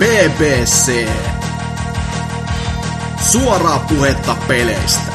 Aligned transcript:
BBC. 0.00 1.08
Suoraa 3.30 3.78
puhetta 3.88 4.36
peleistä. 4.48 5.12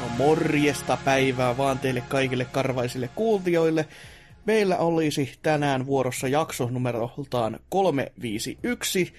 No 0.00 0.08
morjesta 0.16 0.98
päivää 1.04 1.56
vaan 1.56 1.78
teille 1.78 2.00
kaikille 2.00 2.44
karvaisille 2.44 3.10
kuultijoille. 3.14 3.88
Meillä 4.46 4.76
olisi 4.76 5.38
tänään 5.42 5.86
vuorossa 5.86 6.28
jakso 6.28 6.68
numeroltaan 6.70 7.58
351. 7.68 9.14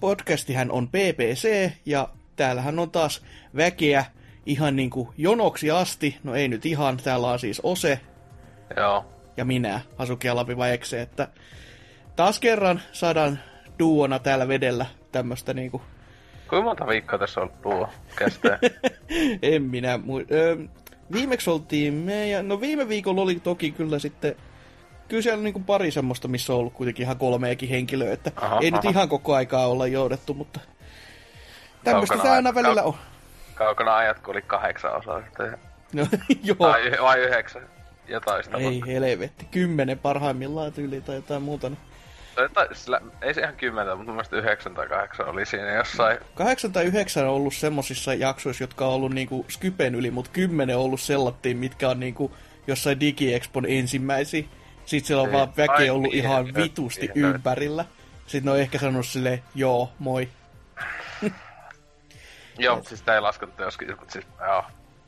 Podcastihän 0.00 0.70
on 0.70 0.88
BBC 0.88 1.70
ja 1.86 2.08
täällähän 2.36 2.78
on 2.78 2.90
taas 2.90 3.22
väkeä 3.56 4.04
ihan 4.48 4.76
niin 4.76 4.90
kuin 4.90 5.08
jonoksi 5.16 5.70
asti. 5.70 6.18
No 6.24 6.34
ei 6.34 6.48
nyt 6.48 6.66
ihan, 6.66 6.96
täällä 6.96 7.26
on 7.28 7.38
siis 7.38 7.60
Ose 7.64 8.00
Joo. 8.76 9.04
ja 9.36 9.44
minä, 9.44 9.80
Asuki 9.98 10.28
Alaviva 10.28 10.68
Ekse, 10.68 11.00
että 11.02 11.28
taas 12.16 12.40
kerran 12.40 12.80
saadaan 12.92 13.38
duona 13.78 14.18
täällä 14.18 14.48
vedellä 14.48 14.86
tämmöstä 15.12 15.54
niinku, 15.54 15.82
Kuinka 16.48 16.64
monta 16.64 16.86
viikkoa 16.86 17.18
tässä 17.18 17.40
on 17.40 17.46
ollut 17.48 17.62
tuo 17.62 17.88
kestää? 18.18 18.58
en 19.42 19.62
minä 19.62 19.96
mu- 19.96 20.26
öö, 20.34 20.56
Viimeksi 21.12 21.50
oltiin 21.50 21.94
meidän, 21.94 22.48
no 22.48 22.60
viime 22.60 22.88
viikolla 22.88 23.22
oli 23.22 23.40
toki 23.40 23.70
kyllä 23.70 23.98
sitten, 23.98 24.34
kyllä 25.08 25.22
siellä 25.22 25.38
on 25.38 25.44
niinku 25.44 25.60
pari 25.60 25.90
semmoista, 25.90 26.28
missä 26.28 26.52
on 26.52 26.58
ollut 26.58 26.72
kuitenkin 26.72 27.02
ihan 27.04 27.16
kolmeakin 27.18 27.68
henkilöä, 27.68 28.12
että 28.12 28.32
Aha, 28.36 28.58
ei 28.62 28.70
nyt 28.70 28.84
aha. 28.84 28.90
ihan 28.90 29.08
koko 29.08 29.34
aikaa 29.34 29.66
olla 29.66 29.86
joudettu, 29.86 30.34
mutta 30.34 30.60
tämmöistä 31.84 32.18
tää 32.18 32.32
aina 32.32 32.48
ai- 32.48 32.54
välillä 32.54 32.82
on. 32.82 32.94
Kaukana 33.58 33.96
ajat, 33.96 34.18
kun 34.18 34.34
oli 34.34 34.42
kahdeksan 34.42 34.96
osaa 34.96 35.22
sitten. 35.22 35.58
No, 35.92 36.06
joo. 36.42 36.56
Tai, 36.72 36.92
vai 37.02 37.18
yhdeksän. 37.20 37.62
Jotain 38.08 38.44
sitä. 38.44 38.56
Ei 38.56 38.82
helvetti, 38.86 39.44
kymmenen 39.50 39.98
parhaimmillaan 39.98 40.72
tyyli 40.72 41.00
tai 41.00 41.14
jotain 41.16 41.42
muuta. 41.42 41.68
Niin. 41.68 41.78
Tai, 42.54 42.68
sillä, 42.72 43.00
ei 43.22 43.34
se 43.34 43.40
ihan 43.40 43.56
kymmentä, 43.56 43.94
mutta 43.94 44.06
mun 44.06 44.14
mielestä 44.14 44.36
yhdeksän 44.36 44.74
tai 44.74 44.88
kahdeksan 44.88 45.28
oli 45.28 45.46
siinä 45.46 45.74
jossain. 45.74 46.18
Kahdeksan 46.34 46.72
tai 46.72 46.84
yhdeksän 46.84 47.24
on 47.24 47.30
ollut 47.34 47.54
semmosissa 47.54 48.14
jaksoissa, 48.14 48.62
jotka 48.64 48.86
on 48.86 48.94
ollut 48.94 49.12
niinku 49.14 49.46
Skypen 49.48 49.94
yli, 49.94 50.10
mutta 50.10 50.30
kymmenen 50.32 50.76
on 50.76 50.82
ollut 50.82 51.00
sellattiin, 51.00 51.56
mitkä 51.56 51.88
on 51.88 52.00
niinku 52.00 52.32
jossain 52.66 53.00
DigiExpon 53.00 53.66
ensimmäisiä. 53.68 54.44
Sitten 54.86 55.06
siellä 55.06 55.22
on 55.22 55.28
Niin. 55.28 55.36
vaan 55.38 55.52
väkeä 55.56 55.92
ollut 55.94 56.12
niin, 56.12 56.24
ihan 56.24 56.54
vitusti 56.54 57.10
ympärillä. 57.14 57.84
Sitten 58.26 58.44
ne 58.44 58.50
on 58.50 58.58
ehkä 58.60 58.78
sanonut 58.78 59.06
silleen, 59.06 59.42
joo, 59.54 59.92
moi. 59.98 60.28
Joo, 62.58 62.74
mutta 62.76 62.88
siis 62.88 63.02
tää 63.02 63.14
ei 63.14 63.20
laskettu 63.20 63.62
joskin, 63.62 63.88
mutta 63.90 64.12
siis, 64.12 64.26
joo. 64.46 64.64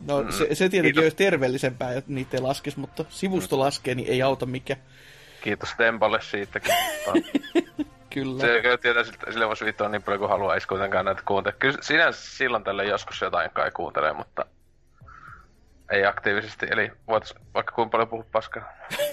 No 0.06 0.23
Mm, 0.23 0.31
se, 0.33 0.39
se 0.39 0.69
tietenkin 0.69 0.83
kiitos. 0.83 1.03
olisi 1.03 1.17
terveellisempää, 1.17 1.93
että 1.93 2.12
niitä 2.12 2.37
ei 2.37 2.43
laskisi, 2.43 2.79
mutta 2.81 3.05
sivusto 3.09 3.59
laskee, 3.59 3.95
niin 3.95 4.09
ei 4.09 4.23
auta 4.23 4.47
mikä. 4.47 4.77
Kiitos 5.43 5.69
Tempalle 5.77 6.21
siitäkin. 6.23 6.75
Kyllä. 8.11 8.41
se 8.41 8.61
kyllä 8.62 8.78
tietää, 8.78 9.05
siltä- 9.05 9.33
sille 9.33 9.48
voisi 9.48 9.65
vittua 9.65 9.89
niin 9.89 10.03
paljon 10.03 10.19
kuin 10.21 10.31
se 10.31 10.67
kuitenkaan 10.67 11.05
näitä 11.05 11.23
kuuntele. 11.27 11.55
Kyllä 11.59 11.78
sinä 11.81 12.12
silloin 12.12 12.65
tällä 12.65 12.83
joskus 12.83 13.21
jotain 13.21 13.51
kai 13.51 13.71
kuuntelee, 13.71 14.12
mutta 14.12 14.47
ei 15.91 16.07
aktiivisesti. 16.07 16.67
Eli 16.71 16.93
voit 17.09 17.35
vaikka 17.55 17.75
kuinka 17.75 17.91
paljon 17.91 18.09
puhua 18.09 18.25
paskaa. 18.33 18.63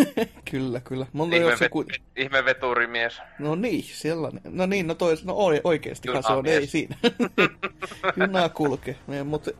kyllä, 0.52 0.80
kyllä. 0.80 1.06
Monta 1.14 1.36
Ihme, 1.36 1.56
vet, 1.60 1.72
ku... 1.72 1.86
ihme 2.16 2.46
veturimies. 2.46 3.22
No 3.40 3.56
niin, 3.56 3.84
sellainen. 3.84 4.42
No 4.46 4.66
niin, 4.66 4.88
no 4.88 4.96
tois, 4.96 5.26
no 5.26 5.34
oi, 5.34 5.62
oikeestihan 5.64 6.24
se 6.24 6.34
on, 6.34 6.46
ei 6.46 6.68
siinä. 6.68 6.96
Junaa 8.18 8.50
kulkee. 8.50 8.96
Niin, 9.08 9.28
mutta, 9.28 9.52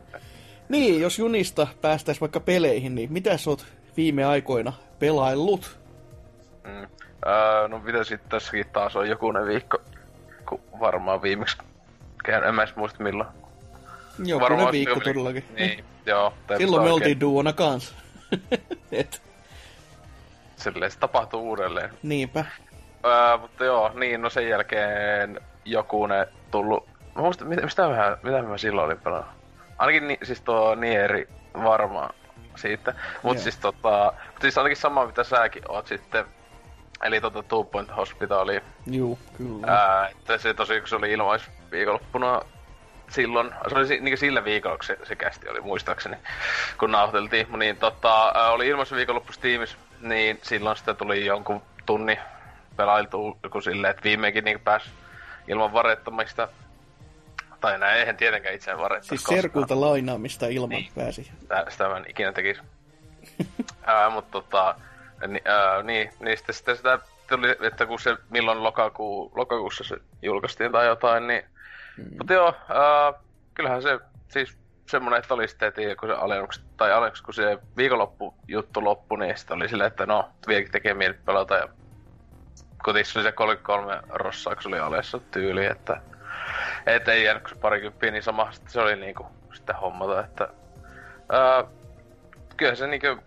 niin, 0.68 1.00
jos 1.00 1.18
junista 1.18 1.66
päästäis 1.80 2.20
vaikka 2.20 2.40
peleihin, 2.40 2.94
niin 2.94 3.12
mitä 3.12 3.36
sä 3.36 3.50
oot 3.50 3.66
viime 3.96 4.24
aikoina 4.24 4.72
pelaillut? 4.98 5.78
Mm. 6.64 6.86
Öö, 7.26 7.68
no 7.68 7.78
mitä 7.78 8.04
sitten 8.04 8.30
tässäkin 8.30 8.66
taas 8.72 8.96
on 8.96 9.08
jokunen 9.08 9.46
viikko, 9.46 9.78
kun 10.48 10.60
varmaan 10.80 11.22
viimeksi 11.22 11.56
en 12.28 12.54
mä 12.54 12.62
edes 12.62 12.76
muista 12.76 13.02
milloin. 13.02 13.28
Jokunen 14.18 14.40
Varmaan 14.40 14.72
viikko 14.72 14.94
joku- 14.94 15.04
todellakin. 15.04 15.44
Niin, 15.54 15.84
joo. 16.06 16.34
Silloin 16.58 16.82
me 16.82 16.90
oikein- 16.90 16.92
oltiin 16.94 17.20
duona 17.20 17.52
kanssa. 17.52 17.94
Et, 18.92 19.22
Silleen 20.56 20.90
se 20.90 20.98
tapahtuu 20.98 21.48
uudelleen. 21.48 21.90
niinpä. 22.02 22.44
Öö, 23.06 23.36
mutta 23.38 23.64
joo, 23.64 23.90
niin, 23.94 24.22
no 24.22 24.30
sen 24.30 24.48
jälkeen 24.48 25.40
jokunen 25.64 26.26
tullut... 26.50 26.88
Mä 27.16 27.22
muistan, 27.22 27.48
mitä, 27.48 27.62
mitä, 27.62 27.88
mä, 27.88 28.16
mitä 28.22 28.42
mä 28.42 28.58
silloin 28.58 28.86
olin 28.86 28.98
pelannut. 29.00 29.28
Ainakin 29.78 30.08
ni, 30.08 30.18
siis 30.22 30.40
tuo 30.40 30.74
Nieri 30.74 31.28
varmaan 31.64 32.14
siitä. 32.56 32.94
Mut 33.22 33.34
Joo. 33.36 33.42
siis 33.42 33.56
tota... 33.56 34.12
Mut 34.32 34.40
siis 34.42 34.58
ainakin 34.58 34.76
sama 34.76 35.06
mitä 35.06 35.24
säkin 35.24 35.62
oot 35.68 35.86
sitten. 35.86 36.24
Eli 37.02 37.20
tota 37.20 37.42
Two 37.42 37.64
Point 37.64 37.96
Hospitali. 37.96 38.60
Juu, 38.86 39.18
kyllä. 39.36 39.66
Ää, 39.72 40.08
että 40.08 40.38
se 40.38 40.54
tosiaan, 40.54 40.80
kun 40.82 40.88
se 40.88 40.96
oli 40.96 41.12
ilmais 41.12 41.42
viikonloppuna 41.70 42.40
silloin, 43.08 43.54
se 43.68 43.74
oli 43.74 44.00
niin 44.00 44.18
sillä 44.18 44.44
viikolla, 44.44 44.76
kun 44.76 44.84
se, 44.84 44.98
se 45.04 45.16
kästi 45.16 45.48
oli 45.48 45.60
muistaakseni, 45.60 46.16
kun 46.78 46.92
nauhoiteltiin, 46.92 47.58
niin 47.58 47.76
tota, 47.76 48.32
oli 48.50 48.68
ilmais 48.68 48.92
viikonloppu 48.92 49.32
Steamissa, 49.32 49.76
niin 50.00 50.38
silloin 50.42 50.76
sitten 50.76 50.96
tuli 50.96 51.26
jonkun 51.26 51.62
tunni 51.86 52.18
pelailtu 52.76 53.38
joku 53.42 53.60
silleen, 53.60 53.90
että 53.90 54.02
viimeinkin 54.04 54.44
niin 54.44 54.60
pääsi 54.60 54.90
ilman 55.48 55.72
varettomista, 55.72 56.48
tai 57.60 57.78
näin, 57.78 57.98
eihän 58.00 58.16
tietenkään 58.16 58.54
itseään 58.54 58.80
varettomista 58.80 59.26
siis 59.28 59.40
serkulta 59.42 59.80
lainaamista 59.80 60.46
ilman 60.46 60.68
Niin. 60.68 60.92
pääsi. 60.94 61.30
Sitä, 61.40 61.66
sitä 61.68 61.88
mä 61.88 61.96
en 61.96 62.04
ikinä 62.08 62.32
tekisi. 62.32 62.60
ää, 63.86 64.10
mutta 64.10 64.30
tota, 64.30 64.74
ni, 65.26 65.40
ää, 65.44 65.82
niin, 65.82 66.10
niin 66.20 66.36
sitten, 66.36 66.54
sitten 66.54 66.76
sitä 66.76 66.98
tuli, 67.28 67.56
että 67.66 67.86
kun 67.86 67.98
se 68.00 68.16
milloin 68.30 68.62
lokakuu, 68.62 69.32
lokakuussa 69.34 69.84
se 69.84 69.96
julkaistiin 70.22 70.72
tai 70.72 70.86
jotain, 70.86 71.26
niin 71.26 71.44
mm. 71.98 72.16
mutta 72.18 72.32
joo, 72.32 72.54
ää, 72.68 73.12
kyllähän 73.54 73.82
se 73.82 73.98
siis 74.28 74.58
semmonen, 74.90 75.18
että 75.18 75.34
oli 75.34 75.48
sitten 75.48 75.66
heti, 75.66 75.96
kun 75.96 76.08
se 76.08 76.14
alennukset, 76.14 76.64
tai 76.76 76.92
alennukset, 76.92 77.24
kun 77.24 77.34
se 77.34 77.58
viikonloppu 77.76 78.34
juttu 78.48 78.84
loppui, 78.84 79.18
niin 79.18 79.38
sitten 79.38 79.56
oli 79.56 79.68
silleen, 79.68 79.88
että 79.88 80.06
no, 80.06 80.30
vieläkin 80.48 80.72
tekee 80.72 80.94
mieli 80.94 81.14
pelata 81.24 81.54
ja 81.54 81.68
kotissa 82.82 83.18
oli 83.18 83.26
se 83.26 83.32
33 83.32 84.00
rossaa, 84.08 84.54
kun 84.54 84.62
se 84.62 84.68
oli 84.68 84.78
alessa 84.78 85.18
tyyli, 85.18 85.66
että 85.66 86.00
et 86.86 87.08
ei 87.08 87.24
jäänyt 87.24 87.42
kuin 87.42 87.58
parikymppiä, 87.58 88.10
niin 88.10 88.22
sama 88.22 88.52
sitten 88.52 88.72
se 88.72 88.80
oli 88.80 88.96
niinku 88.96 89.26
sitten 89.52 89.76
hommata, 89.76 90.20
että 90.20 90.48
ää, 91.32 91.64
kyllä 92.56 92.74
se 92.74 92.86
niinku 92.86 93.22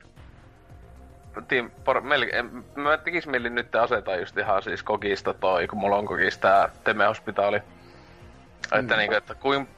Team, 1.48 1.72
par, 1.86 2.02
melkein, 2.02 2.66
mä 2.76 2.98
tekis 2.98 3.28
mieli 3.28 3.50
nyt 3.50 3.76
asetaa 3.76 4.16
just 4.16 4.38
ihan 4.38 4.64
siis 4.64 4.84
kokista 4.84 5.34
toi, 5.34 5.68
kun 5.68 5.80
mulla 5.80 5.98
on 5.98 6.06
kokista 6.06 6.42
tää 6.42 6.70
Teme 6.84 7.06
Hospitaali. 7.06 7.62
Mm. 8.72 8.80
Että 8.80 8.98
niinku, 8.98 9.16
että 9.16 9.36
kuinka 9.36 9.72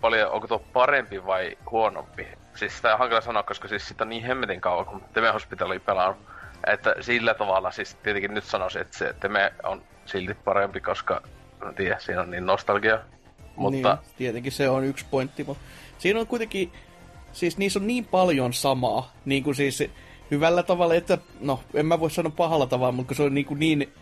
paljon, 0.00 0.30
onko 0.30 0.46
tuo 0.46 0.58
parempi 0.58 1.26
vai 1.26 1.58
huonompi? 1.70 2.26
Siis 2.54 2.76
sitä 2.76 2.92
on 2.92 2.98
hankala 2.98 3.20
sanoa, 3.20 3.42
koska 3.42 3.68
siis 3.68 3.88
sitä 3.88 4.04
on 4.04 4.08
niin 4.08 4.24
hemmetin 4.24 4.60
kauan, 4.60 4.86
kun 4.86 5.02
Teme 5.12 5.30
Hospitaali 5.30 5.78
pelannut. 5.78 6.18
Että 6.66 6.94
sillä 7.00 7.34
tavalla 7.34 7.70
siis 7.70 7.94
tietenkin 7.94 8.34
nyt 8.34 8.44
sanoisin, 8.44 8.80
että 8.80 8.98
se 8.98 9.14
Teme 9.20 9.52
on 9.62 9.82
silti 10.06 10.34
parempi, 10.34 10.80
koska 10.80 11.22
en 11.68 11.74
tiedä, 11.74 11.98
siinä 11.98 12.20
on 12.20 12.30
niin 12.30 12.46
nostalgia. 12.46 12.98
Mutta 13.56 13.98
Niin, 14.02 14.14
tietenkin 14.16 14.52
se 14.52 14.68
on 14.68 14.84
yksi 14.84 15.06
pointti, 15.10 15.44
mutta 15.44 15.62
siinä 15.98 16.20
on 16.20 16.26
kuitenkin, 16.26 16.72
siis 17.32 17.58
niissä 17.58 17.78
on 17.78 17.86
niin 17.86 18.04
paljon 18.04 18.52
samaa, 18.52 19.12
niin 19.24 19.44
kuin 19.44 19.54
siis 19.54 19.84
hyvällä 20.30 20.62
tavalla, 20.62 20.94
että, 20.94 21.18
no, 21.40 21.60
en 21.74 21.86
mä 21.86 22.00
voi 22.00 22.10
sanoa 22.10 22.32
pahalla 22.36 22.66
tavalla, 22.66 22.92
mutta 22.92 23.14
se 23.14 23.22
on 23.22 23.34
niin, 23.34 23.46
kuin 23.46 23.60
niin 23.60 23.92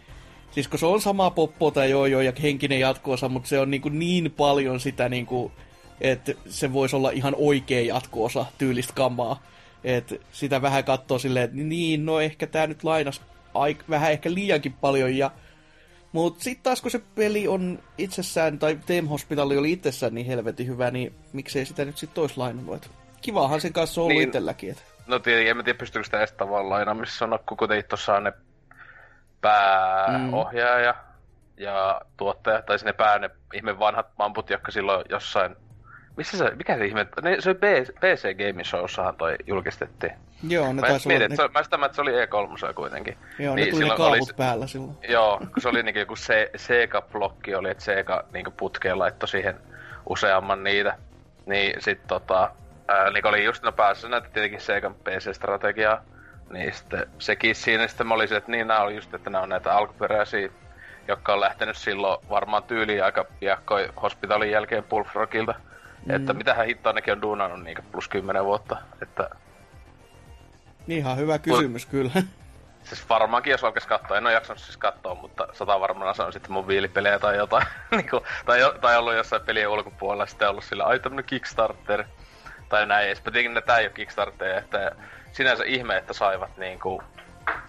siis 0.50 0.68
kun 0.68 0.78
se 0.78 0.86
on 0.86 1.00
samaa 1.00 1.30
poppoa 1.30 1.70
tai 1.70 1.90
joo 1.90 2.06
joo 2.06 2.20
ja 2.20 2.32
henkinen 2.42 2.80
jatkoosa, 2.80 3.28
mutta 3.28 3.48
se 3.48 3.58
on 3.58 3.70
niin, 3.70 3.82
kuin 3.82 3.98
niin 3.98 4.30
paljon 4.36 4.80
sitä 4.80 5.08
niin 5.08 5.26
kuin, 5.26 5.52
että 6.00 6.32
se 6.48 6.72
voisi 6.72 6.96
olla 6.96 7.10
ihan 7.10 7.34
oikea 7.38 7.80
jatkoosa 7.80 8.46
tyylistä 8.58 8.92
kamaa. 8.92 9.42
Et 9.84 10.20
sitä 10.32 10.62
vähän 10.62 10.84
katsoo 10.84 11.18
silleen, 11.18 11.44
että 11.44 11.56
niin, 11.56 12.06
no 12.06 12.20
ehkä 12.20 12.46
tää 12.46 12.66
nyt 12.66 12.84
lainas 12.84 13.22
aik- 13.54 13.84
vähän 13.90 14.12
ehkä 14.12 14.34
liiankin 14.34 14.72
paljon 14.72 15.16
ja 15.16 15.30
Mut 16.12 16.40
sit 16.40 16.62
taas 16.62 16.82
kun 16.82 16.90
se 16.90 17.00
peli 17.14 17.48
on 17.48 17.78
itsessään, 17.98 18.58
tai 18.58 18.78
Team 18.86 19.06
Hospital 19.06 19.50
oli 19.50 19.72
itsessään 19.72 20.14
niin 20.14 20.26
helvetin 20.26 20.66
hyvä, 20.66 20.90
niin 20.90 21.14
miksei 21.32 21.64
sitä 21.66 21.84
nyt 21.84 21.98
sit 21.98 22.18
ois 22.18 22.36
lainannut. 22.36 22.90
Kivahan 23.20 23.60
sen 23.60 23.72
kanssa 23.72 24.00
on 24.00 24.02
ollut 24.04 24.18
Niin. 24.18 24.28
itselläkin. 24.28 24.70
Et. 24.70 24.84
No 25.06 25.18
tietenkin, 25.18 25.50
en 25.50 25.56
mä 25.56 25.62
tiedä 25.62 25.78
pystyykö 25.78 26.04
sitä 26.04 26.18
edes 26.18 26.32
tavallaan 26.32 26.70
lainaamissa 26.70 27.18
sanoa, 27.18 27.38
kun 27.38 27.56
kuitenkin 27.56 27.88
tuossa 27.88 28.14
on 28.14 28.24
ne 28.24 28.32
pääohjaaja 29.44 30.92
mm. 30.92 31.64
ja 31.64 32.00
tuottaja, 32.16 32.62
tai 32.62 32.78
sinne 32.78 32.92
pää 32.92 33.18
ne 33.18 33.30
ihme 33.54 33.78
vanhat 33.78 34.06
mamput, 34.18 34.50
jotka 34.50 34.72
silloin 34.72 35.04
jossain... 35.10 35.56
Missä 36.16 36.38
se, 36.38 36.50
mikä 36.54 36.76
se 36.78 36.86
ihme, 36.86 37.06
ne, 37.22 37.36
se 37.40 37.50
oli 37.50 37.58
PC 38.00 38.36
Gaming 38.36 38.64
Showssahan 38.64 39.16
toi 39.16 39.36
julkistettiin. 39.46 40.12
Joo, 40.48 40.72
ne 40.72 40.80
Mä, 40.80 40.86
taisi 40.86 41.08
mietin, 41.08 41.30
ne, 41.30 41.36
se, 41.36 41.48
mä 41.48 41.62
sitä, 41.62 41.78
että 41.84 41.94
se 41.94 42.02
oli 42.02 42.10
E3 42.10 42.74
kuitenkin. 42.74 43.16
joo, 43.38 43.54
ne 43.54 43.66
tuli 43.66 43.84
ne 43.84 43.92
oli 43.94 44.18
päällä 44.36 44.66
silloin. 44.66 44.96
Joo, 45.08 45.38
kun 45.38 45.62
se 45.62 45.68
oli 45.68 45.82
niinku 45.82 45.98
joku 45.98 46.16
se, 46.16 46.50
Sega-blokki 46.56 47.54
oli, 47.54 47.70
että 47.70 47.84
Sega 47.84 48.24
niinku 48.32 48.50
putkeen 48.50 48.98
laittoi 48.98 49.28
siihen 49.28 49.60
useamman 50.08 50.64
niitä. 50.64 50.98
Niin 51.46 51.82
sit 51.82 52.06
tota, 52.06 52.50
ää, 52.88 53.10
niinku 53.10 53.28
oli 53.28 53.44
just 53.44 53.62
no 53.62 53.72
päässä 53.72 54.08
näitä 54.08 54.28
tietenkin 54.32 54.60
Segan 54.60 54.94
PC-strategiaa. 54.94 56.13
Niin 56.54 56.74
sitten 56.74 57.06
sekin 57.18 57.54
siinä 57.54 57.88
sitten 57.88 58.06
mä 58.06 58.14
olisin, 58.14 58.36
että 58.36 58.50
niin 58.50 58.66
nämä 58.66 58.80
oli 58.80 58.94
just, 58.94 59.14
että 59.14 59.30
nämä 59.30 59.42
on 59.42 59.48
näitä 59.48 59.76
alkuperäisiä, 59.76 60.48
jotka 61.08 61.32
on 61.32 61.40
lähtenyt 61.40 61.76
silloin 61.76 62.28
varmaan 62.30 62.62
tyyliin 62.62 63.04
aika 63.04 63.24
piakkoin 63.40 63.90
hospitalin 64.02 64.50
jälkeen 64.50 64.84
Bullfrogilta. 64.84 65.54
Mm. 66.06 66.14
Että 66.14 66.32
mitähän 66.32 66.66
hittoa 66.66 66.92
nekin 66.92 67.12
on 67.12 67.22
duunannut 67.22 67.62
niin 67.62 67.78
plus 67.92 68.08
10 68.08 68.44
vuotta. 68.44 68.76
Että... 69.02 69.30
Niin 70.86 70.98
ihan 70.98 71.16
hyvä 71.16 71.38
kysymys 71.38 71.86
Mut, 71.86 71.90
kyllä. 71.90 72.10
Siis 72.84 73.08
varmaankin 73.08 73.50
jos 73.50 73.64
alkaisi 73.64 73.88
katsoa, 73.88 74.16
en 74.16 74.26
ole 74.26 74.32
jaksanut 74.32 74.62
siis 74.62 74.76
katsoa, 74.76 75.14
mutta 75.14 75.48
sata 75.52 75.80
varmaan 75.80 76.14
se 76.14 76.22
on 76.22 76.32
sitten 76.32 76.52
mobiilipelejä 76.52 77.18
tai 77.18 77.36
jotain. 77.36 77.66
niin 77.90 78.10
kuin, 78.10 78.22
tai, 78.46 78.60
tai 78.80 78.96
ollut 78.96 79.14
jossain 79.14 79.42
pelien 79.42 79.68
ulkopuolella 79.68 80.26
sitten 80.26 80.48
ollut 80.48 80.64
sillä, 80.64 80.84
ai 80.84 81.00
tämmönen 81.00 81.24
Kickstarter. 81.24 82.04
Tai 82.68 82.86
näin, 82.86 83.08
ja 83.08 83.14
sitten 83.14 83.62
tää 83.66 83.78
ei 83.78 83.86
ole 83.86 83.92
Kickstarter, 83.92 84.58
että 84.58 84.96
sinänsä 85.34 85.64
ihme, 85.64 85.96
että 85.96 86.12
saivat 86.12 86.56
niinku 86.56 87.02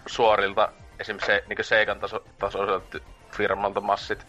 suorilta 0.08 0.70
esimerkiksi 1.00 1.26
se, 1.26 1.44
niinku 1.48 1.64
Seikan 1.64 2.00
taso, 2.00 2.24
tasoiselta 2.40 3.00
firmalta 3.32 3.82
massit 3.82 4.26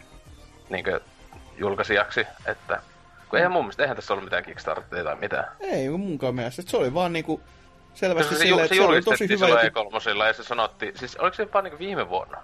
niinku 0.69 0.91
julkaisijaksi, 1.57 2.27
että 2.45 2.81
kun 3.29 3.39
eihän 3.39 3.51
mun 3.51 3.63
mielestä, 3.63 3.83
eihän 3.83 3.95
tässä 3.95 4.13
ollut 4.13 4.23
mitään 4.23 4.43
Kickstarteria 4.43 5.03
tai 5.03 5.15
mitään. 5.15 5.45
Ei 5.59 5.89
munkaan 5.89 6.35
mielestä, 6.35 6.61
se 6.65 6.77
oli 6.77 6.93
vaan 6.93 7.13
niinku 7.13 7.41
selvästi 7.93 8.35
se, 8.35 8.41
silleen, 8.41 8.65
että 8.65 8.75
se, 8.75 8.81
se 8.81 8.87
oli 8.87 9.01
tosi 9.01 9.29
hyvä. 9.29 9.47
Se 9.47 9.69
E3 9.69 10.23
ja 10.27 10.33
se 10.33 10.43
sanottiin, 10.43 10.97
siis 10.97 11.15
oliko 11.15 11.35
se 11.35 11.47
vaan 11.53 11.63
niinku 11.63 11.79
viime 11.79 12.09
vuonna? 12.09 12.37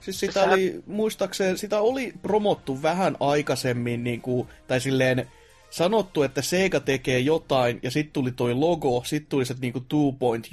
Siis 0.00 0.20
sitä 0.20 0.32
siis 0.32 0.52
oli, 0.52 0.66
sehän... 0.66 0.82
muistaakseni, 0.86 1.58
sitä 1.58 1.80
oli 1.80 2.12
promottu 2.22 2.82
vähän 2.82 3.16
aikaisemmin, 3.20 4.04
niinku, 4.04 4.48
tai 4.66 4.80
silleen, 4.80 5.30
sanottu, 5.70 6.22
että 6.22 6.42
Sega 6.42 6.80
tekee 6.80 7.18
jotain, 7.18 7.80
ja 7.82 7.90
sitten 7.90 8.12
tuli 8.12 8.32
toi 8.32 8.54
logo, 8.54 9.02
sitten 9.04 9.28
tuli 9.28 9.44
se 9.44 9.54
niinku 9.60 9.80
two 9.80 10.12
point, 10.12 10.48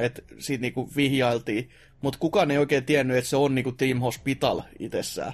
että 0.00 0.22
siitä 0.38 0.62
niinku 0.62 0.90
vihjailtiin, 0.96 1.70
mutta 2.00 2.18
kukaan 2.18 2.50
ei 2.50 2.58
oikein 2.58 2.84
tiennyt, 2.84 3.16
että 3.16 3.30
se 3.30 3.36
on 3.36 3.54
niinku 3.54 3.72
Team 3.72 3.98
Hospital 3.98 4.62
itsessään. 4.78 5.32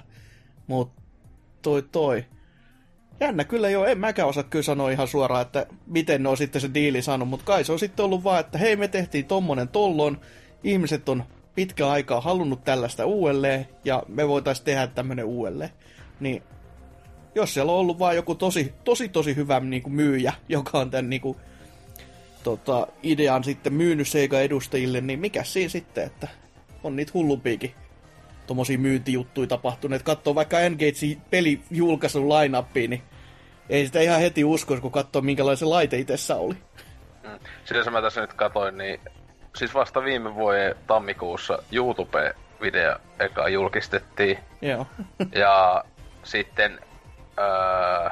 Mutta 0.67 1.01
toi 1.61 1.81
toi. 1.81 2.25
Jännä 3.19 3.43
kyllä 3.43 3.69
jo, 3.69 3.85
en 3.85 3.97
mäkään 3.97 4.27
osaa 4.27 4.43
kyllä 4.43 4.63
sanoa 4.63 4.91
ihan 4.91 5.07
suoraan, 5.07 5.41
että 5.41 5.65
miten 5.87 6.23
ne 6.23 6.29
on 6.29 6.37
sitten 6.37 6.61
se 6.61 6.73
diili 6.73 7.01
saanut, 7.01 7.27
mutta 7.27 7.45
kai 7.45 7.63
se 7.63 7.71
on 7.71 7.79
sitten 7.79 8.05
ollut 8.05 8.23
vaan, 8.23 8.39
että 8.39 8.57
hei 8.57 8.75
me 8.75 8.87
tehtiin 8.87 9.25
tommonen 9.25 9.67
tollon, 9.67 10.19
ihmiset 10.63 11.09
on 11.09 11.23
pitkä 11.55 11.89
aikaa 11.89 12.21
halunnut 12.21 12.63
tällaista 12.63 13.05
uudelleen, 13.05 13.67
ja 13.85 14.03
me 14.07 14.27
voitaisiin 14.27 14.65
tehdä 14.65 14.87
tämmönen 14.87 15.25
uudelleen. 15.25 15.69
Niin 16.19 16.43
jos 17.35 17.53
siellä 17.53 17.71
on 17.71 17.77
ollut 17.77 17.99
vain 17.99 18.15
joku 18.15 18.35
tosi, 18.35 18.73
tosi, 18.83 19.09
tosi 19.09 19.35
hyvä 19.35 19.59
niin 19.59 19.83
kuin 19.83 19.93
myyjä, 19.93 20.33
joka 20.49 20.77
on 20.77 20.91
tämän 20.91 21.09
niin 21.09 21.21
kuin, 21.21 21.37
tota, 22.43 22.87
idean 23.03 23.43
sitten 23.43 23.73
myynyt 23.73 24.07
Sega-edustajille, 24.07 25.01
niin 25.01 25.19
mikä 25.19 25.43
siinä 25.43 25.69
sitten, 25.69 26.03
että 26.03 26.27
on 26.83 26.95
niitä 26.95 27.11
hullumpiikin 27.13 27.73
tommosia 28.47 28.77
myyntijuttuja 28.77 29.47
tapahtuneet. 29.47 30.03
Katsoo 30.03 30.35
vaikka 30.35 30.59
Engage 30.59 31.17
peli 31.29 31.61
julkaisun 31.71 32.29
line 32.29 32.63
niin 32.73 33.03
ei 33.69 33.85
sitä 33.85 33.99
ihan 33.99 34.19
heti 34.19 34.43
usko, 34.43 34.77
kun 34.81 34.91
katsoo 34.91 35.21
minkälainen 35.21 35.57
se 35.57 35.65
laite 35.65 35.97
itsessä 35.97 36.35
oli. 36.35 36.55
Mm. 37.23 37.39
Sillä 37.65 37.91
mä 37.91 38.01
tässä 38.01 38.21
nyt 38.21 38.33
katoin, 38.33 38.77
niin 38.77 38.99
siis 39.55 39.73
vasta 39.73 40.03
viime 40.03 40.35
vuoden 40.35 40.75
tammikuussa 40.87 41.63
YouTube-video 41.71 42.99
eka 43.19 43.49
julkistettiin. 43.49 44.37
Joo. 44.61 44.85
ja 45.35 45.83
sitten 46.23 46.79
öö, 47.39 48.09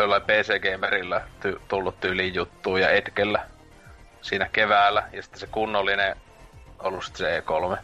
jollain 0.00 0.22
PC 0.22 0.60
Gamerilla 0.60 1.20
ty- 1.20 1.60
tullut 1.68 2.00
tyyliin 2.00 2.34
juttuja 2.34 2.84
ja 2.84 2.90
Edgellä 2.90 3.46
siinä 4.22 4.48
keväällä, 4.52 5.02
ja 5.12 5.22
sitten 5.22 5.40
se 5.40 5.46
kunnollinen 5.46 6.16
ollut 6.78 7.10
se 7.14 7.40
E3. 7.40 7.78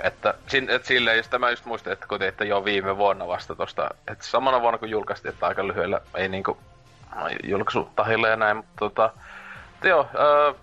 Että, 0.00 0.34
et 0.68 0.84
silleen, 0.84 1.16
jos 1.16 1.28
tämä 1.28 1.50
just 1.50 1.64
muistin, 1.64 1.92
että 1.92 2.06
kun 2.06 2.18
teitte 2.18 2.44
jo 2.44 2.64
viime 2.64 2.96
vuonna 2.96 3.28
vasta 3.28 3.54
tosta, 3.54 3.90
että 4.08 4.26
samana 4.26 4.60
vuonna 4.60 4.78
kun 4.78 4.90
julkaistiin, 4.90 5.32
että 5.32 5.46
aika 5.46 5.66
lyhyellä, 5.66 6.00
ei 6.14 6.28
niinku 6.28 6.58
julkaisutahilla 7.44 8.28
ja 8.28 8.36
näin, 8.36 8.56
mutta 8.56 8.72
tota, 8.78 9.12
joo, 9.84 10.08
öö, 10.14 10.54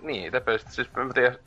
niin, 0.00 0.32
pelistä, 0.44 0.70
siis 0.70 0.92
mä 0.92 1.12
tiedän, 1.14 1.38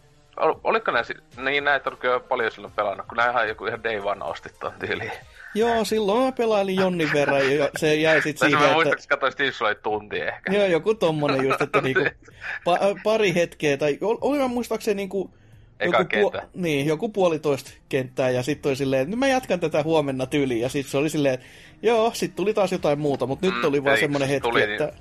oliko 0.64 0.92
ne, 0.92 1.02
niin 1.38 1.64
näitä 1.64 1.90
on 1.90 1.98
kyllä 1.98 2.20
paljon 2.20 2.52
silloin 2.52 2.74
pelannut, 2.74 3.08
kun 3.08 3.18
näinhän 3.18 3.48
joku 3.48 3.66
ihan 3.66 3.84
day 3.84 4.00
one 4.04 4.26
ostit 4.26 4.60
tuon 4.60 4.74
tyyliin. 4.80 5.12
Joo, 5.56 5.86
silloin 5.86 6.26
mä 6.26 6.32
pelailin 6.32 6.76
Jonnin 6.76 7.10
verran 7.14 7.56
ja 7.56 7.70
se 7.78 7.96
jäi 7.96 8.22
sit 8.22 8.38
siihen, 8.38 8.58
että... 8.58 8.68
Mä 8.68 8.74
muistaakseni 8.74 9.10
katsoin 9.10 9.32
Steve 9.32 9.76
tunti 9.76 10.20
ehkä. 10.20 10.54
Joo, 10.54 10.66
joku 10.66 10.96
tommonen 10.96 11.46
just, 11.46 11.62
että 11.62 11.82
niinku 11.82 12.02
pa- 12.70 13.00
pari 13.04 13.36
hetkeä, 13.36 13.78
tai 13.78 13.98
oli 14.02 14.38
mä 14.38 14.48
muistaakseni 14.48 14.96
niinku... 14.96 15.34
Eka 15.80 15.98
joku, 15.98 16.30
puo- 16.30 16.42
niin, 16.54 16.86
joku 16.86 17.10
puolitoista 17.10 17.72
kenttää 17.90 18.30
ja 18.30 18.44
sitten 18.44 18.70
oli 18.70 18.76
silleen, 18.76 19.02
että 19.02 19.16
mä 19.16 19.28
jatkan 19.28 19.60
tätä 19.60 19.84
huomenna 19.84 20.26
tyyliin 20.26 20.62
ja 20.62 20.70
sitten 20.70 20.92
se 20.92 20.98
oli 20.98 21.10
silleen, 21.10 21.34
että 21.34 21.46
joo, 21.82 22.12
sitten 22.14 22.36
tuli 22.36 22.54
taas 22.54 22.72
jotain 22.72 23.00
muuta, 23.00 23.26
mutta 23.26 23.46
nyt 23.46 23.56
mm, 23.56 23.68
oli 23.68 23.84
vaan 23.84 23.98
semmonen 23.98 24.28
hetki, 24.28 24.50
tuli, 24.50 24.64
että... 24.64 24.86
Niin, 24.86 24.96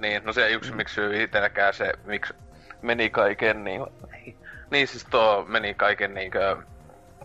niin, 0.00 0.24
no 0.24 0.32
se 0.32 0.50
yksi 0.50 0.72
miksi 0.72 1.00
itselläkään 1.22 1.74
se, 1.74 1.92
miksi 2.04 2.34
meni 2.82 3.10
kaiken 3.10 3.64
niin... 3.64 3.82
Niin 4.70 4.88
siis 4.88 5.06
tuo 5.10 5.44
meni 5.48 5.74
kaiken 5.74 6.14
niinkö 6.14 6.56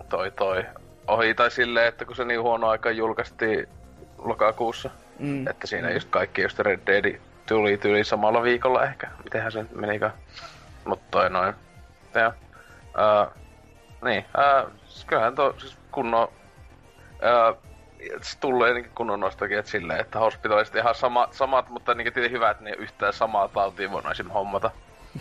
toi 0.10 0.32
toi 0.32 0.64
ohi 1.08 1.34
tai 1.34 1.52
silleen, 1.52 1.88
että 1.88 2.06
kun 2.06 2.16
se 2.16 2.26
niin 2.26 2.42
huono 2.42 2.68
aika 2.68 2.92
julkaistiin 2.92 3.68
lokakuussa, 4.18 4.90
mm. 5.20 5.48
että 5.48 5.68
siinä 5.68 5.92
just 5.92 6.10
kaikki 6.10 6.42
just 6.42 6.60
Red 6.60 6.80
Dead 6.88 7.20
tuli 7.46 7.78
tyyli 7.78 8.04
samalla 8.04 8.44
viikolla 8.44 8.84
ehkä. 8.84 9.08
Mitenhän 9.24 9.52
se 9.52 9.66
menikään. 9.76 10.14
Mutta 10.86 11.06
toi 11.12 11.30
noin. 11.30 11.54
Ja, 12.14 12.34
uh, 12.78 13.34
niin, 14.04 14.26
uh, 14.66 14.72
kyllähän 15.08 15.36
tuo 15.36 15.54
siis 15.58 15.78
kunnon 15.92 16.28
uh, 16.28 17.66
se 18.22 18.40
tulee 18.40 18.68
jotenkin 18.68 18.92
kunnon 18.96 19.20
nostakin, 19.20 19.58
että 19.60 19.72
silleen, 19.72 20.00
että 20.00 20.20
hospitalista 20.20 20.78
ihan 20.78 20.96
sama, 20.96 21.28
samat, 21.32 21.70
mutta 21.70 21.94
niin 21.94 22.14
tietenkin 22.14 22.32
hyvä, 22.32 22.50
että 22.50 22.64
ne 22.64 22.72
yhtään 22.72 23.14
samaa 23.14 23.48
tautia 23.48 23.92
voi 23.92 24.02
esim. 24.12 24.30
hommata. 24.30 24.72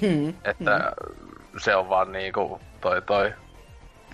Hmm. 0.01 0.35
Että 0.45 0.93
hmm. 1.05 1.61
se 1.61 1.77
on 1.77 1.89
vaan 1.89 2.13
niinku 2.13 2.61
toi 2.81 3.03
toi 3.03 3.33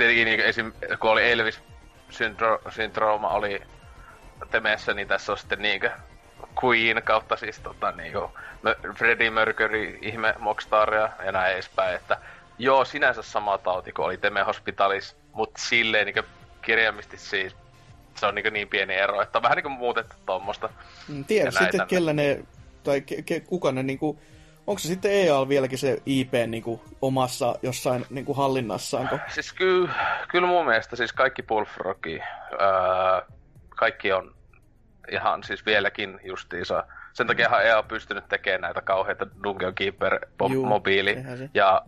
tietenkin 0.01 0.25
niin 0.25 0.41
esim, 0.41 0.73
kun 1.01 1.11
oli 1.11 1.31
Elvis 1.31 1.61
syndro- 2.11 2.71
syndrooma 2.71 3.29
oli 3.29 3.63
Temessä, 4.51 4.95
niin 4.95 5.09
tässä 5.09 5.33
on 5.33 5.39
sitten 5.39 5.63
niinkö 5.63 5.91
Queen 6.65 7.03
kautta 7.03 7.37
siis 7.37 7.61
tota 7.61 7.93
niinku 7.93 8.31
Freddie 8.97 9.31
Mercury, 9.31 9.99
ihme 10.03 10.35
Mockstaria 10.39 11.09
ja 11.25 11.33
näin 11.33 11.53
edespäin, 11.53 11.97
että 11.97 12.19
joo, 12.59 12.85
sinänsä 12.85 13.23
sama 13.23 13.59
tauti 13.59 13.93
kuin 13.93 14.07
oli 14.07 14.19
Teme 14.19 14.43
Hospitalis, 14.43 15.17
mutta 15.33 15.61
silleen 15.63 16.07
niinku 16.07 16.23
kirjaimisesti 16.63 17.17
siis 17.17 17.57
se 18.15 18.27
on 18.27 18.35
niinku 18.35 18.51
niin 18.51 18.69
pieni 18.69 18.95
ero, 18.95 19.23
että 19.23 19.39
on 19.39 19.43
vähän 19.43 19.57
niinku 19.57 19.69
muutettu 19.69 20.17
tuommoista. 20.27 20.69
Mm, 21.09 21.25
tiedä 21.25 21.51
sitten, 21.51 21.87
kellä 21.87 22.13
ne, 22.13 22.45
tai 22.85 23.01
ke, 23.01 23.23
ke, 23.23 23.41
kuka 23.41 23.73
ne 23.73 23.83
niinku 23.83 24.19
onko 24.71 24.79
se 24.79 24.89
sitten 24.89 25.13
EA 25.13 25.49
vieläkin 25.49 25.79
se 25.79 26.03
IP 26.07 26.33
niin 26.47 26.63
kuin, 26.63 26.81
omassa 27.03 27.55
jossain 27.63 28.07
niin 28.11 28.25
kuin, 28.25 28.37
hallinnassaanko? 28.37 29.19
Siis 29.29 29.53
kyllä, 29.53 29.91
kyllä 30.29 30.47
mun 30.47 30.67
mielestä 30.67 30.97
siis 30.97 31.13
kaikki 31.13 31.43
Bullfrogi, 31.43 32.21
öö, 32.53 32.59
kaikki 33.69 34.13
on 34.13 34.35
ihan 35.11 35.45
siis 35.45 35.67
vieläkin 35.67 36.21
justiinsa. 36.25 36.85
Sen 37.13 37.27
takia 37.27 37.61
EA 37.63 37.79
on 37.79 37.85
pystynyt 37.85 38.29
tekemään 38.29 38.61
näitä 38.61 38.81
kauheita 38.81 39.27
Dungeon 39.43 39.75
Keeper 39.75 40.19
Juu, 40.51 40.67
mobiili. 40.67 41.17
Ja 41.55 41.83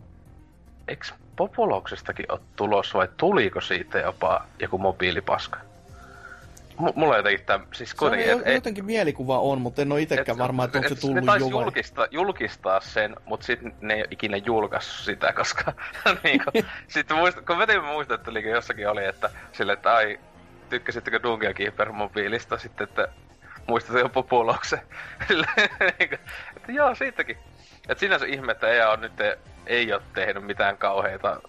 eikö 0.87 1.05
Popoloksestakin 1.35 2.31
ole 2.31 2.39
tulossa 2.55 2.97
vai 2.97 3.07
tuliko 3.17 3.61
siitä 3.61 3.99
jopa 3.99 4.45
joku 4.59 4.77
mobiilipaska? 4.77 5.59
M- 6.79 6.99
mulla 6.99 7.17
jotenkin 7.17 7.45
tämä, 7.45 7.65
siis 7.73 7.93
kuitenkin... 7.93 8.27
Se 8.27 8.35
on, 8.35 8.41
et, 8.45 8.53
jotenkin 8.53 8.85
mielikuva 8.85 9.39
on, 9.39 9.61
mutta 9.61 9.81
en 9.81 9.91
ole 9.91 10.01
itsekään 10.01 10.37
varma, 10.37 10.65
että 10.65 10.77
onko 10.77 10.89
se 10.89 10.95
tullut 10.95 11.17
jo 11.17 11.25
vai... 11.25 11.39
julkistaa, 11.39 12.07
julkistaa 12.11 12.79
sen, 12.79 13.15
mutta 13.25 13.45
sitten 13.45 13.75
ne 13.81 13.93
ei 13.93 14.05
ikinä 14.11 14.37
julkaissut 14.37 15.05
sitä, 15.05 15.33
koska 15.39 15.73
niinku, 16.23 16.51
sitten 16.87 17.17
muista, 17.17 17.41
kun 17.41 17.57
mä 17.57 17.65
muistan, 17.93 18.15
että 18.15 18.31
jossakin 18.31 18.89
oli, 18.89 19.05
että 19.05 19.29
sille, 19.51 19.73
että 19.73 19.93
ai, 19.93 20.19
tykkäsittekö 20.69 21.19
Dungeon 21.23 21.53
Keeper 21.53 21.91
mobiilista 21.91 22.57
sitten, 22.57 22.83
että 22.83 23.07
muistatte 23.67 23.99
jo 23.99 24.09
Populoksen. 24.09 24.81
Niinku, 25.99 26.15
että 26.57 26.71
joo, 26.71 26.95
siitäkin. 26.95 27.37
Et 27.89 27.99
sinänsä 27.99 28.25
ihme, 28.25 28.51
että 28.51 28.67
EA 28.67 28.89
on 28.89 29.01
nyt 29.01 29.13
ei 29.67 29.93
ole 29.93 30.01
tehnyt 30.13 30.45
mitään 30.45 30.77
kauheita 30.77 31.41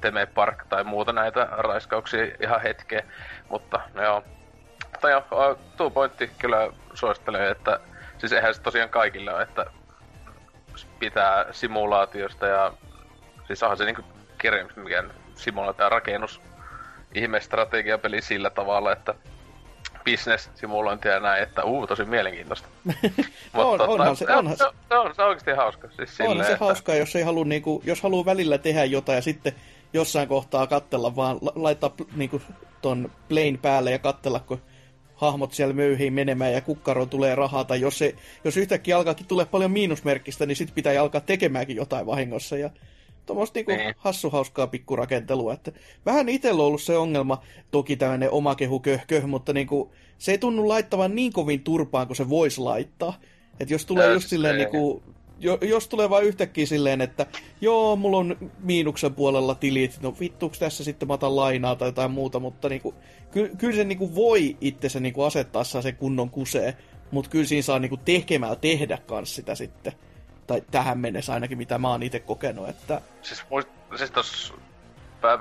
Teme 0.00 0.26
Park 0.26 0.64
tai 0.68 0.84
muuta 0.84 1.12
näitä 1.12 1.48
raiskauksia 1.50 2.26
ihan 2.40 2.62
hetkeä. 2.62 3.02
Mutta 3.48 3.80
joo, 3.94 4.24
mutta 4.96 5.10
joo, 5.10 5.58
tuo 5.76 5.90
pointti 5.90 6.30
kyllä 6.38 6.72
suosittelee, 6.94 7.50
että 7.50 7.80
siis 8.18 8.32
eihän 8.32 8.54
se 8.54 8.62
tosiaan 8.62 8.88
kaikille 8.88 9.34
ole, 9.34 9.42
että 9.42 9.66
pitää 10.98 11.46
simulaatiosta 11.52 12.46
ja 12.46 12.72
siis 13.46 13.62
onhan 13.62 13.76
se 13.78 13.84
niinku 13.84 14.02
kirjaimista 14.38 14.80
mikään 14.80 15.10
simulaatio 15.34 15.88
rakennus 15.88 16.40
ihme 17.14 17.40
strategiapeli 17.40 18.22
sillä 18.22 18.50
tavalla, 18.50 18.92
että 18.92 19.14
business-simulointia 20.04 21.12
ja 21.12 21.20
näin, 21.20 21.42
että 21.42 21.64
uu, 21.64 21.86
tosi 21.86 22.04
mielenkiintoista. 22.04 22.68
on, 23.54 23.78
tota, 23.78 23.92
onhan 23.92 24.16
se, 24.16 24.34
onhan 24.34 24.56
se, 24.56 24.64
se, 24.88 24.94
on, 24.98 25.14
se 25.14 25.22
on 25.22 25.28
oikeasti 25.28 25.50
hauska. 25.50 25.88
Siis 25.88 26.20
onhan 26.20 26.32
silleen, 26.32 26.46
se 26.46 26.52
että- 26.52 26.64
hauskaa, 26.64 26.94
jos 26.94 27.16
ei 27.16 27.22
halua, 27.22 27.44
niinku, 27.44 27.82
jos 27.84 28.02
haluaa 28.02 28.24
välillä 28.24 28.58
tehdä 28.58 28.84
jotain 28.84 29.16
ja 29.16 29.22
sitten 29.22 29.52
jossain 29.92 30.28
kohtaa 30.28 30.66
kattella 30.66 31.16
vaan, 31.16 31.38
la- 31.40 31.52
laittaa 31.54 31.90
pl- 32.02 32.12
niinku, 32.16 32.42
ton 32.82 33.10
plane 33.28 33.58
päälle 33.62 33.90
ja 33.90 33.98
kattella, 33.98 34.40
kun 34.40 34.62
hahmot 35.16 35.52
siellä 35.52 35.74
möyhiin 35.74 36.12
menemään 36.12 36.52
ja 36.52 36.60
kukkaroon 36.60 37.08
tulee 37.08 37.34
rahaa, 37.34 37.64
tai 37.64 37.80
jos, 37.80 37.98
se, 37.98 38.14
jos 38.44 38.56
yhtäkkiä 38.56 38.96
alkaakin 38.96 39.26
tulee 39.26 39.44
paljon 39.46 39.70
miinusmerkistä, 39.70 40.46
niin 40.46 40.56
sitten 40.56 40.74
pitää 40.74 41.00
alkaa 41.02 41.20
tekemäänkin 41.20 41.76
jotain 41.76 42.06
vahingossa. 42.06 42.56
Ja 42.58 42.70
tuommoista 43.26 43.58
niinku 43.58 43.70
Niin. 43.72 43.94
hassu 43.98 44.30
hauskaa 44.30 44.66
pikkurakentelua. 44.66 45.52
Että 45.52 45.72
vähän 46.06 46.28
itsellä 46.28 46.62
on 46.62 46.66
ollut 46.68 46.82
se 46.82 46.96
ongelma, 46.96 47.42
toki 47.70 47.96
tämmöinen 47.96 48.30
oma 48.30 48.54
kehu 48.54 48.80
köhkö, 48.80 49.26
mutta 49.26 49.52
niinku, 49.52 49.92
se 50.18 50.32
ei 50.32 50.38
tunnu 50.38 50.68
laittavan 50.68 51.14
niin 51.14 51.32
kovin 51.32 51.60
turpaan 51.60 52.06
kuin 52.06 52.16
se 52.16 52.28
voisi 52.28 52.60
laittaa. 52.60 53.20
Että 53.60 53.74
jos 53.74 53.86
tulee 53.86 54.12
just 54.12 54.28
silleen 54.28 54.54
se- 54.54 54.58
niinku, 54.64 55.02
jo, 55.38 55.58
jos 55.60 55.88
tulee 55.88 56.10
vaan 56.10 56.24
yhtäkkiä 56.24 56.66
silleen, 56.66 57.00
että 57.00 57.26
joo, 57.60 57.96
mulla 57.96 58.16
on 58.16 58.36
miinuksen 58.58 59.14
puolella 59.14 59.54
tilit, 59.54 59.98
no 60.02 60.14
vittuuks 60.20 60.58
tässä 60.58 60.84
sitten 60.84 61.08
mä 61.08 61.14
otan 61.14 61.36
lainaa 61.36 61.76
tai 61.76 61.88
jotain 61.88 62.10
muuta, 62.10 62.40
mutta 62.40 62.68
niinku, 62.68 62.94
ky, 63.30 63.50
kyllä 63.58 63.76
se 63.76 63.84
niinku 63.84 64.14
voi 64.14 64.56
itsensä 64.60 65.00
niinku 65.00 65.22
asettaa 65.22 65.64
se 65.64 65.92
kunnon 65.92 66.30
kusee, 66.30 66.76
mutta 67.10 67.30
kyllä 67.30 67.44
siinä 67.44 67.62
saa 67.62 67.78
niinku 67.78 67.96
tekemällä 67.96 68.56
tehdä 68.56 68.98
kans 69.06 69.34
sitä 69.34 69.54
sitten. 69.54 69.92
Tai 70.46 70.62
tähän 70.70 70.98
mennessä 70.98 71.32
ainakin, 71.32 71.58
mitä 71.58 71.78
mä 71.78 71.90
oon 71.90 72.02
itse 72.02 72.20
kokenut, 72.20 72.68
että 72.68 73.00
Siis, 73.22 73.44
siis 73.96 74.10
tossa 74.10 74.54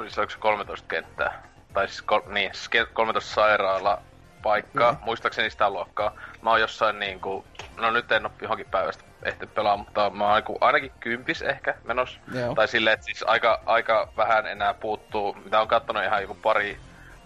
se 0.10 0.38
13 0.40 0.88
kenttää? 0.88 1.50
Tai 1.74 1.88
siis 1.88 2.02
kol, 2.02 2.22
niin, 2.30 2.52
siis 2.54 2.70
ke- 2.75 2.94
13 2.94 3.34
sairaala 3.34 4.02
paikkaa, 4.50 4.92
Mhm. 4.92 5.04
muistaakseni 5.06 5.50
sitä 5.50 5.70
luokkaa. 5.70 6.12
Mä 6.42 6.50
oon 6.50 6.62
jossain 6.62 7.00
niinku, 7.00 7.46
no 7.78 7.92
nyt 7.92 8.12
en 8.12 8.25
oo 8.25 8.32
johonkin 8.42 8.68
päivästä 8.72 9.04
ehti 9.24 9.48
pelaa, 9.48 9.78
mutta 9.78 10.10
mä 10.10 10.24
oon 10.25 10.36
niinku 10.36 10.58
ainakin 10.62 10.92
kympis 11.00 11.42
ehkä 11.42 11.74
menos. 11.84 12.20
Joo. 12.34 12.56
Tai 12.56 12.68
silleen, 12.68 12.94
että 12.94 13.06
siis 13.06 13.24
aika, 13.28 13.62
aika 13.66 14.08
vähän 14.18 14.48
enää 14.48 14.74
puuttuu, 14.74 15.34
mitä 15.44 15.62
on 15.62 15.68
kattonut 15.68 16.04
ihan 16.04 16.22
joku 16.22 16.36
pari 16.36 16.78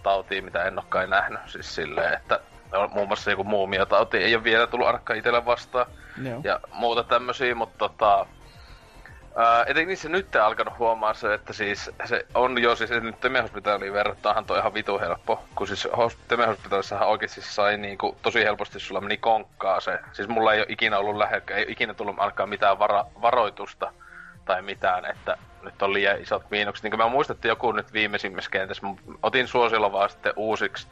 tautia, 0.04 0.42
mitä 0.42 0.64
en 0.64 0.80
oo 0.80 1.08
nähnyt. 1.08 1.40
Siis 1.46 1.76
silleen, 1.76 2.14
että 2.14 2.40
on 2.74 2.90
muun 2.94 3.08
muassa 3.08 3.32
joku 3.32 3.44
muumiotauti 3.44 4.18
ei 4.18 4.36
ole 4.36 4.44
vielä 4.44 4.68
tullut 4.68 4.88
ainakaan 4.88 5.18
itselle 5.20 5.46
vastaan 5.46 5.86
joo. 6.24 6.42
ja 6.44 6.60
muuta 6.72 7.04
tämmösiä, 7.04 7.56
mutta 7.56 7.78
tota... 7.78 8.26
Ää, 9.41 9.63
etenkin 9.67 9.98
se 9.98 10.10
nyt 10.10 10.36
alkanut 10.36 10.77
huomaa 10.77 11.13
se, 11.13 11.34
että 11.34 11.53
siis 11.53 11.91
se 12.05 12.25
on 12.34 12.62
jo 12.62 12.75
siis 12.75 12.89
nyt 12.89 13.19
Temehospitaliin 13.19 13.93
verrattaanhan 13.93 14.46
toi 14.46 14.60
ihan 14.60 14.74
vitu 14.74 15.00
helppo, 15.00 15.43
kun 15.55 15.67
siis 15.67 15.88
hos- 15.98 16.17
Temehospitalissahan 16.27 17.08
oikeesti 17.08 17.41
sai 17.41 17.77
niinku 17.77 18.17
tosi 18.22 18.43
helposti 18.43 18.79
sulla 18.79 19.01
meni 19.01 19.17
konkkaa 19.17 19.79
se. 19.79 20.00
Siis 20.13 20.27
mulla 20.27 20.53
ei 20.53 20.60
ole 20.60 20.65
ikinä 20.69 20.98
ollut 20.98 21.15
lähekkä, 21.15 21.55
ei 21.55 21.63
ole 21.63 21.72
ikinä 21.72 21.93
tullut 21.93 22.15
alkaa 22.19 22.46
mitään 22.48 22.79
vara- 22.79 23.05
varoitusta 23.22 23.93
tai 24.46 24.62
mitään, 24.62 25.05
että 25.05 25.38
nyt 25.62 25.81
on 25.81 25.93
liian 25.93 26.22
isot 26.22 26.43
miinukset. 26.50 26.84
Niin 26.84 26.91
kuin 26.91 27.00
mä 27.00 27.08
muistan, 27.08 27.36
että 27.36 27.48
joku 27.48 27.72
nyt 27.72 27.93
viimeisimmässä 27.93 28.51
kentässä, 28.51 28.88
otin 29.24 29.48
suosilla 29.48 29.91
vaan 29.91 30.10
sitten 30.10 30.34
uusiksi, 30.36 30.88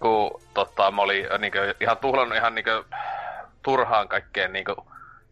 kun 0.00 0.40
tota, 0.54 0.90
mä 0.90 1.02
olin 1.02 1.32
äh, 1.32 1.38
niinku, 1.38 1.58
ihan 1.80 1.96
tuhlannut 1.96 2.38
ihan 2.38 2.54
niinku, 2.54 2.70
turhaan 3.62 4.08
kaikkeen 4.08 4.52
niinku, 4.52 4.86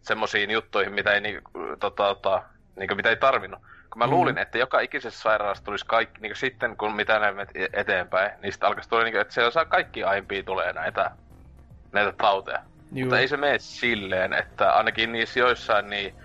semmoisiin 0.07 0.51
juttuihin, 0.51 0.93
mitä 0.93 1.11
ei, 1.13 1.21
niinku, 1.21 1.51
tota, 1.79 2.03
tota, 2.15 2.43
niinku, 2.75 2.95
mitä 2.95 3.09
ei 3.09 3.17
tarvinnut. 3.17 3.59
Kun 3.89 3.99
mä 3.99 4.05
Mm. 4.05 4.11
luulin, 4.11 4.37
että 4.37 4.57
joka 4.57 4.79
ikisessä 4.79 5.19
sairaalassa 5.19 5.63
tulisi 5.63 5.85
kaikki, 5.85 6.21
niinku, 6.21 6.35
sitten 6.35 6.77
kun 6.77 6.95
mitä 6.95 7.19
menet 7.19 7.49
eteenpäin, 7.73 8.31
niin 8.41 8.51
sitten 8.51 8.67
alkaisi 8.67 8.89
tulla, 8.89 9.03
niinku, 9.03 9.19
että 9.19 9.33
siellä 9.33 9.51
saa 9.51 9.65
kaikki 9.65 10.03
aiempia 10.03 10.43
tulee 10.43 10.73
näitä, 10.73 11.11
näitä 11.91 12.13
tauteja. 12.17 12.59
Juu. 12.91 13.05
Mutta 13.05 13.19
ei 13.19 13.27
se 13.27 13.37
mene 13.37 13.59
silleen, 13.59 14.33
että 14.33 14.71
ainakin 14.73 15.11
niissä 15.11 15.39
joissain 15.39 15.89
niin 15.89 16.15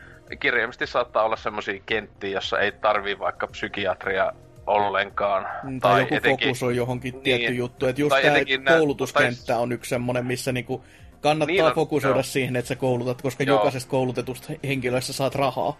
kirjaimisesti 0.41 0.87
saattaa 0.87 1.23
olla 1.25 1.37
semmoisia 1.37 1.81
kenttiä, 1.87 2.31
jossa 2.31 2.59
ei 2.59 2.73
tarvii 2.73 3.19
vaikka 3.19 3.47
psykiatria 3.47 4.33
ollenkaan. 4.67 5.49
Mm, 5.63 5.81
Tai, 5.81 6.01
joku 6.01 6.15
fokus 6.29 6.63
on 6.63 6.77
johonkin 6.77 7.13
niin, 7.15 7.23
tietty 7.23 7.53
juttu. 7.55 7.87
Että 7.87 8.01
just 8.01 8.11
tai 8.11 8.23
tämä 8.23 8.35
etenkin 8.35 8.65
nää- 8.65 8.77
koulutuskenttä 8.77 9.59
on 9.59 9.73
yksi 9.73 9.89
semmoinen, 9.89 10.27
missä 10.27 10.53
niinku 10.53 10.85
kannattaa 11.23 11.53
Niin 11.53 11.65
on, 11.65 11.75
fokusoida 11.75 12.17
joo. 12.17 12.23
siihen, 12.23 12.57
että 12.57 12.69
sä 12.69 12.77
koulutat, 12.77 13.23
koska 13.23 13.45
Joo. 13.45 13.57
jokaisesta 13.57 13.91
koulutetusta 13.91 14.53
henkilöistä 14.65 15.13
saat 15.13 15.35
rahaa. 15.35 15.79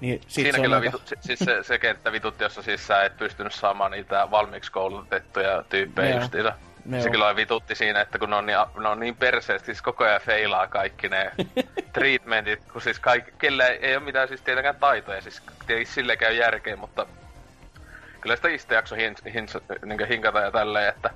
Niin 0.00 0.20
sit 0.20 0.30
Siinä 0.30 0.52
se 0.52 0.56
on 0.58 0.62
kyllä 0.62 0.76
aika... 0.76 0.86
vitu, 0.86 1.02
si- 1.04 1.16
siis 1.20 1.38
se, 1.38 1.62
se 1.62 1.78
kenttä 1.78 2.12
vitutti, 2.12 2.44
jossa 2.44 2.62
siis 2.62 2.86
sä 2.86 3.04
et 3.04 3.16
pystynyt 3.16 3.52
saamaan 3.54 3.90
niitä 3.90 4.28
valmiiksi 4.30 4.72
koulutettuja 4.72 5.64
tyyppejä 5.68 6.16
justiinsa. 6.16 6.52
Joo. 6.90 7.02
Se 7.02 7.10
kyllä 7.10 7.36
vitutti 7.36 7.74
siinä, 7.74 8.00
että 8.00 8.18
kun 8.18 8.30
ne 8.30 8.36
on 8.36 8.46
niin, 8.46 8.58
ne 8.82 8.88
on 8.88 9.00
niin 9.00 9.16
perseesti, 9.16 9.66
siis 9.66 9.82
koko 9.82 10.04
ajan 10.04 10.20
feilaa 10.20 10.66
kaikki 10.66 11.08
ne 11.08 11.32
treatmentit, 11.92 12.64
kun 12.72 12.82
siis 12.82 13.00
kaikki, 13.00 13.32
kellä 13.38 13.66
ei, 13.66 13.78
ei 13.86 13.96
ole 13.96 14.04
mitään 14.04 14.28
siis 14.28 14.40
tietenkään 14.40 14.76
taitoja, 14.76 15.20
siis 15.20 15.42
tietenkin 15.66 15.94
sille 15.94 16.16
käy 16.16 16.34
järkeä, 16.34 16.76
mutta 16.76 17.06
kyllä 18.20 18.36
sitä 18.36 18.48
itse 18.48 18.74
jakso 18.74 18.94
hin, 18.94 19.14
hin, 19.34 19.46
niin 19.84 20.08
hinkata 20.08 20.40
ja 20.40 20.50
tälleen, 20.50 20.88
että 20.88 21.10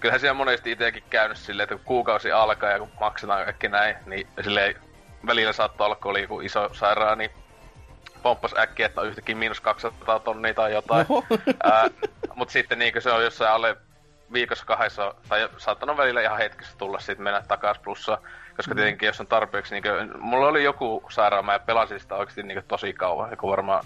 kyllähän 0.00 0.20
siellä 0.20 0.34
monesti 0.34 0.72
itsekin 0.72 1.02
käynyt 1.10 1.38
silleen, 1.38 1.64
että 1.64 1.74
kun 1.74 1.84
kuukausi 1.84 2.32
alkaa 2.32 2.70
ja 2.70 2.78
kun 2.78 2.90
maksetaan 3.00 3.44
kaikki 3.44 3.68
näin, 3.68 3.96
niin 4.06 4.26
silleen 4.40 4.74
välillä 5.26 5.52
saattaa 5.52 5.84
olla, 5.84 5.96
kun 5.96 6.10
oli 6.10 6.22
joku 6.22 6.40
iso 6.40 6.74
sairaan, 6.74 7.18
niin 7.18 7.30
pomppas 8.22 8.54
äkkiä, 8.58 8.86
että 8.86 9.00
on 9.00 9.06
yhtäkkiä 9.06 9.34
miinus 9.34 9.60
200 9.60 10.18
tonnia 10.18 10.54
tai 10.54 10.72
jotain. 10.72 11.06
Oho. 11.08 11.24
Ää, 11.62 11.88
mut 12.34 12.50
sitten 12.50 12.78
niinkö 12.78 13.00
se 13.00 13.10
on 13.10 13.24
jossain 13.24 13.50
alle 13.50 13.76
viikossa 14.32 14.64
kahdessa, 14.66 15.14
tai 15.28 15.48
saattanut 15.56 15.96
välillä 15.96 16.20
ihan 16.20 16.38
hetkessä 16.38 16.78
tulla 16.78 16.98
sitten 16.98 17.22
mennä 17.24 17.42
takas 17.48 17.78
plussa. 17.78 18.18
Koska 18.56 18.74
Mm. 18.74 18.76
tietenkin 18.76 19.06
jos 19.06 19.20
on 19.20 19.26
tarpeeksi, 19.26 19.74
niinkö, 19.74 20.06
mulla 20.18 20.46
oli 20.46 20.64
joku 20.64 21.02
sairaala, 21.10 21.42
mä 21.42 21.58
pelasin 21.58 22.00
sitä 22.00 22.14
oikeasti 22.14 22.42
niinkö 22.42 22.62
tosi 22.68 22.92
kauan, 22.92 23.30
joku 23.30 23.50
varmaan 23.50 23.84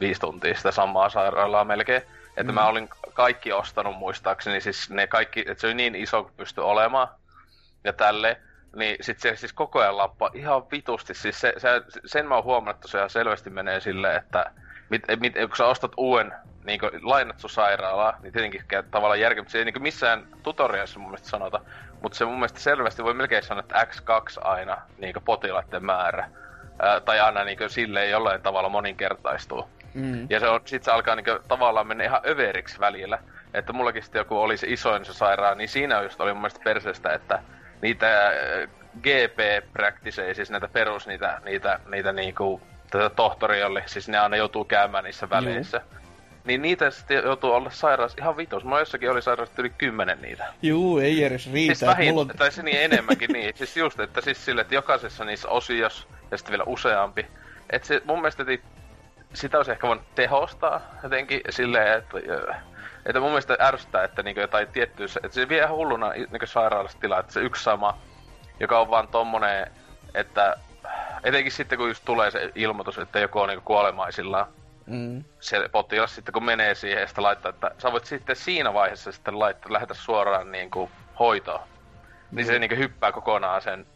viisi 0.00 0.20
tuntia 0.20 0.54
sitä 0.54 0.70
samaa 0.70 1.08
sairaalaa 1.08 1.64
melkein. 1.64 2.02
Että 2.36 2.52
Mm. 2.52 2.54
mä 2.54 2.66
olin 2.66 2.88
kaikki 3.12 3.52
ostanut 3.52 3.96
muistaakseni, 3.96 4.60
siis 4.60 4.90
ne 4.90 5.06
kaikki, 5.06 5.44
että 5.46 5.60
se 5.60 5.66
oli 5.66 5.74
niin 5.74 5.94
iso 5.94 6.22
kuin 6.22 6.34
pystyi 6.36 6.64
olemaan. 6.64 7.08
Ja 7.84 7.92
tälle, 7.92 8.40
niin 8.76 8.96
sit 9.00 9.20
se 9.20 9.36
siis 9.36 9.52
koko 9.52 9.80
ajan 9.80 9.96
lappaa 9.96 10.30
ihan 10.34 10.70
vitusti. 10.70 11.14
Siis 11.14 11.40
se, 11.40 11.54
se, 11.58 11.68
sen 12.04 12.26
mä 12.26 12.34
oon 12.34 12.44
huomannut, 12.44 12.76
että 12.76 12.88
se 12.88 12.98
ihan 12.98 13.10
selvästi 13.10 13.50
menee 13.50 13.80
silleen, 13.80 14.16
että 14.16 14.50
mit, 14.90 15.02
mit, 15.20 15.34
kun 15.34 15.56
sä 15.56 15.66
ostat 15.66 15.92
uuden 15.96 16.34
niin 16.64 16.80
lainat 17.02 17.38
sun 17.40 17.50
sairaalaa, 17.50 18.18
niin 18.22 18.32
tietenkin 18.32 18.64
käy 18.68 18.82
tavallaan 18.82 19.20
järkeä, 19.20 19.42
mutta 19.42 19.52
se 19.52 19.58
ei 19.58 19.64
niin 19.64 19.82
missään 19.82 20.26
tutorialissa 20.42 20.98
mun 21.00 21.08
mielestä 21.08 21.28
sanota. 21.28 21.60
Mutta 22.02 22.18
se 22.18 22.24
mun 22.24 22.34
mielestä 22.34 22.60
selvästi 22.60 23.04
voi 23.04 23.14
melkein 23.14 23.42
sanoa, 23.42 23.60
että 23.60 23.84
X2 23.84 24.48
aina 24.48 24.82
niin 24.98 25.14
potilaiden 25.24 25.84
määrä. 25.84 26.30
Ää, 26.78 27.00
tai 27.00 27.20
aina 27.20 27.44
niin 27.44 27.58
silleen 27.70 28.10
jollain 28.10 28.42
tavalla 28.42 28.68
moninkertaistuu. 28.68 29.68
Mm. 29.94 30.26
Ja 30.30 30.40
se 30.40 30.48
on, 30.48 30.60
sit 30.64 30.84
se 30.84 30.90
alkaa 30.90 31.16
niinku 31.16 31.30
tavallaan 31.48 31.86
mennä 31.86 32.04
ihan 32.04 32.20
överiksi 32.26 32.80
välillä. 32.80 33.18
Että 33.54 33.72
mullakin 33.72 34.02
sitten 34.02 34.20
joku 34.20 34.40
oli 34.40 34.56
se 34.56 34.66
isoin 34.70 35.04
se 35.04 35.12
sairaan, 35.12 35.58
niin 35.58 35.68
siinä 35.68 36.02
just 36.02 36.20
oli 36.20 36.32
mun 36.32 36.40
mielestä 36.40 36.60
perseestä, 36.64 37.12
että 37.12 37.42
niitä 37.82 38.26
äh, 38.26 38.68
GP-practiceja, 39.02 40.34
siis 40.34 40.50
näitä 40.50 40.68
perus, 40.68 41.06
niitä, 41.06 41.40
niitä, 41.44 41.80
niitä 41.90 42.12
niinku, 42.12 42.60
tätä 42.90 43.10
tohtoria 43.10 43.66
oli, 43.66 43.82
siis 43.86 44.08
ne 44.08 44.18
aina 44.18 44.36
joutuu 44.36 44.64
käymään 44.64 45.04
niissä 45.04 45.30
väleissä. 45.30 45.80
Niin 46.44 46.62
niitä 46.62 46.90
sitten 46.90 47.22
joutuu 47.24 47.50
olla 47.50 47.70
sairaus 47.70 48.14
ihan 48.18 48.36
vitos. 48.36 48.64
Mulla 48.64 48.78
jossakin 48.78 49.10
oli 49.10 49.22
sairaus 49.22 49.50
yli 49.58 49.70
kymmenen 49.70 50.22
niitä. 50.22 50.46
Juu, 50.62 50.98
ei 50.98 51.24
edes 51.24 51.52
riitä. 51.52 51.74
Siis 51.74 51.90
vähin, 51.90 52.08
Mulla 52.08 52.20
on... 52.20 52.28
tai 52.28 52.52
se 52.52 52.62
niin 52.62 52.80
enemmänkin 52.80 53.32
niin. 53.32 53.56
Siis 53.56 53.76
just, 53.76 54.00
että 54.00 54.20
siis 54.20 54.44
sille, 54.44 54.60
että 54.60 54.74
jokaisessa 54.74 55.24
niissä 55.24 55.48
osiossa, 55.48 56.06
ja 56.30 56.38
sitten 56.38 56.52
vielä 56.52 56.64
useampi. 56.66 57.26
Että 57.70 57.88
se 57.88 58.02
mun 58.04 58.18
mielestä, 58.18 58.44
sitä 59.34 59.56
olisi 59.56 59.70
ehkä 59.72 59.86
voinut 59.86 60.14
tehostaa 60.14 60.80
jotenkin 61.02 61.40
silleen, 61.50 61.98
että, 61.98 62.18
että 63.06 63.20
mun 63.20 63.30
mielestä 63.30 63.56
ärsyttää, 63.60 64.04
että 64.04 64.22
niinku 64.22 64.40
jotain 64.40 64.68
tiettyä, 64.68 65.06
että 65.22 65.34
se 65.34 65.48
vie 65.48 65.58
ihan 65.58 65.76
hulluna 65.76 66.10
niinku 66.10 66.46
sairaalasta 66.46 67.00
tilaa, 67.00 67.20
että 67.20 67.32
se 67.32 67.40
yksi 67.40 67.62
sama, 67.64 67.98
joka 68.60 68.80
on 68.80 68.90
vaan 68.90 69.08
tommonen, 69.08 69.70
että 70.14 70.56
etenkin 71.24 71.52
sitten 71.52 71.78
kun 71.78 71.88
just 71.88 72.04
tulee 72.04 72.30
se 72.30 72.50
ilmoitus, 72.54 72.98
että 72.98 73.18
joku 73.18 73.40
on 73.40 73.48
niinku 73.48 73.64
kuolemaisillaan, 73.64 74.46
Mm. 74.86 75.24
se 75.40 75.68
potilas 75.72 76.14
sitten 76.14 76.32
kun 76.32 76.44
menee 76.44 76.74
siihen 76.74 77.00
ja 77.00 77.06
sitten 77.06 77.24
laittaa, 77.24 77.50
että 77.50 77.70
sä 77.78 77.92
voit 77.92 78.04
sitten 78.04 78.36
siinä 78.36 78.74
vaiheessa 78.74 79.12
sitten 79.12 79.38
laittaa, 79.38 79.72
lähetä 79.72 79.94
suoraan 79.94 80.52
niin 80.52 80.70
kuin 80.70 80.90
hoitoon. 81.18 81.60
Niin 82.30 82.46
se 82.46 82.58
niin 82.58 82.68
kuin 82.68 82.78
hyppää 82.78 83.12
kokonaan 83.12 83.62
sen 83.62 83.86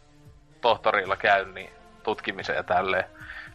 tohtorilla 0.60 1.16
käynnin 1.16 1.70
tutkimiseen 2.02 2.56
ja 2.56 2.62
tälleen. 2.62 3.04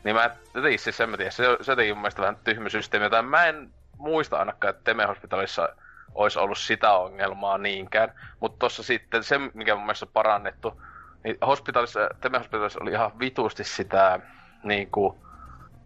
Niin 0.04 0.16
mä 0.16 0.36
jotenkin 0.54 0.80
siis 0.80 1.02
en 1.02 1.10
mä 1.10 1.18
tiedä, 1.18 1.32
se, 1.32 1.58
se 1.62 1.72
jotenkin 1.72 1.96
mun 1.96 2.02
mielestä 2.02 2.22
vähän 2.22 2.38
tyhmä 2.44 2.70
systeemi, 2.70 3.06
jota 3.06 3.22
mä 3.22 3.46
en 3.46 3.70
muista 3.98 4.38
ainakaan, 4.38 4.70
että 4.70 4.84
Teme 4.84 5.06
Hospitalissa 5.06 5.70
olisi 6.16 6.40
ollut 6.40 6.58
sitä 6.58 6.94
ongelmaa 6.94 7.58
niinkään. 7.58 8.14
Mutta 8.40 8.60
tossa 8.60 8.84
sitten 8.84 9.24
se, 9.24 9.40
mikä 9.54 9.76
mun 9.76 9.84
mielestä 9.84 10.06
on 10.06 10.12
parannettu, 10.14 10.82
niin 11.24 11.38
hospitalissa, 11.48 12.10
Teme 12.22 12.38
Hospitalissa 12.38 12.80
oli 12.82 12.92
ihan 12.92 13.20
vitusti 13.20 13.64
sitä 13.64 14.20
niin 14.64 14.92
kuin, 14.92 15.18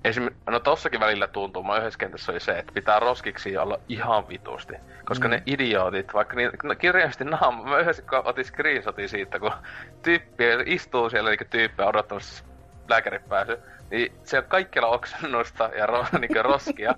esim, 0.04 0.30
no 0.50 0.60
tossakin 0.60 1.00
välillä 1.00 1.28
tuntuu, 1.28 1.64
mä 1.64 1.78
yhdessä 1.78 2.00
kentässä 2.00 2.32
oli 2.32 2.40
se, 2.40 2.60
että 2.60 2.74
pitää 2.74 3.00
roskiksi 3.00 3.58
olla 3.58 3.80
ihan 3.90 4.28
vitusti. 4.28 4.74
Koska 5.06 5.28
mm. 5.28 5.32
ne 5.32 5.44
idiootit, 5.46 6.14
vaikka 6.14 6.36
niin, 6.36 6.52
no, 6.64 6.76
kirjallisesti 6.76 7.24
naama, 7.24 7.64
mä 7.64 7.78
yhdessä 7.78 8.04
otin 8.24 8.46
screenshotin 8.46 9.10
siitä, 9.10 9.40
kun 9.40 9.52
tyyppi 10.02 10.44
istuu 10.66 11.10
siellä 11.10 11.30
niin 11.30 11.50
tyyppiä 11.50 11.86
odottamassa 11.86 12.46
lääkärin 12.90 13.24
pääsy, 13.30 13.60
niin 13.92 14.12
se 14.24 14.38
on 14.38 14.44
kaikkialla 14.44 14.90
oksennusta 14.90 15.70
ja 15.78 15.86
ro, 15.86 16.06
niin 16.20 16.46
roskia. 16.46 16.96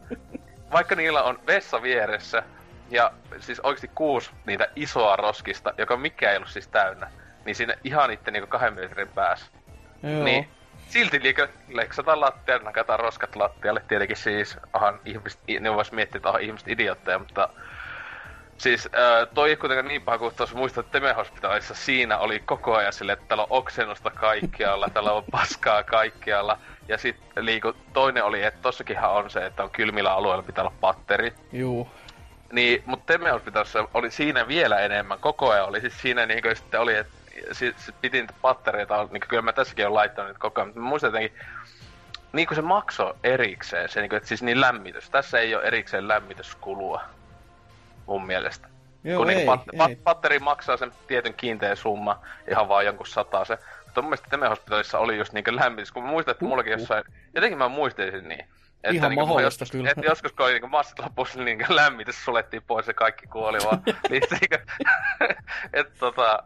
vaikka 0.72 0.96
niillä 0.96 1.24
on 1.24 1.40
vessa 1.48 1.82
vieressä, 1.82 2.44
ja 2.90 3.12
siis 3.40 3.60
oikeasti 3.60 3.92
kuusi 3.96 4.32
niitä 4.46 4.68
isoa 4.76 5.16
roskista, 5.16 5.74
joka 5.78 5.98
mikä 5.98 6.32
ei 6.32 6.38
ollut 6.38 6.50
siis 6.50 6.68
täynnä, 6.68 7.12
niin 7.46 7.56
siinä 7.56 7.76
ihan 7.84 8.10
niiden 8.10 8.34
niin 8.34 8.48
kahden 8.48 8.74
metrin 8.74 9.08
päässä. 9.08 9.52
Joo. 10.04 10.24
Niin 10.24 10.50
silti 10.88 11.24
liikö 11.24 11.48
leksataan 11.68 12.22
lattialle, 12.22 12.64
nakataan 12.64 13.00
roskat 13.00 13.36
lattialle. 13.36 13.82
Tietenkin 13.88 14.18
siis, 14.18 14.58
ahan 14.74 15.00
ihmiset, 15.06 15.40
ne 15.60 15.74
vois 15.74 15.92
miettiä, 15.92 16.18
että 16.18 16.30
ahan 16.30 16.42
ihmiset 16.42 16.68
idiotteja, 16.68 17.20
mutta 17.20 17.50
Siis 18.60 18.86
äh, 18.86 19.28
toi 19.34 19.50
ei 19.50 19.56
kuitenkaan 19.56 19.88
niin 19.88 20.02
paha 20.02 20.18
kuin 20.18 20.36
tuossa 20.36 20.56
muistat, 20.56 20.86
että 20.86 21.00
Teme 21.00 21.14
Hospitalissa 21.14 21.74
siinä 21.74 22.18
oli 22.18 22.40
koko 22.40 22.76
ajan 22.76 22.94
sille, 22.94 23.12
että 23.12 23.26
täällä 23.28 23.44
on 23.44 23.58
oksennusta 23.58 24.10
kaikkialla, 24.10 24.90
täällä 24.94 25.12
on 25.12 25.24
paskaa 25.32 25.84
kaikkialla. 25.84 26.58
Ja 26.88 26.98
sitten 26.98 27.46
liiku, 27.46 27.74
toinen 27.94 28.24
oli, 28.24 28.44
että 28.44 28.62
tossakinhan 28.62 29.12
on 29.12 29.30
se, 29.30 29.46
että 29.46 29.64
on 29.64 29.70
kylmillä 29.70 30.14
alueilla 30.14 30.44
pitää 30.44 30.64
olla 30.64 30.76
patteri. 30.82 31.34
Juu. 31.52 31.90
Niin, 32.52 32.84
mutta 32.86 33.14
Teme 33.14 33.32
Hospitalissa 33.32 33.88
oli 33.94 34.12
siinä 34.12 34.48
vielä 34.48 34.80
enemmän. 34.80 35.20
Koko 35.20 35.50
ajan 35.52 35.68
oli 35.68 35.82
siis 35.82 36.02
siinä 36.02 36.26
niin 36.26 36.42
kuin 36.42 36.56
sitten 36.56 36.80
oli, 36.80 36.96
että 36.96 37.14
siis, 37.52 37.76
piti 38.02 38.20
niitä 38.20 38.34
pattereita, 38.42 39.08
niin 39.12 39.22
kyllä 39.28 39.42
mä 39.42 39.54
tässäkin 39.54 39.86
olen 39.86 39.94
laittanut 39.94 40.30
niitä 40.30 40.40
koko 40.40 40.62
ajan, 40.62 40.68
mutta 40.68 40.80
mä 40.80 40.90
muistan 40.90 41.08
jotenkin, 41.08 41.40
niin 42.34 42.48
kuin 42.48 42.56
se 42.56 42.62
makso 42.62 43.16
erikseen, 43.24 43.90
se 43.90 44.02
niin 44.02 44.10
kuin, 44.10 44.18
että 44.18 44.28
siis 44.28 44.44
niin 44.44 44.62
lämmitys. 44.62 45.10
Tässä 45.10 45.40
ei 45.40 45.56
ole 45.56 45.64
erikseen 45.64 46.08
lämmityskulua, 46.08 47.02
mun 48.10 48.26
mielestä. 48.26 48.68
Joo, 49.04 49.18
kun 49.18 49.28
niinku 49.28 49.52
ei, 49.52 49.58
niin 49.58 49.60
pat, 49.60 49.74
ei. 49.74 49.96
Pat, 49.96 50.04
patteri 50.04 50.40
maksaa 50.40 50.78
sen 50.78 50.92
tietyn 51.08 51.34
kiinteän 51.34 51.78
summa, 51.78 52.22
ihan 52.52 52.70
vaan 52.70 52.86
jonkun 52.86 53.08
sataa 53.08 53.46
se. 53.46 53.58
Mutta 53.86 54.02
mun 54.02 54.10
mielestä 54.10 54.30
Teme 54.30 54.48
oli 54.94 55.18
just 55.18 55.34
niinku 55.34 55.56
lämmitys, 55.56 55.92
kun 55.92 56.04
mä 56.04 56.10
muistan, 56.10 56.32
että 56.32 56.46
mullakin 56.46 56.72
jossain, 56.72 57.04
jotenkin 57.36 57.58
mä 57.58 57.68
muistelisin 57.68 58.30
niin. 58.30 58.46
Että 58.84 58.96
Ihan 58.96 59.10
niin 59.10 59.20
mahdollista 59.20 59.64
joskus, 59.64 59.72
kyllä. 59.72 59.90
Että 59.90 60.06
joskus 60.06 60.32
kun 60.32 60.46
oli 60.46 60.60
niin 60.60 60.72
massat 60.72 61.00
lopussa, 61.00 61.44
niin 61.44 61.66
lämmitys 61.70 62.26
sulettiin 62.26 62.64
pois 62.68 62.88
ja 62.88 62.94
kaikki 62.94 63.28
kuoli 63.28 63.58
vaan. 63.66 63.82
niin, 64.10 64.24
että 65.74 66.00
tota, 66.00 66.44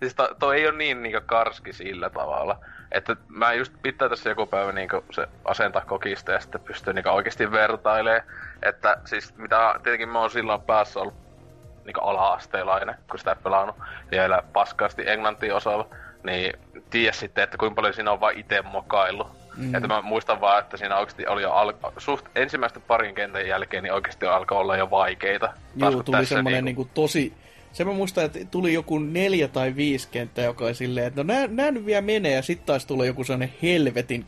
siis 0.00 0.14
to, 0.14 0.34
toi 0.38 0.56
ei 0.56 0.68
ole 0.68 0.76
niin 0.76 1.02
niinku 1.02 1.20
karski 1.26 1.72
sillä 1.72 2.10
tavalla. 2.10 2.60
Että 2.92 3.16
mä 3.28 3.52
just 3.52 3.72
pitää 3.82 4.08
tässä 4.08 4.30
joku 4.30 4.46
päivä 4.46 4.72
niinku 4.72 5.04
se 5.12 5.28
asentaa 5.44 5.84
kokista 5.84 6.32
ja 6.32 6.40
sitten 6.40 6.60
pystyy 6.60 6.92
niinku 6.92 7.10
oikeasti 7.10 7.52
vertailemaan. 7.52 8.22
Että 8.62 8.96
siis 9.04 9.36
mitä 9.36 9.74
tietenkin 9.82 10.08
mä 10.08 10.20
oon 10.20 10.30
silloin 10.30 10.62
päässä 10.62 11.00
ollut 11.00 11.14
niinku 11.84 12.00
ala-asteilainen, 12.00 12.94
kun 13.10 13.18
sitä 13.18 13.36
pelannut. 13.36 13.76
Vielä 14.10 14.42
paskasti 14.52 15.02
englantia 15.06 15.56
osaava. 15.56 15.86
Niin 16.22 16.58
tiedä 16.90 17.12
sitten, 17.12 17.44
että 17.44 17.58
kuinka 17.58 17.74
paljon 17.74 17.94
siinä 17.94 18.12
on 18.12 18.20
vaan 18.20 18.38
itse 18.38 18.62
mokaillut. 18.62 19.44
Mm. 19.56 19.74
Että 19.74 19.88
mä 19.88 20.02
muistan 20.02 20.40
vaan, 20.40 20.58
että 20.58 20.76
siinä 20.76 20.96
oikeasti 20.96 21.26
oli 21.26 21.42
jo 21.42 21.52
al- 21.52 21.72
suht 21.98 22.26
ensimmäisten 22.34 22.82
parin 22.82 23.14
kentän 23.14 23.48
jälkeen, 23.48 23.82
niin 23.82 23.92
oikeasti 23.92 24.26
alkoi 24.26 24.58
olla 24.58 24.76
jo 24.76 24.90
vaikeita. 24.90 25.52
Joo, 25.76 26.02
tuli 26.02 26.26
semmoinen 26.26 26.64
niinku... 26.64 26.82
niinku 26.82 26.94
tosi 26.94 27.34
se 27.74 27.84
mä 27.84 27.92
muistan, 27.92 28.24
että 28.24 28.38
tuli 28.50 28.72
joku 28.72 28.98
neljä 28.98 29.48
tai 29.48 29.76
viisi 29.76 30.08
kenttää, 30.08 30.44
joka 30.44 30.64
oli 30.64 30.74
silleen, 30.74 31.06
että 31.06 31.22
no 31.22 31.32
nää, 31.32 31.46
nää 31.46 31.70
nyt 31.70 31.86
vielä 31.86 32.02
menee, 32.02 32.32
ja 32.32 32.42
sitten 32.42 32.66
taas 32.66 32.86
tulee 32.86 33.06
joku 33.06 33.24
sellainen 33.24 33.54
helvetin 33.62 34.26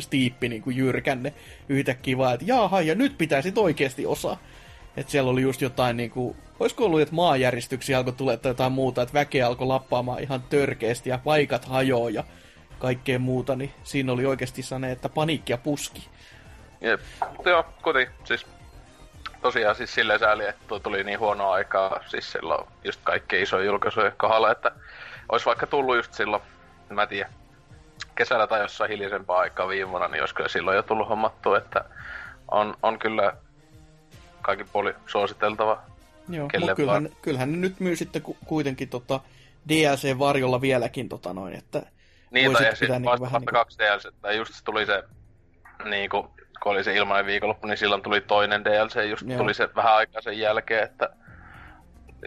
stiippi 0.00 0.48
niin 0.48 0.62
kuin 0.62 0.76
jyrkänne 0.76 1.32
yhtäkkiä 1.68 2.18
vaan, 2.18 2.34
että 2.34 2.46
jaha, 2.48 2.80
ja 2.80 2.94
nyt 2.94 3.18
pitää 3.18 3.42
sit 3.42 3.58
oikeasti 3.58 4.06
osaa. 4.06 4.38
Että 4.96 5.12
siellä 5.12 5.30
oli 5.30 5.42
just 5.42 5.60
jotain 5.60 5.96
niin 5.96 6.10
kuin, 6.10 6.36
olisiko 6.60 6.84
ollut, 6.84 7.00
että 7.00 7.14
maanjäristyksiä 7.14 7.98
alkoi 7.98 8.12
tulla 8.12 8.36
tai 8.36 8.50
jotain 8.50 8.72
muuta, 8.72 9.02
että 9.02 9.14
väkeä 9.14 9.46
alkoi 9.46 9.66
lappaamaan 9.66 10.22
ihan 10.22 10.42
törkeästi 10.42 11.10
ja 11.10 11.18
paikat 11.18 11.64
hajoaa 11.64 12.10
ja 12.10 12.24
kaikkea 12.78 13.18
muuta, 13.18 13.56
niin 13.56 13.70
siinä 13.82 14.12
oli 14.12 14.26
oikeasti 14.26 14.62
sane, 14.62 14.92
että 14.92 15.08
paniikki 15.08 15.52
ja 15.52 15.58
puski. 15.58 16.08
Jep, 16.80 17.00
joo, 17.44 17.64
koti, 17.82 18.06
siis 18.24 18.46
tosiaan 19.42 19.76
siis 19.76 19.94
silleen 19.94 20.20
sääli, 20.20 20.46
että 20.46 20.80
tuli 20.82 21.04
niin 21.04 21.18
huonoa 21.18 21.52
aikaa 21.52 22.00
siis 22.06 22.32
silloin 22.32 22.68
just 22.84 23.00
kaikkein 23.04 23.42
isojen 23.42 23.66
julkaisujen 23.66 24.12
kohdalla, 24.16 24.50
että 24.50 24.70
olisi 25.28 25.46
vaikka 25.46 25.66
tullut 25.66 25.96
just 25.96 26.14
silloin, 26.14 26.42
mä 26.88 27.06
tiedä, 27.06 27.30
kesällä 28.14 28.46
tai 28.46 28.60
jossain 28.60 28.90
hiljaisempaa 28.90 29.38
aikaa 29.38 29.68
viime 29.68 29.90
vuonna, 29.90 30.08
niin 30.08 30.22
olisi 30.22 30.34
kyllä 30.34 30.48
silloin 30.48 30.76
jo 30.76 30.82
tullut 30.82 31.08
hommattu, 31.08 31.54
että 31.54 31.84
on, 32.48 32.76
on 32.82 32.98
kyllä 32.98 33.36
kaikki 34.42 34.64
puoli 34.64 34.94
suositeltava. 35.06 35.82
Joo, 36.28 36.48
mutta 36.58 36.74
kyllähän, 36.74 37.08
kyllähän 37.22 37.52
ne 37.52 37.58
nyt 37.58 37.80
myy 37.80 37.96
sitten 37.96 38.22
kuitenkin 38.46 38.88
tota 38.88 39.20
DLC-varjolla 39.68 40.60
vieläkin 40.60 41.08
tota 41.08 41.32
noin, 41.32 41.54
että 41.54 41.82
niin, 42.30 42.52
tai 42.52 42.76
sitten 42.76 43.04
vasta, 43.04 43.20
vasta 43.20 43.38
niin 43.38 43.46
kaksi 43.46 43.78
DLC, 43.78 44.14
tai 44.22 44.36
just 44.36 44.52
tuli 44.64 44.86
se 44.86 45.02
niinku 45.84 46.30
kun 46.62 46.72
oli 46.72 46.84
se 46.84 46.94
ilmainen 46.94 47.26
viikonloppu, 47.26 47.66
niin 47.66 47.78
silloin 47.78 48.02
tuli 48.02 48.20
toinen 48.20 48.64
DLC, 48.64 49.08
just 49.10 49.28
Joo. 49.28 49.38
tuli 49.38 49.54
se 49.54 49.68
vähän 49.76 49.94
aikaa 49.94 50.22
sen 50.22 50.38
jälkeen, 50.38 50.84
että 50.84 51.08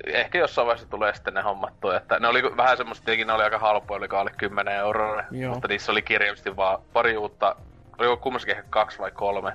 ehkä 0.05 0.37
jossain 0.37 0.67
vaiheessa 0.67 0.89
tulee 0.89 1.13
sitten 1.13 1.33
ne 1.33 1.41
hommattu, 1.41 1.89
että 1.89 2.19
ne 2.19 2.27
oli 2.27 2.57
vähän 2.57 2.77
semmoista, 2.77 3.05
tietenkin 3.05 3.27
ne 3.27 3.33
oli 3.33 3.43
aika 3.43 3.59
halpoja, 3.59 3.97
oli 3.97 4.07
alle 4.11 4.31
10 4.37 4.75
euroa, 4.75 5.23
mutta 5.49 5.67
niissä 5.67 5.91
oli 5.91 6.01
kirjallisesti 6.01 6.55
vaan 6.55 6.81
pari 6.93 7.17
uutta, 7.17 7.55
oliko 7.97 8.17
kummassakin 8.17 8.55
ehkä 8.57 8.67
kaksi 8.69 8.99
vai 8.99 9.11
kolme 9.11 9.53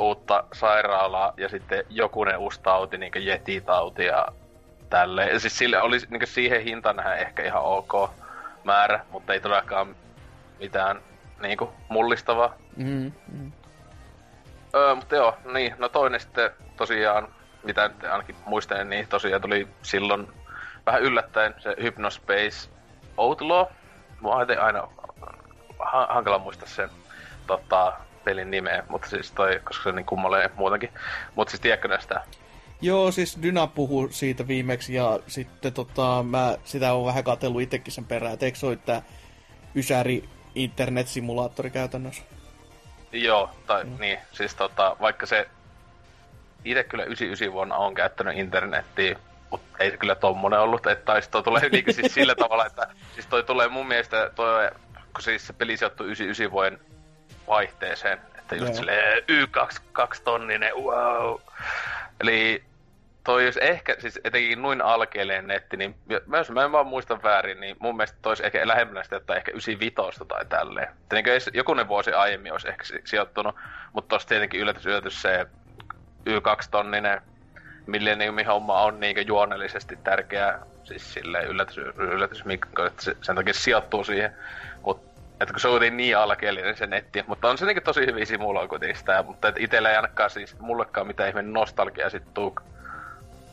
uutta 0.00 0.44
sairaalaa 0.52 1.32
ja 1.36 1.48
sitten 1.48 1.84
jokunen 1.90 2.38
uusi 2.38 2.60
tauti, 2.62 2.98
niin 2.98 3.12
kuin 3.12 3.26
jetitauti 3.26 4.04
ja 4.04 4.28
tälleen. 4.90 5.40
Siis 5.40 5.58
sille 5.58 5.82
oli 5.82 5.98
niin 6.10 6.26
siihen 6.26 6.62
hintaan 6.62 6.96
nähdä 6.96 7.14
ehkä 7.14 7.42
ihan 7.42 7.62
ok 7.62 8.10
määrä, 8.64 9.00
mutta 9.10 9.32
ei 9.32 9.40
todellakaan 9.40 9.96
mitään 10.60 11.00
niin 11.42 11.58
kuin, 11.58 11.70
mullistavaa. 11.88 12.54
Mm, 12.76 13.12
mm. 13.32 13.52
Öö, 14.74 14.94
mutta 14.94 15.16
joo, 15.16 15.36
niin, 15.52 15.74
no 15.78 15.88
toinen 15.88 16.20
sitten 16.20 16.50
tosiaan, 16.76 17.28
mitä 17.62 17.88
nyt 17.88 18.04
ainakin 18.04 18.36
muistelen, 18.46 18.90
niin 18.90 19.08
tosiaan 19.08 19.42
tuli 19.42 19.68
silloin 19.82 20.28
vähän 20.86 21.02
yllättäen 21.02 21.54
se 21.58 21.76
Hypnospace 21.82 22.68
Outlaw. 23.16 23.66
Mua 24.20 24.34
on 24.34 24.58
aina 24.60 24.88
ha- 25.78 26.08
hankala 26.10 26.38
muistaa 26.38 26.68
sen 26.68 26.90
tota, 27.46 27.92
pelin 28.24 28.50
nimeä, 28.50 28.84
mutta 28.88 29.08
siis 29.08 29.32
toi, 29.32 29.60
koska 29.64 29.84
se 29.84 29.92
niin 29.92 30.06
kummalee 30.06 30.50
muutenkin. 30.56 30.90
Mutta 31.34 31.50
siis 31.50 31.60
tiedätkö 31.60 31.88
näistä? 31.88 32.20
Joo, 32.80 33.10
siis 33.10 33.38
Dyna 33.42 33.66
puhuu 33.66 34.08
siitä 34.10 34.48
viimeksi 34.48 34.94
ja 34.94 35.18
sitten 35.26 35.72
tota, 35.72 36.22
mä 36.22 36.56
sitä 36.64 36.92
on 36.92 37.06
vähän 37.06 37.24
katsellut 37.24 37.62
itsekin 37.62 37.92
sen 37.92 38.04
perään, 38.04 38.34
että 38.34 38.46
eikö 38.46 38.58
se 38.58 38.66
ole 38.66 38.76
tää 38.76 39.02
Ysäri 39.74 40.28
internet-simulaattori 40.54 41.70
käytännössä? 41.70 42.22
Joo, 43.12 43.50
tai 43.66 43.84
mm. 43.84 43.96
niin, 44.00 44.18
siis 44.32 44.54
tota, 44.54 44.96
vaikka 45.00 45.26
se 45.26 45.48
itse 46.64 46.84
kyllä 46.84 47.04
99 47.04 47.52
vuonna 47.52 47.76
on 47.76 47.94
käyttänyt 47.94 48.36
internettiä, 48.36 49.18
mutta 49.50 49.78
ei 49.78 49.90
se 49.90 49.96
kyllä 49.96 50.14
tommonen 50.14 50.60
ollut, 50.60 50.86
että 50.86 51.04
tai 51.04 51.22
toi 51.30 51.42
tulee 51.42 51.68
niinku 51.72 51.92
siis 51.92 52.14
sillä 52.14 52.34
tavalla, 52.34 52.66
että 52.66 52.86
siis 53.14 53.26
toi 53.26 53.42
tulee 53.42 53.68
mun 53.68 53.88
mielestä, 53.88 54.30
toi, 54.34 54.70
kun 55.12 55.22
siis 55.22 55.46
se 55.46 55.52
peli 55.52 55.76
sijoittuu 55.76 56.06
99 56.06 56.52
vuoden 56.52 56.80
vaihteeseen, 57.48 58.18
että 58.38 58.56
just 58.56 58.74
silleen 58.74 59.22
Y2 59.22 60.20
tonninen, 60.24 60.74
wow. 60.74 61.40
Eli 62.20 62.67
toi 63.24 63.46
jos 63.46 63.56
ehkä, 63.56 63.96
siis 63.98 64.20
etenkin 64.24 64.62
noin 64.62 64.82
alkeelleen 64.82 65.46
netti, 65.46 65.76
niin 65.76 65.94
jos 66.36 66.50
mä 66.50 66.64
en 66.64 66.72
vaan 66.72 66.86
muista 66.86 67.22
väärin, 67.22 67.60
niin 67.60 67.76
mun 67.78 67.96
mielestä 67.96 68.18
toisi 68.22 68.46
ehkä 68.46 68.68
lähemmänä 68.68 69.02
sitä, 69.02 69.16
että 69.16 69.34
ehkä 69.34 69.50
95 69.50 70.24
tai 70.28 70.44
tälleen. 70.44 70.88
Että 70.88 71.16
niin 71.16 71.24
jokunen 71.54 71.88
vuosi 71.88 72.12
aiemmin 72.12 72.52
olisi 72.52 72.68
ehkä 72.68 72.84
sijoittunut, 73.04 73.56
mutta 73.92 74.08
tossa 74.08 74.28
tietenkin 74.28 74.60
yllätys 74.60 74.86
yllätys 74.86 75.22
se 75.22 75.46
Y2-tonninen 76.28 77.22
Millennium-homma 77.86 78.82
on 78.82 79.00
niin 79.00 79.26
juonellisesti 79.26 79.96
tärkeä, 80.04 80.58
siis 80.84 81.14
silleen 81.14 81.48
yllätys, 81.48 81.78
yllätys 81.96 82.44
että 82.86 83.02
se, 83.02 83.16
sen 83.22 83.36
takia 83.36 83.54
sijoittuu 83.54 84.04
siihen. 84.04 84.32
Mut, 84.82 85.04
että 85.40 85.52
kun 85.52 85.60
se 85.60 85.68
on 85.68 85.96
niin 85.96 86.18
alkeellinen 86.18 86.76
se 86.76 86.86
netti, 86.86 87.24
mutta 87.26 87.50
on 87.50 87.58
se 87.58 87.66
niin 87.66 87.82
tosi 87.82 88.06
hyvin 88.06 88.26
simuloitu 88.26 88.78
sitä, 88.94 89.22
mutta 89.22 89.52
itsellä 89.58 89.90
ei 89.90 89.96
ainakaan 89.96 90.30
siis 90.30 90.60
mullekaan 90.60 91.06
mitään 91.06 91.28
ihme 91.28 91.42
nostalgia 91.42 92.10
sit 92.10 92.34
tuu 92.34 92.54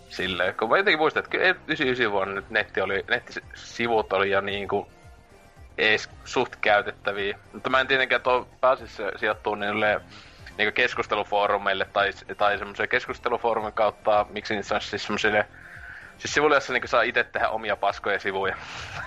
silleen, 0.09 0.55
kun 0.55 0.69
mä 0.69 0.77
jotenkin 0.77 0.99
muistan, 0.99 1.23
että 1.23 1.37
99 1.37 2.11
vuonna 2.11 2.33
nyt 2.33 2.49
netti 2.49 2.81
oli, 2.81 3.03
nettisivut 3.09 4.13
oli 4.13 4.31
jo 4.31 4.41
niinku 4.41 4.87
ees 5.77 6.09
suht 6.23 6.55
käytettäviä. 6.61 7.37
Mutta 7.53 7.69
mä 7.69 7.81
en 7.81 7.87
tietenkään 7.87 8.21
tuo 8.21 8.47
pääsisi 8.61 9.03
sijoittua 9.15 9.55
niille 9.55 10.01
niinku 10.57 10.75
keskustelufoorumeille 10.75 11.85
tai, 11.93 12.11
tai 12.37 12.57
semmoisen 12.57 12.89
keskustelufoorumin 12.89 13.73
kautta, 13.73 14.25
miksi 14.29 14.53
niitä 14.53 14.67
sanoisi 14.67 14.89
siis 14.89 15.03
semmoisille 15.03 15.45
Siis 16.17 16.33
sivulla, 16.33 16.55
jossa 16.55 16.73
niinku 16.73 16.87
saa 16.87 17.01
itse 17.01 17.23
tehdä 17.23 17.49
omia 17.49 17.75
paskoja 17.75 18.19
sivuja. 18.19 18.55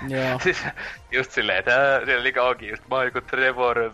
Joo. 0.08 0.38
siis 0.44 0.64
just 1.10 1.30
silleen, 1.30 1.58
että 1.58 2.00
siellä 2.04 2.22
niinku 2.22 2.40
onkin 2.40 2.68
just, 2.68 2.82
mä 2.90 2.96
oon 2.96 3.04
joku 3.04 3.20
Trevor, 3.20 3.90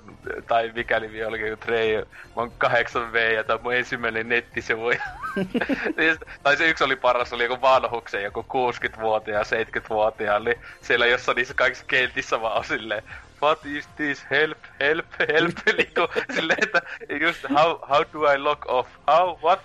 tai 0.47 0.73
mikäli 0.75 1.13
vielä 1.13 1.29
oli 1.29 1.49
joku 1.49 1.65
Trey, 1.67 2.05
mä 2.05 2.43
oon 2.43 2.53
8V 2.65 3.17
ja 3.35 3.45
tää 3.45 3.57
on 3.57 3.63
mun 3.63 3.75
ensimmäinen 3.75 4.29
nettisivu. 4.29 4.91
siis, 5.99 6.19
tai 6.43 6.57
se 6.57 6.69
yksi 6.69 6.85
oli 6.85 6.97
paras, 6.97 7.33
oli 7.33 7.45
joku 7.45 7.61
vanhuksen, 7.61 8.23
joku 8.23 8.43
60-vuotiaan, 8.43 9.45
70-vuotiaan, 9.47 10.43
oli 10.43 10.59
siellä 10.81 11.07
jossain 11.07 11.37
niissä 11.37 11.55
kaikissa 11.55 11.85
keltissä 11.87 12.41
vaan 12.41 12.59
on 12.59 12.65
silleen, 12.65 13.03
what 13.43 13.67
is 13.67 13.89
this, 13.97 14.27
help, 14.31 14.59
help, 14.81 15.07
help, 15.29 15.55
niinku 15.67 16.09
silleen, 16.35 16.59
että 16.63 16.83
just 17.21 17.43
how, 17.49 17.79
how 17.89 18.05
do 18.13 18.33
I 18.33 18.39
log 18.39 18.65
off, 18.69 18.89
how, 19.07 19.39
what, 19.43 19.61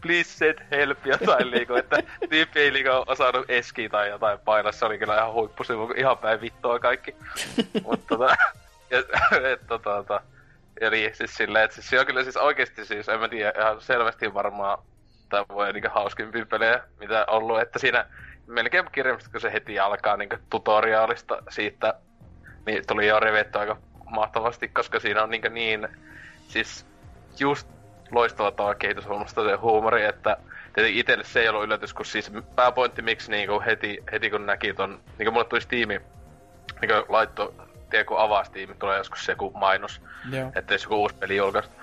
please 0.00 0.30
send 0.30 0.58
help 0.70 1.06
jotain 1.06 1.50
liiku, 1.50 1.74
että 1.74 2.02
tyyppi 2.28 2.60
ei 2.60 2.72
liiku 2.72 2.88
osannut 3.06 3.50
eskiä 3.50 3.88
tai 3.88 4.08
jotain 4.08 4.38
painaa, 4.38 4.72
se 4.72 4.84
oli 4.84 4.98
kyllä 4.98 5.18
ihan 5.18 5.32
huippusivu, 5.32 5.94
ihan 5.96 6.18
päin 6.18 6.40
vittua 6.40 6.78
kaikki. 6.78 7.16
Mutta 7.84 8.04
tota, 8.08 8.36
ja, 8.90 8.98
et, 9.52 9.66
tota, 9.66 9.90
tota, 9.90 10.20
eli 10.80 11.10
siis 11.14 11.34
silleen, 11.34 11.64
että 11.64 11.74
siis 11.74 11.88
se 11.88 12.00
on 12.00 12.06
kyllä 12.06 12.22
siis 12.22 12.36
oikeesti 12.36 12.84
siis, 12.84 13.08
en 13.08 13.20
mä 13.20 13.28
tiedä, 13.28 13.60
ihan 13.60 13.80
selvästi 13.80 14.34
varmaan 14.34 14.78
tai 15.28 15.44
voi 15.48 15.72
niinku 15.72 15.88
hauskimpia 15.94 16.46
pelejä, 16.46 16.80
mitä 17.00 17.24
on 17.28 17.34
ollut, 17.34 17.60
että 17.60 17.78
siinä 17.78 18.06
melkein 18.46 18.84
kirjallisesti, 18.92 19.32
kun 19.32 19.40
se 19.40 19.52
heti 19.52 19.78
alkaa 19.78 20.16
niinku 20.16 20.36
tutoriaalista 20.50 21.42
siitä, 21.50 21.94
niin 22.66 22.86
tuli 22.86 23.06
jo 23.06 23.20
revetty 23.20 23.58
aika 23.58 23.76
mahtavasti, 24.10 24.68
koska 24.68 25.00
siinä 25.00 25.22
on 25.22 25.30
niinku 25.30 25.48
niin, 25.48 25.88
siis 26.48 26.86
just 27.38 27.68
loistava 28.12 28.50
tämä 28.50 28.74
kehityshommasta 28.74 29.44
se 29.44 29.54
huumori, 29.54 30.04
että 30.04 30.36
tietenkin 30.74 31.00
itselle 31.00 31.24
se 31.24 31.40
ei 31.40 31.48
ollut 31.48 31.64
yllätys, 31.64 31.94
kun 31.94 32.06
siis 32.06 32.32
pääpointti 32.56 33.02
miksi 33.02 33.30
niinku 33.30 33.62
heti, 33.66 34.02
heti 34.12 34.30
kun 34.30 34.46
näki 34.46 34.74
ton, 34.74 35.00
niinku 35.18 35.32
mulle 35.32 35.44
tuli 35.44 35.60
Steam, 35.60 35.88
niinku 35.88 37.06
laitto, 37.08 37.54
tiedä 37.90 38.04
kun 38.04 38.18
avaa 38.18 38.44
Steam, 38.44 38.68
tulee 38.78 38.98
joskus 38.98 39.24
se 39.24 39.32
joku 39.32 39.50
mainos, 39.54 40.00
Joo. 40.32 40.52
että 40.54 40.74
jos 40.74 40.82
joku 40.82 40.96
uusi 40.96 41.14
peli 41.14 41.36
julkaistu. 41.36 41.74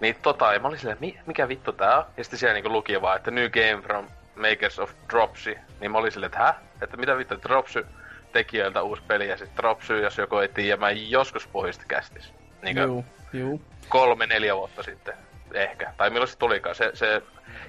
Niin 0.00 0.16
tota, 0.22 0.52
ja 0.52 0.60
mä 0.60 0.68
olin 0.68 0.78
silleen, 0.78 0.98
Mi- 1.00 1.20
mikä 1.26 1.48
vittu 1.48 1.72
tää 1.72 1.98
on? 1.98 2.04
Ja 2.16 2.24
sitten 2.24 2.38
siellä 2.38 2.54
niinku 2.54 2.72
luki 2.72 3.02
vaan, 3.02 3.16
että 3.16 3.30
New 3.30 3.50
Game 3.50 3.82
from 3.82 4.06
Makers 4.36 4.78
of 4.78 4.92
Dropsy. 5.10 5.58
Niin 5.80 5.90
mä 5.90 5.98
olin 5.98 6.12
silleen, 6.12 6.28
että 6.32 6.38
hä? 6.38 6.54
Että 6.82 6.96
mitä 6.96 7.16
vittu, 7.18 7.34
Dropsy 7.42 7.86
tekijöiltä 8.32 8.82
uusi 8.82 9.02
peli. 9.06 9.28
Ja 9.28 9.36
sitten 9.36 9.56
Dropsy, 9.56 10.00
jos 10.00 10.18
joku 10.18 10.36
ei 10.36 10.48
tiedä, 10.48 10.76
mä 10.76 10.90
joskus 10.90 11.46
pohjista 11.46 11.84
kästis. 11.88 12.32
Niinkö 12.62 12.82
Juu, 12.82 13.04
juu. 13.32 13.62
kolme, 13.88 14.26
neljä 14.26 14.56
vuotta 14.56 14.82
sitten. 14.82 15.14
Ehkä. 15.54 15.92
Tai 15.96 16.10
milloin 16.10 16.28
se 16.28 16.38
tulikaan. 16.38 16.74
Se, 16.74 16.90
se 16.94 17.22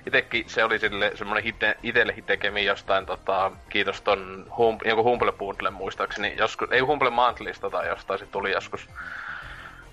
itekin 0.08 0.50
se 0.50 0.64
oli 0.64 0.80
sille 0.80 1.12
semmonen 1.16 1.44
hite, 1.44 1.78
itelle 1.84 2.16
hitekemi 2.16 2.66
jostain 2.66 3.06
tota, 3.06 3.52
kiitos 3.70 4.02
ton 4.02 4.46
hum, 4.58 4.78
joku 4.86 5.04
Humble 5.04 5.32
Bundle 5.32 5.70
muistaakseni. 5.70 6.34
Joskus, 6.38 6.72
ei 6.72 6.80
Humble 6.80 7.10
Monthlysta 7.10 7.70
tai 7.70 7.88
jostain 7.88 8.20
se 8.20 8.26
tuli 8.26 8.52
joskus. 8.52 8.90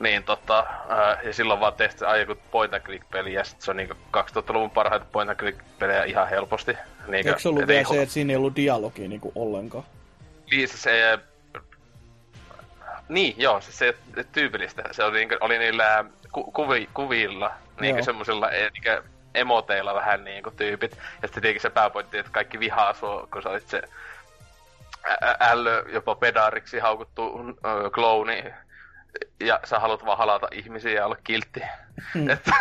Niin 0.00 0.22
tota, 0.22 0.66
ää, 0.88 1.20
ja 1.24 1.32
silloin 1.32 1.60
vaan 1.60 1.72
tehty 1.72 2.06
ai 2.06 2.20
joku 2.20 2.34
point 2.50 2.74
and 2.74 2.82
click 2.82 3.10
peli 3.10 3.32
ja 3.32 3.44
sit 3.44 3.60
se 3.60 3.70
on 3.70 3.76
niinku 3.76 3.94
2000-luvun 4.16 4.70
parhaita 4.70 5.06
point 5.12 5.30
and 5.30 5.38
click 5.38 5.60
pelejä 5.78 6.04
ihan 6.04 6.28
helposti. 6.28 6.76
Niinku, 7.06 7.28
Eikö 7.28 7.40
se 7.40 7.48
ollut 7.48 7.66
vielä 7.66 7.84
se, 7.84 8.02
että 8.02 8.12
siinä 8.12 8.32
ei 8.32 8.36
ollut 8.36 8.56
dialogia 8.56 9.08
niinku 9.08 9.32
ollenkaan? 9.34 9.84
Niin, 10.50 10.68
siis 10.68 10.82
se... 10.82 11.18
Niin, 13.08 13.34
joo, 13.38 13.60
siis 13.60 13.78
se 13.78 13.94
tyypillistä. 14.32 14.82
Se 14.92 15.04
oli, 15.04 15.18
niinku, 15.18 15.36
oli 15.40 15.58
niillä 15.58 16.04
ku, 16.32 16.44
kuvi, 16.44 16.88
kuvilla, 16.94 17.54
niinku 17.80 17.98
Joo. 17.98 18.04
semmosilla 18.04 18.50
e, 18.50 18.70
niinku 18.70 19.08
emoteilla 19.34 19.94
vähän 19.94 20.24
niinku 20.24 20.50
tyypit. 20.50 20.92
Ja 20.92 21.28
sitten 21.28 21.42
tietenkin 21.42 21.62
se 21.62 21.70
pääpointti, 21.70 22.18
että 22.18 22.32
kaikki 22.32 22.60
vihaa 22.60 22.94
sua, 22.94 23.28
kun 23.32 23.42
sä 23.42 23.48
olit 23.48 23.68
se 23.68 23.82
ällö 25.40 25.84
jopa 25.92 26.14
pedaariksi 26.14 26.78
haukuttu 26.78 27.38
ö, 27.48 27.90
klooni. 27.90 28.44
Ja 29.40 29.60
sä 29.64 29.78
haluat 29.78 30.06
vaan 30.06 30.18
halata 30.18 30.48
ihmisiä 30.52 30.92
ja 30.92 31.06
olla 31.06 31.16
kiltti. 31.24 31.62
Että, 32.32 32.52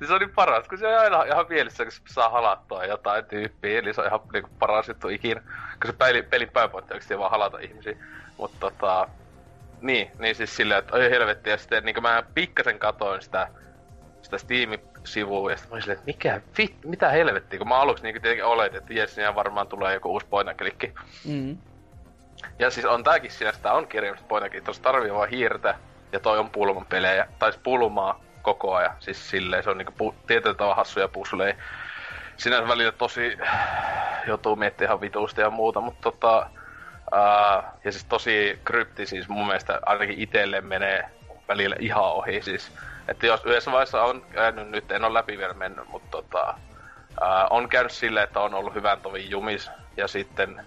niin 0.00 0.06
se 0.08 0.14
oli 0.14 0.26
paras, 0.26 0.68
kun 0.68 0.78
se 0.78 0.86
on 0.86 0.98
aina 0.98 1.22
ihan 1.22 1.46
mielessä, 1.48 1.84
kun 1.84 1.92
saa 2.06 2.28
halattua 2.28 2.84
jotain 2.84 3.24
tyyppiä, 3.24 3.78
eli 3.78 3.94
se 3.94 4.00
on 4.00 4.06
ihan 4.06 4.20
niinku 4.32 4.50
paras 4.58 4.88
juttu 4.88 5.08
ikinä. 5.08 5.40
Kun 5.82 5.86
se 5.86 5.92
peli, 5.92 6.22
pelin 6.22 6.50
pääpointti 6.50 7.14
on 7.14 7.20
vaan 7.20 7.30
halata 7.30 7.58
ihmisiä. 7.58 7.96
Mutta 8.36 8.56
tota, 8.60 9.08
niin, 9.80 10.10
niin 10.18 10.34
siis 10.34 10.56
silleen, 10.56 10.78
että 10.78 10.96
oi 10.96 11.10
helvetti, 11.10 11.50
ja 11.50 11.58
sitten 11.58 11.84
niin 11.84 12.02
mä 12.02 12.22
pikkasen 12.34 12.78
katoin 12.78 13.22
sitä, 13.22 13.48
sitä 14.38 14.54
Steam-sivua, 14.54 15.50
ja 15.50 15.56
sitten 15.56 15.70
mä 15.70 15.74
olin 15.74 15.82
silleen, 15.82 15.98
että 15.98 16.06
mikä 16.06 16.40
vit, 16.58 16.76
mitä 16.84 17.08
helvettiä, 17.08 17.58
kun 17.58 17.68
mä 17.68 17.80
aluksi 17.80 18.02
niin 18.02 18.22
tietenkin 18.22 18.44
oletin, 18.44 18.78
että 18.78 18.94
jes, 18.94 19.16
varmaan 19.34 19.66
tulee 19.66 19.94
joku 19.94 20.12
uusi 20.12 20.26
point 20.26 20.58
click. 20.58 20.84
Mm. 21.24 21.58
Ja 22.58 22.70
siis 22.70 22.86
on 22.86 23.04
tääkin 23.04 23.30
siinä, 23.30 23.52
sitä 23.52 23.72
on 23.72 23.88
kirjallisesti 23.88 24.28
point 24.28 24.50
click, 24.50 24.66
tossa 24.66 24.82
tarvii 24.82 25.12
vaan 25.12 25.28
hiirtä, 25.28 25.74
ja 26.12 26.20
toi 26.20 26.38
on 26.38 26.50
pulman 26.50 26.86
pelejä, 26.86 27.26
tai 27.38 27.52
siis 27.52 27.62
pulmaa 27.62 28.24
koko 28.42 28.74
ajan, 28.74 28.96
siis 29.00 29.30
silleen, 29.30 29.62
se 29.62 29.70
on 29.70 29.78
niinku 29.78 29.92
pu- 29.92 30.14
tietyllä 30.26 30.54
tavalla 30.54 30.74
hassuja 30.74 31.08
pusleja. 31.08 31.54
Sinänsä 32.36 32.68
välillä 32.68 32.92
tosi 32.92 33.38
joutuu 34.28 34.56
miettimään 34.56 34.88
ihan 34.88 35.00
vituusta 35.00 35.40
ja 35.40 35.50
muuta, 35.50 35.80
mutta 35.80 36.02
tota, 36.02 36.50
ää, 37.12 37.72
ja 37.84 37.92
siis 37.92 38.04
tosi 38.04 38.60
krypti 38.64 39.06
siis 39.06 39.28
mun 39.28 39.46
mielestä 39.46 39.80
ainakin 39.86 40.18
itelle 40.18 40.60
menee 40.60 41.10
välillä 41.48 41.76
ihan 41.78 42.04
ohi 42.04 42.42
siis. 42.42 42.72
Että 43.08 43.26
jos 43.26 43.44
yhdessä 43.44 43.72
vaiheessa 43.72 44.02
on 44.02 44.26
käynyt 44.32 44.70
nyt, 44.70 44.92
en 44.92 45.04
ole 45.04 45.14
läpi 45.14 45.38
vielä 45.38 45.54
mennyt, 45.54 45.88
mutta 45.88 46.08
tota, 46.10 46.54
ää, 47.20 47.46
on 47.50 47.68
käynyt 47.68 47.92
silleen, 47.92 48.24
että 48.24 48.40
on 48.40 48.54
ollut 48.54 48.74
hyvän 48.74 49.00
tovin 49.00 49.30
jumis 49.30 49.70
ja 49.96 50.08
sitten 50.08 50.64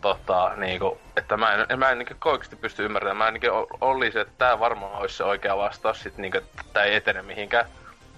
tota, 0.00 0.52
niinku, 0.56 1.00
että 1.16 1.36
mä 1.36 1.66
en, 1.68 1.78
mä 1.78 1.90
en 1.90 1.98
niinku 1.98 2.14
oikeasti 2.24 2.56
pysty 2.56 2.84
ymmärtämään. 2.84 3.16
Mä 3.16 3.30
niinku 3.30 3.66
olisi, 3.80 4.18
että 4.18 4.34
tää 4.38 4.58
varmaan 4.58 4.92
olisi 4.92 5.16
se 5.16 5.24
oikea 5.24 5.56
vastaus, 5.56 6.02
sit 6.02 6.16
niinku, 6.16 6.38
että 6.38 6.62
tää 6.72 6.84
ei 6.84 6.94
etene 6.94 7.22
mihinkään. 7.22 7.66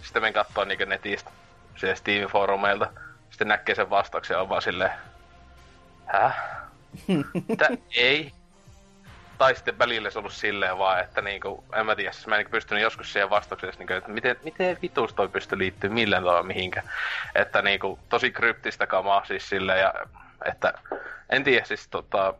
Sitten 0.02 0.22
men 0.22 0.32
kattoo 0.32 0.64
niinku 0.64 0.84
netistä, 0.84 1.30
siellä 1.76 1.94
Steam-foorumeilta. 1.94 2.86
Sitten 3.30 3.48
näkee 3.48 3.74
sen 3.74 3.90
vastauksen 3.90 4.34
ja 4.34 4.40
on 4.40 4.48
vaan 4.48 4.62
silleen, 4.62 4.92
häh? 6.06 6.36
Tää 7.58 7.68
ei. 7.96 8.32
Tai 9.38 9.54
sitten 9.54 9.78
välillä 9.78 10.10
se 10.10 10.18
ollut 10.18 10.32
silleen 10.32 10.78
vaan, 10.78 11.00
että 11.00 11.22
niinku, 11.22 11.64
en 11.74 11.86
mä 11.86 11.96
tiedä, 11.96 12.12
siis 12.12 12.26
mä 12.26 12.34
en 12.34 12.38
niinku 12.38 12.50
pystynyt 12.50 12.82
joskus 12.82 13.12
siihen 13.12 13.30
vastaukseen, 13.30 13.74
niinku, 13.78 13.92
että 13.92 14.10
miten, 14.10 14.36
miten 14.44 14.78
vituus 14.82 15.14
toi 15.14 15.28
pystyy 15.28 15.58
liittyä 15.58 15.90
millään 15.90 16.22
tavalla 16.22 16.42
mihinkään. 16.42 16.90
Että 17.34 17.62
niinku, 17.62 17.98
tosi 18.08 18.30
kryptistä 18.30 18.86
kamaa 18.86 19.24
siis 19.24 19.48
silleen, 19.48 19.80
ja 19.80 19.94
että 20.44 20.72
en 21.30 21.44
tiedä 21.44 21.64
siis 21.64 21.88
tota, 21.88 22.34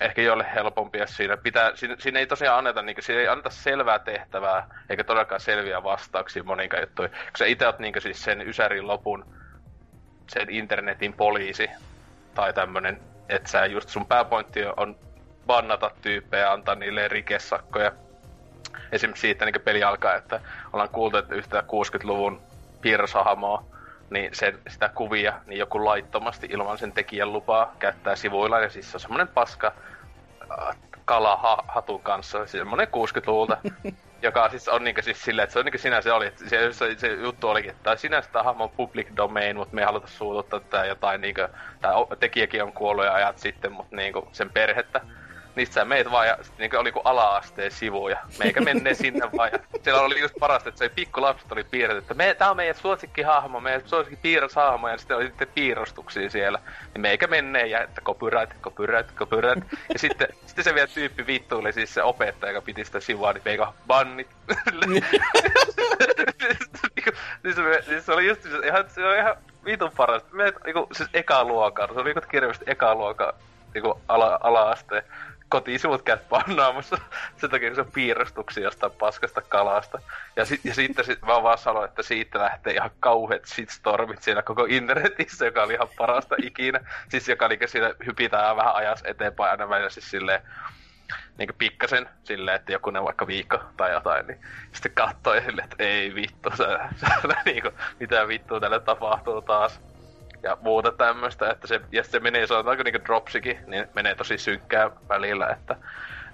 ehkä 0.00 0.22
jolle 0.22 0.46
helpompia 0.54 1.06
siinä. 1.06 1.36
Pitää, 1.36 1.70
siinä, 1.74 1.96
siinä 1.98 2.18
ei 2.18 2.26
tosiaan 2.26 2.58
anneta, 2.58 2.82
niinku, 2.82 3.02
siinä 3.02 3.20
ei 3.20 3.28
anneta 3.28 3.50
selvää 3.50 3.98
tehtävää, 3.98 4.66
eikä 4.90 5.04
todellakaan 5.04 5.40
selviä 5.40 5.82
vastauksia 5.82 6.42
moninkaan 6.42 6.82
juttuihin. 6.82 7.12
Kun 7.12 7.38
sä 7.38 7.46
itse 7.46 7.66
oot 7.66 7.78
niinku 7.78 8.00
siis 8.00 8.24
sen 8.24 8.48
Ysärin 8.48 8.86
lopun, 8.86 9.34
sen 10.28 10.50
internetin 10.50 11.12
poliisi, 11.12 11.70
tai 12.34 12.52
tämmönen, 12.52 13.00
että 13.28 13.48
sä 13.48 13.66
just 13.66 13.88
sun 13.88 14.06
pääpointti 14.06 14.60
on 14.76 15.09
bannata 15.50 15.90
tyyppejä 16.02 16.42
ja 16.42 16.52
antaa 16.52 16.74
niille 16.74 17.08
rikesakkoja. 17.08 17.92
Esimerkiksi 18.92 19.20
siitä 19.20 19.44
niin 19.44 19.62
peli 19.64 19.82
alkaa, 19.82 20.14
että 20.14 20.40
ollaan 20.72 20.88
kuultu, 20.88 21.16
että 21.16 21.34
yhtä 21.34 21.60
60-luvun 21.60 22.40
piirroshahmoa, 22.80 23.64
niin 24.10 24.30
sen, 24.32 24.58
sitä 24.68 24.88
kuvia, 24.88 25.32
niin 25.46 25.58
joku 25.58 25.84
laittomasti 25.84 26.46
ilman 26.50 26.78
sen 26.78 26.92
tekijän 26.92 27.32
lupaa 27.32 27.74
käyttää 27.78 28.16
sivuilla, 28.16 28.60
ja 28.60 28.70
siis 28.70 28.90
se 28.90 28.96
on 28.96 29.00
semmonen 29.00 29.28
paska 29.28 29.72
äh, 30.50 30.76
kala 31.04 31.36
ha, 31.36 31.64
hatun 31.68 32.02
kanssa, 32.02 32.46
semmonen 32.46 32.88
60-luvulta, 32.88 33.56
joka 34.26 34.48
siis 34.48 34.68
on 34.68 34.84
niinku 34.84 35.02
siis 35.02 35.24
silleen, 35.24 35.44
että 35.44 35.52
se 35.52 35.58
on 35.58 35.64
niinku 35.64 35.78
sinä 35.78 36.00
se 36.00 36.12
oli, 36.12 36.26
että 36.26 36.48
se, 36.48 36.72
se, 36.72 36.94
se 36.98 37.12
juttu 37.12 37.48
olikin, 37.48 37.70
että 37.70 37.96
sinänsä 37.96 38.30
tämä 38.32 38.42
hahmo 38.42 38.64
on 38.64 38.70
public 38.70 39.08
domain, 39.16 39.56
mutta 39.56 39.74
me 39.74 39.80
ei 39.80 39.86
haluta 39.86 40.06
suututtaa 40.06 40.60
tätä 40.60 40.84
jotain 40.84 41.20
tää 41.80 41.94
o- 41.94 42.16
tekijäkin 42.20 42.62
on 42.62 42.72
kuollut 42.72 43.04
jo 43.04 43.12
ajat 43.12 43.38
sitten, 43.38 43.72
mutta 43.72 43.96
niinku 43.96 44.28
sen 44.32 44.50
perhettä. 44.50 45.00
Niistä 45.56 45.74
sä 45.74 45.84
meet 45.84 46.10
vaan 46.10 46.26
ja 46.26 46.38
sit 46.42 46.58
niinku 46.58 46.76
oli 46.76 46.92
kuin 46.92 47.06
ala-asteen 47.06 47.70
sivuja. 47.70 48.18
Meikä 48.38 48.60
menee 48.60 48.94
sinne 48.94 49.30
vaan 49.36 49.50
ja 49.52 49.58
siellä 49.82 50.00
oli 50.00 50.20
just 50.20 50.34
parasta, 50.40 50.68
että 50.68 50.78
se 50.78 50.88
pikkulapset 50.88 51.52
oli 51.52 51.64
piirretty, 51.64 51.98
että 51.98 52.14
me, 52.14 52.34
tää 52.34 52.50
on 52.50 52.56
meidän 52.56 52.74
suosikkihahmo, 52.74 53.60
meidän 53.60 53.82
suosikki 53.84 54.18
piirroshahmo 54.22 54.88
ja 54.88 54.98
sitten 54.98 55.16
oli 55.16 55.26
sitten 55.26 55.48
piirrostuksia 55.54 56.30
siellä. 56.30 56.58
Niin 56.94 57.00
meikä 57.00 57.26
menee 57.26 57.66
ja 57.66 57.82
että 57.82 58.00
copyright, 58.00 58.60
copyright, 58.60 59.14
copyright. 59.14 59.72
Ja 59.92 59.98
sitten, 59.98 60.28
sitten 60.46 60.64
se 60.64 60.74
vielä 60.74 60.86
tyyppi 60.86 61.26
vittuili 61.26 61.72
siis 61.72 61.94
se 61.94 62.02
opettaja, 62.02 62.52
joka 62.52 62.64
piti 62.64 62.84
sitä 62.84 63.00
sivua, 63.00 63.32
niin 63.32 63.42
meikä 63.44 63.72
bannit. 63.86 64.28
Niinku, 66.96 67.10
siis, 67.42 67.56
se, 67.56 67.82
siis 67.86 68.06
se 68.06 68.12
oli 68.12 68.26
just 68.26 68.42
se, 68.42 68.48
ihan, 68.66 68.84
se 68.90 69.04
oli 69.04 69.18
ihan 69.18 69.36
vitun 69.64 69.90
parasta. 69.96 70.28
Me 70.32 70.52
niinku, 70.64 70.88
siis 70.92 71.08
eka 71.14 71.44
luokan, 71.44 71.88
se 71.88 72.00
oli 72.00 72.14
niinku 72.14 72.28
kirjallisesti 72.30 72.70
eka 72.70 72.94
luokan 72.94 73.32
niinku 73.74 74.00
ala, 74.08 74.38
ala-asteen 74.42 75.02
kotisivut 75.50 76.02
käyt 76.02 76.28
pannaamassa. 76.28 76.98
Sen 77.36 77.50
takia 77.50 77.74
se 77.74 77.80
on 77.80 77.92
piirrostuksia 77.92 78.62
jostain 78.62 78.92
paskasta 78.92 79.42
kalasta. 79.42 79.98
Ja, 80.36 80.44
sit, 80.44 80.60
ja 80.64 80.74
sitten 80.74 81.04
sit, 81.04 81.22
mä 81.22 81.42
vaan 81.42 81.58
sanoin, 81.58 81.88
että 81.88 82.02
siitä 82.02 82.38
lähtee 82.38 82.72
ihan 82.72 82.90
kauheat 83.00 83.44
shitstormit 83.44 84.22
siellä 84.22 84.42
koko 84.42 84.66
internetissä, 84.68 85.44
joka 85.44 85.62
oli 85.62 85.74
ihan 85.74 85.88
parasta 85.98 86.36
ikinä. 86.42 86.80
Siis 87.08 87.28
joka 87.28 87.48
niinku 87.48 87.68
siinä 87.68 87.94
hypitään 88.06 88.56
vähän 88.56 88.74
ajas 88.74 89.02
eteenpäin 89.04 89.50
aina 89.50 89.68
välillä 89.68 89.90
siis 89.90 90.10
silleen, 90.10 90.42
niin 91.38 91.54
pikkasen 91.58 92.08
silleen, 92.24 92.56
että 92.56 92.72
joku 92.72 92.90
ne 92.90 93.04
vaikka 93.04 93.26
viikko 93.26 93.58
tai 93.76 93.92
jotain, 93.92 94.26
niin 94.26 94.40
sitten 94.72 94.92
katsoi 94.92 95.42
silleen, 95.42 95.64
että 95.64 95.84
ei 95.84 96.14
vittu, 96.14 96.50
se, 96.50 96.64
se, 96.96 97.06
niin 97.44 97.62
kuin, 97.62 97.74
mitä 98.00 98.28
vittua 98.28 98.60
tälle 98.60 98.80
tapahtuu 98.80 99.42
taas. 99.42 99.80
Ja 100.42 100.56
muuta 100.60 100.92
tämmöistä, 100.92 101.50
että 101.50 101.66
se, 101.66 101.80
ja 101.92 102.04
se 102.04 102.20
menee, 102.20 102.46
sanotaanko 102.46 102.82
niin 102.82 103.04
dropsikin, 103.04 103.58
niin 103.66 103.88
menee 103.94 104.14
tosi 104.14 104.38
synkkää 104.38 104.90
välillä, 105.08 105.48
että 105.48 105.76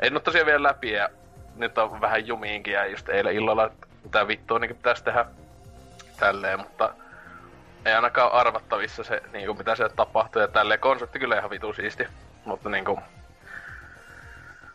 en 0.03 0.13
ole 0.13 0.21
tosiaan 0.21 0.47
vielä 0.47 0.63
läpi 0.63 0.93
ja 0.93 1.09
nyt 1.57 1.79
on 1.79 2.01
vähän 2.01 2.27
jumiinkin 2.27 2.75
ja 2.75 2.87
just 2.87 3.09
eilen 3.09 3.35
illalla, 3.35 3.67
että 3.67 3.87
mitä 4.05 4.29
vittua 4.29 4.59
niin 4.59 4.77
pitäisi 4.77 5.05
tehdä 5.05 5.25
tälleen, 6.21 6.59
mutta 6.59 6.95
ei 7.85 7.93
ainakaan 7.93 8.33
arvattavissa 8.33 9.05
se, 9.05 9.23
niin 9.33 9.47
kuin 9.47 9.59
mitä 9.59 9.75
se 9.75 9.89
tapahtuu 9.89 10.43
ja 10.43 10.49
tälleen. 10.49 10.81
Konsepti 10.81 11.19
kyllä 11.19 11.39
ihan 11.39 11.51
vitu 11.51 11.73
siisti, 11.73 12.09
mutta 12.45 12.69
niin 12.69 12.85
kuin, 12.85 13.01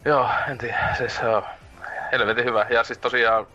Joo, 0.06 0.30
en 0.48 0.58
tiedä. 0.58 0.96
Siis 0.98 1.15
se 1.15 1.26
on 1.26 1.44
helvetin 2.12 2.46
hyvä. 2.46 2.65
Ja 2.70 2.84
siis 2.84 3.00
tosiaan 3.00 3.48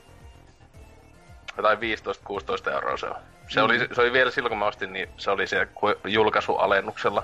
jotain 1.56 1.78
15-16 1.78 2.72
euroa 2.72 2.96
se 2.96 3.06
on. 3.06 3.16
Se, 3.48 3.60
mm. 3.60 3.64
oli, 3.64 3.88
se 3.92 4.00
oli 4.00 4.12
vielä 4.12 4.30
silloin, 4.30 4.50
kun 4.50 4.58
mä 4.58 4.66
ostin, 4.66 4.92
niin 4.92 5.08
se 5.16 5.30
oli 5.30 5.46
se 5.46 5.68
julkaisualennuksella 6.04 7.22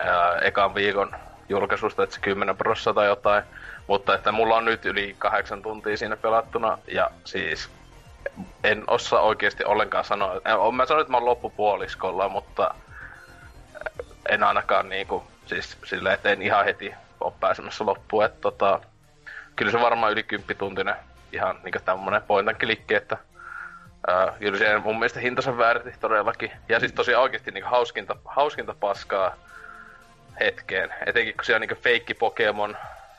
ää, 0.00 0.38
ekan 0.38 0.74
viikon 0.74 1.16
julkaisusta, 1.48 2.02
että 2.02 2.14
se 2.14 2.20
10 2.20 2.56
prosenttia 2.56 2.94
tai 2.94 3.06
jotain. 3.06 3.44
Mutta 3.86 4.14
että 4.14 4.32
mulla 4.32 4.56
on 4.56 4.64
nyt 4.64 4.86
yli 4.86 5.14
kahdeksan 5.18 5.62
tuntia 5.62 5.96
siinä 5.96 6.16
pelattuna, 6.16 6.78
ja 6.88 7.10
siis 7.24 7.70
en 8.64 8.84
osaa 8.86 9.20
oikeasti 9.20 9.64
ollenkaan 9.64 10.04
sanoa. 10.04 10.40
Mä 10.72 10.86
sanoin, 10.86 11.00
että 11.00 11.10
mä 11.10 11.16
oon 11.16 11.26
loppupuoliskolla, 11.26 12.28
mutta 12.28 12.74
en 14.28 14.42
ainakaan 14.42 14.88
niinku, 14.88 15.24
siis 15.46 15.78
silleen, 15.84 16.14
että 16.14 16.30
en 16.30 16.42
ihan 16.42 16.64
heti 16.64 16.94
ole 17.20 17.32
pääsemässä 17.40 17.86
loppuun. 17.86 18.24
Että 18.24 18.40
tota, 18.40 18.80
kyllä 19.56 19.72
se 19.72 19.80
varmaan 19.80 20.12
yli 20.12 20.22
kymppituntinen 20.22 20.96
ihan 21.32 21.60
niin 21.64 21.74
tämmönen 21.84 22.22
point 22.22 22.48
and 22.48 22.56
click, 22.56 22.90
että 22.90 23.16
ää, 24.06 24.32
kyllä 24.38 24.58
se 24.58 24.78
mun 24.78 24.98
mielestä 24.98 25.20
hintansa 25.20 25.58
väärti 25.58 25.90
todellakin. 26.00 26.50
Ja 26.68 26.80
siis 26.80 26.92
tosiaan 26.92 27.22
oikeasti 27.22 27.50
niin 27.50 27.64
hauskinta, 27.64 28.16
hauskinta 28.24 28.74
paskaa 28.80 29.36
hetkeen. 30.40 30.90
Etenkin 31.06 31.34
kun 31.34 31.44
siellä 31.44 31.64
on 31.64 31.68
niin 31.68 31.82
feikki 31.82 32.14
Pokemon 32.14 32.76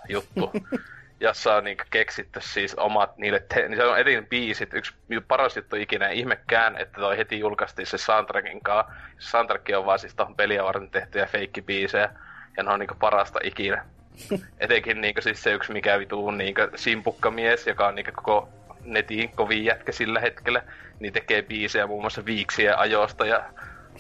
juttu, 0.09 0.51
jossa 1.19 1.55
on 1.55 1.63
niin 1.63 1.77
keksitty 1.89 2.41
siis 2.41 2.75
omat 2.75 3.17
niille, 3.17 3.39
te- 3.39 3.67
niin 3.67 3.77
se 3.77 3.85
on 3.85 3.99
etin 3.99 4.27
biisit, 4.27 4.73
yksi 4.73 4.93
paras 5.27 5.55
juttu 5.55 5.75
ikinä, 5.75 6.09
ihmekään, 6.09 6.77
että 6.77 7.01
toi 7.01 7.17
heti 7.17 7.39
julkaistiin 7.39 7.85
se 7.85 7.97
soundtrackin 7.97 8.61
kanssa. 8.61 8.93
Se 9.19 9.29
soundtrack 9.29 9.69
on 9.77 9.85
vaan 9.85 9.99
siis 9.99 10.15
tohon 10.15 10.35
peliä 10.35 10.63
varten 10.63 10.89
tehtyjä 10.89 11.25
feikkibiisejä 11.25 12.09
ja 12.57 12.63
ne 12.63 12.71
on 12.71 12.79
niinku 12.79 12.95
parasta 12.99 13.39
ikinä. 13.43 13.85
Etenkin 14.59 15.01
niinku 15.01 15.21
siis 15.21 15.43
se 15.43 15.53
yksi 15.53 15.73
mikä 15.73 15.99
vituu 15.99 16.31
niinku 16.31 16.61
simpukkamies, 16.75 17.67
joka 17.67 17.87
on 17.87 17.95
niinku 17.95 18.11
koko 18.15 18.49
netin 18.85 19.29
kovin 19.29 19.65
jätkä 19.65 19.91
sillä 19.91 20.19
hetkellä, 20.19 20.63
niin 20.99 21.13
tekee 21.13 21.41
biisejä 21.41 21.87
muun 21.87 22.03
muassa 22.03 22.25
viiksien 22.25 22.77
ajosta 22.77 23.25
ja 23.25 23.43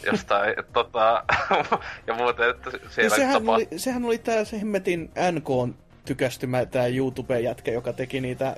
jostain 0.05 0.55
tota, 0.73 1.23
ja 2.07 2.13
muuten, 2.13 2.49
että 2.49 2.71
siellä 2.71 3.03
ja 3.03 3.09
sehän, 3.09 3.33
tapa... 3.33 3.55
oli, 3.55 3.67
sehän 3.77 4.05
oli 4.05 4.17
tää 4.17 4.43
se 4.43 4.59
hemmetin 4.59 5.11
NK 5.31 5.77
tykästymä 6.05 6.65
tää 6.65 6.87
YouTube-jätkä, 6.87 7.71
joka 7.71 7.93
teki 7.93 8.21
niitä 8.21 8.55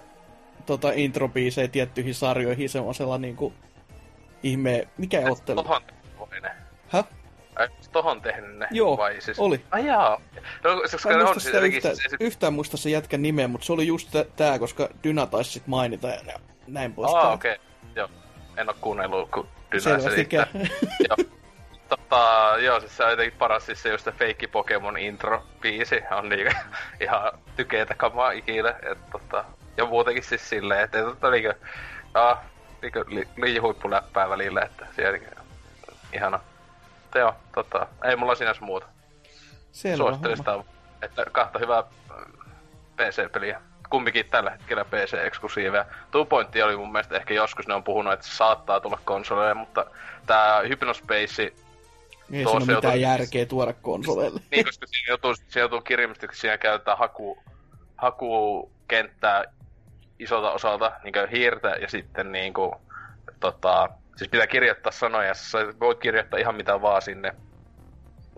tota, 0.66 0.92
introbiisejä 0.96 1.68
tiettyihin 1.68 2.16
sarjoihin 2.16 2.70
semmoisella 2.70 3.18
niinku 3.18 3.54
ihme, 4.44 4.88
mikä 4.98 5.22
ottelu? 5.30 5.64
Tohon 5.64 5.82
Häh? 6.88 7.06
Ai, 7.58 7.68
tohon 7.92 8.22
tehnyt 8.22 8.58
ne? 8.58 8.68
Joo, 8.72 8.98
vai 8.98 9.22
siis... 9.22 9.40
oli. 9.40 9.62
Ai 9.72 9.86
jaa. 9.86 10.22
No, 10.64 10.82
koska 10.92 11.12
en 11.12 11.26
on 11.26 11.42
siis 11.42 11.56
yhtä, 11.56 11.96
siis... 11.96 12.16
yhtään 12.20 12.54
muista 12.54 12.78
se 12.78 12.90
jätkän 12.90 13.22
nimeä, 13.22 13.48
mutta 13.48 13.66
se 13.66 13.74
oli 13.74 13.88
just 13.88 14.10
tää, 14.36 14.60
koska 14.60 14.90
Dyna 15.04 15.26
taisi 15.26 15.52
sit 15.52 15.68
mainita 15.68 16.08
ja 16.08 16.40
näin 16.68 16.94
pois. 16.94 17.14
Ah, 17.14 17.34
okei. 17.34 17.54
Okay. 17.54 17.66
Joo. 17.96 18.10
En 18.58 18.70
oo 18.70 18.76
kuunnellut, 18.82 19.32
kun 19.32 19.48
Dyna 19.72 20.00
selittää. 20.00 20.48
joo. 21.10 21.18
Tota, 21.90 22.54
joo, 22.60 22.80
siis 22.80 22.98
se 22.98 23.04
on 23.04 23.10
jotenkin 23.10 23.40
paras 23.40 23.66
siis 23.66 23.84
se 23.84 23.90
just 23.90 24.04
se 24.04 24.12
feikki 24.12 24.48
Pokemon 24.48 24.98
intro-biisi 24.98 26.14
on 26.18 26.30
niinku 26.30 26.54
ihan 27.06 27.32
tykeetä 27.56 27.96
kamaa 27.96 28.32
ikinä. 28.32 28.70
Et, 28.92 29.10
tota, 29.12 29.46
ja 29.78 29.86
muutenkin 29.86 30.24
siis 30.24 30.50
silleen, 30.50 30.84
että 30.84 31.04
tota 31.04 31.32
niinku, 31.32 31.54
ah, 32.14 32.38
niinku 32.82 33.00
li, 33.08 33.28
liian 33.38 33.64
huippuläppää 33.64 34.30
välillä, 34.30 34.62
että 34.62 34.88
siellä 34.96 35.18
niinku, 35.18 35.42
ihana 36.14 36.40
mutta 37.18 37.54
joo, 37.54 37.64
tota, 37.64 37.88
ei 38.04 38.16
mulla 38.16 38.36
sinänsä 38.36 38.62
muuta. 38.62 38.86
Selvä 39.72 39.98
Suosittelen 39.98 40.38
sitä, 40.38 40.64
että 41.02 41.26
kahta 41.32 41.60
hyvää 41.60 41.80
äh, 41.80 42.18
PC-peliä. 42.96 43.62
Kumpikin 43.90 44.26
tällä 44.26 44.52
hetkellä 44.52 44.86
PC-eksklusiiveja. 44.86 45.86
Two 46.12 46.26
Pointti 46.26 46.62
oli 46.62 46.78
mun 46.78 46.92
mielestä 46.92 47.16
ehkä 47.16 47.34
joskus 47.34 47.68
ne 47.68 47.74
on 47.74 47.84
puhunut, 47.84 48.14
että 48.14 48.28
se 48.28 48.36
saattaa 48.36 48.80
tulla 48.80 49.00
konsoleille, 49.06 49.54
mutta 49.54 49.86
tää 50.26 50.62
Hypnospace 50.62 51.22
ei 51.22 51.28
siinä 51.28 52.50
ole 52.50 52.60
mitään 52.60 52.84
joutuu... 52.84 52.96
järkeä 52.96 53.46
tuoda 53.46 53.74
konsoleille. 53.74 54.42
niin, 54.52 54.66
koska 54.66 54.88
siinä 54.88 55.06
joutuu, 55.08 55.36
siinä 55.36 55.60
joutuu 55.60 55.82
kirjallisesti, 55.82 56.28
siinä 56.32 56.58
käytetään 56.58 56.98
haku, 56.98 57.44
hakukenttää 57.98 59.44
isolta 60.20 60.52
osalta 60.52 60.92
niin 61.04 61.30
hiirtä 61.32 61.68
ja 61.70 61.90
sitten 61.90 62.32
niin 62.32 62.54
kuin, 62.54 62.72
tota, 63.40 63.90
Siis 64.18 64.30
pitää 64.30 64.48
kirjoittaa 64.48 64.92
sanoja, 64.92 65.34
sä 65.34 65.60
voit 65.80 66.00
kirjoittaa 66.00 66.40
ihan 66.40 66.56
mitä 66.56 66.82
vaan 66.82 67.02
sinne. 67.02 67.36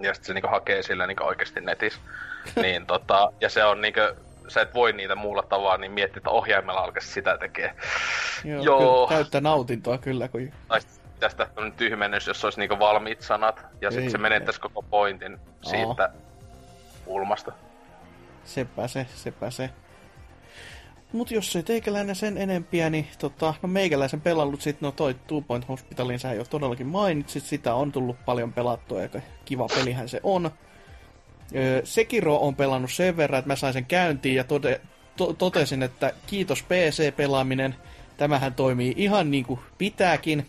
Ja 0.01 0.13
sitten 0.13 0.27
se 0.27 0.33
niinku 0.33 0.47
hakee 0.47 0.83
sillä 0.83 1.07
niinku 1.07 1.23
oikeasti 1.23 1.61
netissä. 1.61 1.99
niin 2.61 2.85
tota, 2.85 3.33
ja 3.41 3.49
se 3.49 3.63
on 3.63 3.81
niinku, 3.81 3.99
sä 4.47 4.61
et 4.61 4.73
voi 4.73 4.93
niitä 4.93 5.15
muulla 5.15 5.43
tavalla, 5.43 5.77
niin 5.77 5.91
miettii, 5.91 6.19
että 6.19 6.29
ohjaimella 6.29 6.79
alkaisi 6.79 7.07
sitä 7.07 7.37
tekee. 7.37 7.73
Joo, 8.43 8.63
Joo. 8.63 9.07
Kyllä, 9.07 9.19
täyttä 9.19 9.41
nautintoa 9.41 9.97
kyllä. 9.97 10.27
Kun... 10.27 10.51
Tai 10.67 10.79
tästä 11.19 11.47
on 11.55 11.71
tyhmennys, 11.71 12.27
jos 12.27 12.43
olisi 12.45 12.59
niinku 12.59 12.79
valmiit 12.79 13.21
sanat, 13.21 13.65
ja 13.81 13.91
sitten 13.91 14.11
se 14.11 14.17
menettäisi 14.17 14.61
koko 14.61 14.81
pointin 14.81 15.39
siitä 15.61 16.09
kulmasta. 17.05 17.51
Sepä 18.45 18.87
se, 18.87 19.05
sepä 19.15 19.49
se. 19.49 19.69
Mut 21.13 21.31
jos 21.31 21.55
ei 21.55 21.63
teikäläinen 21.63 22.15
sen 22.15 22.37
enempiä, 22.37 22.89
niin 22.89 23.07
tota, 23.19 23.53
no 23.61 23.69
meikäläisen 23.69 24.21
pelannut 24.21 24.61
sit, 24.61 24.81
no 24.81 24.91
toi 24.91 25.15
Two 25.27 25.41
Point 25.41 25.67
Hospitalin 25.67 26.19
sä 26.19 26.33
jo 26.33 26.45
todellakin 26.45 26.87
mainitsit, 26.87 27.43
sitä 27.43 27.73
on 27.73 27.91
tullut 27.91 28.25
paljon 28.25 28.53
pelattua, 28.53 29.01
ja 29.01 29.09
kiva 29.45 29.67
pelihän 29.75 30.09
se 30.09 30.19
on. 30.23 30.51
Öö, 31.55 31.81
Sekiro 31.83 32.37
on 32.37 32.55
pelannut 32.55 32.91
sen 32.91 33.17
verran, 33.17 33.39
että 33.39 33.47
mä 33.47 33.55
sain 33.55 33.73
sen 33.73 33.85
käyntiin 33.85 34.35
ja 34.35 34.43
tode, 34.43 34.81
to, 35.17 35.33
totesin, 35.33 35.83
että 35.83 36.13
kiitos 36.27 36.63
PC-pelaaminen, 36.63 37.75
tämähän 38.17 38.53
toimii 38.53 38.93
ihan 38.97 39.31
niin 39.31 39.45
kuin 39.45 39.59
pitääkin. 39.77 40.45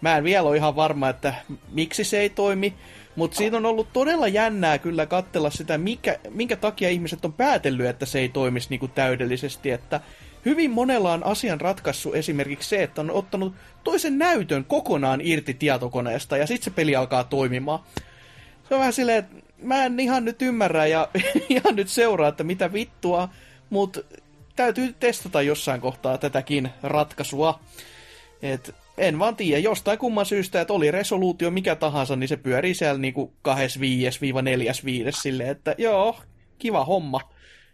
Mä 0.00 0.16
en 0.16 0.24
vielä 0.24 0.48
ole 0.48 0.56
ihan 0.56 0.76
varma, 0.76 1.08
että 1.08 1.34
miksi 1.72 2.04
se 2.04 2.18
ei 2.18 2.30
toimi, 2.30 2.74
mutta 3.16 3.36
siinä 3.36 3.56
on 3.56 3.66
ollut 3.66 3.92
todella 3.92 4.28
jännää 4.28 4.78
kyllä 4.78 5.06
katsella 5.06 5.50
sitä, 5.50 5.78
mikä, 5.78 6.18
minkä 6.30 6.56
takia 6.56 6.88
ihmiset 6.88 7.24
on 7.24 7.32
päätellyt, 7.32 7.86
että 7.86 8.06
se 8.06 8.18
ei 8.18 8.28
toimisi 8.28 8.66
niin 8.70 8.80
kuin 8.80 8.92
täydellisesti. 8.92 9.70
Että 9.70 10.00
hyvin 10.44 10.70
monella 10.70 11.12
on 11.12 11.26
asian 11.26 11.60
ratkaissut 11.60 12.14
esimerkiksi 12.14 12.68
se, 12.68 12.82
että 12.82 13.00
on 13.00 13.10
ottanut 13.10 13.54
toisen 13.84 14.18
näytön 14.18 14.64
kokonaan 14.64 15.20
irti 15.20 15.54
tietokoneesta 15.54 16.36
ja 16.36 16.46
sitten 16.46 16.64
se 16.64 16.70
peli 16.70 16.96
alkaa 16.96 17.24
toimimaan. 17.24 17.80
Se 18.68 18.74
on 18.74 18.80
vähän 18.80 18.92
silleen, 18.92 19.18
että 19.18 19.36
mä 19.62 19.84
en 19.84 20.00
ihan 20.00 20.24
nyt 20.24 20.42
ymmärrä 20.42 20.86
ja 20.86 21.08
ihan 21.48 21.76
nyt 21.76 21.88
seuraa, 21.88 22.28
että 22.28 22.44
mitä 22.44 22.72
vittua, 22.72 23.28
mutta 23.70 24.00
täytyy 24.56 24.94
testata 25.00 25.42
jossain 25.42 25.80
kohtaa 25.80 26.18
tätäkin 26.18 26.70
ratkaisua. 26.82 27.60
Et 28.42 28.74
en 28.98 29.18
vaan 29.18 29.36
tiedä, 29.36 29.58
jostain 29.58 29.98
kumman 29.98 30.26
syystä, 30.26 30.60
että 30.60 30.72
oli 30.72 30.90
resoluutio 30.90 31.50
mikä 31.50 31.74
tahansa, 31.74 32.16
niin 32.16 32.28
se 32.28 32.36
pyörii 32.36 32.74
siellä 32.74 32.98
niinku 32.98 33.32
25-45 33.48 33.50
silleen, 35.10 35.50
että 35.50 35.74
joo, 35.78 36.16
kiva 36.58 36.84
homma. 36.84 37.20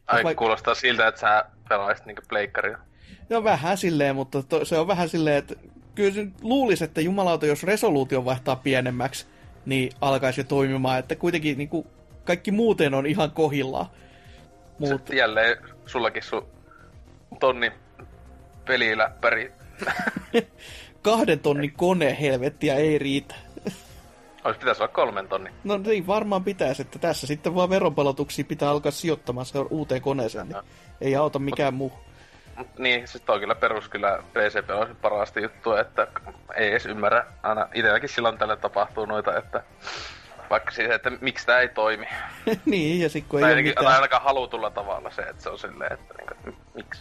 Ai 0.06 0.22
vaik- 0.22 0.35
kuulostaa 0.35 0.74
siltä, 0.74 1.06
että 1.06 1.20
sä 1.20 1.44
pelaisit 1.68 2.06
niinku 2.06 2.22
pleikkaria. 2.28 2.78
No 3.28 3.44
vähän 3.44 3.76
silleen, 3.76 4.16
mutta 4.16 4.42
to, 4.42 4.64
se 4.64 4.78
on 4.78 4.87
vähän 4.87 5.08
silleen, 5.08 5.37
että 5.37 5.54
kyllä 5.94 6.26
luulisi, 6.42 6.85
että 6.85 7.00
jumalauta, 7.00 7.46
jos 7.46 7.62
resoluutio 7.62 8.24
vaihtaa 8.24 8.56
pienemmäksi, 8.56 9.26
niin 9.66 9.92
alkaisi 10.00 10.40
jo 10.40 10.44
toimimaan, 10.44 10.98
että 10.98 11.16
kuitenkin 11.16 11.58
niinku 11.58 11.87
kaikki 12.24 12.50
muuten 12.50 12.94
on 12.94 13.06
ihan 13.06 13.30
kohillaan. 13.30 13.87
Mut... 14.78 15.11
jälleen 15.11 15.56
sullakin 15.87 16.22
sun 16.22 16.46
tonni 17.40 17.72
peliläppäri 18.64 19.52
kahden 21.02 21.40
tonnin 21.40 21.72
kone, 21.72 22.16
helvettiä, 22.20 22.74
ei 22.74 22.98
riitä. 22.98 23.34
Olisi 24.44 24.60
pitäisi 24.60 24.82
olla 24.82 24.92
kolmen 24.92 25.28
tonni. 25.28 25.50
No 25.64 25.78
niin, 25.78 26.06
varmaan 26.06 26.44
pitäisi, 26.44 26.82
että 26.82 26.98
tässä 26.98 27.26
sitten 27.26 27.54
vaan 27.54 27.70
veronpalautuksia 27.70 28.44
pitää 28.44 28.70
alkaa 28.70 28.92
sijoittamaan 28.92 29.46
se 29.46 29.58
uuteen 29.58 30.02
koneeseen, 30.02 30.48
niin 30.48 30.62
ei 31.00 31.16
auta 31.16 31.38
mikään 31.38 31.74
muu. 31.74 31.92
Mut 32.56 32.78
niin, 32.78 33.08
siis 33.08 33.22
toi 33.24 33.40
kyllä 33.40 33.54
perus 33.54 33.88
kyllä 33.88 34.22
PCP 34.32 34.70
on 34.70 34.96
parasta 35.02 35.40
juttua, 35.40 35.80
että 35.80 36.06
ei 36.56 36.68
edes 36.70 36.86
ymmärrä. 36.86 37.26
Aina 37.42 37.68
itselläkin 37.74 38.08
silloin 38.08 38.38
tällä 38.38 38.56
tapahtuu 38.56 39.06
noita, 39.06 39.38
että 39.38 39.62
vaikka 40.50 40.70
siis, 40.70 40.90
että 40.90 41.10
miksi 41.20 41.46
tää 41.46 41.60
ei 41.60 41.68
toimi. 41.68 42.06
niin, 42.66 43.00
ja 43.00 43.08
sit 43.08 43.24
kun 43.28 43.38
ei 43.38 43.42
Tai 43.42 43.50
ole 43.50 43.56
ainakin, 43.56 43.70
mitään. 43.70 43.94
ainakaan 43.94 44.22
halutulla 44.22 44.70
tavalla 44.70 45.10
se, 45.10 45.22
että 45.22 45.42
se 45.42 45.48
on 45.50 45.58
silleen, 45.58 45.92
että 45.92 46.14
niinku, 46.18 46.34
m- 46.50 46.62
miksi. 46.74 47.00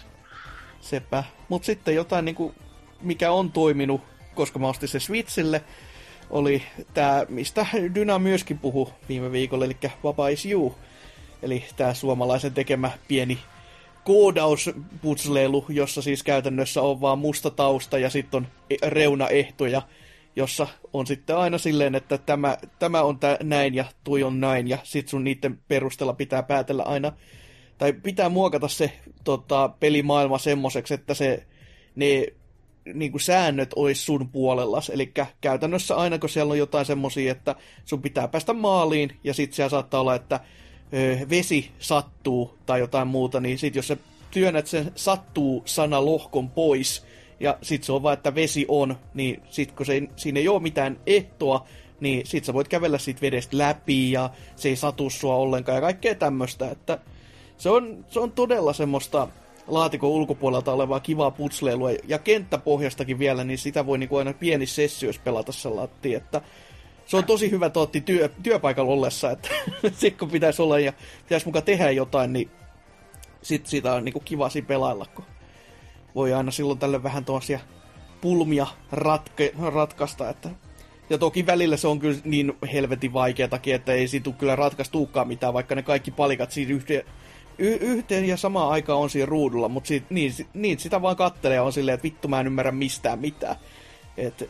Sepä. 0.79 1.23
Mut 1.49 1.63
sitten 1.63 1.95
jotain 1.95 2.25
niinku, 2.25 2.55
mikä 3.01 3.31
on 3.31 3.51
toiminut, 3.51 4.01
koska 4.35 4.59
mä 4.59 4.67
ostin 4.67 4.89
se 4.89 4.99
Switchille, 4.99 5.63
oli 6.29 6.63
tää, 6.93 7.25
mistä 7.29 7.65
Dyna 7.95 8.19
myöskin 8.19 8.59
puhu 8.59 8.89
viime 9.09 9.31
viikolla, 9.31 9.65
eli 9.65 9.77
Vapa 10.03 10.27
is 10.27 10.45
You. 10.45 10.75
Eli 11.41 11.63
tää 11.75 11.93
suomalaisen 11.93 12.53
tekemä 12.53 12.91
pieni 13.07 13.37
koodausputsleilu, 14.03 15.65
jossa 15.69 16.01
siis 16.01 16.23
käytännössä 16.23 16.81
on 16.81 17.01
vaan 17.01 17.19
musta 17.19 17.49
tausta 17.49 17.97
ja 17.97 18.09
sitten 18.09 18.37
on 18.37 18.47
e- 18.69 18.89
reunaehtoja, 18.89 19.81
jossa 20.35 20.67
on 20.93 21.07
sitten 21.07 21.37
aina 21.37 21.57
silleen, 21.57 21.95
että 21.95 22.17
tämä, 22.17 22.57
tämä 22.79 23.01
on 23.01 23.19
tää, 23.19 23.37
näin 23.43 23.75
ja 23.75 23.85
toi 24.03 24.23
on 24.23 24.39
näin, 24.39 24.67
ja 24.67 24.77
sit 24.83 25.07
sun 25.07 25.23
niiden 25.23 25.59
perusteella 25.67 26.13
pitää 26.13 26.43
päätellä 26.43 26.83
aina, 26.83 27.11
tai 27.77 27.93
pitää 27.93 28.29
muokata 28.29 28.67
se 28.67 28.91
tota, 29.23 29.69
pelimaailma 29.79 30.37
semmoiseksi, 30.37 30.93
että 30.93 31.13
se, 31.13 31.45
ne 31.95 32.27
niin 32.93 33.11
kuin 33.11 33.21
säännöt 33.21 33.73
olisi 33.75 34.01
sun 34.01 34.29
puolellas. 34.29 34.89
Eli 34.89 35.11
käytännössä 35.41 35.95
aina 35.95 36.19
kun 36.19 36.29
siellä 36.29 36.51
on 36.51 36.57
jotain 36.57 36.85
semmosia, 36.85 37.31
että 37.31 37.55
sun 37.85 38.01
pitää 38.01 38.27
päästä 38.27 38.53
maaliin, 38.53 39.17
ja 39.23 39.33
sit 39.33 39.53
siellä 39.53 39.69
saattaa 39.69 40.01
olla, 40.01 40.15
että 40.15 40.39
ö, 40.93 41.29
vesi 41.29 41.71
sattuu 41.79 42.57
tai 42.65 42.79
jotain 42.79 43.07
muuta, 43.07 43.39
niin 43.39 43.57
sit 43.57 43.75
jos 43.75 43.87
sä 43.87 43.97
työnnät 44.31 44.67
sen 44.67 44.91
sattuu 44.95 45.63
sana 45.65 46.05
lohkon 46.05 46.49
pois, 46.49 47.05
ja 47.39 47.57
sit 47.61 47.83
se 47.83 47.91
on 47.91 48.03
vaan, 48.03 48.13
että 48.13 48.35
vesi 48.35 48.65
on, 48.67 48.95
niin 49.13 49.41
sit 49.49 49.71
kun 49.71 49.85
se, 49.85 50.01
siinä 50.15 50.39
ei 50.39 50.47
ole 50.47 50.61
mitään 50.61 50.99
ehtoa, 51.05 51.67
niin 51.99 52.27
sit 52.27 52.45
sä 52.45 52.53
voit 52.53 52.67
kävellä 52.67 52.97
siitä 52.97 53.21
vedestä 53.21 53.57
läpi, 53.57 54.11
ja 54.11 54.29
se 54.55 54.69
ei 54.69 54.75
satu 54.75 55.09
sua 55.09 55.35
ollenkaan, 55.35 55.75
ja 55.75 55.81
kaikkea 55.81 56.15
tämmöistä, 56.15 56.71
että 56.71 56.99
se 57.57 57.69
on, 57.69 58.05
se 58.09 58.19
on 58.19 58.31
todella 58.31 58.73
semmoista 58.73 59.27
laatikon 59.71 60.09
ulkopuolelta 60.09 60.73
olevaa 60.73 60.99
kivaa 60.99 61.31
putsleilua, 61.31 61.89
ja 62.07 62.19
kenttäpohjastakin 62.19 63.19
vielä, 63.19 63.43
niin 63.43 63.57
sitä 63.57 63.85
voi 63.85 63.97
niinku 63.97 64.17
aina 64.17 64.33
pienissä 64.33 64.75
sessioissa 64.75 65.21
pelata 65.25 65.51
sellaatti, 65.51 66.15
että 66.15 66.41
se 67.05 67.17
on 67.17 67.23
tosi 67.23 67.51
hyvä 67.51 67.69
tootti 67.69 68.01
työ, 68.01 68.29
työpaikalla 68.43 68.91
ollessa, 68.91 69.31
että 69.31 69.49
sit 69.93 70.17
kun 70.17 70.29
pitäisi 70.29 70.61
olla 70.61 70.79
ja 70.79 70.93
pitäisi 71.23 71.45
mukaan 71.45 71.63
tehdä 71.63 71.91
jotain, 71.91 72.33
niin 72.33 72.51
sit 73.41 73.65
sitä 73.65 73.93
on 73.93 74.05
niinku 74.05 74.19
kiva 74.19 74.49
siinä 74.49 74.67
pelailla, 74.67 75.05
kun 75.15 75.25
voi 76.15 76.33
aina 76.33 76.51
silloin 76.51 76.79
tälle 76.79 77.03
vähän 77.03 77.25
tuollaisia 77.25 77.59
pulmia 78.21 78.67
ratke, 78.91 79.53
ratkaista, 79.73 80.29
että 80.29 80.49
ja 81.09 81.17
toki 81.17 81.45
välillä 81.45 81.77
se 81.77 81.87
on 81.87 81.99
kyllä 81.99 82.17
niin 82.23 82.53
helvetin 82.73 83.13
vaikeatakin, 83.13 83.75
että 83.75 83.93
ei 83.93 84.07
siitä 84.07 84.31
kyllä 84.31 84.55
ratkaistuukaan 84.55 85.27
mitään, 85.27 85.53
vaikka 85.53 85.75
ne 85.75 85.83
kaikki 85.83 86.11
palikat 86.11 86.51
siinä 86.51 86.73
yhteen, 86.73 87.03
y- 87.61 87.77
yhteen 87.81 88.25
ja 88.25 88.37
samaan 88.37 88.71
aikaan 88.71 88.99
on 88.99 89.09
siinä 89.09 89.25
ruudulla, 89.25 89.69
mutta 89.69 89.87
siitä, 89.87 90.05
niin, 90.09 90.31
niin, 90.53 90.79
sitä 90.79 91.01
vaan 91.01 91.15
kattelee 91.15 91.61
on 91.61 91.73
silleen, 91.73 91.95
että 91.95 92.03
vittu 92.03 92.27
mä 92.27 92.39
en 92.39 92.47
ymmärrä 92.47 92.71
mistään 92.71 93.19
mitään. 93.19 93.55
Et, 94.17 94.49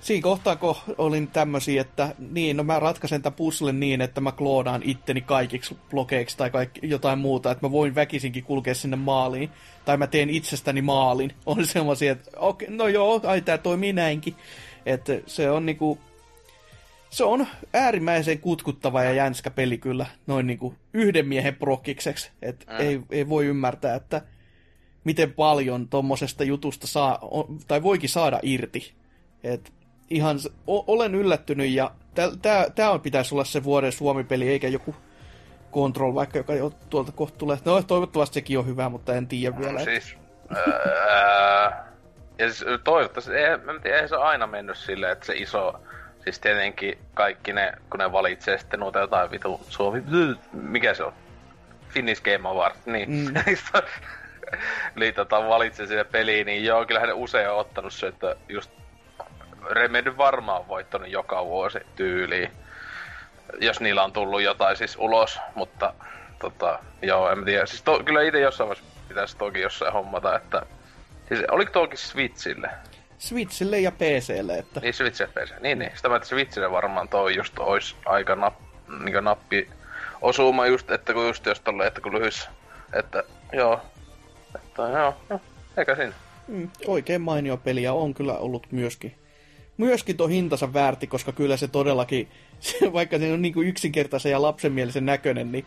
siinä 0.00 0.22
kohtaa, 0.22 0.56
kun 0.56 0.74
olin 0.98 1.28
tämmöisiä, 1.28 1.80
että 1.80 2.14
niin, 2.30 2.56
no 2.56 2.62
mä 2.62 2.80
ratkaisen 2.80 3.22
tämän 3.22 3.36
puzzlen 3.36 3.80
niin, 3.80 4.00
että 4.00 4.20
mä 4.20 4.32
kloonaan 4.32 4.82
itteni 4.84 5.20
kaikiksi 5.20 5.76
blokeiksi 5.90 6.36
tai 6.36 6.50
kaikki, 6.50 6.80
jotain 6.82 7.18
muuta, 7.18 7.50
että 7.50 7.66
mä 7.66 7.72
voin 7.72 7.94
väkisinkin 7.94 8.44
kulkea 8.44 8.74
sinne 8.74 8.96
maaliin. 8.96 9.50
Tai 9.84 9.96
mä 9.96 10.06
teen 10.06 10.30
itsestäni 10.30 10.82
maalin. 10.82 11.32
On 11.46 11.66
semmoisia, 11.66 12.12
että 12.12 12.30
okei, 12.36 12.70
no 12.70 12.88
joo, 12.88 13.20
ai 13.24 13.40
tää 13.40 13.58
toimii 13.58 13.92
näinkin. 13.92 14.34
Että 14.86 15.12
se 15.26 15.50
on 15.50 15.66
niinku, 15.66 15.98
se 17.16 17.24
on 17.24 17.46
äärimmäisen 17.74 18.38
kutkuttava 18.38 19.04
ja 19.04 19.12
jänskä 19.12 19.50
peli 19.50 19.78
kyllä, 19.78 20.06
noin 20.26 20.46
niinku 20.46 20.74
yhden 20.94 21.28
miehen 21.28 21.54
prokkikseksi. 21.54 22.30
Et 22.42 22.66
Mm. 22.68 22.76
ei, 22.78 23.00
ei 23.10 23.28
voi 23.28 23.46
ymmärtää, 23.46 23.94
että 23.94 24.22
miten 25.04 25.32
paljon 25.32 25.88
tommosesta 25.88 26.44
jutusta 26.44 26.86
saa, 26.86 27.18
tai 27.68 27.82
voikin 27.82 28.08
saada 28.08 28.40
irti. 28.42 28.92
Et 29.44 29.72
ihan, 30.10 30.36
o, 30.66 30.84
olen 30.94 31.14
yllättynyt 31.14 31.70
ja 31.70 31.90
tämä 32.74 32.90
on 32.90 33.00
pitäisi 33.00 33.34
olla 33.34 33.44
se 33.44 33.64
vuoden 33.64 33.92
Suomi-peli, 33.92 34.48
eikä 34.48 34.68
joku 34.68 34.94
Control 35.72 36.14
vaikka, 36.14 36.38
joka 36.38 36.54
jo 36.54 36.70
tuolta 36.90 37.12
kohta 37.12 37.38
tulee. 37.38 37.58
No 37.64 37.82
toivottavasti 37.82 38.34
sekin 38.34 38.58
on 38.58 38.66
hyvä, 38.66 38.88
mutta 38.88 39.14
en 39.14 39.26
tiedä 39.26 39.58
vielä. 39.58 39.72
No, 39.72 39.78
et- 39.78 39.84
siis, 39.84 40.16
ää, 40.56 41.86
ja 42.38 42.52
siis 42.52 42.64
toivottavasti, 42.84 43.32
ei, 43.32 43.58
mä 43.58 43.72
en 43.72 43.80
tiedä, 43.82 43.96
eihän 43.96 44.08
se 44.08 44.16
aina 44.16 44.46
mennyt 44.46 44.76
silleen, 44.78 45.12
että 45.12 45.26
se 45.26 45.34
iso, 45.34 45.80
siis 46.26 46.38
tietenkin 46.38 46.98
kaikki 47.14 47.52
ne, 47.52 47.72
kun 47.90 47.98
ne 47.98 48.12
valitsee 48.12 48.58
sitten 48.58 48.80
noita 48.80 48.98
jotain 48.98 49.30
vitu 49.30 49.60
Suomi, 49.68 50.02
mikä 50.52 50.94
se 50.94 51.04
on? 51.04 51.12
Finnish 51.88 52.22
Game 52.22 52.48
Award, 52.48 52.74
niin. 52.86 53.10
Mm. 53.10 53.34
Niin 54.94 55.14
tota, 55.14 55.48
valitsee 55.48 55.86
siihen 55.86 56.06
peliin, 56.06 56.46
niin 56.46 56.64
joo, 56.64 56.84
kyllähän 56.84 57.08
ne 57.08 57.12
usein 57.12 57.50
on 57.50 57.56
ottanut 57.56 57.92
se, 57.92 58.06
että 58.06 58.36
just 58.48 58.70
Remedy 59.70 60.16
varmaan 60.16 60.60
on 60.60 60.68
voittanut 60.68 61.08
joka 61.08 61.46
vuosi 61.46 61.78
tyyliin. 61.96 62.50
Jos 63.60 63.80
niillä 63.80 64.04
on 64.04 64.12
tullut 64.12 64.42
jotain 64.42 64.76
siis 64.76 64.96
ulos, 64.98 65.40
mutta 65.54 65.94
tota, 66.38 66.78
joo, 67.02 67.30
en 67.30 67.44
tiedä. 67.44 67.66
Siis 67.66 67.82
to, 67.82 68.02
kyllä 68.04 68.22
itse 68.22 68.40
jossain 68.40 68.68
vaiheessa 68.68 68.92
pitäisi 69.08 69.36
toki 69.36 69.60
jossain 69.60 69.92
hommata, 69.92 70.36
että... 70.36 70.62
Siis 71.28 71.40
oliko 71.50 71.72
toki 71.72 71.96
Switchille? 71.96 72.70
Switchille 73.18 73.80
ja 73.80 73.92
PClle, 73.92 74.58
että 74.58 74.80
Niin 74.80 74.94
Switch 74.94 75.20
ja 75.20 75.28
PC. 75.28 75.60
Niin, 75.60 75.78
niin. 75.78 75.90
Sitä 75.94 76.08
mä, 76.08 76.16
että 76.16 76.28
Switchille 76.28 76.70
varmaan 76.70 77.08
toi 77.08 77.36
just 77.36 77.58
ois 77.58 77.96
aika 78.04 78.34
nap, 78.34 78.54
niin 79.04 79.24
nappi 79.24 79.68
osuma 80.20 80.66
just, 80.66 80.90
että 80.90 81.12
kun 81.12 81.26
just 81.26 81.46
jos 81.46 81.60
tolle, 81.60 81.86
että 81.86 82.00
kun 82.00 82.14
lyhys. 82.14 82.48
Että 82.92 83.24
joo. 83.52 83.80
Että 84.54 84.82
joo, 84.82 85.14
no, 85.30 85.40
eikä 85.76 85.94
siinä. 85.94 86.12
mm, 86.48 86.70
oikein 86.86 87.20
mainio 87.20 87.56
peli 87.56 87.82
ja 87.82 87.92
on 87.92 88.14
kyllä 88.14 88.34
ollut 88.34 88.72
myöskin. 88.72 89.14
Myöskin 89.76 90.16
tuo 90.16 90.28
hintansa 90.28 90.72
väärti, 90.72 91.06
koska 91.06 91.32
kyllä 91.32 91.56
se 91.56 91.68
todellakin, 91.68 92.28
vaikka 92.92 93.18
se 93.18 93.32
on 93.32 93.42
niin 93.42 93.54
kuin 93.54 93.68
yksinkertaisen 93.68 94.32
ja 94.32 94.42
lapsenmielisen 94.42 95.06
näköinen, 95.06 95.52
niin 95.52 95.66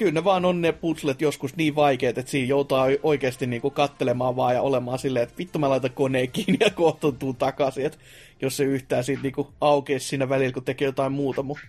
kyllä 0.00 0.12
ne 0.12 0.24
vaan 0.24 0.44
on 0.44 0.60
ne 0.60 0.72
putslet 0.72 1.20
joskus 1.20 1.56
niin 1.56 1.74
vaikeat, 1.74 2.18
että 2.18 2.30
siinä 2.30 2.48
joutuu 2.48 2.78
oikeasti 3.02 3.46
niin 3.46 3.62
kuin 3.62 3.74
kattelemaan 3.74 4.36
vaan 4.36 4.54
ja 4.54 4.62
olemaan 4.62 4.98
silleen, 4.98 5.22
että 5.22 5.38
vittu 5.38 5.58
mä 5.58 5.68
laitan 5.68 5.90
koneen 5.94 6.30
kiinni 6.32 6.56
ja 6.60 6.70
kohta 6.70 7.12
tuu 7.12 7.34
takaisin, 7.34 7.86
että 7.86 7.98
jos 8.42 8.56
se 8.56 8.64
yhtään 8.64 9.04
siitä 9.04 9.22
niin 9.22 9.32
kuin 9.32 9.48
aukeisi 9.60 10.08
siinä 10.08 10.28
välillä, 10.28 10.52
kun 10.52 10.64
tekee 10.64 10.86
jotain 10.86 11.12
muuta, 11.12 11.42
mutta 11.42 11.66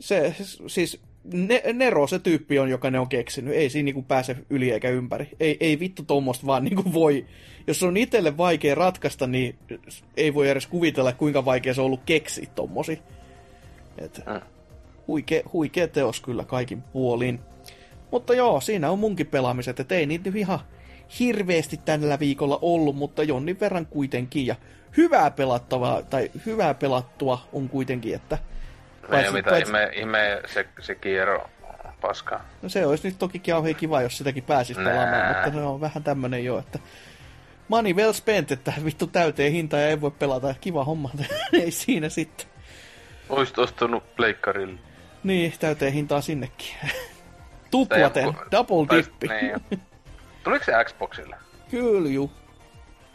se, 0.00 0.34
siis 0.66 1.00
ne, 1.32 1.62
Nero 1.72 2.06
se 2.06 2.18
tyyppi 2.18 2.58
on, 2.58 2.70
joka 2.70 2.90
ne 2.90 2.98
on 2.98 3.08
keksinyt. 3.08 3.54
Ei 3.54 3.70
siinä 3.70 3.84
niinku 3.84 4.02
pääse 4.02 4.36
yli 4.50 4.70
eikä 4.70 4.88
ympäri. 4.88 5.28
Ei, 5.40 5.56
ei 5.60 5.80
vittu 5.80 6.02
tuommoista 6.02 6.46
vaan 6.46 6.64
niinku 6.64 6.92
voi. 6.92 7.26
Jos 7.66 7.82
on 7.82 7.96
itselle 7.96 8.36
vaikea 8.36 8.74
ratkaista, 8.74 9.26
niin 9.26 9.58
ei 10.16 10.34
voi 10.34 10.48
edes 10.48 10.66
kuvitella, 10.66 11.12
kuinka 11.12 11.44
vaikea 11.44 11.74
se 11.74 11.80
on 11.80 11.86
ollut 11.86 12.04
keksiä 12.06 12.46
tommosi. 12.54 12.98
Et, 13.98 14.20
Mm. 14.26 14.55
Huikea, 15.08 15.42
huikea 15.52 15.88
teos 15.88 16.20
kyllä 16.20 16.44
kaikin 16.44 16.82
puolin. 16.82 17.40
Mutta 18.10 18.34
joo, 18.34 18.60
siinä 18.60 18.90
on 18.90 18.98
munkin 18.98 19.26
pelaamiset, 19.26 19.80
et 19.80 19.92
ei 19.92 20.06
niitä 20.06 20.30
ihan 20.34 20.60
hirveästi 21.18 21.76
tällä 21.76 22.18
viikolla 22.18 22.58
ollut, 22.62 22.96
mutta 22.96 23.22
jonnin 23.22 23.60
verran 23.60 23.86
kuitenkin. 23.86 24.46
Ja 24.46 24.56
hyvää 24.96 25.30
pelattavaa, 25.30 26.02
tai 26.02 26.30
hyvää 26.46 26.74
pelattua 26.74 27.48
on 27.52 27.68
kuitenkin, 27.68 28.14
että 28.14 28.38
ei 29.12 29.32
mitään 29.32 29.62
ihme, 29.62 29.90
ihme 29.94 30.42
se, 30.46 30.66
se 30.80 30.94
kierro 30.94 31.50
paskaa. 32.00 32.44
No 32.62 32.68
se 32.68 32.86
olisi 32.86 33.08
nyt 33.08 33.18
toki 33.18 33.38
kauhean 33.38 33.74
kiva, 33.74 34.02
jos 34.02 34.18
sitäkin 34.18 34.42
pääsisi 34.42 34.80
Nää. 34.80 34.92
pelaamaan, 34.92 35.36
mutta 35.36 35.50
se 35.50 35.66
on 35.66 35.80
vähän 35.80 36.02
tämmönen 36.02 36.44
jo, 36.44 36.58
että 36.58 36.78
money 37.68 37.92
well 37.92 38.12
spent, 38.12 38.52
että 38.52 38.72
vittu 38.84 39.06
täyteen 39.06 39.52
hinta 39.52 39.76
ja 39.76 39.88
ei 39.88 40.00
voi 40.00 40.10
pelata. 40.10 40.54
Kiva 40.60 40.84
homma, 40.84 41.10
ei 41.52 41.70
siinä 41.70 42.08
sitten. 42.08 42.46
Oisit 43.28 43.58
ostanut 43.58 44.16
pleikkarille. 44.16 44.78
Niin, 45.26 45.52
täyteen 45.60 45.92
hintaa 45.92 46.20
sinnekin. 46.20 46.74
Tuplaten, 47.70 48.36
double 48.50 48.96
dippi. 48.96 49.28
Niin. 49.28 49.80
Tuliko 50.44 50.64
se 50.64 50.72
Xboxille? 50.84 51.36
Kyllä, 51.70 52.08
juu. 52.08 52.30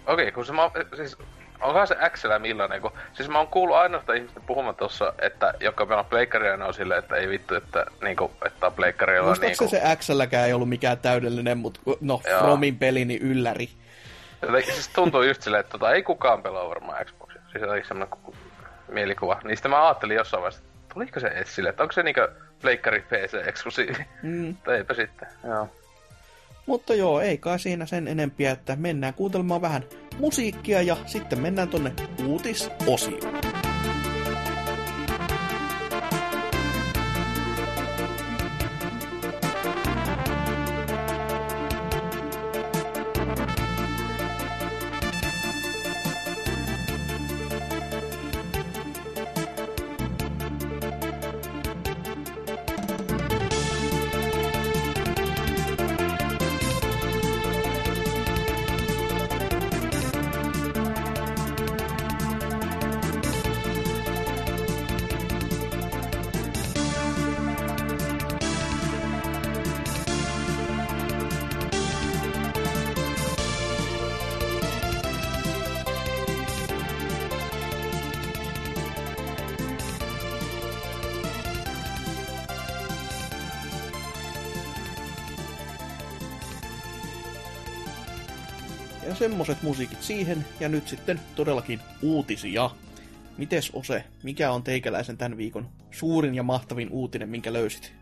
Okei, 0.07 0.31
kun 0.31 0.45
se 0.45 0.53
mä, 0.53 0.71
siis, 0.95 1.17
onkohan 1.61 1.87
se 1.87 1.95
XL 2.09 2.27
millainen, 2.39 2.81
kun, 2.81 2.91
siis 3.13 3.29
mä 3.29 3.37
oon 3.37 3.47
kuullut 3.47 3.75
ainoastaan 3.77 4.17
ihmisten 4.17 4.43
puhumaan 4.43 4.75
tossa, 4.75 5.13
että 5.21 5.53
joka 5.59 5.85
pelaa 5.85 6.03
pleikkaria, 6.03 6.57
ne 6.57 6.65
on 6.65 6.73
silleen, 6.73 6.99
että 6.99 7.15
ei 7.15 7.29
vittu, 7.29 7.55
että 7.55 7.85
niinku, 8.01 8.31
että 8.45 8.65
on 8.67 8.73
pleikkarilla 8.73 9.27
Muistaakseni 9.27 9.71
niinku. 9.71 9.87
se 9.87 9.95
XLäkään 9.95 10.47
ei 10.47 10.53
ollut 10.53 10.69
mikään 10.69 10.97
täydellinen, 10.97 11.57
mutta 11.57 11.79
no, 12.01 12.21
Joo. 12.29 12.39
Fromin 12.39 12.77
peli, 12.77 13.05
niin 13.05 13.21
ylläri. 13.21 13.69
Jotenkin 14.41 14.73
siis 14.73 14.87
tuntuu 14.87 15.21
just 15.23 15.41
silleen, 15.41 15.59
että 15.61 15.71
tota, 15.71 15.91
ei 15.91 16.03
kukaan 16.03 16.43
pelaa 16.43 16.69
varmaan 16.69 17.05
Xboxia. 17.05 17.41
Siis 17.51 17.61
jotenkin 17.61 17.87
semmonen, 17.87 18.09
ku- 18.23 18.35
mielikuva. 18.91 19.39
Niistä 19.43 19.69
mä 19.69 19.85
ajattelin 19.87 20.15
jossain 20.15 20.43
vaiheessa, 20.43 20.63
tuliko 20.93 21.19
se 21.19 21.27
esille, 21.27 21.69
että 21.69 21.83
onko 21.83 21.93
se 21.93 22.03
niinkö 22.03 22.31
Pleikkari 22.61 23.01
PC-eksklusiivi. 23.01 24.05
Mm. 24.23 24.55
tai 24.63 24.77
eipä 24.77 24.93
sitten, 24.93 25.27
joo. 25.43 25.69
Mutta 26.65 26.93
joo, 26.93 27.21
ei 27.21 27.37
kai 27.37 27.59
siinä 27.59 27.85
sen 27.85 28.07
enempiä, 28.07 28.51
että 28.51 28.75
mennään 28.75 29.13
kuuntelemaan 29.13 29.61
vähän 29.61 29.83
musiikkia 30.17 30.81
ja 30.81 30.97
sitten 31.05 31.39
mennään 31.39 31.67
tonne 31.67 31.93
uutisosioon. 32.25 33.70
Semmoset 89.45 89.63
musiikit 89.63 90.01
siihen, 90.01 90.45
ja 90.59 90.69
nyt 90.69 90.87
sitten 90.87 91.19
todellakin 91.35 91.79
uutisia. 92.01 92.69
Mites 93.37 93.71
Ose, 93.73 94.03
mikä 94.23 94.51
on 94.51 94.63
teikäläisen 94.63 95.17
tämän 95.17 95.37
viikon 95.37 95.69
suurin 95.91 96.35
ja 96.35 96.43
mahtavin 96.43 96.89
uutinen, 96.91 97.29
minkä 97.29 97.53
löysit? 97.53 97.93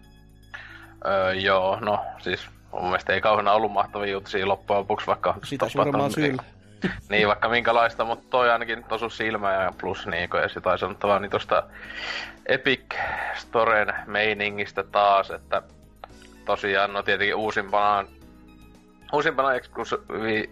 Öö, 1.07 1.33
joo, 1.33 1.79
no 1.79 2.05
siis 2.21 2.47
mun 2.71 2.83
mielestä 2.83 3.13
ei 3.13 3.21
kauheena 3.21 3.51
ollut 3.51 3.71
mahtavia 3.71 4.17
uutisia 4.17 4.47
loppujen 4.47 4.79
lopuksi, 4.79 5.07
vaikka... 5.07 5.35
Sitä 5.43 5.69
suuremman 5.69 6.11
syyllä. 6.11 6.43
niin, 7.09 7.27
vaikka 7.27 7.49
minkälaista, 7.49 8.05
mutta 8.05 8.27
toi 8.29 8.51
ainakin 8.51 8.83
tosu 8.83 9.09
silmä 9.09 9.53
ja 9.53 9.73
plus 9.77 10.07
niin, 10.07 10.29
ja 10.41 10.49
sitä 10.49 10.77
sanottavaa 10.77 11.19
niin 11.19 11.31
tosta 11.31 11.63
Epic 12.45 12.95
Storen 13.35 13.93
meiningistä 14.05 14.83
taas, 14.83 15.31
että 15.31 15.61
tosiaan, 16.45 16.93
no 16.93 17.03
tietenkin 17.03 17.35
uusimpana 17.35 18.18
Uusimpana 19.13 19.49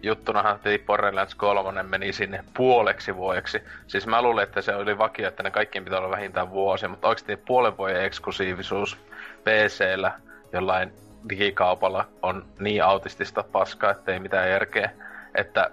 juttuna 0.04 0.44
tietenkin 0.44 0.86
Borderlands 0.86 1.36
3 1.36 1.84
meni 1.84 2.14
sinne 2.14 2.44
puoleksi 2.54 3.16
vuodeksi. 3.16 3.62
Siis 3.88 4.08
mä 4.08 4.22
luulin, 4.22 4.44
että 4.44 4.62
se 4.62 4.76
oli 4.76 4.98
vakio, 4.98 5.28
että 5.28 5.44
ne 5.44 5.52
kaikkien 5.52 5.84
pitää 5.84 6.00
olla 6.00 6.10
vähintään 6.10 6.50
vuosi, 6.50 6.88
mutta 6.88 7.08
oikeasti 7.08 7.38
puolen 7.38 7.78
vuoden 7.78 8.06
eksklusiivisuus 8.06 8.98
PCllä 9.44 10.12
jollain 10.54 10.94
digikaupalla 11.30 12.06
on 12.22 12.46
niin 12.60 12.84
autistista 12.84 13.44
paskaa, 13.52 13.92
että 13.92 14.14
ei 14.14 14.20
mitään 14.20 14.50
järkeä. 14.50 14.92
Että 15.36 15.72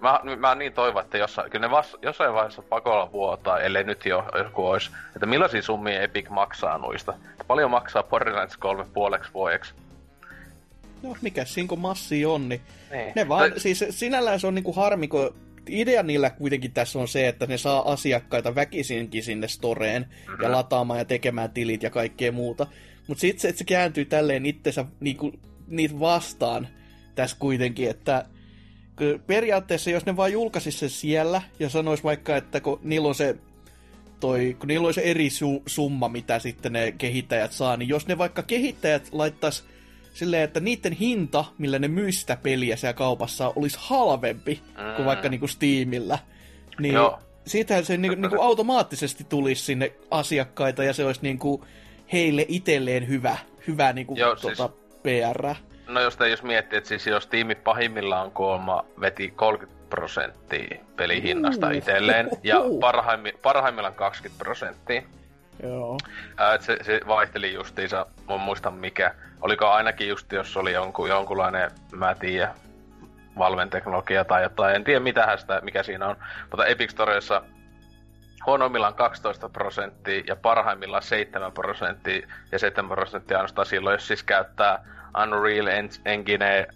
mä, 0.00 0.20
mä 0.36 0.54
niin 0.54 0.72
toivon, 0.72 1.04
että 1.04 1.18
jossain, 1.18 1.50
kyllä 1.50 1.66
ne 1.66 1.70
vas, 1.70 1.96
jossain 2.02 2.34
vaiheessa 2.34 2.62
pakolla 2.62 3.12
vuotaa, 3.12 3.60
ellei 3.60 3.84
nyt 3.84 4.06
jo 4.06 4.24
joku 4.38 4.66
olisi, 4.66 4.90
että 5.16 5.26
millaisia 5.26 5.62
summia 5.62 6.02
Epic 6.02 6.28
maksaa 6.28 6.78
noista. 6.78 7.14
Että 7.30 7.44
paljon 7.44 7.70
maksaa 7.70 8.02
Borderlands 8.02 8.56
3 8.56 8.84
puoleksi 8.94 9.30
vuodeksi 9.34 9.74
no 11.04 11.16
mikä 11.22 11.44
siinä 11.44 11.68
kun 11.68 11.78
massi 11.78 12.24
on, 12.24 12.48
niin 12.48 12.60
ne, 12.90 13.12
ne 13.16 13.28
vaan, 13.28 13.50
tai... 13.50 13.60
siis 13.60 13.84
sinällään 13.90 14.40
se 14.40 14.46
on 14.46 14.54
niinku 14.54 14.72
harmi, 14.72 15.08
kun 15.08 15.34
idea 15.68 16.02
niillä 16.02 16.30
kuitenkin 16.30 16.72
tässä 16.72 16.98
on 16.98 17.08
se, 17.08 17.28
että 17.28 17.46
ne 17.46 17.58
saa 17.58 17.92
asiakkaita 17.92 18.54
väkisinkin 18.54 19.22
sinne 19.22 19.48
storeen 19.48 20.02
mm-hmm. 20.02 20.42
ja 20.42 20.52
lataamaan 20.52 20.98
ja 20.98 21.04
tekemään 21.04 21.50
tilit 21.50 21.82
ja 21.82 21.90
kaikkea 21.90 22.32
muuta. 22.32 22.66
Mutta 23.06 23.20
sitten 23.20 23.40
se, 23.40 23.48
että 23.48 23.58
se 23.58 23.64
kääntyy 23.64 24.04
tälleen 24.04 24.46
itsensä 24.46 24.84
niinku, 25.00 25.32
niitä 25.66 26.00
vastaan 26.00 26.68
tässä 27.14 27.36
kuitenkin, 27.38 27.90
että 27.90 28.24
periaatteessa 29.26 29.90
jos 29.90 30.06
ne 30.06 30.16
vaan 30.16 30.32
julkaisisi 30.32 30.78
sen 30.78 30.90
siellä 30.90 31.42
ja 31.58 31.68
sanois 31.68 32.04
vaikka, 32.04 32.36
että 32.36 32.60
kun 32.60 32.80
niillä 32.82 33.08
on 33.08 33.14
se 33.14 33.36
toi, 34.20 34.56
kun 34.58 34.68
niillä 34.68 34.88
on 34.88 34.94
se 34.94 35.00
eri 35.00 35.28
su- 35.28 35.62
summa, 35.66 36.08
mitä 36.08 36.38
sitten 36.38 36.72
ne 36.72 36.92
kehittäjät 36.92 37.52
saa, 37.52 37.76
niin 37.76 37.88
jos 37.88 38.06
ne 38.06 38.18
vaikka 38.18 38.42
kehittäjät 38.42 39.08
laittaisi 39.12 39.64
silleen, 40.14 40.42
että 40.42 40.60
niiden 40.60 40.92
hinta, 40.92 41.44
millä 41.58 41.78
ne 41.78 41.88
myy 41.88 42.12
sitä 42.12 42.36
peliä 42.42 42.76
siellä 42.76 42.94
kaupassa, 42.94 43.52
olisi 43.56 43.78
halvempi 43.80 44.62
mm. 44.68 44.96
kuin 44.96 45.06
vaikka 45.06 45.28
niinku 45.28 45.48
Steamillä. 45.48 46.18
Niin 46.78 46.94
Joo. 46.94 47.18
siitähän 47.46 47.84
se 47.84 47.96
niinku, 47.96 48.20
niinku 48.20 48.40
automaattisesti 48.40 49.24
tulisi 49.24 49.62
sinne 49.62 49.92
asiakkaita 50.10 50.84
ja 50.84 50.92
se 50.92 51.04
olisi 51.04 51.20
niinku 51.22 51.64
heille 52.12 52.46
itselleen 52.48 53.08
hyvä, 53.08 53.36
hyvä 53.66 53.92
niinku 53.92 54.14
Joo, 54.16 54.36
tuota, 54.36 54.56
siis... 54.56 54.78
PR. 55.02 55.54
No 55.86 56.00
jos, 56.00 56.18
jos 56.30 56.42
miettii, 56.42 56.76
että 56.76 56.88
siis 56.88 57.06
jos 57.06 57.26
tiimi 57.26 57.54
pahimmillaan 57.54 58.30
kuolma 58.30 58.84
veti 59.00 59.30
30 59.36 59.84
prosenttia 59.90 60.76
pelihinnasta 60.96 61.70
itselleen 61.70 62.30
ja 62.42 62.62
parhaimmi, 62.80 63.32
parhaimmillaan 63.42 63.94
20 63.94 64.44
prosenttia. 64.44 65.02
Joo. 65.62 65.98
Ää, 66.36 66.58
se, 66.58 66.78
se 66.82 67.00
vaihteli 67.06 67.54
justiinsa, 67.54 68.06
mä 68.28 68.36
muistan 68.36 68.74
mikä, 68.74 69.14
oliko 69.40 69.66
ainakin 69.66 70.08
just, 70.08 70.32
jos 70.32 70.56
oli 70.56 70.72
jonkun, 70.72 71.08
jonkunlainen, 71.08 71.70
mä 71.92 72.10
en 72.10 72.18
tiedä, 72.18 72.54
valmenteknologia 73.38 74.24
tai 74.24 74.42
jotain, 74.42 74.76
en 74.76 74.84
tiedä 74.84 75.00
mitä 75.00 75.36
sitä, 75.36 75.60
mikä 75.60 75.82
siinä 75.82 76.06
on, 76.06 76.16
mutta 76.50 76.66
Epic 76.66 76.90
Storessa 76.90 77.42
huonoimmillaan 78.46 78.94
12 78.94 79.48
prosenttia 79.48 80.24
ja 80.26 80.36
parhaimmillaan 80.36 81.02
7 81.02 81.52
prosenttia, 81.52 82.26
ja 82.52 82.58
7 82.58 82.88
prosenttia 82.88 83.36
ainoastaan 83.36 83.66
silloin, 83.66 83.94
jos 83.94 84.08
siis 84.08 84.22
käyttää 84.22 84.84
Unreal 85.22 85.66
Engine, 86.04 86.66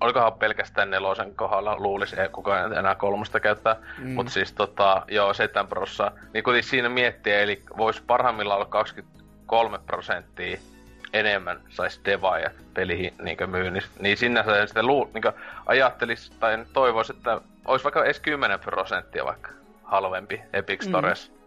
olikohan 0.00 0.32
pelkästään 0.32 0.90
nelosen 0.90 1.34
kohdalla, 1.34 1.76
luulisi, 1.78 2.20
ei 2.20 2.28
kukaan 2.28 2.72
enää 2.72 2.94
kolmosta 2.94 3.40
käyttää, 3.40 3.76
mm. 3.98 4.10
mutta 4.10 4.32
siis 4.32 4.52
tota, 4.52 5.02
joo, 5.08 5.34
7 5.34 5.66
prosenttia, 5.66 6.20
niin 6.34 6.44
kuitenkin 6.44 6.70
siinä 6.70 6.88
miettii, 6.88 7.34
eli 7.34 7.62
voisi 7.76 8.02
parhaimmillaan 8.06 8.56
olla 8.56 8.68
23 8.68 9.78
prosenttia 9.86 10.58
enemmän 11.12 11.60
saisi 11.68 12.00
devaajat 12.04 12.52
pelihin 12.74 13.14
niin 13.22 13.38
myynnissä, 13.46 13.90
niin 14.00 14.16
sinne 14.16 14.44
se 14.44 14.66
sitten 14.66 14.86
luu, 14.86 15.10
niin 15.14 15.34
ajattelisi 15.66 16.32
tai 16.40 16.64
toivoisi, 16.72 17.12
että 17.12 17.40
olisi 17.64 17.84
vaikka 17.84 18.04
edes 18.04 18.20
10 18.20 18.60
prosenttia 18.60 19.24
vaikka 19.24 19.50
halvempi 19.82 20.40
Epic. 20.52 20.84
Stores. 20.84 21.30
Mm. 21.30 21.38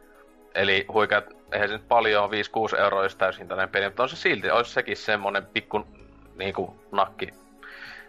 Eli 0.55 0.85
huikeat, 0.93 1.25
eihän 1.51 1.69
se 1.69 1.73
nyt 1.75 1.87
paljon 1.87 2.29
5-6 2.75 2.79
euroa 2.79 3.03
jos 3.03 3.15
täysin 3.15 3.47
peli, 3.71 3.85
mutta 3.85 4.03
on 4.03 4.09
se 4.09 4.15
silti, 4.15 4.49
olisi 4.49 4.71
sekin 4.71 4.97
semmonen 4.97 5.45
pikku 5.45 5.87
niin 6.37 6.53
kuin, 6.53 6.71
nakki 6.91 7.40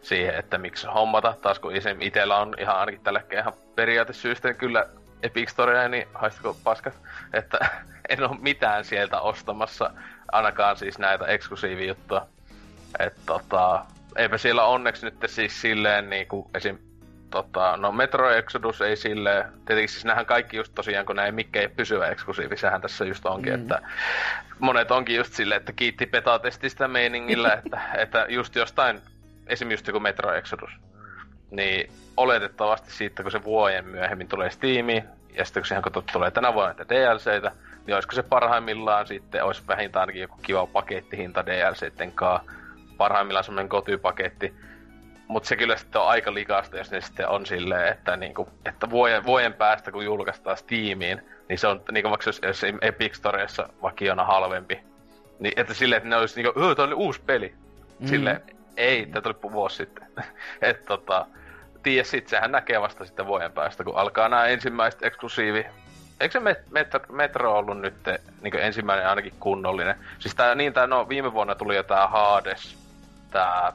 siihen, 0.02 0.34
että 0.34 0.58
miksi 0.58 0.86
hommata, 0.86 1.34
taas 1.42 1.58
kun 1.58 1.72
itellä 2.00 2.36
on 2.36 2.54
ihan 2.58 2.76
ainakin 2.76 3.00
tällä 3.00 3.22
ihan 3.32 3.52
periaatesyystä 3.74 4.54
kyllä 4.54 4.86
Epic 5.22 5.48
Storea, 5.48 5.88
niin 5.88 6.08
haistako 6.14 6.56
paskat, 6.64 6.94
että 7.32 7.58
en 8.08 8.22
ole 8.22 8.38
mitään 8.40 8.84
sieltä 8.84 9.20
ostamassa 9.20 9.90
ainakaan 10.32 10.76
siis 10.76 10.98
näitä 10.98 11.26
eksklusiivijuttuja. 11.26 12.26
Että 12.98 13.20
tota, 13.26 13.86
eipä 14.16 14.38
siellä 14.38 14.64
onneksi 14.64 15.04
nyt 15.04 15.14
siis 15.26 15.60
silleen 15.60 16.10
niinku 16.10 16.50
esim. 16.54 16.78
Tota, 17.30 17.76
no 17.76 17.92
Metro 17.92 18.30
Exodus 18.30 18.80
ei 18.80 18.96
silleen, 18.96 19.44
tietenkin 19.66 19.88
siis 19.88 20.04
nähdään 20.04 20.26
kaikki 20.26 20.56
just 20.56 20.72
tosiaan, 20.74 21.06
kun 21.06 21.16
näin 21.16 21.34
mikä 21.34 21.60
ei 21.60 21.68
pysyvä 21.68 22.08
eksklusiivi, 22.08 22.56
sehän 22.56 22.80
tässä 22.80 23.04
just 23.04 23.26
onkin, 23.26 23.52
mm. 23.52 23.60
että 23.60 23.82
monet 24.58 24.90
onkin 24.90 25.16
just 25.16 25.32
silleen, 25.32 25.58
että 25.58 25.72
kiitti 25.72 26.06
beta-testistä 26.06 26.88
meiningillä, 26.88 27.52
että, 27.64 27.80
että 27.94 28.26
just 28.28 28.56
jostain, 28.56 29.00
esim. 29.52 29.70
just 29.70 29.86
joku 29.86 30.00
Metro 30.00 30.32
Exodus, 30.32 30.70
niin 31.50 31.90
oletettavasti 32.16 32.92
siitä, 32.92 33.22
kun 33.22 33.32
se 33.32 33.44
vuoden 33.44 33.84
myöhemmin 33.84 34.28
tulee 34.28 34.50
Steamiin, 34.50 35.04
ja 35.36 35.44
sitten 35.44 35.62
kun 35.62 35.68
siihen 35.68 35.82
kun 35.82 36.04
tulee 36.12 36.30
tänä 36.30 36.54
vuonna 36.54 36.74
näitä 36.74 36.94
DLCitä, 36.94 37.52
niin 37.86 37.94
olisiko 37.94 38.14
se 38.14 38.22
parhaimmillaan 38.22 39.06
sitten, 39.06 39.44
olisi 39.44 39.62
vähintään 39.68 40.00
ainakin 40.00 40.22
joku 40.22 40.36
kiva 40.42 40.66
pakettihinta 40.66 41.46
DLCiden 41.46 42.12
kanssa, 42.12 42.52
parhaimmillaan 42.96 43.44
semmoinen 43.44 43.68
kotypaketti, 43.68 44.54
mutta 45.28 45.48
se 45.48 45.56
kyllä 45.56 45.76
sitten 45.76 46.00
on 46.00 46.08
aika 46.08 46.34
likasta, 46.34 46.76
jos 46.76 46.90
ne 46.90 47.00
sitten 47.00 47.28
on 47.28 47.46
silleen, 47.46 47.92
että, 47.92 48.16
niinku, 48.16 48.48
että 48.64 48.90
vuoden, 48.90 49.24
vuoden 49.24 49.52
päästä 49.52 49.92
kun 49.92 50.04
julkaistaan 50.04 50.56
Steamiin, 50.56 51.22
niin 51.48 51.58
se 51.58 51.66
on 51.66 51.82
niinku 51.92 52.10
vaikka 52.10 52.28
jos, 52.28 52.40
jos 52.42 52.62
Epic 52.82 53.14
Storeissa 53.14 53.68
vakiona 53.82 54.24
halvempi. 54.24 54.80
Niin, 55.38 55.52
että 55.56 55.74
silleen, 55.74 55.96
että 55.96 56.08
ne 56.08 56.16
olisi 56.16 56.42
niinku, 56.42 56.60
öö, 56.60 56.74
toi 56.74 56.84
oli 56.84 56.94
uusi 56.94 57.20
peli. 57.26 57.54
Mm. 57.98 58.06
Ei, 58.76 59.06
tämä 59.06 59.20
tuli 59.20 59.52
vuosi 59.52 59.76
sitten. 59.76 60.06
että 60.62 60.86
tota, 60.86 61.26
tiedä 61.82 62.04
sit, 62.04 62.28
sehän 62.28 62.52
näkee 62.52 62.80
vasta 62.80 63.04
sitten 63.04 63.26
vuoden 63.26 63.52
päästä, 63.52 63.84
kun 63.84 63.96
alkaa 63.96 64.28
nämä 64.28 64.46
ensimmäiset 64.46 65.02
eksklusiivi 65.02 65.66
eikö 66.22 66.32
se 66.32 66.40
met, 66.40 66.70
metro, 66.70 67.00
metro 67.12 67.58
ollut 67.58 67.80
nyt 67.80 67.94
niin 68.42 68.58
ensimmäinen 68.58 69.08
ainakin 69.08 69.32
kunnollinen? 69.40 69.94
Siis 70.18 70.34
tää, 70.34 70.54
niin 70.54 70.72
tää, 70.72 70.86
no 70.86 71.08
viime 71.08 71.32
vuonna 71.32 71.54
tuli 71.54 71.76
jo 71.76 71.82
tää 71.82 72.08
Hades, 72.08 72.78
tää, 73.30 73.72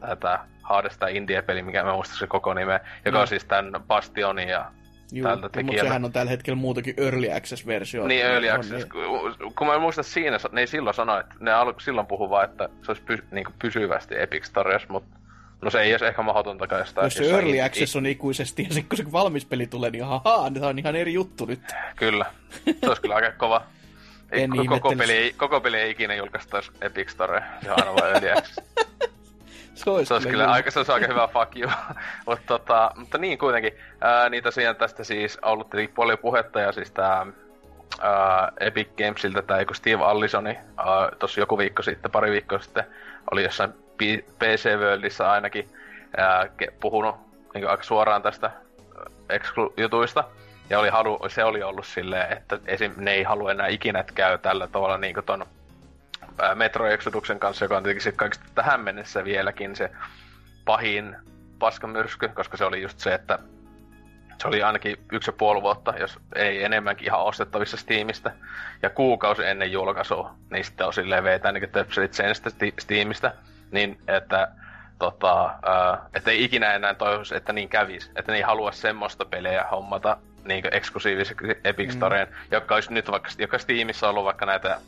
tää, 0.00 0.16
tää 0.16 0.44
Hades, 0.62 0.98
tää 0.98 1.08
indie-peli, 1.08 1.62
mikä 1.62 1.84
mä 1.84 1.92
muistan 1.92 2.18
se 2.18 2.26
koko 2.26 2.54
nime, 2.54 2.80
joka 3.04 3.18
no. 3.18 3.22
on 3.22 3.28
siis 3.28 3.44
tän 3.44 3.72
Bastionin 3.86 4.48
ja 4.48 4.70
Joo, 5.12 5.36
mutta 5.36 5.60
sehän 5.80 6.04
on 6.04 6.12
tällä 6.12 6.30
hetkellä 6.30 6.56
muutakin 6.56 6.94
Early 6.96 7.32
Access-versio. 7.32 8.06
Niin, 8.06 8.26
Early 8.26 8.50
Access. 8.50 8.88
Niin. 8.94 9.54
Kun 9.58 9.66
mä 9.66 9.74
en 9.74 9.80
muista 9.80 10.02
siinä, 10.02 10.38
ne 10.52 10.60
ei 10.60 10.66
silloin 10.66 10.94
sano, 10.94 11.18
että 11.20 11.34
ne 11.40 11.52
al- 11.52 11.74
silloin 11.78 12.06
puhu 12.06 12.30
vaan, 12.30 12.44
että 12.44 12.68
se 12.82 12.90
olisi 12.90 13.02
py- 13.12 13.24
niin 13.30 13.46
pysyvästi 13.58 14.14
Epic 14.20 14.44
Stories, 14.44 14.88
mutta 14.88 15.18
No 15.62 15.70
se 15.70 15.80
ei 15.80 15.92
olisi 15.92 16.04
ehkä 16.04 16.22
mahdotonta 16.22 16.78
jostain. 16.78 17.04
Jos 17.04 17.14
se 17.14 17.30
Early 17.30 17.60
Access 17.60 17.96
on 17.96 18.06
ikuisesti 18.06 18.62
ja 18.62 18.74
sitten 18.74 18.88
kun 18.88 18.96
se 19.06 19.12
valmis 19.12 19.44
peli 19.44 19.66
tulee, 19.66 19.90
niin 19.90 20.04
haha, 20.04 20.50
niin 20.50 20.64
on 20.64 20.78
ihan 20.78 20.96
eri 20.96 21.12
juttu 21.14 21.44
nyt. 21.44 21.60
Kyllä. 21.96 22.26
Se 22.64 22.88
olisi 22.88 23.02
kyllä 23.02 23.14
aika 23.14 23.32
kova. 23.32 23.62
Ei, 24.32 24.48
koko, 24.68 24.94
peli 24.98 25.12
ei, 25.12 25.32
koko 25.32 25.60
peli 25.60 25.76
ei 25.76 25.90
ikinä 25.90 26.14
julkaistaisi 26.14 26.70
Epic 26.80 27.10
Store. 27.10 27.42
Se 27.62 27.72
on 27.72 27.78
aina 27.80 27.94
vain 27.94 28.14
Early 28.14 28.30
Access. 28.30 28.60
se 29.78 29.90
olisi, 29.90 30.08
se 30.08 30.14
olisi 30.14 30.28
kyllä, 30.28 30.50
aika, 30.50 30.70
se 30.70 30.78
olisi 30.78 30.92
aika 30.92 31.06
hyvä 31.06 31.28
fuck 31.28 31.56
you. 31.56 31.70
mutta, 32.26 32.44
tota, 32.46 32.90
mutta 32.96 33.18
niin 33.18 33.38
kuitenkin, 33.38 33.72
ää, 34.00 34.28
niin 34.28 34.42
tosiaan 34.42 34.76
tästä 34.76 35.04
siis 35.04 35.38
ollut 35.42 35.70
paljon 35.94 36.18
puhetta 36.18 36.60
ja 36.60 36.72
siis 36.72 36.90
tää 36.90 37.26
ää, 38.00 38.52
Epic 38.60 38.88
Gamesilta 38.98 39.42
tai 39.42 39.60
joku 39.60 39.74
Steve 39.74 40.04
Allisoni 40.04 40.58
tuossa 41.18 41.40
joku 41.40 41.58
viikko 41.58 41.82
sitten, 41.82 42.10
pari 42.10 42.30
viikkoa 42.30 42.58
sitten, 42.58 42.84
oli 43.30 43.42
jossain 43.42 43.72
PC 44.38 44.78
Worldissa 44.78 45.32
ainakin 45.32 45.70
ää, 46.16 46.46
puhunut 46.80 47.16
niin 47.54 47.68
aika 47.68 47.82
suoraan 47.82 48.22
tästä 48.22 48.50
Exclu-jutuista. 49.28 50.24
Ja 50.70 50.78
oli 50.78 50.88
halu, 50.88 51.18
se 51.28 51.44
oli 51.44 51.62
ollut 51.62 51.86
silleen, 51.86 52.32
että 52.32 52.58
esim, 52.66 52.92
ne 52.96 53.12
ei 53.12 53.22
halua 53.22 53.50
enää 53.50 53.66
ikinä 53.66 54.04
käy 54.14 54.38
tällä 54.38 54.66
tavalla 54.66 54.98
niin 54.98 55.16
ton 55.26 55.46
Metro 56.54 56.86
Exoduksen 56.86 57.38
kanssa, 57.38 57.64
joka 57.64 57.76
on 57.76 57.82
tietenkin 57.82 58.12
kaikista 58.16 58.44
tähän 58.54 58.80
mennessä 58.80 59.24
vieläkin 59.24 59.76
se 59.76 59.90
pahin 60.64 61.16
paskamyrsky, 61.58 62.28
koska 62.28 62.56
se 62.56 62.64
oli 62.64 62.82
just 62.82 62.98
se, 62.98 63.14
että 63.14 63.38
se 64.38 64.48
oli 64.48 64.62
ainakin 64.62 64.96
yksi 65.12 65.28
ja 65.28 65.32
puoli 65.32 65.62
vuotta, 65.62 65.94
jos 66.00 66.18
ei 66.34 66.64
enemmänkin 66.64 67.06
ihan 67.06 67.20
ostettavissa 67.20 67.76
Steamista. 67.76 68.30
Ja 68.82 68.90
kuukausi 68.90 69.46
ennen 69.46 69.72
julkaisua, 69.72 70.34
niin 70.50 70.64
sitten 70.64 70.86
on 70.86 70.92
silleen 70.92 71.24
veetään 71.24 71.54
niin 71.54 71.70
töpselit 71.70 72.14
sen 72.14 72.34
Steamista 72.78 73.32
niin 73.70 73.98
että 74.08 74.48
tota, 74.98 75.44
äh, 75.46 75.98
että 76.14 76.30
ei 76.30 76.44
ikinä 76.44 76.74
enää 76.74 76.94
toivoisi, 76.94 77.36
että 77.36 77.52
niin 77.52 77.68
kävisi. 77.68 78.10
Että 78.16 78.32
ne 78.32 78.38
ei 78.38 78.42
halua 78.42 78.72
semmoista 78.72 79.24
pelejä 79.24 79.64
hommata 79.64 80.16
niin 80.44 80.64
eksklusiivisesti 80.70 81.34
Epic 81.64 81.92
Storeen, 81.92 82.28
mm. 82.28 82.34
joka 82.50 82.74
olisi 82.74 82.92
nyt 82.92 83.10
vaikka, 83.10 83.30
joka 83.38 83.58
Steamissa 83.58 84.08
ollut 84.08 84.24
vaikka 84.24 84.46
näitä, 84.46 84.78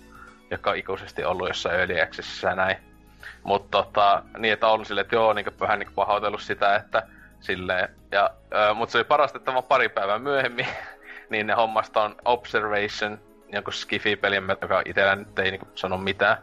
jotka 0.50 0.70
on 0.70 0.76
ikuisesti 0.76 1.24
ollut 1.24 1.48
jossain 1.48 1.80
ja 2.42 2.54
näin. 2.54 2.76
Mutta 3.42 3.82
tota, 3.82 4.22
niin, 4.38 4.52
että 4.52 4.68
on 4.68 4.84
silleen, 4.84 5.02
että 5.04 5.16
joo, 5.16 5.32
niin 5.32 5.60
vähän 5.60 5.78
niin 5.78 5.92
pahoitellut 5.94 6.42
sitä, 6.42 6.76
että 6.76 7.02
silleen, 7.40 7.88
ja, 8.12 8.30
äh, 8.54 8.76
mutta 8.76 8.92
se 8.92 8.98
oli 8.98 9.04
parasta, 9.04 9.38
että 9.38 9.62
pari 9.62 9.88
päivää 9.88 10.18
myöhemmin, 10.18 10.66
niin 11.30 11.46
ne 11.46 11.52
hommasta 11.52 12.02
on 12.02 12.16
Observation, 12.24 13.18
jonkun 13.52 13.72
Skifi-peli, 13.72 14.36
joka 14.60 14.82
itsellä 14.84 15.16
nyt 15.16 15.38
ei 15.38 15.50
niin 15.50 15.68
sano 15.74 15.98
mitään. 15.98 16.36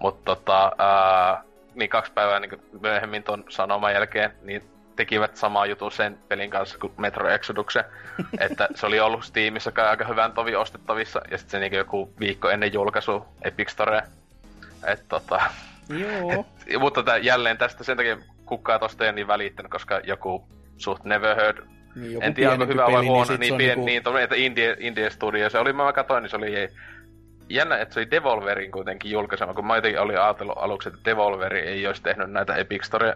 Mutta 0.00 0.24
tota, 0.24 0.64
äh, 0.64 1.44
niin 1.74 1.90
kaksi 1.90 2.12
päivää 2.12 2.40
niin 2.40 2.62
myöhemmin 2.80 3.22
ton 3.22 3.44
sanoman 3.48 3.92
jälkeen, 3.92 4.32
niin 4.42 4.70
tekivät 5.00 5.36
samaa 5.36 5.66
jutun 5.66 5.92
sen 5.92 6.18
pelin 6.28 6.50
kanssa 6.50 6.78
kuin 6.78 6.92
Metro 6.96 7.28
Exoduksen. 7.28 7.84
että 8.46 8.68
se 8.74 8.86
oli 8.86 9.00
ollut 9.00 9.24
Steamissa 9.24 9.72
aika 9.88 10.04
hyvän 10.04 10.32
tovi 10.32 10.56
ostettavissa, 10.56 11.20
ja 11.30 11.38
sitten 11.38 11.50
se 11.50 11.58
niin 11.58 11.78
joku 11.78 12.12
viikko 12.20 12.50
ennen 12.50 12.72
julkaisu 12.72 13.24
Epic 13.42 13.70
Store. 13.70 14.02
Et, 14.86 15.04
tota, 15.08 15.40
Joo. 15.88 16.32
Et, 16.32 16.80
mutta 16.80 17.02
tää, 17.02 17.16
jälleen 17.16 17.58
tästä 17.58 17.84
sen 17.84 17.96
takia 17.96 18.18
kukaan 18.46 18.80
tosta 18.80 19.06
ei 19.06 19.12
niin 19.12 19.26
välittänyt, 19.26 19.70
koska 19.70 20.00
joku 20.04 20.48
suht 20.76 21.04
never 21.04 21.36
heard 21.36 21.58
niin, 21.94 22.22
en 22.22 22.34
tiedä, 22.34 22.52
onko 22.52 22.66
hyvä 22.66 22.92
vai 22.92 23.06
huono, 23.06 23.30
niin, 23.30 23.40
niin, 23.40 23.56
pien, 23.56 23.84
niinku... 23.84 24.10
niin, 24.10 24.24
että 24.24 24.36
Indie, 24.36 24.76
Indie 24.78 25.10
Studio, 25.10 25.50
se 25.50 25.58
oli, 25.58 25.72
mä 25.72 25.92
katsoin, 25.92 26.22
niin 26.22 26.30
se 26.30 26.36
oli 26.36 26.68
jännä, 27.48 27.78
että 27.78 27.94
se 27.94 28.00
oli 28.00 28.10
Devolverin 28.10 28.70
kuitenkin 28.70 29.10
julkaisema, 29.10 29.54
kun 29.54 29.66
mä 29.66 29.76
jotenkin 29.76 30.00
olin 30.00 30.20
ajatellut 30.20 30.58
aluksi, 30.58 30.88
että 30.88 31.00
Devolveri 31.04 31.60
ei 31.60 31.86
olisi 31.86 32.02
tehnyt 32.02 32.30
näitä 32.30 32.54
Epic 32.54 32.84
Store 32.84 33.14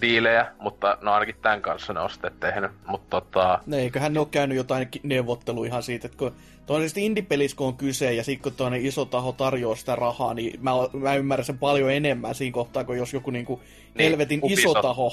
diilejä, 0.00 0.46
mutta 0.58 0.98
no 1.00 1.12
ainakin 1.12 1.34
tämän 1.42 1.62
kanssa 1.62 1.92
ne 1.92 2.00
on 2.00 2.10
sitten 2.10 2.32
tehnyt, 2.40 2.70
mutta 2.86 3.20
tota... 3.20 3.58
No 3.66 3.76
eiköhän 3.76 4.12
ne 4.12 4.20
ole 4.20 4.28
käynyt 4.30 4.56
jotain 4.56 4.88
neuvottelua 5.02 5.66
ihan 5.66 5.82
siitä, 5.82 6.06
että 6.06 6.18
kun 6.18 6.32
toisesta 6.66 7.00
indie 7.00 7.24
kun 7.56 7.66
on 7.66 7.76
kyse 7.76 8.14
ja 8.14 8.24
sitten 8.24 8.42
kun 8.42 8.56
toinen 8.56 8.86
iso 8.86 9.04
taho 9.04 9.32
tarjoaa 9.32 9.76
sitä 9.76 9.96
rahaa, 9.96 10.34
niin 10.34 10.60
mä, 10.62 10.70
mä 10.92 11.14
ymmärrän 11.14 11.44
sen 11.44 11.58
paljon 11.58 11.92
enemmän 11.92 12.34
siinä 12.34 12.54
kohtaa, 12.54 12.84
kun 12.84 12.98
jos 12.98 13.12
joku 13.12 13.30
niinku 13.30 13.60
niin, 13.94 14.10
helvetin 14.10 14.40
Ubisoft. 14.42 14.58
iso 14.58 14.82
taho 14.82 15.12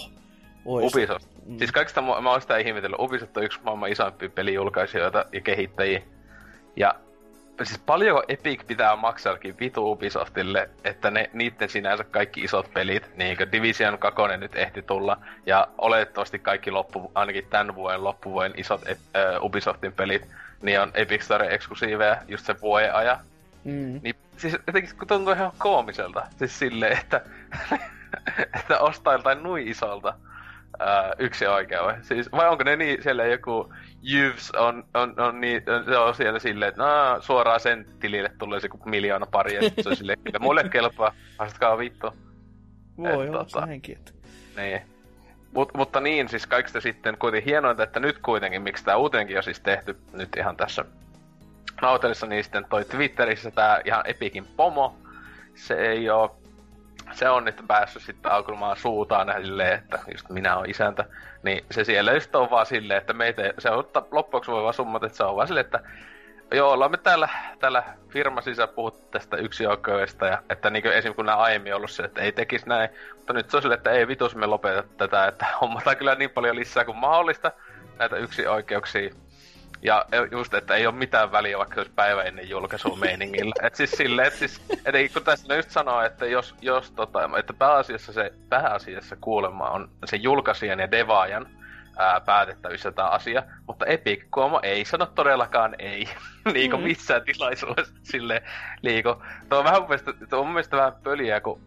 Ois. 0.65 0.93
Ubisoft. 0.93 1.27
Mm. 1.45 1.57
Siis 1.57 1.71
kaikista 1.71 2.01
mä, 2.01 2.21
mä 2.21 2.32
oon 2.32 2.41
sitä 2.41 2.57
ihmetellyt. 2.57 2.99
Ubisoft 2.99 3.38
on 3.38 3.43
yksi 3.43 3.59
maailman 3.63 3.91
isoimpia 3.91 4.30
pelijulkaisijoita 4.30 5.25
ja 5.34 5.41
kehittäjiä. 5.41 6.01
Ja 6.75 6.95
siis 7.64 7.80
paljonko 7.86 8.24
Epic 8.28 8.68
pitää 8.68 8.95
maksaakin 8.95 9.60
vitu 9.60 9.91
Ubisoftille, 9.91 10.70
että 10.84 11.12
ne, 11.12 11.30
niitten 11.34 11.70
sinänsä 11.70 12.03
kaikki 12.03 12.41
isot 12.41 12.74
pelit, 12.74 13.18
niin 13.18 13.38
kuin 13.38 13.51
Division 13.51 13.99
2 13.99 14.22
nyt 14.38 14.55
ehti 14.55 14.82
tulla, 14.82 15.18
ja 15.45 15.68
oletettavasti 15.78 16.39
kaikki 16.39 16.72
loppu, 16.72 17.12
ainakin 17.16 17.47
tämän 17.49 17.76
vuoden 17.76 18.03
loppuvuoden 18.03 18.53
isot 18.57 18.82
uh, 18.82 19.45
Ubisoftin 19.45 19.93
pelit, 19.93 20.28
niin 20.62 20.82
on 20.82 20.91
Epic 20.93 21.22
Store 21.22 21.53
eksklusiiveja 21.53 22.18
just 22.28 22.45
sen 22.45 22.62
vuoden 22.62 22.95
ajan. 22.95 23.18
Mm. 23.64 23.99
Niin 24.03 24.16
siis 24.38 24.57
jotenkin 24.68 24.97
kun 24.97 25.07
tuntuu 25.07 25.34
ihan 25.34 25.51
koomiselta, 25.57 26.28
siis 26.38 26.60
silleen, 26.60 26.97
että, 26.97 27.22
että 28.60 28.80
ostaa 28.80 29.14
jotain 29.14 29.43
nui 29.43 29.70
isolta 29.70 30.14
uh, 30.82 31.15
yksi 31.19 31.47
oikea 31.47 31.84
vai? 31.84 31.95
Siis, 32.01 32.32
vai 32.32 32.49
onko 32.49 32.63
ne 32.63 32.75
niin, 32.75 33.03
siellä 33.03 33.25
joku 33.25 33.73
Jyvs 34.01 34.51
on, 34.51 34.84
on, 34.93 35.19
on, 35.19 35.41
niin, 35.41 35.61
se 35.86 35.97
on 35.97 36.15
siellä 36.15 36.39
silleen, 36.39 36.69
että 36.69 36.84
no, 36.84 37.21
suoraan 37.21 37.59
sen 37.59 37.86
tilille 37.99 38.32
tulee 38.39 38.59
se 38.59 38.69
miljoona 38.86 39.25
pari, 39.25 39.55
ja 39.55 39.61
se 39.82 39.89
on 39.89 39.95
silleen, 39.95 40.19
että 40.25 40.39
mulle 40.39 40.69
kelpaa, 40.69 41.13
haastatkaa 41.38 41.77
vittu. 41.77 42.13
Voi 42.97 43.30
olla 43.30 43.45
tota, 43.45 43.67
että... 43.89 44.11
Niin. 44.57 44.82
Mut, 45.53 45.73
mutta 45.73 45.99
niin, 45.99 46.30
siis 46.30 46.47
kaikista 46.47 46.82
sitten 46.82 47.17
kuitenkin 47.17 47.49
hienointa, 47.49 47.84
että 47.84 47.99
nyt 47.99 48.17
kuitenkin, 48.19 48.61
miksi 48.61 48.86
tämä 48.86 48.97
uutenkin 48.97 49.38
on 49.38 49.43
siis 49.43 49.59
tehty 49.59 49.97
nyt 50.13 50.36
ihan 50.38 50.57
tässä 50.57 50.86
nautelissa, 51.82 52.27
niin 52.27 52.43
sitten 52.43 52.65
toi 52.69 52.86
Twitterissä 52.86 53.51
tämä 53.51 53.82
ihan 53.86 54.03
Epikin 54.07 54.45
pomo, 54.45 54.95
se 55.55 55.73
ei 55.73 56.09
ole 56.09 56.30
se 57.12 57.30
on 57.30 57.45
nyt 57.45 57.64
päässyt 57.68 58.03
sitten 58.03 58.32
aukulmaan 58.32 58.78
suutaan 58.78 59.34
silleen, 59.41 59.80
että 59.80 59.99
just 60.12 60.30
minä 60.30 60.57
olen 60.57 60.70
isäntä, 60.70 61.05
niin 61.43 61.66
se 61.72 61.84
siellä 61.84 62.14
just 62.14 62.36
on 62.36 62.49
vaan 62.49 62.66
silleen, 62.66 62.97
että 62.97 63.14
meitä, 63.14 63.53
se 63.57 63.70
on 63.70 63.84
loppuksi 64.12 64.51
voi 64.51 64.64
vaan 64.64 64.74
summat, 64.74 65.03
että 65.03 65.18
se 65.18 65.24
on 65.24 65.36
vaan 65.36 65.47
silleen, 65.47 65.66
että 65.66 65.80
joo, 66.51 66.72
ollaan 66.72 66.91
me 66.91 66.97
täällä, 66.97 67.30
täällä 67.60 67.84
firma 68.10 68.41
sisä 68.41 68.68
puhuttu 68.68 69.07
tästä 69.12 69.38
yksioikeudesta, 69.38 70.26
ja 70.26 70.43
että 70.49 70.70
niin 70.70 70.88
esim. 70.88 71.16
kun 71.16 71.26
nämä 71.26 71.38
aiemmin 71.38 71.76
ollut 71.76 71.91
se, 71.91 72.03
että 72.03 72.22
ei 72.22 72.32
tekisi 72.32 72.70
näin, 72.70 72.89
mutta 73.16 73.34
nyt 73.34 73.49
se 73.49 73.57
on 73.57 73.62
silleen, 73.62 73.78
että 73.78 73.91
ei 73.91 74.07
vitus 74.07 74.36
me 74.36 74.45
lopeta 74.45 74.84
tätä, 74.97 75.28
että 75.28 75.45
hommataan 75.62 75.97
kyllä 75.97 76.16
niin 76.16 76.30
paljon 76.30 76.55
lisää 76.55 76.86
kuin 76.86 76.97
mahdollista 76.97 77.51
näitä 77.99 78.16
yksioikeuksia, 78.16 79.10
ja 79.82 80.05
just, 80.32 80.53
että 80.53 80.75
ei 80.75 80.88
ole 80.88 80.95
mitään 80.95 81.32
väliä, 81.32 81.57
vaikka 81.57 81.73
se 81.73 81.80
olisi 81.80 81.93
päivä 81.95 82.23
ennen 82.23 82.49
julkaisua 82.49 82.97
meiningillä. 82.97 83.55
Et 83.63 83.75
siis 83.75 83.91
silleen, 83.91 84.27
että 84.27 84.39
siis, 84.39 84.61
et 84.86 85.13
kun 85.13 85.23
tässä 85.23 85.55
just 85.55 85.71
sanoo, 85.71 86.01
että 86.01 86.25
jos, 86.25 86.55
jos 86.61 86.91
tota, 86.91 87.30
että 87.38 87.53
pääasiassa 87.53 88.13
se, 88.13 88.34
pääasiassa 88.49 89.15
kuulemma 89.21 89.69
on 89.69 89.89
se 90.05 90.17
julkaisijan 90.17 90.80
ja 90.80 90.91
devaajan 90.91 91.47
ää, 91.97 92.19
päätettävissä 92.19 92.91
tämä 92.91 93.07
asia, 93.07 93.43
mutta 93.67 93.86
Epic 93.86 94.23
Como 94.30 94.59
ei 94.63 94.86
sano 94.86 95.05
todellakaan 95.05 95.75
ei, 95.80 96.09
niinku 96.53 96.77
mm. 96.77 96.84
missään 96.84 97.21
tilaisuudessa 97.23 97.93
silleen, 98.03 98.41
liiko. 98.82 99.21
Tuo 99.49 99.59
on 99.59 99.65
vähän 99.65 99.82
mun 99.82 99.89
mielestä, 99.89 100.13
tuo 100.30 100.39
on 100.39 100.45
mun 100.45 100.53
mielestä 100.53 100.77
vähän 100.77 100.93
pöliä, 101.03 101.41
kun 101.41 101.61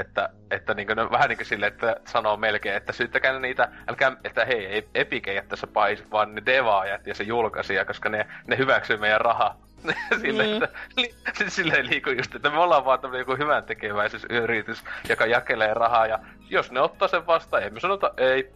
että, 0.00 0.28
että 0.50 0.74
niin 0.74 0.86
kuin, 0.86 1.10
vähän 1.10 1.28
niin 1.28 1.36
kuin 1.36 1.46
sille, 1.46 1.66
että 1.66 1.96
sanoo 2.06 2.36
melkein, 2.36 2.76
että 2.76 2.92
syyttäkää 2.92 3.38
niitä, 3.38 3.68
älkää, 3.88 4.16
että 4.24 4.44
hei, 4.44 4.66
ei 4.66 4.88
Epic 4.94 5.28
ei 5.28 5.36
jättä 5.36 5.56
se 5.56 5.66
pais, 5.66 6.10
vaan 6.10 6.34
ne 6.34 6.42
devaajat 6.46 7.06
ja 7.06 7.14
se 7.14 7.24
julkaisija, 7.24 7.84
koska 7.84 8.08
ne, 8.08 8.26
ne 8.46 8.58
hyväksyy 8.58 8.96
meidän 8.96 9.20
raha. 9.20 9.56
sille, 10.20 10.46
mm. 10.46 10.52
että, 10.52 10.68
li, 10.96 11.14
silleen 11.48 11.86
liiku 11.86 12.10
just, 12.10 12.34
että 12.34 12.50
me 12.50 12.58
ollaan 12.58 12.84
vaan 12.84 13.00
tämmöinen 13.00 13.20
joku 13.20 13.42
hyvän 13.42 13.64
tekeväisyysyritys, 13.64 14.84
joka 15.08 15.26
jakelee 15.26 15.74
rahaa, 15.74 16.06
ja 16.06 16.18
jos 16.50 16.72
ne 16.72 16.80
ottaa 16.80 17.08
sen 17.08 17.26
vastaan, 17.26 17.62
ei 17.62 17.70
me 17.70 17.80
sanota 17.80 18.14
ei. 18.16 18.52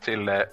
Silleen, 0.00 0.48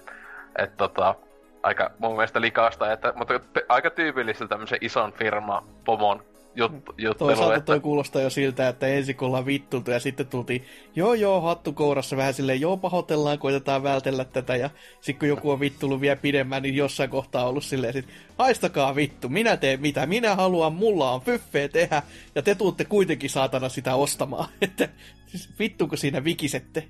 että 0.58 0.76
tota, 0.76 1.14
aika 1.62 1.90
mun 1.98 2.12
mielestä 2.12 2.40
likasta, 2.40 2.92
että, 2.92 3.12
mutta 3.16 3.40
aika 3.68 3.90
tyypillistä 3.90 4.48
tämmöisen 4.48 4.78
ison 4.80 5.12
firma 5.12 5.66
pomon 5.84 6.24
juttu, 6.58 6.94
juttu 6.98 7.24
Toisaalta 7.24 7.54
että... 7.54 7.66
toi 7.66 7.80
kuulostaa 7.80 8.22
jo 8.22 8.30
siltä, 8.30 8.68
että 8.68 8.86
ensin 8.86 9.16
kun 9.16 9.26
ollaan 9.26 9.46
vittultu 9.46 9.90
ja 9.90 10.00
sitten 10.00 10.26
tultiin, 10.26 10.64
joo 10.96 11.14
joo, 11.14 11.40
hattu 11.40 11.72
kourassa 11.72 12.16
vähän 12.16 12.34
silleen, 12.34 12.60
joo 12.60 12.76
pahoitellaan, 12.76 13.38
koitetaan 13.38 13.82
vältellä 13.82 14.24
tätä 14.24 14.56
ja 14.56 14.70
sitten 15.00 15.18
kun 15.18 15.28
joku 15.28 15.50
on 15.50 15.60
vittullut 15.60 16.00
vielä 16.00 16.16
pidemmän, 16.16 16.62
niin 16.62 16.76
jossain 16.76 17.10
kohtaa 17.10 17.42
on 17.42 17.48
ollut 17.50 17.64
silleen, 17.64 17.92
sit, 17.92 18.06
haistakaa 18.38 18.94
vittu, 18.94 19.28
minä 19.28 19.56
teen 19.56 19.80
mitä 19.80 20.06
minä 20.06 20.34
haluan, 20.34 20.72
mulla 20.72 21.10
on 21.10 21.20
fyffeä 21.20 21.68
tehdä 21.68 22.02
ja 22.34 22.42
te 22.42 22.54
tuutte 22.54 22.84
kuitenkin 22.84 23.30
saatana 23.30 23.68
sitä 23.68 23.94
ostamaan, 23.94 24.48
että 24.62 24.88
siis 25.26 25.48
vittu 25.58 25.88
kun 25.88 25.98
siinä 25.98 26.24
vikisette. 26.24 26.88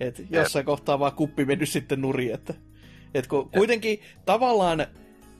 Et 0.00 0.22
jossain 0.30 0.64
kohtaa 0.64 0.98
vaan 0.98 1.12
kuppi 1.12 1.44
mennyt 1.44 1.68
sitten 1.68 2.00
nuri, 2.00 2.32
että 2.32 2.54
et 3.14 3.26
kun 3.26 3.50
kuitenkin 3.50 4.00
tavallaan 4.26 4.86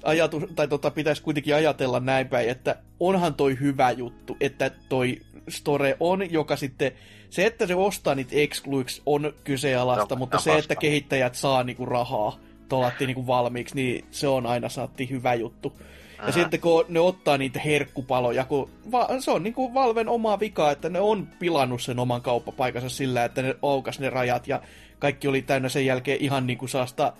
ajatus, 0.04 0.42
tai 0.56 0.68
tota, 0.68 0.90
pitäisi 0.90 1.22
kuitenkin 1.22 1.54
ajatella 1.54 2.00
näin 2.00 2.28
päin, 2.28 2.48
että 2.48 2.76
onhan 3.00 3.34
toi 3.34 3.56
hyvä 3.60 3.90
juttu, 3.90 4.36
että 4.40 4.70
toi 4.88 5.16
store 5.48 5.96
on, 6.00 6.32
joka 6.32 6.56
sitten, 6.56 6.92
se 7.30 7.46
että 7.46 7.66
se 7.66 7.74
ostaa 7.74 8.14
niitä 8.14 8.30
excluix 8.36 9.00
on 9.06 9.32
kyseenalaista, 9.44 10.14
No, 10.14 10.18
mutta 10.18 10.38
se, 10.38 10.50
vasta. 10.50 10.58
että 10.62 10.76
kehittäjät 10.76 11.34
saa 11.34 11.62
niinku 11.64 11.86
rahaa 11.86 12.38
tolatti 12.68 13.06
niinku 13.06 13.26
valmiiksi, 13.26 13.74
niin 13.74 14.04
se 14.10 14.28
on 14.28 14.46
aina 14.46 14.68
saatti 14.68 15.10
hyvä 15.10 15.34
juttu. 15.34 15.72
Ja 16.16 16.22
Aha. 16.24 16.32
sitten 16.32 16.60
kun 16.60 16.84
ne 16.88 17.00
ottaa 17.00 17.38
niitä 17.38 17.60
herkkupaloja, 17.60 18.44
kun 18.44 18.70
va- 18.92 19.08
se 19.20 19.30
on 19.30 19.42
niinku 19.42 19.74
Valven 19.74 20.08
oma 20.08 20.40
vika, 20.40 20.70
että 20.70 20.88
ne 20.88 21.00
on 21.00 21.28
pilannut 21.38 21.82
sen 21.82 21.98
oman 21.98 22.22
kauppapaikansa 22.22 22.88
sillä, 22.88 23.24
että 23.24 23.42
ne 23.42 23.54
aukas 23.62 24.00
ne 24.00 24.10
rajat 24.10 24.48
ja 24.48 24.62
kaikki 24.98 25.28
oli 25.28 25.42
täynnä 25.42 25.68
sen 25.68 25.86
jälkeen 25.86 26.18
ihan 26.20 26.46
niinku 26.46 26.66
saasta 26.68 27.12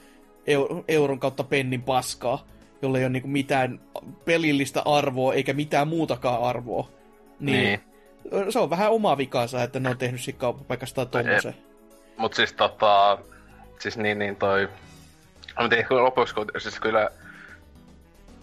eu- 0.47 0.85
euron 0.89 1.18
kautta 1.18 1.45
pennin 1.45 1.83
paskaa, 1.83 2.47
jolle 2.83 2.99
ei 2.99 3.05
ole 3.05 3.12
niinku 3.12 3.28
mitään 3.28 3.81
pelillistä 4.24 4.83
arvoa 4.85 5.35
eikä 5.35 5.53
mitään 5.53 5.89
muutakaan 5.89 6.43
arvoa. 6.43 6.89
Niin, 7.41 7.81
Niin. 8.33 8.53
se 8.53 8.59
on 8.59 8.70
vähän 8.70 8.91
oma 8.91 9.18
vikansa, 9.18 9.62
että 9.62 9.81
ne 9.81 9.89
on 9.89 9.99
tehnyt 9.99 10.20
siitä 10.20 10.41
kauppapaikasta 10.41 11.07
tommosen. 11.07 11.55
Mut 12.16 12.35
siis 12.35 12.53
tota... 12.53 13.18
Siis 13.78 13.99
niin, 13.99 14.18
niin 14.18 14.37
toi... 14.37 14.68
Mä 15.61 15.68
tiedän, 15.68 15.89
kun 15.89 16.05
lopuksi, 16.05 16.35
kun, 16.35 16.47
siis 16.59 16.81
kyllä... 16.81 17.11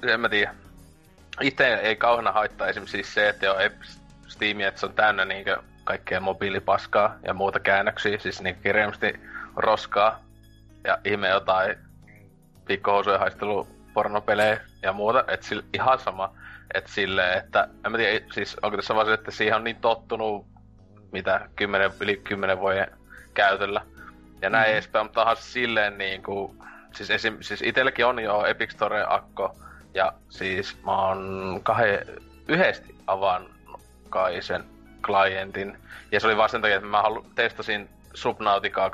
En 0.03 0.19
mä 0.19 0.29
tiedä. 0.29 0.55
Itse 1.41 1.73
ei 1.73 1.95
kauheena 1.95 2.31
haittaa 2.31 2.67
esimerkiksi 2.67 2.97
siis 2.97 3.13
se, 3.13 3.29
että 3.29 3.45
joo, 3.45 3.57
ei 3.57 3.69
Steam, 4.27 4.59
että 4.59 4.79
se 4.79 4.85
on 4.85 4.93
täynnä 4.93 5.25
niinkö 5.25 5.57
kaikkea 5.83 6.19
mobiilipaskaa 6.19 7.15
ja 7.23 7.33
muuta 7.33 7.59
käännöksiä, 7.59 8.19
siis 8.19 8.41
niin 8.41 8.55
kirjaimisesti 8.63 9.19
roskaa 9.55 10.19
ja 10.83 10.97
ihme 11.05 11.29
jotain 11.29 11.75
pikkuhousujen 12.67 13.19
haistelu 13.19 13.67
pornopelejä 13.97 14.59
ja 14.81 14.93
muuta, 14.93 15.23
että 15.27 15.45
sille 15.45 15.63
ihan 15.73 15.99
sama, 15.99 16.33
että 16.73 16.91
silleen, 16.91 17.37
että 17.37 17.67
en 17.85 17.91
mä 17.91 17.97
tiedä, 17.97 18.25
siis 18.33 18.57
onko 18.61 18.77
tässä 18.77 18.95
vaan 18.95 19.05
se, 19.07 19.13
että 19.13 19.31
siihen 19.31 19.55
on 19.55 19.63
niin 19.63 19.75
tottunut 19.75 20.45
mitä, 21.11 21.49
kymmenen, 21.55 21.91
yli 21.99 22.17
kymmenen 22.17 22.59
vuoden 22.59 22.87
käytöllä 23.33 23.81
ja 24.41 24.49
näin 24.49 24.67
mm. 24.67 24.73
edespäin, 24.73 25.05
mutta 25.05 25.35
se 25.35 25.41
silleen 25.41 25.97
niin 25.97 26.23
kuin, 26.23 26.57
siis, 26.93 27.11
esim, 27.11 27.37
siis 27.41 27.61
itselläkin 27.61 28.05
on 28.05 28.19
jo 28.19 28.45
Epic 28.45 28.71
Store 28.71 29.05
akko 29.07 29.55
ja 29.93 30.13
siis 30.29 30.83
mä 30.83 31.07
oon 31.07 31.59
kahden, 31.63 31.99
yhdesti 32.47 32.95
avannut 33.07 33.51
kai 34.09 34.41
sen 34.41 34.63
klientin. 35.05 35.77
Ja 36.11 36.19
se 36.19 36.27
oli 36.27 36.37
vaan 36.37 36.49
sen 36.49 36.61
takia, 36.61 36.75
että 36.75 36.89
mä 36.89 37.01
halu, 37.01 37.25
testasin 37.35 37.89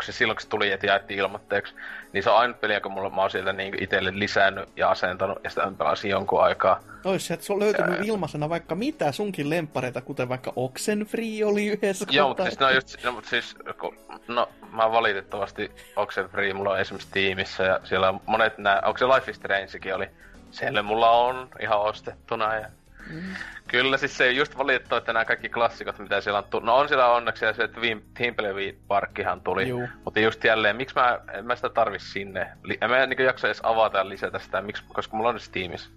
Se 0.02 0.12
silloin 0.12 0.36
kun 0.36 0.42
se 0.42 0.50
tuli, 0.50 0.72
että 0.72 0.88
jaettiin 0.88 1.20
ilmoitteeksi. 1.20 1.76
Niin 2.14 2.24
se 2.24 2.30
on 2.30 2.38
ainut 2.38 2.62
peli, 2.62 2.74
jonka 2.74 2.90
mulla, 2.90 3.10
mä 3.10 3.22
oon 3.22 3.32
sieltä 3.32 3.54
niin 3.54 3.84
itselle 3.84 4.12
lisännyt 4.14 4.70
ja 4.76 4.90
asentanut, 4.90 5.40
ja 5.44 5.50
sitä 5.50 5.66
mä 5.66 5.72
pelasin 5.78 6.12
jonkun 6.12 6.44
aikaa. 6.44 6.80
Ois 7.04 7.28
sieltä 7.28 7.44
se 7.44 7.54
on 7.54 7.60
löytynyt 7.60 8.00
ilmaisena 8.06 8.50
vaikka 8.50 8.76
mitä 8.76 9.12
sunkin 9.12 9.50
lempareita, 9.50 10.02
kuten 10.02 10.30
vaikka 10.30 10.54
Oxenfree 10.56 11.46
oli 11.46 11.68
yhdessä 11.68 12.06
Joo, 12.10 12.28
mutta 12.28 12.44
siis, 12.44 12.60
no, 12.60 12.70
just, 12.70 13.04
no, 13.04 13.12
mutta 13.12 13.30
siis, 13.30 13.56
kun, 13.80 13.98
no, 14.28 14.50
mä 14.72 14.92
valitettavasti 14.92 15.72
Oxenfree 15.96 16.54
mulla 16.54 16.72
on 16.72 16.80
esimerkiksi 16.80 17.12
tiimissä, 17.12 17.64
ja 17.64 17.80
siellä 17.84 18.10
on 18.10 18.22
monet 18.26 18.58
nää, 18.58 18.82
onko 18.86 18.98
se 18.98 19.06
Life 19.06 19.32
is 19.32 19.38
Strangekin 19.38 19.96
oli, 19.96 20.08
siellä 20.52 20.84
mulla 20.84 21.12
on 21.12 21.50
ihan 21.62 21.82
ostettuna, 21.82 22.56
ja 22.56 22.68
Mm. 23.10 23.22
Kyllä, 23.68 23.98
siis 23.98 24.18
se 24.18 24.32
just 24.32 24.58
valitettava, 24.58 24.98
että 24.98 25.14
nämä 25.14 25.26
kaikki 25.26 25.50
klassikot, 25.50 26.00
mitä 26.00 26.22
siellä 26.22 26.38
on 26.38 26.44
tullut. 26.44 26.66
No 26.66 26.76
on 26.76 26.88
siellä 26.88 27.08
onneksi 27.08 27.46
ja 27.46 27.54
se, 27.54 27.64
että 27.64 27.82
Timberlake 28.14 28.76
Parkkihan 28.88 29.42
tuli. 29.42 29.68
Juu. 29.68 29.88
Mutta 30.06 30.20
just 30.20 30.44
jälleen, 30.44 30.76
miksi 30.76 30.96
mä, 30.96 31.20
en 31.34 31.46
mä 31.46 31.56
sitä 31.56 31.70
tarvi 31.70 32.00
sinne. 32.00 32.52
En 32.82 32.90
mä 32.90 33.06
niin 33.06 33.26
jaksa 33.26 33.48
edes 33.48 33.60
avata 33.64 33.98
ja 33.98 34.10
lisätä 34.10 34.40
sitä, 34.40 34.62
miksi, 34.62 34.84
koska 34.88 35.18
mulla 35.18 35.30
on 35.30 35.40
Steamissa. 35.40 35.90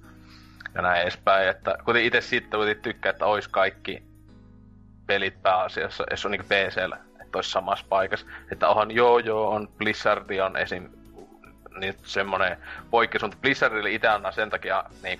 Ja 0.74 0.82
näin 0.82 1.02
edespäin, 1.02 1.48
että 1.48 1.78
kuten 1.84 2.04
itse 2.04 2.20
siitä 2.20 2.56
kuitenkin 2.56 2.82
tykkää, 2.82 3.10
että 3.10 3.26
olisi 3.26 3.50
kaikki 3.50 4.02
pelit 5.06 5.42
pääasiassa, 5.42 6.04
jos 6.10 6.26
on 6.26 6.30
niin 6.30 6.44
PCllä, 6.44 6.98
että 7.22 7.38
olisi 7.38 7.50
samassa 7.50 7.86
paikassa. 7.88 8.26
Että 8.52 8.68
onhan 8.68 8.90
joo 8.90 9.18
joo, 9.18 9.50
on 9.50 9.68
Blizzard 9.78 10.38
on 10.38 10.56
esim. 10.56 10.88
Niin 11.78 11.94
semmonen 12.02 12.56
poikkeus, 12.90 13.22
mutta 13.22 13.38
Blizzardille 13.40 13.90
itse 13.90 14.08
annan 14.08 14.32
sen 14.32 14.50
takia 14.50 14.84
niin 15.02 15.18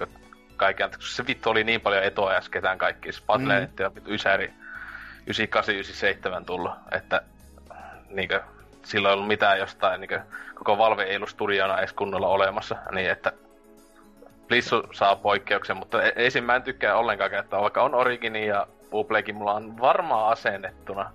kaiken, 0.56 0.90
se 0.98 1.26
vittu 1.26 1.50
oli 1.50 1.64
niin 1.64 1.80
paljon 1.80 2.04
etua 2.04 2.32
ja 2.34 2.40
ketään 2.50 2.78
kaikki. 2.78 3.12
Spatlenetti 3.12 3.84
on 3.84 3.94
vittu 3.94 4.10
Ysäri 4.10 4.52
9897 5.26 6.44
tullut, 6.44 6.72
että 6.92 7.22
niinkö, 8.10 8.42
silloin 8.84 9.10
ei 9.10 9.14
ollut 9.14 9.28
mitään 9.28 9.58
jostain, 9.58 10.00
niinkö, 10.00 10.20
koko 10.54 10.78
Valve 10.78 11.02
ei 11.02 11.16
ollut 11.16 11.28
studiona 11.28 11.78
edes 11.78 11.92
kunnolla 11.92 12.28
olemassa, 12.28 12.76
niin 12.90 13.10
että 13.10 13.32
Blissu 14.48 14.82
saa 14.92 15.16
poikkeuksen, 15.16 15.76
mutta 15.76 16.02
e- 16.02 16.12
esim. 16.16 16.44
mä 16.44 16.56
en 16.56 16.62
tykkää 16.62 16.96
ollenkaan 16.96 17.30
käyttää, 17.30 17.60
vaikka 17.60 17.82
on 17.82 17.94
Origini 17.94 18.46
ja 18.46 18.66
Ublekin 18.92 19.34
mulla 19.34 19.54
on 19.54 19.80
varmaan 19.80 20.32
asennettuna, 20.32 21.10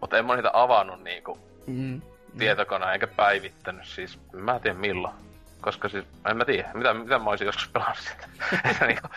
mutta 0.00 0.18
en 0.18 0.26
mä 0.26 0.34
niitä 0.36 0.50
avannut 0.52 1.04
niinku 1.04 1.38
Mm. 1.66 2.02
tietokoneen 2.38 2.92
eikä 2.92 3.06
päivittänyt, 3.06 3.86
siis 3.86 4.18
mä 4.32 4.54
en 4.54 4.60
tiedä 4.60 4.78
milloin. 4.78 5.14
Koska 5.60 5.88
siis, 5.88 6.04
en 6.30 6.36
mä 6.36 6.44
tiedä, 6.44 6.70
mitä, 6.74 6.94
mitä 6.94 7.18
mä 7.18 7.30
olisin 7.30 7.46
joskus 7.46 7.68
pelannut 7.68 7.98
sitä. 7.98 8.28
että 8.70 8.86
niinku, 8.86 9.08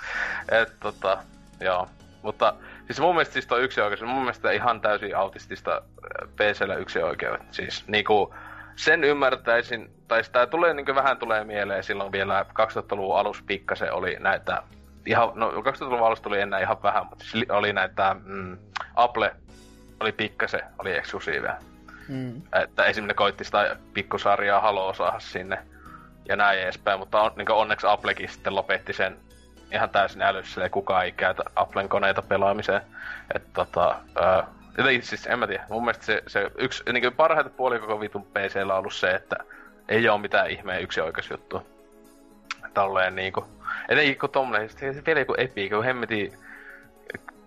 et 0.52 0.80
tota, 0.80 1.24
joo. 1.60 1.88
Mutta 2.22 2.54
siis 2.86 3.00
mun 3.00 3.16
mielestä 3.16 3.34
siis 3.34 3.48
toi 3.48 3.64
yksi 3.64 3.82
oikeus, 3.82 4.02
mun 4.02 4.22
mielestä 4.22 4.52
ihan 4.52 4.82
täysin 4.82 5.18
autistista 5.18 5.82
PCllä 6.36 6.76
yksi 6.76 7.04
oikeudet. 7.04 7.42
Siis 7.52 7.88
niinku, 7.88 8.34
sen 8.76 9.04
ymmärtäisin, 9.04 9.92
tai 10.08 10.24
sitä 10.24 10.48
tulee 10.48 10.74
niinku 10.74 10.96
vähän 10.96 11.18
tulee 11.18 11.44
mieleen 11.44 11.84
silloin 11.84 12.12
vielä 12.12 12.46
2000-luvun 12.62 13.20
alussa 13.20 13.44
pikkasen 13.48 13.94
oli 13.94 14.18
näitä, 14.20 14.64
ihan, 15.06 15.32
no 15.36 15.52
2000-luvun 15.52 16.08
alussa 16.08 16.24
tuli 16.24 16.42
enää 16.42 16.60
ihan 16.60 16.84
vähän, 16.84 17.06
mutta 17.06 17.24
siis 17.24 17.36
li- 17.36 17.46
oli 17.50 17.74
näitä, 17.74 18.16
mm, 18.24 18.58
Apple 18.96 19.36
oli 20.00 20.12
pikkasen, 20.12 20.62
oli 20.80 20.98
eksklusiiveja. 20.98 21.56
Mm. 22.08 22.36
Että 22.36 22.86
esimerkiksi 22.86 23.02
ne 23.02 23.14
koitti 23.14 23.44
sitä 23.44 23.76
pikkusarjaa 23.94 24.62
Haloa 24.62 24.94
saada 24.94 25.20
sinne 25.20 25.58
ja 26.32 26.36
näin 26.36 26.60
edespäin, 26.60 27.00
mutta 27.00 27.22
on, 27.22 27.32
niin 27.36 27.52
onneksi 27.52 27.88
Applekin 27.88 28.30
sitten 28.30 28.56
lopetti 28.56 28.94
sen 28.94 29.18
ihan 29.72 29.90
täysin 29.90 30.22
älyssä, 30.22 30.62
ja 30.62 30.70
kukaan 30.70 31.06
ei 31.06 31.12
käytä 31.12 31.44
Applen 31.56 31.90
koneita 31.90 32.22
pelaamiseen. 32.22 32.82
Että 33.36 33.50
tota, 33.54 33.96
ää, 34.22 34.48
jotenkin 34.78 35.04
siis 35.04 35.28
en 35.28 35.40
mä 35.40 35.48
tiedä, 35.48 35.64
mun 35.70 35.84
mielestä 35.84 36.06
se, 36.06 36.24
se 36.28 36.52
yksi 36.58 36.84
niin 36.94 37.14
parhaita 37.14 37.50
puolia 37.50 37.80
koko 37.80 38.00
vitun 38.00 38.26
PCllä 38.26 38.74
on 38.74 38.80
ollut 38.80 38.94
se, 38.94 39.12
että 39.12 39.36
ei 39.90 40.10
ole 40.10 40.22
mitään 40.22 40.50
ihmeen 40.50 40.82
yksi 40.82 41.02
oikeus 41.02 41.30
juttu. 41.30 41.68
Tolleen 42.74 43.16
niinku, 43.16 43.46
etenkin 43.90 44.20
kun 44.20 44.30
tommonen, 44.30 44.70
sitten 44.70 45.06
vielä 45.06 45.20
joku 45.20 45.36
Epic, 45.38 45.70
kun 45.70 45.84
hemmetin 45.84 46.34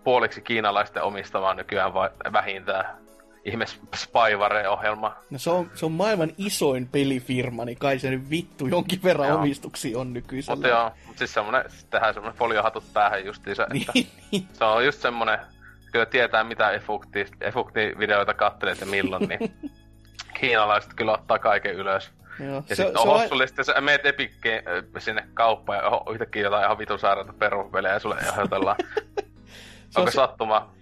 puoliksi 0.05 0.41
kiinalaisten 0.41 1.03
omistamaan 1.03 1.57
nykyään 1.57 1.95
vai, 1.95 2.11
vähintään 2.33 3.04
ihme 3.45 3.65
Spyware-ohjelma. 3.97 5.17
No 5.31 5.39
se 5.39 5.51
on, 5.51 5.71
se 5.75 5.87
on 5.87 5.93
maailman 5.93 6.31
isoin 6.39 6.89
pelifirma, 6.89 7.65
niin 7.65 7.79
kai 7.79 7.99
se 7.99 8.11
nyt 8.11 8.31
vittu 8.31 8.67
jonkin 8.67 9.03
verran 9.03 9.29
Joo. 9.29 9.39
omistuksia 9.39 9.99
on 9.99 10.13
nykyisellä. 10.13 10.57
Mutta 10.57 10.69
joo, 10.69 10.91
mutta 11.07 11.19
siis 11.19 11.35
semmonen, 11.35 11.65
tehdään 11.91 12.15
semmonen 12.15 12.39
foliohatut 12.39 12.85
päähän 12.93 13.25
justiinsa, 13.25 13.63
että 13.63 13.93
Niin, 13.95 14.09
niin. 14.33 14.49
se 14.53 14.65
on 14.65 14.85
just 14.85 15.01
semmonen, 15.01 15.39
kyllä 15.93 16.07
tietää 16.07 16.45
mitä 16.45 16.71
efukti, 16.71 17.27
efukti-videoita 17.41 18.35
kattelet 18.35 18.81
ja 18.81 18.87
milloin, 18.87 19.29
niin 19.29 19.55
kiinalaiset 20.41 20.95
kyllä 20.95 21.13
ottaa 21.13 21.39
kaiken 21.39 21.75
ylös. 21.75 22.11
Joo. 22.41 22.55
Ja 22.55 22.63
Se, 22.67 22.75
sitten 22.75 22.99
on 22.99 23.09
on, 23.09 23.21
hossullista, 23.21 23.65
sä 23.65 23.81
meet 23.81 24.03
äh, 24.07 25.03
sinne 25.03 25.29
kauppaan 25.35 25.79
ja 25.79 26.13
yhtäkkiä 26.13 26.43
jotain 26.43 26.65
ihan 26.65 26.79
vitun 26.79 26.99
sairaita 26.99 27.33
peruspelejä 27.33 27.95
ja 27.95 28.01
sulle 28.01 28.17
ehdotellaan. 28.33 28.77
Se 29.91 30.01
on 30.01 30.03
Onko 30.03 30.11
se- 30.11 30.15
sattuma? 30.15 30.75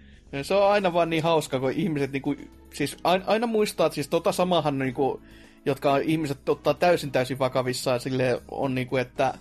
Se 0.42 0.54
on 0.54 0.70
aina 0.70 0.92
vaan 0.92 1.10
niin 1.10 1.22
hauska, 1.22 1.60
kun 1.60 1.72
ihmiset 1.72 2.12
niinku, 2.12 2.36
siis 2.74 2.96
aina, 3.04 3.24
aina 3.26 3.46
muistaa, 3.46 3.86
että 3.86 3.94
siis 3.94 4.08
tota 4.08 4.32
samahan 4.32 4.78
niinku, 4.78 5.22
jotka 5.66 5.96
ihmiset 5.96 6.48
ottaa 6.48 6.74
täysin 6.74 7.12
täysin 7.12 7.38
vakavissaan 7.38 8.00
sille 8.00 8.42
on 8.50 8.74
niinku, 8.74 8.96
että 8.96 9.34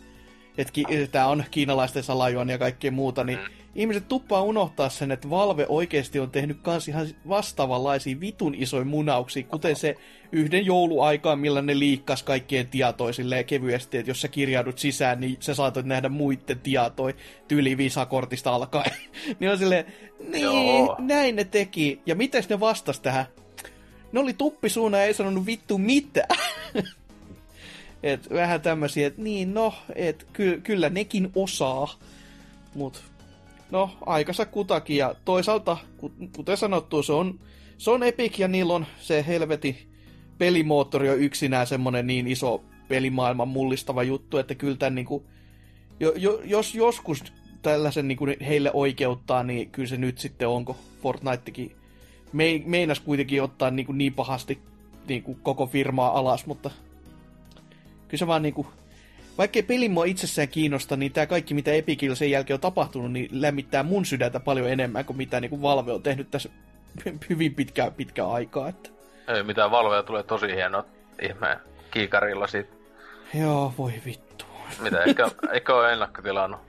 että 0.58 0.82
tämä 1.12 1.28
on 1.28 1.44
kiinalaisten 1.52 2.04
salajuon 2.04 2.50
ja 2.50 2.58
kaikkea 2.58 2.92
muuta, 2.92 3.24
niin 3.24 3.40
mm. 3.40 3.61
Ihmiset 3.76 4.08
tuppaa 4.08 4.42
unohtaa 4.42 4.90
sen, 4.90 5.12
että 5.12 5.30
Valve 5.30 5.66
oikeasti 5.70 6.20
on 6.20 6.32
tehnyt 6.32 6.58
kans 6.62 6.88
ihan 6.88 7.08
vastaavanlaisia 7.30 8.20
vitun 8.20 8.56
isoja 8.56 8.86
munauksia, 8.86 9.44
kuten 9.44 9.76
se 9.76 9.96
yhden 10.32 10.66
jouluaikaan, 10.66 11.40
millä 11.40 11.62
ne 11.62 11.80
liikkas 11.80 12.24
kaikkien 12.24 12.68
tietoisille 12.68 13.44
kevyesti, 13.44 13.98
että 13.98 14.12
jos 14.12 14.22
sä 14.22 14.28
kirjaudut 14.28 14.80
sisään, 14.80 15.20
niin 15.20 15.38
sä 15.40 15.54
saatat 15.54 15.86
nähdä 15.86 16.10
muiden 16.10 16.60
tietoi 16.60 17.16
tyyli 17.48 17.78
visakortista 17.78 18.52
alkaen. 18.52 18.92
niin 19.40 19.52
on 19.52 19.58
silleen, 19.58 19.86
niin, 20.28 20.44
Joo. 20.44 20.96
näin 21.00 21.36
ne 21.36 21.44
teki. 21.44 22.02
Ja 22.06 22.16
miten 22.16 22.44
ne 22.50 22.60
vastas 22.60 23.00
tähän? 23.00 23.26
Ne 24.12 24.20
oli 24.20 24.34
tuppisuuna 24.34 24.98
ja 24.98 25.04
ei 25.04 25.14
sanonut 25.14 25.46
vittu 25.46 25.78
mitään. 25.78 26.38
Et 28.04 28.30
vähän 28.30 28.62
tämmöisiä, 28.62 29.08
että 29.08 29.22
niin 29.22 29.54
no, 29.54 29.74
et 29.96 30.28
ky- 30.34 30.62
kyllä 30.64 30.90
nekin 30.90 31.32
osaa. 31.36 32.00
Mut 32.76 33.04
no, 33.72 33.90
aikansa 34.06 34.46
kutakin. 34.46 34.98
Ja 34.98 35.16
toisaalta, 35.26 35.78
kuten 36.36 36.58
sanottu, 36.58 37.04
se 37.04 37.14
on, 37.14 37.40
se 37.78 37.92
on 37.92 38.04
Epic 38.04 38.40
ja 38.40 38.48
niillä 38.48 38.74
on 38.74 38.86
se 39.00 39.26
helveti 39.28 39.88
pelimoottori 40.38 41.10
on 41.10 41.20
yksinään 41.20 41.68
semmonen 41.68 42.08
niin 42.08 42.28
iso 42.28 42.64
pelimaailman 42.88 43.48
mullistava 43.48 44.04
juttu, 44.04 44.38
että 44.38 44.56
kyllä 44.56 44.78
tämän 44.78 44.96
niinku, 44.96 45.26
jo, 46.00 46.14
jo, 46.16 46.42
jos 46.44 46.76
joskus 46.76 47.24
tällaisen 47.62 48.08
niinku 48.08 48.26
heille 48.48 48.72
oikeuttaa, 48.74 49.44
niin 49.44 49.70
kyllä 49.70 49.88
se 49.88 49.98
nyt 49.98 50.18
sitten 50.18 50.48
onko 50.48 50.78
Fortnitekin 51.02 51.76
me, 52.34 52.62
meinas 52.66 53.00
kuitenkin 53.00 53.44
ottaa 53.44 53.72
niin, 53.72 53.86
kuin 53.86 53.98
niin 53.98 54.14
pahasti 54.14 54.60
niin 55.08 55.24
kuin 55.24 55.40
koko 55.44 55.66
firmaa 55.66 56.20
alas, 56.20 56.46
mutta 56.46 56.72
kyllä 58.08 58.20
se 58.20 58.28
vaan 58.28 58.42
niin 58.42 58.54
kuin, 58.54 58.68
vaikkei 59.38 59.64
peli 59.64 59.90
mua 59.90 60.06
itsessään 60.06 60.48
kiinnosta, 60.48 60.96
niin 60.96 61.12
tämä 61.12 61.26
kaikki, 61.26 61.54
mitä 61.54 61.72
Epicillä 61.72 62.16
sen 62.16 62.32
jälkeen 62.32 62.56
on 62.56 62.62
tapahtunut, 62.62 63.12
niin 63.12 63.30
lämmittää 63.32 63.84
mun 63.84 64.06
sydäntä 64.06 64.40
paljon 64.40 64.70
enemmän 64.70 65.06
kuin 65.06 65.18
mitä 65.18 65.40
niin 65.40 65.50
kuin 65.50 65.62
Valve 65.62 65.92
on 65.92 66.04
tehnyt 66.04 66.32
tässä 66.32 66.50
hyvin 67.30 67.56
pitkää, 67.56 67.92
pitkää 67.92 68.32
aikaa. 68.32 68.70
Että... 68.70 68.90
Ei 69.28 69.44
mitään, 69.44 69.72
Valvea 69.72 70.04
tulee 70.04 70.24
tosi 70.24 70.48
hieno 70.56 70.86
ihme 71.22 71.60
kiikarilla 71.92 72.48
siitä. 72.48 72.74
Joo, 73.34 73.74
voi 73.78 73.94
vittu. 74.06 74.46
Mitä, 74.82 75.04
eikö, 75.04 75.30
eikö 75.54 75.76
ole 75.76 75.94
ennakkotilannut? 75.94 76.60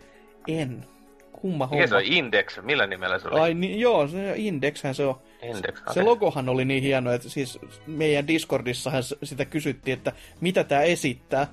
En. 0.49 0.85
Kumma 1.33 1.67
Mikä 1.67 1.77
homma. 1.77 1.87
se 1.87 1.95
on? 1.95 2.03
Index? 2.05 2.59
Millä 2.63 2.87
nimellä 2.87 3.19
se 3.19 3.29
oli? 3.29 3.41
Ai, 3.41 3.55
niin, 3.55 3.81
joo, 3.81 4.09
se 4.09 4.33
Indexhän 4.37 4.95
se 4.95 5.05
on. 5.05 5.21
Index, 5.43 5.81
okay. 5.81 5.95
Se 5.95 6.03
logohan 6.03 6.49
oli 6.49 6.65
niin 6.65 6.83
hieno, 6.83 7.13
että 7.13 7.29
siis 7.29 7.59
meidän 7.87 8.27
Discordissahan 8.27 9.03
sitä 9.23 9.45
kysyttiin, 9.45 9.99
että 9.99 10.13
mitä 10.41 10.65
tämä 10.65 10.83
esittää. 10.83 11.47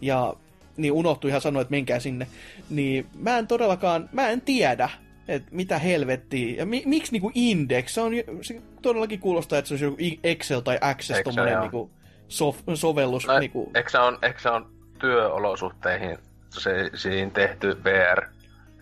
Ja 0.00 0.34
niin 0.76 0.92
unohtui 0.92 1.30
ihan 1.30 1.40
sanoa, 1.40 1.62
että 1.62 1.70
menkää 1.70 2.00
sinne. 2.00 2.26
Niin 2.70 3.06
mä 3.14 3.38
en 3.38 3.46
todellakaan, 3.46 4.08
mä 4.12 4.28
en 4.28 4.40
tiedä, 4.40 4.88
että 5.28 5.48
mitä 5.50 5.78
helvettiä. 5.78 6.56
Ja 6.56 6.66
mi, 6.66 6.82
miksi 6.86 7.12
niinku 7.12 7.30
Index? 7.34 7.90
Se, 7.90 8.00
on, 8.00 8.12
se 8.42 8.62
todellakin 8.82 9.20
kuulostaa, 9.20 9.58
että 9.58 9.68
se 9.68 9.74
olisi 9.74 9.84
joku 9.84 10.20
Excel 10.24 10.60
tai 10.60 10.78
Access, 10.80 11.20
tommonen 11.24 11.60
niinku 11.60 11.90
so, 12.28 12.56
sovellus. 12.74 13.26
No, 13.26 13.38
niinku. 13.38 13.70
Eikö, 13.74 13.90
se 13.90 13.98
on, 13.98 14.18
eikö 14.22 14.40
se 14.40 14.50
on 14.50 14.70
työolosuhteihin 15.00 16.18
se, 16.50 16.90
siinä 16.94 17.30
tehty 17.30 17.84
VR? 17.84 18.22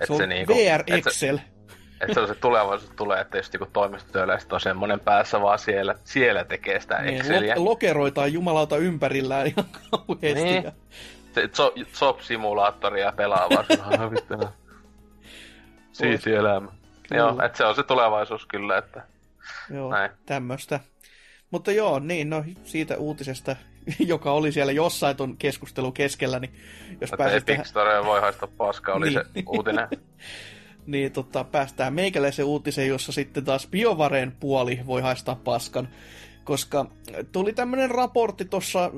Et 0.01 0.07
se 0.07 0.13
on 0.13 0.19
se 0.19 0.27
niinku, 0.27 0.55
VR 0.55 0.83
Excel. 0.87 1.37
Se, 1.37 1.43
että 2.01 2.15
se 2.15 2.21
on 2.21 2.29
se 2.29 2.35
tulevaisuus 2.35 2.93
tulee, 2.97 3.21
että 3.21 3.37
jos 3.37 3.51
joku 3.53 3.67
toimistotyöläiset 3.73 4.53
on 4.53 4.61
semmoinen 4.61 5.01
päässä 5.01 5.41
vaan 5.41 5.59
siellä, 5.59 5.95
siellä 6.05 6.45
tekee 6.45 6.81
sitä 6.81 7.03
niin, 7.03 7.17
Exceliä. 7.17 7.55
Lo- 7.57 7.65
lokeroitaan 7.65 8.33
jumalauta 8.33 8.77
ympärillään 8.77 9.47
ihan 9.47 9.67
kauheasti. 9.91 10.45
Niin. 10.45 10.65
Ja... 10.65 10.73
Se 11.35 11.49
Zop-simulaattoria 11.95 13.13
pelaa 13.17 13.49
vaan. 13.51 13.65
Siisti 15.93 16.35
elämä. 16.35 16.69
Joo, 17.11 17.43
että 17.45 17.59
se 17.59 17.65
on 17.65 17.75
se 17.75 17.83
tulevaisuus 17.83 18.47
kyllä, 18.47 18.79
että 18.79 19.03
Joo, 19.71 19.91
näin. 19.91 20.11
tämmöstä. 20.27 20.81
Mutta 21.51 21.73
joo, 21.73 21.99
niin, 21.99 22.31
no 22.31 22.45
siitä 22.65 22.97
uutisesta, 22.97 23.57
joka 23.99 24.33
oli 24.33 24.53
siellä 24.53 24.73
jossain 24.73 25.17
ton 25.17 25.37
keskustelun 25.37 25.93
keskellä, 25.93 26.39
niin 26.39 26.55
jos 27.01 27.11
pääsit 27.19 27.47
tähän... 27.47 27.65
Store 27.65 28.05
voi 28.05 28.21
haistaa 28.21 28.49
paskaa, 28.57 28.95
oli 28.95 29.07
niin. 29.07 29.21
se 29.35 29.43
uutinen. 29.47 29.89
Niin 30.87 31.13
tota, 31.13 31.45
päästään 31.45 31.95
meikäläisen 31.95 32.45
uutiseen, 32.45 32.89
jossa 32.89 33.13
sitten 33.13 33.45
taas 33.45 33.67
BioVaren 33.67 34.33
puoli 34.41 34.81
voi 34.87 35.03
haistaa 35.03 35.41
paskan. 35.45 35.89
Koska 36.45 36.91
tuli 37.33 37.53
tämmönen 37.53 37.91
raportti 37.91 38.45
tuossa 38.45 38.91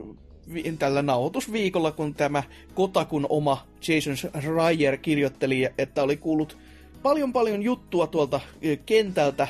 tällä 0.79 1.03
nauhoitusviikolla, 1.03 1.93
kun 1.93 2.15
tämä 2.15 2.43
Kotakun 2.75 3.27
oma 3.29 3.67
Jason 3.89 4.17
Schreier 4.17 4.97
kirjoitteli, 4.97 5.69
että 5.79 6.03
oli 6.03 6.17
kuullut 6.17 6.59
paljon 7.03 7.33
paljon 7.33 7.63
juttua 7.63 8.07
tuolta 8.07 8.41
kentältä, 8.87 9.49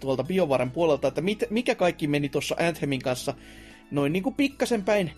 tuolta 0.00 0.24
BioVaren 0.24 0.70
puolelta, 0.70 1.08
että 1.08 1.20
mit, 1.20 1.44
mikä 1.50 1.74
kaikki 1.74 2.06
meni 2.06 2.28
tuossa 2.28 2.56
Anthemin 2.68 3.02
kanssa 3.02 3.34
noin 3.90 4.12
niin 4.12 4.22
kuin 4.22 4.34
pikkasen 4.34 4.82
päin 4.82 5.10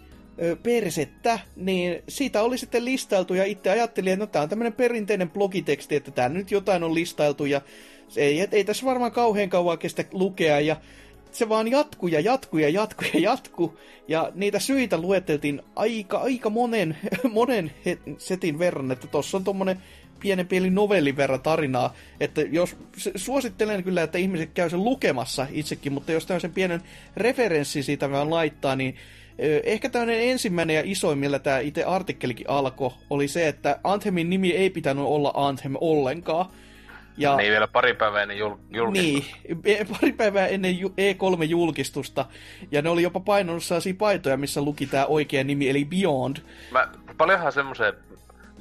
persettä, 0.63 1.39
niin 1.57 2.03
siitä 2.09 2.43
oli 2.43 2.59
sitten 2.59 2.85
listailtu 2.85 3.35
ja 3.35 3.45
itse 3.45 3.71
ajattelin, 3.71 4.13
että 4.13 4.23
no 4.23 4.27
tämä 4.27 4.43
on 4.43 4.49
tämmöinen 4.49 4.73
perinteinen 4.73 5.31
blogiteksti, 5.31 5.97
että 5.97 6.11
tämä 6.11 6.29
nyt 6.29 6.51
jotain 6.51 6.85
on 6.85 6.95
listailtu 6.95 7.45
ja 7.45 7.61
ei, 8.17 8.49
ei 8.53 8.65
tässä 8.65 8.87
varmaan 8.87 9.13
kauhean 9.13 9.49
kauan 9.49 9.79
kestä 9.79 10.05
lukea 10.13 10.61
ja 10.61 10.77
se 11.33 11.49
vaan 11.49 11.71
jatkuu 11.71 12.09
ja 12.09 12.21
jatkuu 12.21 12.61
ja 12.61 12.69
jatkuu 12.69 13.09
ja 13.15 13.21
jatkuu. 13.21 13.79
Ja 14.09 14.33
niitä 14.35 14.59
syitä 14.59 14.99
luetteltiin 14.99 15.63
aika, 15.77 16.19
aika 16.19 16.51
monen, 16.51 16.97
monen 17.33 17.73
setin 18.19 18.59
verran, 18.59 18.93
että 18.93 19.07
tuossa 19.07 19.37
on 19.37 19.45
tommonen 19.45 19.83
pienen 20.21 20.49
pieni 20.49 20.71
novellin 20.71 21.17
verran 21.17 21.41
tarinaa, 21.41 21.95
että 22.21 22.41
jos, 22.41 22.77
suosittelen 23.17 23.85
kyllä, 23.85 24.03
että 24.03 24.19
ihmiset 24.19 24.51
käy 24.55 24.71
sen 24.71 24.85
lukemassa 24.85 25.47
itsekin, 25.51 25.93
mutta 25.93 26.13
jos 26.13 26.27
tämmöisen 26.27 26.53
pienen 26.53 26.83
referenssi 27.17 27.83
siitä 27.83 28.11
vaan 28.11 28.31
laittaa, 28.31 28.77
niin 28.77 28.97
Ehkä 29.39 29.89
tämmöinen 29.89 30.21
ensimmäinen 30.21 30.77
ja 30.77 30.83
isoin, 30.85 31.19
millä 31.19 31.39
tämä 31.39 31.59
itse 31.59 31.85
artikkelikin 31.85 32.51
alkoi, 32.51 32.91
oli 33.11 33.29
se, 33.29 33.49
että 33.49 33.81
Anthemin 33.85 34.31
nimi 34.31 34.51
ei 34.53 34.71
pitänyt 34.71 35.05
olla 35.05 35.33
Anthem 35.35 35.75
ollenkaan. 35.81 36.47
Ja, 37.19 37.37
niin 37.37 37.51
vielä 37.51 37.69
pari 37.69 37.95
päivää 37.95 38.23
ennen 38.23 38.39
jul- 38.39 38.59
julkistusta. 38.71 39.63
Niin, 39.63 39.87
pari 40.01 40.13
päivää 40.13 40.47
ennen 40.47 40.75
E3-julkistusta. 40.77 42.25
Ja 42.71 42.83
ne 42.83 42.91
oli 42.91 43.03
jopa 43.03 43.21
painanut 43.21 43.65
sellaisia 43.65 43.95
paitoja, 43.99 44.37
missä 44.37 44.63
luki 44.63 44.87
tämä 44.87 45.07
oikea 45.07 45.45
nimi, 45.45 45.69
eli 45.71 45.85
Beyond. 45.85 46.37
Mä, 46.71 46.89
paljonhan 47.17 47.53
semmoisen 47.53 47.95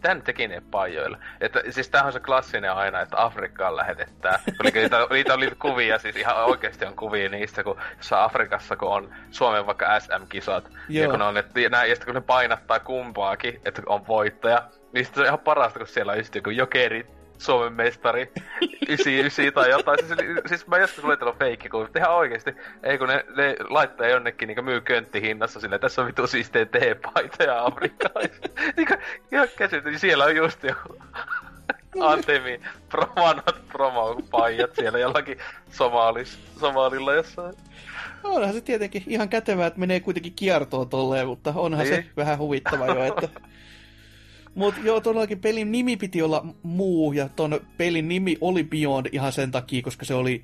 mitä 0.06 0.16
ne 0.16 0.22
teki 0.22 0.48
ne 0.48 0.62
pajoilla? 0.72 1.18
Että, 1.42 1.62
siis 1.70 1.90
tämähän 1.90 2.08
on 2.08 2.14
se 2.14 2.20
klassinen 2.20 2.72
aina, 2.72 3.02
että 3.02 3.24
Afrikkaan 3.24 3.76
lähetetään. 3.76 4.40
Oliko 4.62 4.80
niitä, 4.80 5.08
niitä 5.10 5.34
oli 5.34 5.52
kuvia, 5.60 6.00
siis 6.00 6.16
ihan 6.16 6.46
oikeasti 6.46 6.86
on 6.86 6.96
kuvia 6.96 7.30
niistä, 7.30 7.64
kun 7.64 7.78
jossain 7.98 8.24
Afrikassa, 8.24 8.76
kun 8.76 8.90
on 8.90 9.16
Suomen 9.32 9.66
vaikka 9.66 10.00
SM-kisat, 10.00 10.72
Joo. 10.90 11.04
ja 11.06 11.12
kun 11.12 11.22
on, 11.22 11.38
että, 11.38 11.60
näin, 11.70 11.90
ja 11.90 11.96
sitten 11.96 12.06
kun 12.06 12.16
ne 12.16 12.22
painattaa 12.22 12.80
kumpaakin, 12.80 13.62
että 13.66 13.82
on 13.86 14.08
voittaja, 14.08 14.64
niin 14.94 15.06
se 15.06 15.20
on 15.20 15.26
ihan 15.26 15.40
parasta, 15.40 15.80
kun 15.80 15.88
siellä 15.88 16.12
on 16.12 16.18
just 16.18 16.36
joku 16.36 16.50
jokeri 16.50 17.08
Suomen 17.38 17.74
mestari 17.74 18.32
99 18.88 19.54
tai 19.54 19.70
jotain. 19.70 20.00
Siis, 20.08 20.20
siis 20.46 20.68
mä 20.68 20.78
joskus 20.78 21.04
luetellut 21.04 21.40
feikki, 21.40 21.70
kun 21.70 21.90
tehdään 21.94 22.16
oikeesti. 22.16 22.56
Ei 22.84 22.98
kun 22.98 23.08
ne, 23.08 23.26
ne 23.38 23.56
laittaa 23.70 24.08
jonnekin 24.08 24.48
niin 24.48 24.66
myy 24.66 24.82
hinnassa 25.22 25.60
sille, 25.60 25.80
tässä 25.80 26.02
on 26.02 26.08
vitu 26.08 26.28
siisteen 26.28 26.70
teepaitoja 26.70 27.66
afrikkalaisia. 27.66 28.50
niin 28.78 28.88
ihan 29.32 29.48
niin 29.86 30.00
siellä 30.00 30.26
on 30.26 30.36
just 30.36 30.64
jo 30.64 30.76
Antemi 32.00 32.60
vanhat 33.16 33.68
promo-paijat 33.68 34.76
siellä 34.76 35.00
jollakin 35.00 35.38
Somalis, 35.72 36.40
Somalilla 36.60 37.14
jossain. 37.14 37.56
Onhan 38.24 38.54
se 38.54 38.62
tietenkin 38.62 39.04
ihan 39.08 39.30
kätevää, 39.30 39.68
että 39.68 39.80
menee 39.80 40.00
kuitenkin 40.00 40.34
kiertoon 40.36 40.90
tolleen, 40.90 41.28
mutta 41.28 41.54
onhan 41.56 41.86
niin. 41.86 41.96
se 41.96 42.06
vähän 42.18 42.38
huvittava 42.38 42.88
jo, 42.88 43.04
että 43.04 43.30
Mutta 44.56 44.82
joo, 44.84 45.02
todellakin 45.02 45.40
pelin 45.40 45.72
nimi 45.72 45.98
piti 45.98 46.22
olla 46.22 46.46
muu, 46.64 47.14
ja 47.14 47.30
ton 47.30 47.60
pelin 47.78 48.08
nimi 48.08 48.38
oli 48.42 48.64
Beyond 48.64 49.06
ihan 49.12 49.34
sen 49.34 49.52
takia, 49.52 49.82
koska 49.82 50.06
se 50.06 50.14
oli 50.14 50.44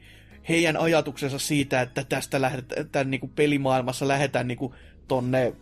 heidän 0.50 0.78
ajatuksensa 0.78 1.40
siitä, 1.40 1.82
että 1.82 2.04
tästä 2.04 2.42
lähdetään 2.42 3.12
niinku 3.12 3.28
pelimaailmassa 3.28 4.08
lähdetään 4.08 4.48
niinku 4.48 4.76
tonne 5.08 5.54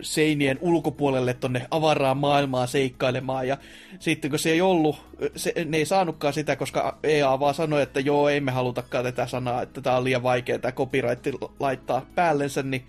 seinien 0.00 0.58
ulkopuolelle 0.60 1.34
tonne 1.34 1.66
avaraan 1.70 2.16
maailmaan 2.16 2.68
seikkailemaan. 2.68 3.48
Ja 3.48 3.58
sitten 3.98 4.30
kun 4.30 4.38
se 4.38 4.50
ei 4.50 4.60
ollut, 4.60 4.96
se, 5.36 5.52
ne 5.64 5.76
ei 5.76 5.86
saanutkaan 5.86 6.34
sitä, 6.34 6.56
koska 6.56 6.98
EA 7.02 7.40
vaan 7.40 7.54
sanoi, 7.54 7.82
että 7.82 8.00
joo, 8.00 8.28
ei 8.28 8.40
me 8.40 8.52
halutakaan 8.52 9.04
tätä 9.04 9.26
sanaa, 9.26 9.62
että 9.62 9.80
tämä 9.80 9.96
on 9.96 10.04
liian 10.04 10.22
vaikea 10.22 10.58
tämä 10.58 10.72
copyright 10.72 11.26
laittaa 11.60 12.06
päällensä, 12.14 12.62
niin 12.62 12.84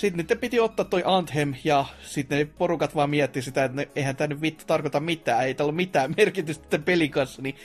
sitten 0.00 0.18
niiden 0.18 0.38
piti 0.38 0.60
ottaa 0.60 0.84
toi 0.84 1.02
Anthem, 1.04 1.54
ja 1.64 1.84
sitten 2.02 2.38
ne 2.38 2.44
porukat 2.44 2.94
vaan 2.94 3.10
mietti 3.10 3.42
sitä, 3.42 3.64
että 3.64 3.76
ne, 3.76 3.88
eihän 3.96 4.16
tämä 4.16 4.28
nyt 4.28 4.40
vittu 4.40 4.64
tarkoita 4.66 5.00
mitään, 5.00 5.44
ei 5.44 5.54
tällä 5.54 5.68
ole 5.68 5.76
mitään 5.76 6.14
merkitystä 6.16 6.66
tämän 6.70 6.84
pelin 6.84 7.10
kanssa, 7.10 7.42
niin 7.42 7.56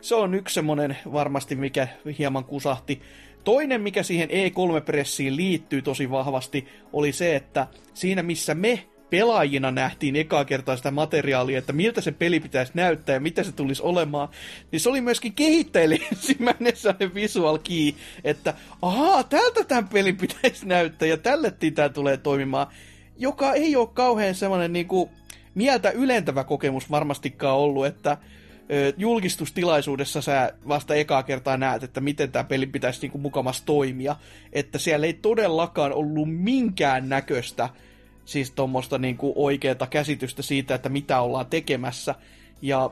se 0.00 0.14
on 0.14 0.34
yksi 0.34 0.54
semmonen 0.54 0.96
varmasti, 1.12 1.54
mikä 1.54 1.88
hieman 2.18 2.44
kusahti. 2.44 3.02
Toinen, 3.44 3.80
mikä 3.80 4.02
siihen 4.02 4.28
E3-pressiin 4.30 5.36
liittyy 5.36 5.82
tosi 5.82 6.10
vahvasti, 6.10 6.68
oli 6.92 7.12
se, 7.12 7.36
että 7.36 7.66
siinä 7.94 8.22
missä 8.22 8.54
me 8.54 8.84
pelaajina 9.14 9.70
nähtiin 9.70 10.16
ekaa 10.16 10.44
kertaa 10.44 10.76
sitä 10.76 10.90
materiaalia, 10.90 11.58
että 11.58 11.72
miltä 11.72 12.00
se 12.00 12.12
peli 12.12 12.40
pitäisi 12.40 12.72
näyttää 12.74 13.14
ja 13.14 13.20
mitä 13.20 13.42
se 13.42 13.52
tulisi 13.52 13.82
olemaan, 13.82 14.28
niin 14.72 14.80
se 14.80 14.88
oli 14.88 15.00
myöskin 15.00 15.32
kehittäjille 15.32 15.98
ensimmäinen 16.12 16.76
sellainen 16.76 17.14
visual 17.14 17.58
key, 17.58 17.92
että 18.24 18.54
ahaa, 18.82 19.22
tältä 19.22 19.64
tämän 19.64 19.88
peli 19.88 20.12
pitäisi 20.12 20.66
näyttää 20.66 21.08
ja 21.08 21.16
tälle 21.16 21.54
tämä 21.74 21.88
tulee 21.88 22.16
toimimaan, 22.16 22.66
joka 23.18 23.52
ei 23.52 23.76
ole 23.76 23.88
kauhean 23.94 24.34
semmoinen 24.34 24.72
niin 24.72 24.88
kuin, 24.88 25.10
mieltä 25.54 25.90
ylentävä 25.90 26.44
kokemus 26.44 26.90
varmastikaan 26.90 27.58
ollut, 27.58 27.86
että 27.86 28.16
julkistustilaisuudessa 28.96 30.22
sä 30.22 30.52
vasta 30.68 30.94
ekaa 30.94 31.22
kertaa 31.22 31.56
näet, 31.56 31.82
että 31.82 32.00
miten 32.00 32.32
tämä 32.32 32.44
peli 32.44 32.66
pitäisi 32.66 33.00
niinku 33.00 33.18
mukamas 33.18 33.62
toimia. 33.62 34.16
Että 34.52 34.78
siellä 34.78 35.06
ei 35.06 35.12
todellakaan 35.12 35.92
ollut 35.92 36.28
minkään 36.30 37.08
näköistä 37.08 37.68
siis 38.24 38.50
tuommoista 38.50 38.98
niinku 38.98 39.32
oikeata 39.36 39.86
käsitystä 39.86 40.42
siitä, 40.42 40.74
että 40.74 40.88
mitä 40.88 41.20
ollaan 41.20 41.46
tekemässä. 41.46 42.14
Ja 42.62 42.90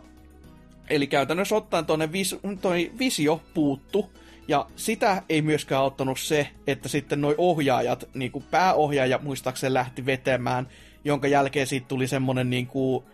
Eli 0.91 1.07
käytännössä 1.07 1.57
ottaen 1.57 1.87
tuonne 1.87 2.12
vis, 2.12 2.37
toi 2.61 2.93
visio 2.99 3.41
puuttu, 3.55 4.11
ja 4.49 4.66
sitä 4.76 5.22
ei 5.28 5.43
myöskään 5.43 5.80
auttanut 5.80 6.20
se, 6.20 6.49
että 6.66 6.89
sitten 6.89 7.20
noi 7.20 7.35
ohjaajat, 7.39 8.09
niin 8.14 8.33
kuin 8.33 8.45
pääohjaaja 8.51 9.20
muistaakseni 9.22 9.74
lähti 9.74 10.07
vetämään, 10.07 10.68
jonka 11.05 11.28
jälkeen 11.28 11.66
siitä 11.66 11.89
tuli 11.89 12.07
semmonen 12.07 12.51
niin 12.51 12.66
kuin, 12.66 13.05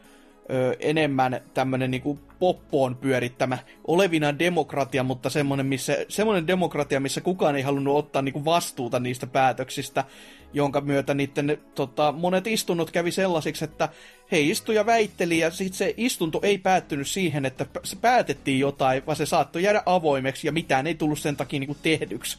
ö, 0.51 0.77
enemmän 0.81 1.41
tämmönen 1.55 1.91
niinku 1.91 2.19
poppoon 2.39 2.97
pyörittämä 2.97 3.59
olevina 3.87 4.39
demokratia, 4.39 5.03
mutta 5.03 5.31
semmoinen, 5.31 5.67
missä, 5.67 5.97
semmoinen 6.09 6.47
demokratia, 6.47 7.01
missä 7.01 7.21
kukaan 7.21 7.57
ei 7.57 7.63
halunnut 7.63 7.97
ottaa 7.97 8.23
niinku 8.23 8.45
vastuuta 8.45 9.01
niistä 9.01 9.27
päätöksistä, 9.27 10.05
jonka 10.53 10.81
myötä 10.81 11.15
niiden 11.15 11.59
tota, 11.75 12.13
monet 12.13 12.47
istunnot 12.47 12.91
kävi 12.91 13.11
sellaisiksi, 13.11 13.65
että 13.65 13.89
he 14.33 14.41
istu 14.41 14.73
ja 14.73 14.87
väitteli, 14.87 15.39
ja 15.39 15.51
sitten 15.51 15.79
se 15.79 15.95
istunto 15.97 16.41
ei 16.43 16.59
päättynyt 16.59 17.09
siihen, 17.09 17.45
että 17.45 17.67
se 17.85 17.97
päätettiin 17.97 18.61
jotain, 18.61 19.07
vaan 19.07 19.17
se 19.17 19.27
saattoi 19.27 19.63
jäädä 19.63 19.83
avoimeksi, 19.87 20.47
ja 20.47 20.53
mitään 20.53 20.87
ei 20.87 20.95
tullut 20.95 21.19
sen 21.19 21.37
takia 21.37 21.61
niinku 21.61 21.77
tehdyksi. 21.83 22.39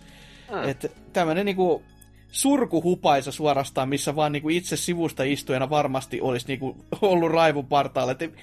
Hmm. 0.51 0.70
Että 0.70 0.89
tämmöinen 1.14 1.45
niinku 1.45 1.84
surkuhupaisa 2.32 3.32
suorastaan, 3.32 3.89
missä 3.89 4.16
vaan 4.16 4.32
niinku 4.32 4.49
itse 4.49 4.78
sivusta 4.78 5.24
istujana 5.24 5.70
varmasti 5.70 6.22
olisi 6.22 6.47
niinku 6.47 6.78
ollut 7.01 7.32
raivun 7.32 7.66
partaalle. 7.66 8.16
Et 8.20 8.34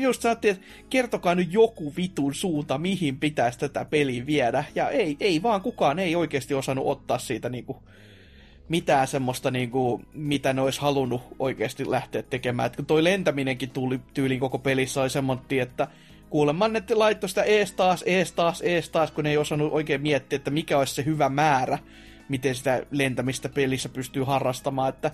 just 0.00 0.22
sanottiin, 0.22 0.54
että 0.54 0.66
kertokaa 0.90 1.34
nyt 1.34 1.52
joku 1.52 1.92
vitun 1.96 2.34
suunta, 2.34 2.78
mihin 2.78 3.18
pitäisi 3.18 3.58
tätä 3.58 3.84
peliä 3.84 4.26
viedä. 4.26 4.64
Ja 4.74 4.88
ei, 4.88 5.16
ei 5.20 5.42
vaan 5.42 5.60
kukaan 5.60 5.98
ei 5.98 6.16
oikeasti 6.16 6.54
osannut 6.54 6.86
ottaa 6.86 7.18
siitä 7.18 7.48
niinku 7.48 7.82
mitään 8.68 9.06
semmoista, 9.06 9.50
niinku, 9.50 10.02
mitä 10.12 10.52
ne 10.52 10.60
olisi 10.60 10.80
halunnut 10.80 11.22
oikeasti 11.38 11.90
lähteä 11.90 12.22
tekemään. 12.22 12.66
Et 12.66 12.76
kun 12.76 12.86
toi 12.86 13.04
lentäminenkin 13.04 13.70
tuli 13.70 14.00
tyyliin 14.14 14.40
koko 14.40 14.58
pelissä 14.58 15.02
oli 15.02 15.10
semmoinen, 15.10 15.60
että 15.60 15.88
kuulemma 16.30 16.68
ne 16.68 16.82
laittoi 16.94 17.28
sitä 17.28 17.42
ees 17.42 17.72
taas, 17.72 18.04
ees 18.06 18.32
taas, 18.32 18.62
ees 18.62 18.88
taas, 18.88 19.10
kun 19.10 19.24
ne 19.24 19.30
ei 19.30 19.36
osannut 19.36 19.72
oikein 19.72 20.02
miettiä, 20.02 20.36
että 20.36 20.50
mikä 20.50 20.78
olisi 20.78 20.94
se 20.94 21.04
hyvä 21.04 21.28
määrä 21.28 21.78
miten 22.28 22.54
sitä 22.54 22.82
lentämistä 22.90 23.48
pelissä 23.48 23.88
pystyy 23.88 24.24
harrastamaan, 24.24 24.88
että 24.88 25.10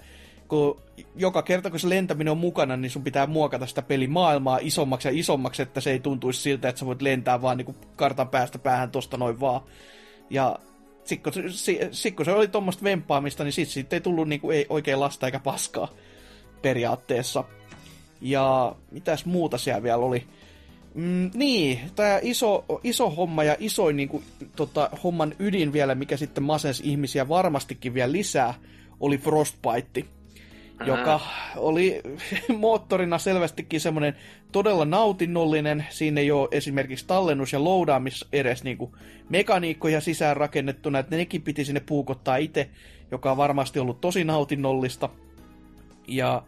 kun 0.49 0.81
joka 1.17 1.43
kerta 1.43 1.71
kun 1.71 1.81
se 1.81 1.89
lentäminen 1.89 2.31
on 2.31 2.39
mukana, 2.39 2.77
niin 2.77 2.91
sun 2.91 3.05
pitää 3.05 3.27
muokata 3.27 3.67
sitä 3.67 3.83
pelimaailmaa 3.83 4.59
isommaksi 4.63 5.09
ja 5.09 5.15
isommaksi, 5.15 5.63
että 5.63 5.81
se 5.81 5.91
ei 5.91 6.01
tuntuisi 6.01 6.41
siltä, 6.41 6.69
että 6.69 6.79
sä 6.79 6.87
voit 6.87 7.03
lentää 7.03 7.43
vaan 7.43 7.57
niin 7.57 7.77
kartan 7.97 8.29
päästä 8.29 8.59
päähän 8.59 8.91
tosta 8.91 9.17
noin 9.17 9.41
vaan. 9.41 9.61
Ja 10.31 10.59
sitten 11.05 11.33
kun, 11.33 11.53
sit, 11.91 12.17
kun 12.17 12.25
se 12.25 12.33
oli 12.33 12.49
tuommoista 12.49 12.85
vempaamista, 12.85 13.45
niin 13.45 13.53
sitten 13.53 13.73
sit 13.73 13.93
ei 13.93 14.01
tullut 14.01 14.29
niin 14.29 14.41
kuin, 14.41 14.57
ei 14.57 14.67
oikein 14.69 15.01
lasta 15.01 15.27
eikä 15.27 15.39
paskaa 15.39 15.89
periaatteessa. 16.63 17.45
Ja 18.21 18.77
mitäs 18.91 19.25
muuta 19.25 19.59
siellä 19.59 19.83
vielä 19.83 19.97
oli? 19.97 20.27
Mm, 20.95 21.31
niin, 21.35 21.81
tämä 21.97 22.19
iso, 22.23 22.65
iso 22.85 23.11
homma 23.11 23.45
ja 23.45 23.57
isoin 23.59 23.97
niin 23.97 24.09
kuin, 24.09 24.25
tota, 24.57 24.91
homman 25.05 25.35
ydin 25.39 25.73
vielä, 25.73 25.95
mikä 25.95 26.17
sitten 26.17 26.45
masens 26.45 26.81
ihmisiä 26.81 27.29
varmastikin 27.29 27.95
vielä 27.95 28.13
lisää, 28.13 28.55
oli 29.01 29.19
Frostbite, 29.19 30.05
joka 30.87 31.20
oli 31.57 32.01
moottorina 32.59 33.18
selvästikin 33.18 33.80
semmoinen 33.80 34.16
todella 34.53 34.85
nautinnollinen. 34.85 35.87
Siinä 35.91 36.20
ei 36.20 36.30
ole 36.30 36.49
esimerkiksi 36.51 37.07
tallennus- 37.07 37.53
ja 37.53 37.64
loadaamis 37.64 38.24
edes 38.33 38.64
niin 38.64 38.78
kuin 38.78 38.93
mekaniikkoja 39.28 40.01
sisään 40.01 40.37
rakennettuna, 40.37 40.99
että 40.99 41.16
nekin 41.16 41.43
piti 41.43 41.64
sinne 41.64 41.80
puukottaa 41.80 42.37
itse, 42.37 42.70
joka 43.11 43.30
on 43.30 43.37
varmasti 43.37 43.78
ollut 43.78 44.01
tosi 44.01 44.24
nautinnollista. 44.24 45.09
Ja 46.09 46.43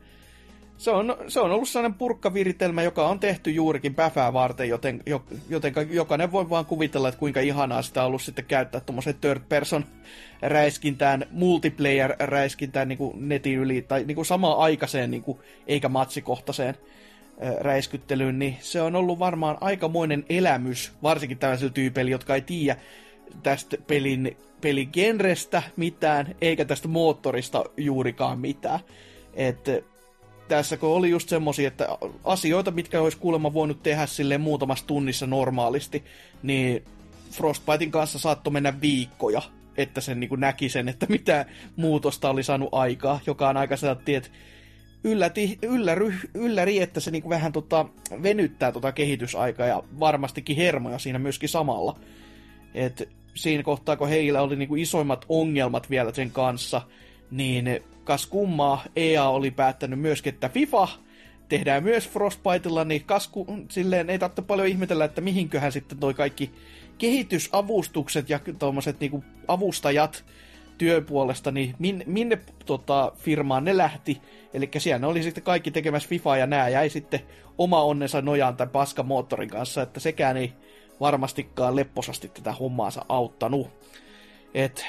se 0.79 0.91
on, 0.91 1.17
se 1.29 1.41
on 1.41 1.51
ollut 1.51 1.69
sellainen 1.69 1.99
purkkaviritelmä, 1.99 2.83
joka 2.83 3.09
on 3.09 3.21
tehty 3.21 3.51
juurikin 3.51 3.95
päfää 3.95 4.33
varten, 4.33 4.69
joten, 4.69 5.03
joten 5.49 5.75
jokainen 5.91 6.33
voi 6.33 6.51
vaan 6.51 6.67
kuvitella, 6.67 7.09
että 7.09 7.19
kuinka 7.19 7.41
ihanaa 7.41 7.83
sitä 7.83 8.01
on 8.01 8.07
ollut 8.07 8.23
sitten 8.23 8.45
käyttää 8.45 8.81
tuommoisen 8.81 9.15
third 9.21 9.43
person 9.49 9.85
räiskintään, 10.43 11.27
multiplayer 11.31 12.17
räiskintään 12.19 12.89
niin 12.89 12.99
kuin 12.99 13.29
netin 13.29 13.59
yli, 13.59 13.83
tai 13.83 14.05
niin 14.05 14.15
kuin 14.15 14.27
samaan 14.27 14.59
aikaiseen, 14.59 15.11
niin 15.11 15.23
kuin, 15.23 15.39
eikä 15.67 15.89
matsikohtaiseen 15.89 16.75
räiskyttelyyn, 17.61 18.39
niin 18.39 18.57
se 18.61 18.83
on 18.83 18.97
ollut 18.97 19.19
varmaan 19.19 19.59
aikamoinen 19.61 20.25
elämys, 20.29 20.93
varsinkin 21.03 21.39
tällaisilla 21.39 21.73
tyypeillä, 21.73 22.11
jotka 22.11 22.35
ei 22.35 22.41
tiedä 22.41 22.77
tästä 23.43 23.77
pelin, 23.87 24.37
peligenrestä 24.61 25.63
mitään, 25.77 26.35
eikä 26.41 26.65
tästä 26.65 26.89
moottorista 26.89 27.65
juurikaan 27.77 28.39
mitään. 28.39 28.81
Että 29.35 29.81
tässä 30.49 30.77
kun 30.77 30.89
oli 30.89 31.11
just 31.11 31.29
semmosia, 31.29 31.69
että 31.69 31.89
asioita, 32.25 32.71
mitkä 32.71 33.01
olisi 33.01 33.19
kuulemma 33.19 33.55
voinut 33.55 33.83
tehdä 33.83 34.07
sille 34.07 34.39
muutamassa 34.39 34.87
tunnissa 34.87 35.27
normaalisti, 35.27 36.05
niin 36.43 36.85
Frostbitein 37.31 37.91
kanssa 37.91 38.19
saattoi 38.19 38.53
mennä 38.53 38.81
viikkoja, 38.81 39.43
että 39.77 40.01
sen 40.01 40.21
niin 40.21 40.31
näki 40.37 40.69
sen, 40.69 40.89
että 40.89 41.07
mitä 41.09 41.47
muutosta 41.77 42.31
oli 42.31 42.43
saanut 42.43 42.69
aikaa, 42.73 43.21
joka 43.27 43.49
on 43.49 43.57
aika 43.57 43.77
sellainen, 43.77 44.15
että 44.15 44.31
ylläti, 45.05 45.59
ylläry, 45.63 46.15
ylläri, 46.35 46.81
että 46.81 47.01
se 47.01 47.11
niin 47.11 47.29
vähän 47.29 47.53
tota, 47.53 47.87
venyttää 48.23 48.73
tota 48.73 48.93
kehitysaikaa 48.93 49.67
ja 49.67 49.83
varmastikin 50.01 50.57
hermoja 50.57 50.99
siinä 50.99 51.19
myöskin 51.19 51.49
samalla. 51.49 51.99
Et 52.75 53.09
siinä 53.35 53.63
kohtaa, 53.63 53.97
kun 53.97 54.09
heillä 54.09 54.43
oli 54.43 54.57
niin 54.57 54.79
isoimmat 54.79 55.25
ongelmat 55.29 55.91
vielä 55.91 56.13
sen 56.13 56.31
kanssa, 56.31 56.83
niin 57.31 57.83
kas 58.05 58.27
kummaa 58.27 58.83
EA 58.97 59.29
oli 59.29 59.51
päättänyt 59.51 60.01
myöskin, 60.01 60.35
että 60.35 60.49
FIFA 60.49 60.89
tehdään 61.49 61.83
myös 61.83 62.09
Frostbitella, 62.09 62.85
niin 62.85 63.05
kasku, 63.05 63.47
silleen 63.69 64.11
ei 64.11 64.19
tarvitse 64.19 64.43
paljon 64.43 64.69
ihmetellä, 64.69 65.05
että 65.05 65.21
mihinköhän 65.21 65.73
sitten 65.73 65.99
toi 65.99 66.15
kaikki 66.15 66.51
kehitysavustukset 66.99 68.31
ja 68.31 68.41
tuommoiset 68.59 69.01
niinku 69.01 69.25
avustajat 69.49 70.25
työpuolesta, 70.79 71.51
niin 71.51 71.75
minne, 71.79 72.05
minne 72.09 72.39
tota, 72.67 73.13
firmaan 73.19 73.65
ne 73.65 73.77
lähti. 73.77 74.21
Eli 74.55 74.71
siellä 74.79 75.07
oli 75.07 75.23
sitten 75.23 75.45
kaikki 75.45 75.71
tekemässä 75.71 76.09
FIFA 76.09 76.37
ja 76.37 76.47
nää 76.47 76.69
jäi 76.69 76.91
sitten 76.91 77.21
oma 77.59 77.83
onnensa 77.83 78.23
nojaan 78.23 78.57
tai 78.57 78.67
paskamoottorin 78.67 79.49
kanssa, 79.49 79.83
että 79.83 80.01
sekään 80.01 80.37
ei 80.37 80.53
varmastikaan 81.01 81.77
lepposasti 81.77 82.29
tätä 82.29 82.53
hommaansa 82.53 83.05
auttanut. 83.09 83.69
Et 84.55 84.87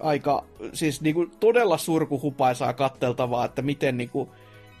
aika 0.00 0.44
siis 0.72 1.00
niinku 1.00 1.26
todella 1.40 1.78
surkuhupaisaa 1.78 2.72
katteltavaa, 2.72 3.44
että 3.44 3.62
miten 3.62 3.96
niinku 3.96 4.32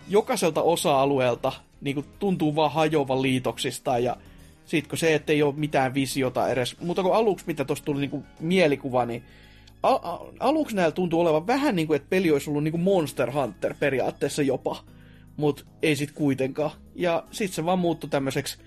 jokaiselta 0.08 0.62
osa-alueelta 0.62 1.52
niinku 1.80 2.04
tuntuu 2.18 2.56
vaan 2.56 2.72
hajoavan 2.72 3.22
liitoksista 3.22 3.98
ja 3.98 4.16
sitten 4.64 4.98
se, 4.98 5.14
että 5.14 5.32
ei 5.32 5.42
ole 5.42 5.54
mitään 5.56 5.94
visiota 5.94 6.48
edes, 6.48 6.80
mutta 6.80 7.02
kun 7.02 7.14
aluksi, 7.14 7.44
mitä 7.46 7.64
tuossa 7.64 7.84
tuli 7.84 8.00
niinku 8.00 8.22
mielikuva, 8.40 9.06
niin 9.06 9.22
aluksi 10.40 10.76
näillä 10.76 10.92
tuntuu 10.92 11.20
olevan 11.20 11.46
vähän 11.46 11.76
niin 11.76 11.86
kuin, 11.86 11.96
että 11.96 12.10
peli 12.10 12.30
olisi 12.30 12.50
ollut 12.50 12.64
niin 12.64 12.72
kuin 12.72 12.82
Monster 12.82 13.32
Hunter 13.32 13.74
periaatteessa 13.80 14.42
jopa, 14.42 14.84
mutta 15.36 15.64
ei 15.82 15.96
sit 15.96 16.12
kuitenkaan. 16.12 16.70
Ja 16.94 17.24
sitten 17.30 17.54
se 17.54 17.64
vaan 17.64 17.78
muuttui 17.78 18.10
tämmöiseksi 18.10 18.58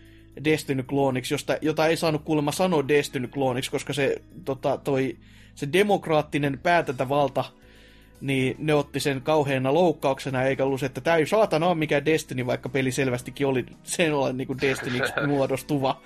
Destiny-klooniksi, 0.44 1.34
josta, 1.34 1.58
jota 1.62 1.88
ei 1.88 1.98
saanut 1.98 2.24
kuulemma 2.24 2.52
sanoa 2.52 2.88
Destiny-klooniksi, 2.88 3.72
koska 3.72 3.94
se 3.94 4.22
tota, 4.46 4.78
toi 4.78 5.18
se 5.60 5.74
demokraattinen 5.74 6.60
päätäntävalta, 6.64 7.46
niin 8.22 8.56
ne 8.58 8.74
otti 8.74 9.00
sen 9.00 9.22
kauheana 9.22 9.74
loukkauksena, 9.74 10.44
eikä 10.44 10.66
ollut 10.66 10.80
se, 10.80 10.86
että 10.86 11.02
tämä 11.02 11.18
ei 11.18 11.28
saatana 11.28 11.68
ole 11.68 11.76
mikään 11.76 12.06
Destiny, 12.06 12.46
vaikka 12.46 12.70
peli 12.70 12.92
selvästikin 12.92 13.48
oli 13.48 13.66
sen 13.84 14.14
ollen 14.14 14.38
niin 14.38 14.48
kuin 14.48 14.62
Destinyksi 14.62 15.14
muodostuva. 15.28 16.02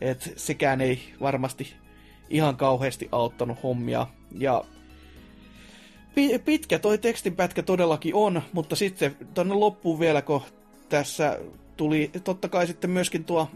Et 0.00 0.32
sekään 0.36 0.80
ei 0.80 1.00
varmasti 1.20 1.74
ihan 2.30 2.56
kauheasti 2.56 3.08
auttanut 3.12 3.62
hommia. 3.62 4.06
Ja 4.38 4.64
pitkä 6.44 6.78
toi 6.78 6.98
tekstinpätkä 6.98 7.62
todellakin 7.62 8.14
on, 8.14 8.42
mutta 8.52 8.76
sitten 8.76 9.16
tuonne 9.34 9.54
loppuun 9.54 10.00
vielä, 10.00 10.22
kun 10.22 10.42
tässä 10.88 11.38
tuli 11.76 12.10
totta 12.24 12.48
kai 12.48 12.66
sitten 12.66 12.90
myöskin 12.90 13.24
tuo 13.24 13.50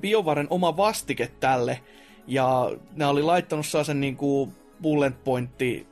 BioVaren 0.00 0.46
oma 0.50 0.76
vastike 0.76 1.30
tälle, 1.40 1.80
ja 2.26 2.70
ne 2.96 3.06
oli 3.06 3.22
laittanut 3.22 3.66
sen 3.66 4.00
niin 4.00 4.16
kuin 4.16 4.52
bullet 4.82 5.24
pointti, 5.24 5.86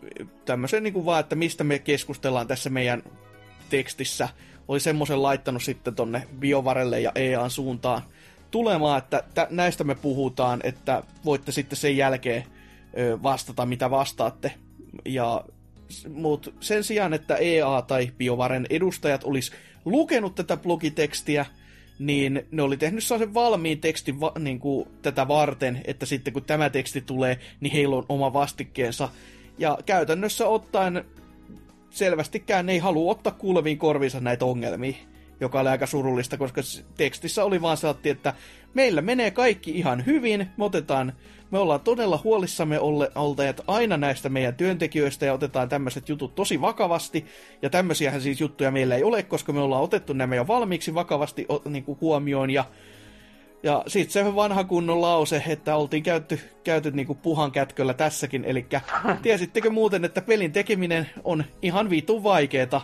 tämmöisen 0.45 0.83
niin 0.83 0.93
kuin 0.93 1.05
vaan, 1.05 1.21
että 1.21 1.37
mistä 1.37 1.65
me 1.65 1.79
keskustellaan 1.79 2.47
tässä 2.47 2.71
meidän 2.71 3.03
blogitekstissä 3.69 4.29
oli 4.69 4.81
semmoisen 4.81 5.23
laittanut 5.23 5.63
sitten 5.63 5.95
tonne 5.95 6.27
Biovarelle 6.39 7.01
ja 7.01 7.13
EAN 7.15 7.51
suuntaan 7.51 8.03
tulemaan, 8.51 8.99
että 8.99 9.23
tä- 9.35 9.47
näistä 9.51 9.85
me 9.85 9.95
puhutaan, 9.95 10.61
että 10.65 11.03
voitte 11.25 11.53
sitten 11.53 11.77
sen 11.77 11.97
jälkeen 11.97 12.45
ö, 12.99 13.19
vastata, 13.23 13.67
mitä 13.67 13.91
vastaatte. 13.91 14.55
Ja 15.05 15.45
mutta 16.09 16.51
sen 16.61 16.85
sijaan, 16.85 17.15
että 17.15 17.37
EA 17.37 17.83
tai 17.83 18.13
Biovaren 18.19 18.67
edustajat 18.71 19.25
olisi 19.25 19.53
lukenut 19.85 20.35
tätä 20.35 20.57
blogitekstiä, 20.57 21.47
niin 21.99 22.47
ne 22.51 22.63
oli 22.63 22.77
tehnyt 22.77 23.05
sellaisen 23.05 23.35
valmiin 23.35 23.81
tekstin 23.81 24.21
va- 24.21 24.33
niin 24.39 24.59
kuin 24.59 24.89
tätä 25.03 25.29
varten, 25.29 25.81
että 25.85 26.07
sitten 26.07 26.33
kun 26.33 26.45
tämä 26.45 26.71
teksti 26.71 27.01
tulee, 27.01 27.39
niin 27.61 27.73
heillä 27.73 27.97
on 27.97 28.07
oma 28.09 28.33
vastikkeensa. 28.33 29.09
Ja 29.59 29.79
käytännössä 29.87 30.49
ottaen 30.49 31.05
selvästikään 31.91 32.67
ne 32.67 32.73
ei 32.73 32.79
halua 32.79 33.11
ottaa 33.11 33.33
kuuleviin 33.33 33.79
korviinsa 33.79 34.21
näitä 34.21 34.45
ongelmia, 34.45 34.97
joka 35.41 35.61
oli 35.61 35.69
aika 35.69 35.87
surullista, 35.87 36.37
koska 36.37 36.61
tekstissä 36.97 37.45
oli 37.45 37.63
vaan 37.63 37.77
saatti, 37.77 38.11
että 38.11 38.35
meillä 38.75 39.03
menee 39.03 39.31
kaikki 39.31 39.71
ihan 39.71 40.07
hyvin, 40.07 40.49
me 40.57 40.65
otetaan, 40.65 41.13
me 41.51 41.59
ollaan 41.59 41.81
todella 41.81 42.21
huolissamme 42.25 42.81
olle, 42.81 43.11
olleet 43.15 43.61
aina 43.67 43.97
näistä 43.97 44.29
meidän 44.29 44.55
työntekijöistä 44.55 45.27
ja 45.27 45.33
otetaan 45.33 45.69
tämmöiset 45.69 46.09
jutut 46.09 46.35
tosi 46.35 46.61
vakavasti, 46.61 47.27
ja 47.63 47.71
tämmöisiähän 47.71 48.21
siis 48.21 48.41
juttuja 48.41 48.71
meillä 48.71 48.97
ei 48.97 49.03
ole, 49.05 49.23
koska 49.23 49.53
me 49.53 49.61
ollaan 49.61 49.83
otettu 49.83 50.13
nämä 50.13 50.35
jo 50.35 50.47
valmiiksi 50.47 50.95
vakavasti 50.95 51.47
niin 51.65 51.85
kuin 51.85 51.99
huomioon, 52.01 52.51
ja 52.51 52.65
ja 53.63 53.85
sitten 53.87 54.27
se 54.27 54.35
vanha 54.35 54.65
kunnon 54.65 55.01
lause, 55.01 55.43
että 55.49 55.77
oltiin 55.77 56.03
käyty, 56.03 56.41
käyty 56.65 56.91
niinku 56.91 57.15
puhan 57.15 57.53
kätköllä 57.53 57.95
tässäkin, 57.95 58.45
eli 58.45 58.67
tiesittekö 59.23 59.71
muuten, 59.71 60.05
että 60.05 60.23
pelin 60.23 60.53
tekeminen 60.53 61.11
on 61.25 61.45
ihan 61.63 61.91
vitun 61.91 62.23
vaikeeta, 62.23 62.81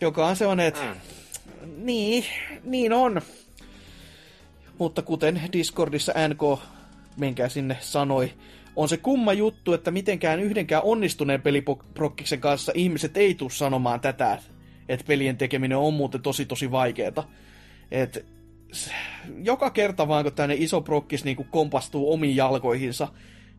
joka 0.00 0.26
on 0.26 0.36
sellainen, 0.36 0.66
että 0.66 0.80
mm. 0.84 1.70
niin, 1.76 2.24
niin 2.64 2.92
on. 2.92 3.22
Mutta 4.78 5.02
kuten 5.02 5.42
Discordissa 5.52 6.12
NK, 6.28 6.60
menkää 7.18 7.48
sinne, 7.48 7.76
sanoi, 7.80 8.32
on 8.76 8.88
se 8.88 8.96
kumma 8.96 9.32
juttu, 9.32 9.72
että 9.72 9.90
mitenkään 9.90 10.40
yhdenkään 10.40 10.82
onnistuneen 10.82 11.42
peliprokkiksen 11.42 12.40
kanssa 12.40 12.72
ihmiset 12.74 13.16
ei 13.16 13.34
tule 13.34 13.50
sanomaan 13.50 14.00
tätä, 14.00 14.38
että 14.88 15.04
pelien 15.06 15.36
tekeminen 15.36 15.78
on 15.78 15.94
muuten 15.94 16.22
tosi 16.22 16.46
tosi 16.46 16.70
vaikeeta. 16.70 17.24
Et 17.90 18.26
joka 19.44 19.70
kerta 19.70 20.08
vaan, 20.08 20.24
kun 20.24 20.32
tänne 20.32 20.54
iso 20.58 20.80
prokkis 20.80 21.24
niin 21.24 21.36
kuin 21.36 21.48
kompastuu 21.50 22.12
omiin 22.12 22.36
jalkoihinsa, 22.36 23.08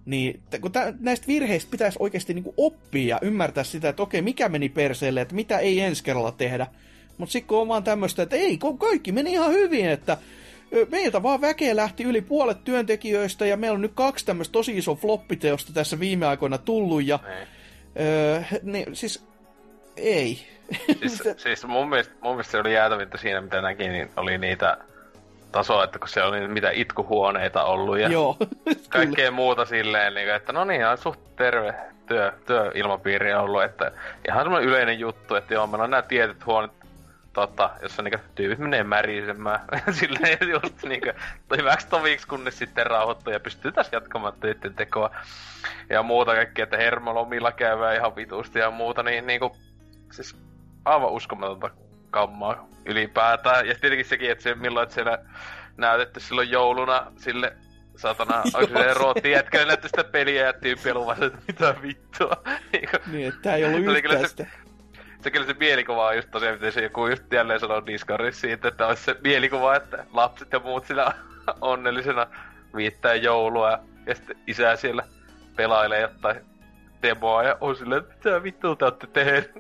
niin 0.06 0.42
kun 0.62 0.72
tä, 0.72 0.94
näistä 1.00 1.28
virheistä 1.28 1.72
pitäisi 1.72 1.98
oikeasti 2.02 2.34
niin 2.34 2.44
kuin 2.44 2.54
oppia 2.58 3.08
ja 3.08 3.20
ymmärtää 3.22 3.64
sitä, 3.64 3.90
että 3.90 4.04
okei, 4.04 4.22
mikä 4.22 4.50
meni 4.50 4.70
perseelle, 4.70 5.22
että 5.22 5.36
mitä 5.36 5.58
ei 5.58 5.80
ensi 5.80 6.04
kerralla 6.04 6.32
tehdä. 6.32 6.68
Mutta 7.18 7.34
sitten 7.34 7.48
kun 7.48 7.62
on 7.62 7.68
vaan 7.68 7.84
tämmöistä, 7.84 8.24
että 8.24 8.36
ei, 8.36 8.60
kaikki 8.80 9.12
meni 9.12 9.32
ihan 9.32 9.52
hyvin, 9.52 9.90
että 9.90 10.18
meiltä 10.92 11.24
vaan 11.24 11.42
väkeä 11.42 11.76
lähti 11.76 12.04
yli 12.04 12.22
puolet 12.22 12.64
työntekijöistä 12.64 13.46
ja 13.46 13.58
meillä 13.58 13.76
on 13.76 13.82
nyt 13.82 13.92
kaksi 13.96 14.26
tämmöistä 14.26 14.52
tosi 14.52 14.78
iso 14.78 14.96
floppiteosta 14.96 15.74
tässä 15.74 16.00
viime 16.00 16.28
aikoina 16.28 16.58
tullut 16.58 17.06
ja... 17.06 17.20
Ei. 17.28 17.46
Öö, 18.00 18.42
niin, 18.64 18.96
siis 18.96 19.28
ei. 19.98 20.48
Siis, 21.00 21.24
siis 21.44 21.66
mun, 21.66 21.90
mielestä, 21.90 22.14
mun 22.22 22.32
mielestä 22.34 22.52
se 22.52 22.58
oli 22.58 22.74
jäätävintä 22.74 23.18
siinä, 23.18 23.42
mitä 23.42 23.62
näki, 23.62 23.88
niin 23.88 24.10
oli 24.18 24.38
niitä 24.38 24.78
tasoa, 25.52 25.84
että 25.84 26.00
kun 26.00 26.10
se 26.10 26.24
oli 26.24 26.48
mitä 26.48 26.72
itkuhuoneita 26.72 27.64
ollut 27.64 28.00
ja 28.00 28.10
Joo, 28.10 28.38
kaikkea 28.90 29.32
muuta 29.32 29.66
silleen, 29.66 30.14
niin, 30.14 30.30
että 30.36 30.54
no 30.54 30.64
niin, 30.64 30.82
suht 30.96 31.20
terve 31.36 31.76
työ, 32.08 32.34
työilmapiiri 32.46 33.34
on 33.34 33.42
ollut, 33.42 33.64
että 33.64 33.92
ihan 34.28 34.44
semmoinen 34.44 34.70
yleinen 34.70 35.00
juttu, 35.00 35.36
että 35.36 35.54
joo, 35.54 35.68
meillä 35.68 35.84
on 35.84 35.90
nämä 35.90 36.02
tietyt 36.02 36.46
huoneet, 36.46 36.72
tota, 37.34 37.70
jossa 37.82 38.02
niinku 38.02 38.20
tyypit 38.36 38.60
menee 38.60 38.84
märisemään. 38.84 39.60
Silleen 39.92 40.50
just 40.50 40.84
niinku 40.84 41.10
hyväksi 41.58 41.88
toviksi, 41.88 42.28
kunnes 42.28 42.58
sitten 42.58 42.86
rauhoittuu 42.86 43.34
ja 43.34 43.40
pystyy 43.40 43.72
taas 43.72 43.90
jatkamaan 43.92 44.34
töiden 44.40 44.74
tekoa. 44.74 45.12
Ja 45.90 46.04
muuta 46.04 46.36
kaikkea, 46.36 46.64
että 46.64 46.78
hermolomilla 46.78 47.52
käydään 47.52 47.96
ihan 47.96 48.16
vitusti 48.16 48.60
ja 48.60 48.72
muuta, 48.72 49.04
niin 49.04 49.28
niinku, 49.28 49.58
siis 50.12 50.36
aivan 50.86 51.12
uskomatonta 51.12 51.70
kammaa 52.12 52.68
ylipäätään. 52.86 53.68
Ja 53.68 53.76
tietenkin 53.76 54.06
sekin, 54.06 54.32
että 54.32 54.44
se, 54.44 54.56
milloin 54.56 54.84
että 54.84 54.96
siellä 54.96 55.18
näytetty 55.78 56.20
silloin 56.20 56.52
jouluna 56.52 57.12
sille 57.18 57.54
satana, 57.96 58.44
onko 58.54 58.80
se 58.80 58.94
Rootti 58.94 59.32
jätkälle 59.32 59.66
näytti 59.66 59.88
sitä 59.88 60.04
peliä 60.04 60.46
ja 60.46 60.54
tyyppi 60.54 60.94
luvasi, 60.94 61.26
että 61.26 61.40
mitä 61.48 61.76
vittua. 61.82 62.44
niin, 63.12 63.28
että 63.28 63.42
tää 63.42 63.56
ei 63.56 63.66
ollut 63.66 63.98
yhtään 63.98 64.30
sitä. 64.30 64.46
Se 65.22 65.32
kyllä 65.32 65.46
se 65.46 65.54
mielikuva 65.54 66.08
on 66.08 66.16
just 66.16 66.32
tosiaan, 66.32 66.56
miten 66.56 66.72
se 66.72 66.84
joku 66.84 67.08
just 67.08 67.34
jälleen 67.34 67.60
sanoo 67.60 67.86
Discordissa 67.86 68.42
siitä, 68.42 68.68
että 68.68 68.88
olisi 68.88 69.04
se 69.04 69.16
mielikuva, 69.24 69.76
että 69.76 70.06
lapset 70.14 70.52
ja 70.52 70.60
muut 70.60 70.86
sillä 70.86 71.14
onnellisena 71.62 72.28
viittää 72.76 73.16
joulua 73.16 73.80
ja 74.06 74.16
sitten 74.16 74.38
isä 74.48 74.76
siellä 74.76 75.04
pelailee 75.56 76.02
jotain 76.02 76.42
demoa 77.02 77.44
ja 77.44 77.58
on 77.62 77.76
silleen, 77.76 78.02
että 78.02 78.30
mitä 78.30 78.44
vittua 78.44 78.76
te 78.76 78.86
olette 78.86 79.08
tehneet. 79.08 79.52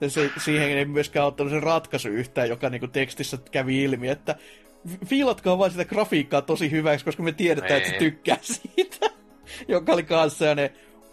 Ja 0.00 0.10
se, 0.10 0.30
siihen 0.36 0.78
ei 0.78 0.84
myöskään 0.84 1.26
ottanut 1.26 1.52
se 1.52 1.60
ratkaisu 1.60 2.08
yhtään, 2.08 2.48
joka 2.48 2.70
niinku 2.70 2.88
tekstissä 2.88 3.38
kävi 3.50 3.82
ilmi, 3.84 4.08
että 4.08 4.36
fiilatkaa 5.06 5.58
vaan 5.58 5.70
sitä 5.70 5.84
grafiikkaa 5.84 6.42
tosi 6.42 6.70
hyväksi, 6.70 7.04
koska 7.04 7.22
me 7.22 7.32
tiedetään, 7.32 7.76
että 7.76 7.88
se 7.88 7.98
niin. 7.98 7.98
tykkää 7.98 8.38
siitä. 8.40 9.06
joka 9.68 9.92
oli 9.92 10.02
kanssa 10.02 10.38
sellainen, 10.38 10.70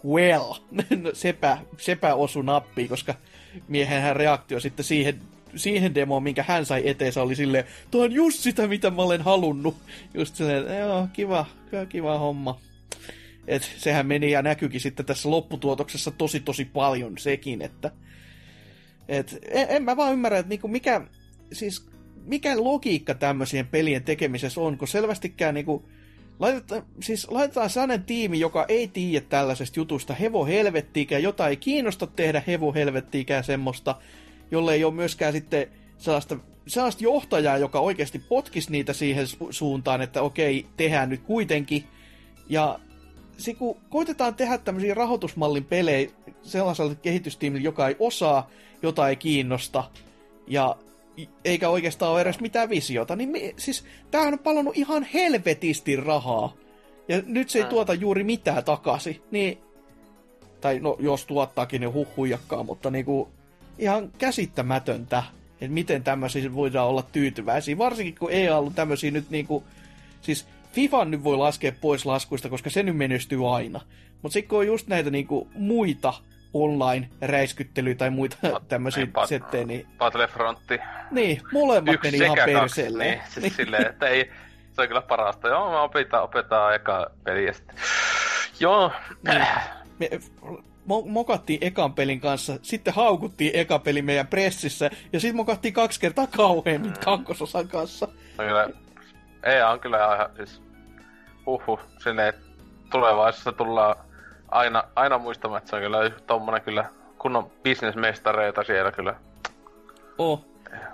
well, 0.08 0.54
no, 0.72 1.10
sepä, 1.14 1.58
sepä 1.78 2.16
osu 2.16 2.42
nappiin, 2.42 2.90
koska 2.90 3.16
miehen 3.68 4.16
reaktio 4.16 4.60
sitten 4.60 4.86
siihen, 4.86 5.22
siihen 5.56 5.96
demoon, 5.96 6.24
minkä 6.24 6.46
hän 6.48 6.66
sai 6.66 6.90
eteensä, 6.90 7.22
oli 7.22 7.36
silleen, 7.36 7.64
tuo 7.92 8.04
on 8.04 8.12
just 8.12 8.40
sitä, 8.40 8.68
mitä 8.68 8.90
mä 8.90 9.02
olen 9.02 9.22
halunnut. 9.22 9.76
Just 10.14 10.36
silleen, 10.36 10.80
joo, 10.80 11.08
kiva, 11.14 11.46
kiva 11.90 12.20
homma. 12.20 12.60
Et 13.48 13.72
sehän 13.78 14.08
meni 14.08 14.32
ja 14.32 14.42
näkyykin 14.42 14.82
sitten 14.82 15.06
tässä 15.06 15.32
lopputuotoksessa 15.32 16.12
tosi 16.12 16.40
tosi 16.40 16.66
paljon 16.66 17.18
sekin, 17.18 17.62
että 17.62 17.92
et 19.08 19.40
en, 19.52 19.68
en 19.70 19.84
mä 19.84 19.98
vaan 19.98 20.14
ymmärrä, 20.14 20.38
että 20.38 20.50
niinku 20.50 20.68
mikä, 20.68 21.02
siis 21.52 21.86
mikä 22.26 22.64
logiikka 22.64 23.14
tämmöisien 23.14 23.68
pelien 23.68 24.04
tekemisessä 24.04 24.62
on, 24.62 24.78
kun 24.78 24.88
selvästikään 24.88 25.54
niinku, 25.54 25.90
laitetaan, 26.40 26.86
siis 27.02 27.28
laitetaan 27.32 27.70
sellainen 27.70 28.04
tiimi, 28.04 28.40
joka 28.40 28.66
ei 28.68 28.88
tiedä 28.88 29.26
tällaisesta 29.30 29.80
jutusta 29.80 30.14
hevo 30.14 30.46
helvettiikään, 30.46 31.24
jota 31.24 31.48
ei 31.48 31.58
kiinnosta 31.58 32.08
tehdä 32.08 32.44
hevo 32.48 32.74
helvettiikään 32.74 33.44
semmoista, 33.44 33.96
jolle 34.52 34.74
ei 34.74 34.84
ole 34.84 34.94
myöskään 34.94 35.34
sitten 35.34 35.68
sellaista, 35.98 36.38
sellaista 36.68 37.04
johtajaa, 37.04 37.58
joka 37.58 37.80
oikeasti 37.80 38.20
potkisi 38.20 38.72
niitä 38.72 38.94
siihen 38.94 39.26
su- 39.26 39.48
suuntaan, 39.50 40.02
että 40.02 40.22
okei, 40.22 40.66
tehdään 40.78 41.10
nyt 41.10 41.22
kuitenkin. 41.22 41.84
Ja 42.50 42.80
se, 43.38 43.54
kun 43.54 43.78
koitetaan 43.90 44.36
tehdä 44.36 44.58
tämmöisiä 44.58 44.94
rahoitusmallin 44.94 45.66
pelejä 45.66 46.10
sellaiselle 46.42 46.96
kehitystiimille, 46.96 47.64
joka 47.64 47.88
ei 47.88 47.96
osaa, 48.00 48.50
jota 48.82 49.10
ei 49.10 49.16
kiinnosta, 49.16 49.84
ja 50.48 50.76
eikä 51.46 51.70
oikeastaan 51.70 52.12
ole 52.12 52.22
edes 52.22 52.40
mitään 52.40 52.70
visiota, 52.70 53.16
niin 53.16 53.30
me, 53.30 53.54
siis 53.58 53.86
tämähän 54.12 54.34
on 54.34 54.40
palannut 54.40 54.78
ihan 54.78 55.04
helvetisti 55.14 55.96
rahaa. 55.96 56.54
Ja 57.08 57.22
nyt 57.26 57.50
se 57.50 57.60
ei 57.60 57.66
tuota 57.66 57.94
juuri 57.94 58.24
mitään 58.24 58.64
takaisin. 58.64 59.22
Niin, 59.32 59.58
tai 60.62 60.80
no, 60.80 60.98
jos 61.00 61.26
tuottaakin, 61.26 61.82
niin 61.82 61.94
huhujakkaa, 61.94 62.64
mutta 62.64 62.92
niinku, 62.92 63.30
ihan 63.80 64.12
käsittämätöntä, 64.18 65.24
että 65.52 65.74
miten 65.74 66.04
tämmöisiä 66.04 66.54
voidaan 66.54 66.88
olla 66.88 67.04
tyytyväisiä. 67.12 67.78
Varsinkin 67.78 68.16
kun 68.20 68.32
ei 68.32 68.50
ollut 68.50 68.76
tämmöisiä 68.76 69.12
nyt 69.12 69.30
niinku, 69.30 69.64
siis 70.22 70.46
FIFA 70.74 71.06
nyt 71.06 71.24
voi 71.24 71.38
laskea 71.38 71.72
pois 71.82 72.06
laskuista, 72.06 72.50
koska 72.50 72.70
se 72.70 72.84
nyt 72.84 72.98
menestyy 72.98 73.56
aina. 73.56 73.82
Mutta 74.22 74.34
sitten 74.34 74.50
kun 74.50 74.60
on 74.60 74.68
just 74.68 74.88
näitä 74.88 75.10
niinku 75.10 75.48
muita 75.56 76.14
online-räiskyttelyä 76.54 77.96
tai 77.96 78.10
muita 78.10 78.38
tämmöisiä 78.68 79.06
niin, 79.06 79.28
settejä, 79.28 79.66
niin... 79.66 79.88
Battlefrontti. 79.98 80.80
Niin, 81.12 81.42
molemmat 81.54 81.96
Yksi 81.96 82.12
meni 82.12 82.24
ihan 82.24 82.38
perseelle. 82.46 83.04
Niin, 83.04 83.22
siis 83.30 83.44
niin. 83.44 83.54
silleen, 83.54 83.88
että 83.88 84.08
ei, 84.08 84.32
se 84.74 84.82
on 84.82 84.88
kyllä 84.88 85.02
parasta. 85.02 85.48
Joo, 85.48 85.72
mä 85.72 85.82
opetaan, 85.82 86.24
opetaan 86.24 86.76
eka 86.76 87.12
peliä 87.24 87.54
Joo. 88.60 88.92
Niin. 89.28 89.46
Me, 90.00 90.10
mo- 90.90 91.08
mokattiin 91.10 91.60
ekan 91.62 91.94
pelin 91.94 92.20
kanssa, 92.20 92.60
sitten 92.62 92.94
haukuttiin 92.94 93.52
eka 93.54 93.80
peli 93.80 94.02
meidän 94.02 94.28
pressissä, 94.28 94.90
ja 95.14 95.20
sitten 95.20 95.36
mokattiin 95.36 95.74
kaksi 95.74 96.00
kertaa 96.00 96.28
kauheammin 96.28 96.92
mm. 96.92 96.98
kakkososan 97.06 97.68
kanssa. 97.68 98.08
No 98.38 98.44
kyllä, 98.44 98.70
ei 99.44 99.62
on 99.62 99.80
kyllä 99.80 100.16
ihan 100.16 100.30
siis, 100.36 100.62
huhu, 101.46 101.80
silleen, 102.04 102.34
tulevaisuudessa 102.92 103.52
tullaan 103.52 103.96
aina, 104.48 104.84
aina 104.96 105.18
muistamaan, 105.18 105.58
että 105.58 105.70
se 105.70 105.76
on 105.76 105.82
kyllä 105.82 106.12
tommonen 106.28 106.62
kyllä 106.62 106.86
kunnon 107.18 107.52
bisnesmestareita 107.64 108.64
siellä 108.64 108.92
kyllä. 108.92 109.16
Oh. 110.18 110.46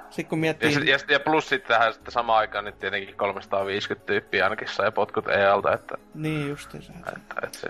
Sitten 0.10 0.30
kun 0.30 0.40
miettii... 0.40 0.74
Ja, 0.74 0.80
ja, 0.80 1.00
ja 1.08 1.20
plus 1.20 1.50
sitten 1.50 1.68
tähän 1.68 1.94
sitten 1.94 2.12
samaan 2.12 2.40
aikaan 2.40 2.66
niin 2.66 2.76
tietenkin 2.80 3.16
350 3.16 4.06
tyyppiä 4.08 4.44
ainakin 4.44 4.68
sai 4.68 4.92
potkut 4.92 5.28
EALta, 5.28 5.74
että... 5.74 5.98
Niin 6.14 6.50
justiinsa. 6.50 6.94
Että, 6.98 7.36
että 7.44 7.58
se, 7.58 7.68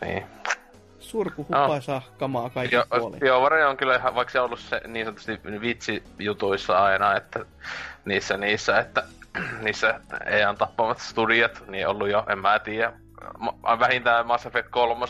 niin. 0.00 0.26
surku 0.98 1.44
hupaisaa 1.44 2.02
no. 2.06 2.14
kamaa 2.18 2.50
kaikki 2.50 2.76
puolin. 2.98 3.20
BioWare 3.20 3.66
on 3.66 3.76
kyllä 3.76 3.96
ihan, 3.96 4.14
vaikka 4.14 4.32
se 4.32 4.40
on 4.40 4.44
ollut 4.44 4.60
se 4.60 4.80
niin 4.86 5.06
sanotusti 5.06 5.40
vitsi-jutuissa 5.60 6.84
aina, 6.84 7.16
että 7.16 7.44
niissä, 8.04 8.36
niissä, 8.36 8.78
että 8.78 9.02
niissä 9.64 10.00
ei 10.26 10.44
on 10.44 10.56
tappamat 10.56 10.98
studiot, 10.98 11.64
niin 11.68 11.88
ollut 11.88 12.10
jo, 12.10 12.24
en 12.28 12.38
mä 12.38 12.58
tiedä. 12.58 12.92
Vähintään 13.80 14.26
Mass 14.26 14.46
Effect 14.46 14.68
3 14.70 15.06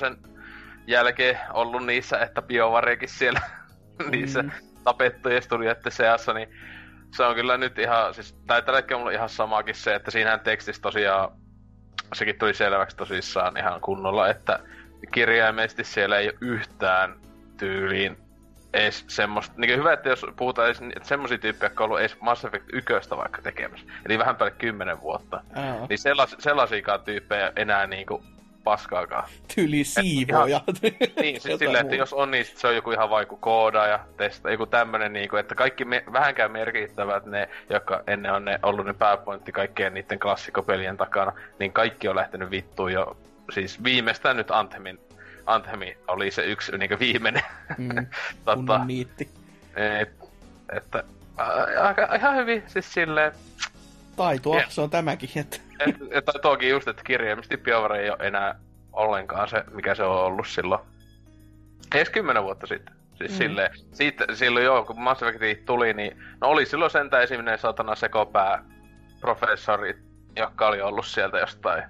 jälkeen 0.87 1.39
ollut 1.53 1.87
niissä, 1.87 2.19
että 2.19 2.43
BioWarekin 2.43 3.09
siellä 3.09 3.41
mm. 4.05 4.11
niissä 4.11 4.45
tapettujen 4.85 5.43
studioiden 5.43 5.93
seassa, 5.93 6.33
niin 6.33 6.49
se 7.17 7.25
on 7.25 7.35
kyllä 7.35 7.57
nyt 7.57 7.79
ihan, 7.79 8.15
siis 8.15 8.33
tai 8.47 8.63
tällä 8.63 8.83
on 8.95 9.01
mulla 9.01 9.11
ihan 9.11 9.29
samakin 9.29 9.75
se, 9.75 9.95
että 9.95 10.11
siinähän 10.11 10.41
tekstissä 10.41 10.83
tosiaan, 10.83 11.29
sekin 12.15 12.39
tuli 12.39 12.55
selväksi 12.55 12.97
tosissaan 12.97 13.57
ihan 13.57 13.81
kunnolla, 13.81 14.29
että 14.29 14.59
kirjaimellisesti 15.13 15.85
siellä 15.85 16.19
ei 16.19 16.29
ole 16.29 16.39
yhtään 16.41 17.21
tyyliin 17.57 18.26
edes 18.75 19.05
semmoista, 19.09 19.55
niin 19.57 19.79
hyvä, 19.79 19.93
että 19.93 20.09
jos 20.09 20.27
puhutaan 20.37 20.67
edes, 20.67 20.83
että 20.97 21.09
semmoisia 21.09 21.39
tyyppejä, 21.39 21.67
jotka 21.67 21.85
on 21.85 21.87
ollut 21.87 22.01
edes 22.01 22.21
Mass 22.21 22.45
Effect 22.45 22.65
1 22.73 22.93
vaikka 23.11 23.43
tekemässä, 23.43 23.87
eli 24.07 24.19
vähän 24.19 24.37
päälle 24.37 24.57
10 24.59 25.01
vuotta, 25.01 25.37
Aa. 25.55 25.87
niin 25.89 25.99
sellas, 25.99 26.37
sellaisiakaan 26.39 27.01
tyyppejä 27.01 27.53
enää 27.57 27.87
niinku 27.87 28.23
paskaakaan. 28.67 29.29
Tyyli 29.55 29.85
siivoja. 29.85 30.61
niin, 31.21 31.41
siis 31.41 31.59
silleen, 31.59 31.85
että 31.85 31.97
jos 31.97 32.13
on, 32.13 32.31
niin 32.31 32.45
se 32.45 32.67
on 32.67 32.75
joku 32.75 32.91
ihan 32.91 33.11
vaiku 33.11 33.37
kooda 33.37 33.87
ja 33.87 34.01
testa, 34.17 34.51
joku 34.51 34.67
tämmönen, 34.67 35.13
niin 35.13 35.29
kuin, 35.29 35.41
että 35.41 35.55
kaikki 35.55 35.85
me, 35.85 36.05
vähänkään 36.13 36.53
merkittävät 36.53 37.27
ne, 37.27 37.49
jotka 37.71 38.03
ennen 38.07 38.33
on 38.33 38.45
ne, 38.45 38.59
ollut 38.63 38.87
ne 38.87 38.93
pääpointti 38.93 39.53
kaikkien 39.53 39.95
niiden 39.95 40.19
klassikopelien 40.19 40.97
takana, 40.97 41.33
niin 41.59 41.73
kaikki 41.73 42.09
on 42.09 42.17
lähtenyt 42.17 42.51
vittuun 42.51 42.93
jo, 42.93 43.17
siis 43.53 43.85
viimeistään 43.85 44.37
nyt 44.37 44.51
Anthemin 44.51 44.99
Anthemi 45.47 45.97
oli 46.09 46.31
se 46.31 46.45
yksi 46.45 46.79
niin 46.79 46.99
viimeinen. 46.99 47.43
Mm, 47.79 48.07
tota, 48.45 48.85
niitti. 48.85 49.31
Et, 49.77 50.11
että 50.73 51.05
aika, 51.81 52.15
ihan 52.15 52.37
hyvin 52.37 52.63
siis 52.67 52.93
silleen... 52.93 53.33
Taitoa, 54.17 54.63
se 54.69 54.81
on 54.81 54.91
tämäkin. 54.91 55.31
Että... 55.37 55.57
et, 55.81 55.97
et, 56.11 56.25
toki 56.43 56.69
just, 56.69 56.89
että 56.89 57.03
kirjaimisesti 57.05 57.57
BioWare 57.57 58.03
ei 58.03 58.11
ole 58.11 58.19
enää 58.21 58.55
ollenkaan 58.93 59.49
se, 59.49 59.65
mikä 59.73 59.95
se 59.95 60.03
on 60.03 60.19
ollut 60.19 60.47
silloin. 60.49 60.81
Edes 61.95 62.11
kymmenen 62.11 62.43
vuotta 62.43 62.67
sitten. 62.67 62.95
Siis 63.19 63.31
mm. 63.31 63.37
silleen, 63.37 63.71
siitä, 63.93 64.25
silloin 64.35 64.65
joo, 64.65 64.85
kun 64.85 65.01
Mass 65.01 65.23
Effect 65.23 65.65
tuli, 65.65 65.93
niin 65.93 66.23
no 66.41 66.49
oli 66.49 66.67
silloin 66.67 66.91
sentään 66.91 67.23
esiminen 67.23 67.59
satana 67.59 67.95
sekopää 67.95 68.65
professori, 69.21 69.99
joka 70.37 70.67
oli 70.67 70.81
ollut 70.81 71.07
sieltä 71.07 71.39
jostain 71.39 71.85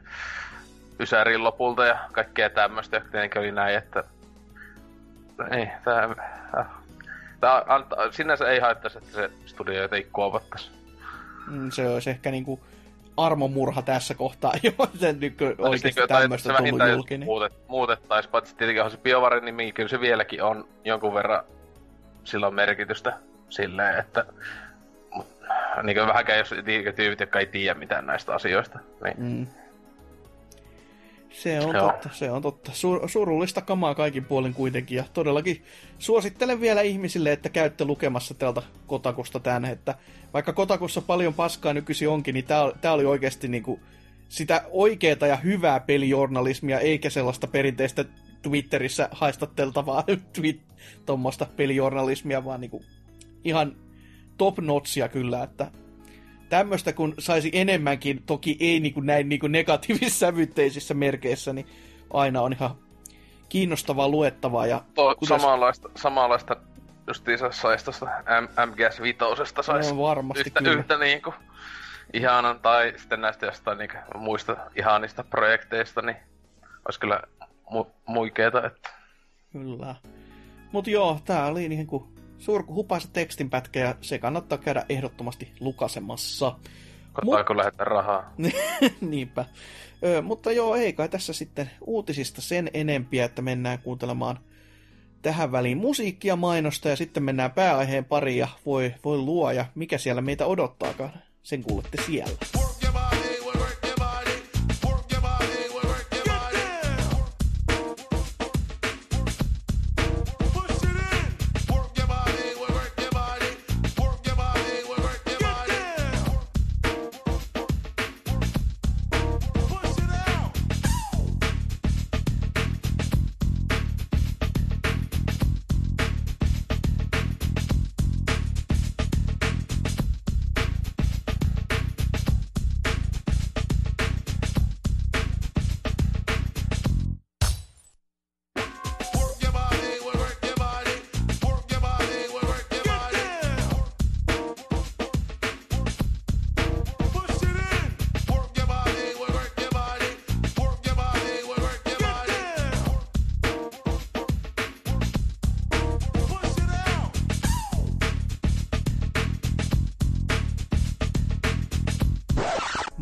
Ysärin 1.01 1.45
lopulta 1.45 1.87
ja 1.87 1.99
kaikkea 2.13 2.51
tämmöistä, 2.51 2.97
jotka 2.97 3.41
oli 3.41 3.53
näin, 3.53 3.77
että 3.77 4.05
ei, 5.51 5.69
tää, 5.85 6.09
tää 7.41 7.65
antaa, 7.67 8.13
sinänsä 8.13 8.49
ei 8.49 8.61
haittaisi, 8.61 8.99
että 8.99 9.13
se 9.13 9.31
studio 9.47 9.83
jotenkin 9.83 10.13
kuopattaisi. 10.13 10.71
Mm, 11.47 11.71
se 11.71 11.89
olisi 11.89 12.11
ehkä 12.11 12.31
niinku 12.31 12.61
armomurha 13.17 13.83
tässä 13.83 14.15
kohtaa, 14.15 14.53
jo 14.63 14.73
se 14.99 15.13
nyt 15.13 15.39
oikeasti 15.59 16.01
niin 16.01 16.09
tämmöistä 16.09 16.55
tullut 16.55 16.89
julki. 16.93 17.19
Muutet, 17.19 17.53
muutettaisiin, 17.69 18.33
paitsi 18.33 18.57
tietenkin 18.57 18.91
se 18.91 18.97
BioVarin 18.97 19.45
nimi, 19.45 19.73
kyllä 19.73 19.89
se 19.89 20.01
vieläkin 20.01 20.43
on 20.43 20.69
jonkun 20.85 21.15
verran 21.15 21.43
sillä 22.25 22.47
on 22.47 22.55
merkitystä 22.55 23.19
silleen, 23.49 23.99
että 23.99 24.25
niin 25.83 25.97
kuin 25.97 26.09
vähänkään 26.09 26.39
jos 26.39 26.55
tyypit, 26.97 27.21
jotka 27.21 27.39
ei 27.39 27.47
tiedä 27.47 27.79
mitään 27.79 28.07
näistä 28.07 28.35
asioista, 28.35 28.79
niin 29.05 29.15
mm 29.19 29.47
se 31.43 31.61
on 31.61 31.75
Joo. 31.75 31.93
totta, 31.93 32.09
se 32.13 32.31
on 32.31 32.43
totta. 32.43 32.73
Sur- 32.73 33.09
surullista 33.09 33.61
kamaa 33.61 33.95
kaikin 33.95 34.25
puolin 34.25 34.55
kuitenkin, 34.55 34.97
ja 34.97 35.05
todellakin 35.13 35.65
suosittelen 35.99 36.61
vielä 36.61 36.81
ihmisille, 36.81 37.33
että 37.33 37.49
käytte 37.49 37.85
lukemassa 37.85 38.35
täältä 38.35 38.63
Kotakusta 38.87 39.41
tämän, 39.41 39.65
että 39.65 39.95
vaikka 40.35 40.53
Kotakussa 40.53 41.01
paljon 41.01 41.35
paskaa 41.35 41.73
nykyisin 41.73 42.09
onkin, 42.09 42.35
niin 42.35 42.45
tämä 42.81 42.93
oli 42.95 43.05
oikeasti 43.05 43.49
niinku 43.49 43.81
sitä 44.29 44.63
oikeaa 44.71 45.27
ja 45.29 45.37
hyvää 45.37 45.81
pelijournalismia, 45.81 46.81
eikä 46.81 47.11
sellaista 47.11 47.47
perinteistä 47.47 48.05
Twitterissä 48.43 49.09
haistatteltavaa 49.13 50.05
tweet, 50.41 50.61
tuommoista 51.07 51.47
pelijournalismia, 51.57 52.45
vaan 52.45 52.61
niinku 52.61 52.85
ihan 53.45 53.77
top 54.39 54.59
notchia 54.59 55.09
kyllä, 55.09 55.43
että 55.43 55.71
tämmöistä 56.49 56.93
kun 56.93 57.15
saisi 57.19 57.51
enemmänkin, 57.53 58.23
toki 58.23 58.57
ei 58.61 58.81
niin 58.81 58.95
kuin 58.95 59.07
näin 59.07 59.29
niin 59.29 59.41
kuin 59.41 59.53
negatiivisissa 59.53 60.19
sävytteisissä 60.19 60.95
merkeissä, 60.95 61.53
niin 61.53 61.67
aina 62.11 62.43
on 62.43 62.53
ihan 62.53 62.77
kiinnostavaa 63.49 64.09
luettavaa. 64.09 64.67
Ja 64.67 64.83
to, 64.95 65.15
kutes... 65.15 65.29
samanlaista, 65.29 65.89
samanlaista 65.97 66.57
justiinsa 67.07 67.53
saisi 67.53 67.85
tuosta 67.85 68.07
MGS 68.67 69.03
Vitosesta 69.03 69.63
saisi 69.63 69.95
no, 69.95 70.03
varmasti 70.03 70.41
yhtä, 70.47 70.61
kyllä. 70.61 70.73
yhtä 70.73 70.99
niin 70.99 71.23
kuin 71.23 71.35
ihanan, 72.13 72.61
tai 72.61 72.95
sitten 72.97 73.21
näistä 73.21 73.47
jostain 73.47 73.79
niin 73.79 73.91
muista 74.15 74.57
ihanista 74.77 75.25
projekteista, 75.25 76.03
niin 76.03 76.17
olisi 76.85 77.01
kyllä 77.01 77.21
mu- 77.75 77.91
muikeeta, 78.07 78.67
että... 78.67 78.91
Kyllä. 79.53 79.95
Mut 80.73 80.87
joo, 80.87 81.21
tää 81.25 81.47
oli 81.47 81.69
niin 81.69 81.87
kuin 81.87 82.16
surkuhupaisa 82.39 83.09
tekstinpätkä 83.13 83.81
ja 83.81 83.95
se 84.01 84.19
kannattaa 84.19 84.59
käydä 84.59 84.85
ehdottomasti 84.89 85.53
lukasemassa. 85.61 86.59
Kotaako 87.13 87.55
Mut... 87.55 87.59
lähettää 87.59 87.85
rahaa? 87.85 88.33
Niinpä. 89.01 89.45
Ö, 90.05 90.23
mutta 90.23 90.53
joo, 90.53 90.75
ei 90.75 90.93
kai 90.93 91.09
tässä 91.09 91.33
sitten 91.33 91.71
uutisista 91.87 92.41
sen 92.41 92.71
enempiä, 92.75 93.25
että 93.25 93.43
mennään 93.43 93.79
kuuntelemaan 93.79 94.39
tähän 95.23 95.53
väliin 95.53 95.79
musiikkia 95.79 96.37
mainosta 96.37 96.89
ja 96.89 96.97
sitten 96.97 97.23
mennään 97.23 97.53
pääaiheen 97.53 98.05
pariin 98.05 98.39
ja 98.39 98.49
voi, 98.67 98.95
voi 99.05 99.19
luoja, 99.19 99.65
mikä 99.75 99.99
siellä 99.99 100.23
meitä 100.23 100.47
odottaakaan. 100.47 101.13
Sen 101.43 101.63
kuulette 101.63 102.03
siellä. 102.07 102.37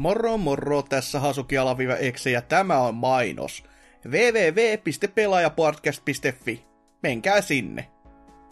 Moro 0.05 0.37
moro, 0.39 0.83
tässä 0.83 1.21
Hasuki 1.21 1.59
Alaviva 1.59 1.97
Exe 1.97 2.31
ja 2.31 2.43
tämä 2.43 2.79
on 2.79 2.95
mainos. 2.95 3.65
www.pelaajapodcast.fi. 4.09 6.65
Menkää 7.03 7.41
sinne. 7.41 7.89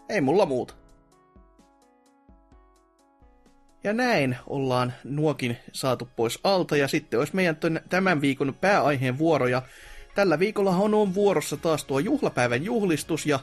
Ei 0.09 0.21
mulla 0.21 0.47
muuta. 0.47 0.75
Ja 3.85 3.93
näin 3.93 4.37
ollaan 4.47 4.93
nuokin 5.05 5.57
saatu 5.73 6.09
pois 6.17 6.39
alta 6.45 6.77
ja 6.77 6.89
sitten 6.89 7.19
olisi 7.19 7.37
meidän 7.37 7.57
tämän 7.89 8.21
viikon 8.21 8.55
pääaiheen 8.61 9.19
vuoro 9.19 9.47
ja 9.47 9.63
tällä 10.15 10.39
viikolla 10.39 10.71
on 10.71 11.15
vuorossa 11.15 11.57
taas 11.57 11.85
tuo 11.85 11.99
juhlapäivän 11.99 12.65
juhlistus 12.65 13.27
ja 13.27 13.41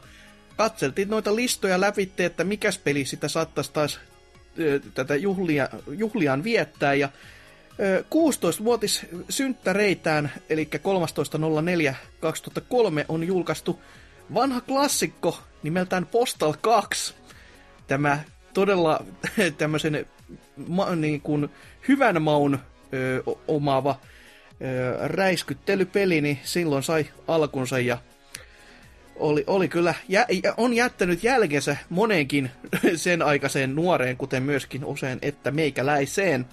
katseltiin 0.57 1.09
noita 1.09 1.35
listoja 1.35 1.81
lävitte, 1.81 2.25
että 2.25 2.43
mikäs 2.43 2.77
peli 2.77 3.05
sitä 3.05 3.27
saattaisi 3.27 3.73
taas 3.73 3.99
tätä 4.93 5.15
juhlia, 5.15 5.69
juhliaan 5.87 6.43
viettää 6.43 6.93
ja 6.93 7.09
16-vuotis 8.15 9.05
synttäreitään, 9.29 10.31
eli 10.49 10.69
13.04.2003 10.75 13.05
on 13.07 13.23
julkaistu 13.23 13.79
vanha 14.33 14.61
klassikko 14.61 15.39
nimeltään 15.63 16.05
Postal 16.05 16.53
2. 16.61 17.13
Tämä 17.87 18.19
todella 18.53 19.05
tämmöisen 19.57 20.05
ma, 20.67 20.95
niin 20.95 21.21
kuin, 21.21 21.49
hyvän 21.87 22.21
maun 22.21 22.59
ö, 22.93 23.23
omaava 23.47 23.99
ö, 24.01 25.07
räiskyttelypeli, 25.07 26.21
niin 26.21 26.39
silloin 26.43 26.83
sai 26.83 27.05
alkunsa 27.27 27.79
ja 27.79 27.97
oli, 29.15 29.43
oli 29.47 29.67
kyllä, 29.67 29.93
jä, 30.07 30.25
on 30.57 30.73
jättänyt 30.73 31.23
jälkensä 31.23 31.77
monenkin 31.89 32.51
sen 32.95 33.21
aikaiseen 33.21 33.75
nuoreen, 33.75 34.17
kuten 34.17 34.43
myöskin 34.43 34.85
usein, 34.85 35.19
että 35.21 35.51
meikäläiseen 35.51 36.45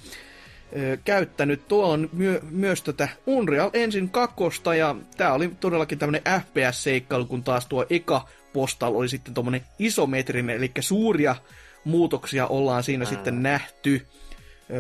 ö, 0.77 0.99
käyttänyt. 1.05 1.69
Tuo 1.69 1.87
on 1.87 2.11
myö, 2.13 2.41
myös 2.51 2.83
tätä 2.83 3.09
Unreal 3.27 3.71
Engine 3.73 4.09
2, 4.13 4.37
ja 4.79 4.97
tämä 5.17 5.33
oli 5.33 5.51
todellakin 5.61 5.99
tämmönen 5.99 6.23
FPS-seikkailu, 6.41 7.25
kun 7.25 7.43
taas 7.43 7.67
tuo 7.67 7.87
eka 7.91 8.29
Postal 8.53 8.95
oli 8.95 9.09
sitten 9.09 9.35
tuommoinen 9.35 9.65
isometrinen, 9.79 10.57
eli 10.57 10.73
suuria 10.81 11.37
muutoksia 11.85 12.47
ollaan 12.47 12.83
siinä 12.83 13.05
mm. 13.05 13.09
sitten 13.09 13.43
nähty. 13.43 14.07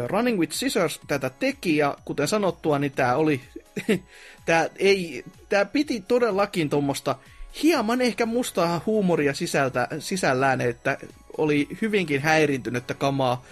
Running 0.06 0.40
with 0.40 0.52
Scissors 0.52 1.00
tätä 1.06 1.30
teki, 1.30 1.76
ja 1.76 1.96
kuten 2.04 2.28
sanottua, 2.28 2.78
niin 2.78 2.92
tämä 2.92 3.16
oli, 3.16 3.40
tämä 4.46 4.68
ei, 4.76 5.24
tämä 5.48 5.64
piti 5.64 6.04
todellakin 6.08 6.70
tuommoista 6.70 7.16
hieman 7.62 8.00
ehkä 8.00 8.26
mustaa 8.26 8.80
huumoria 8.86 9.34
sisältä, 9.34 9.88
sisällään, 9.98 10.60
että 10.60 10.98
oli 11.38 11.68
hyvinkin 11.82 12.20
häirintynyttä 12.20 12.94
kamaa. 12.94 13.44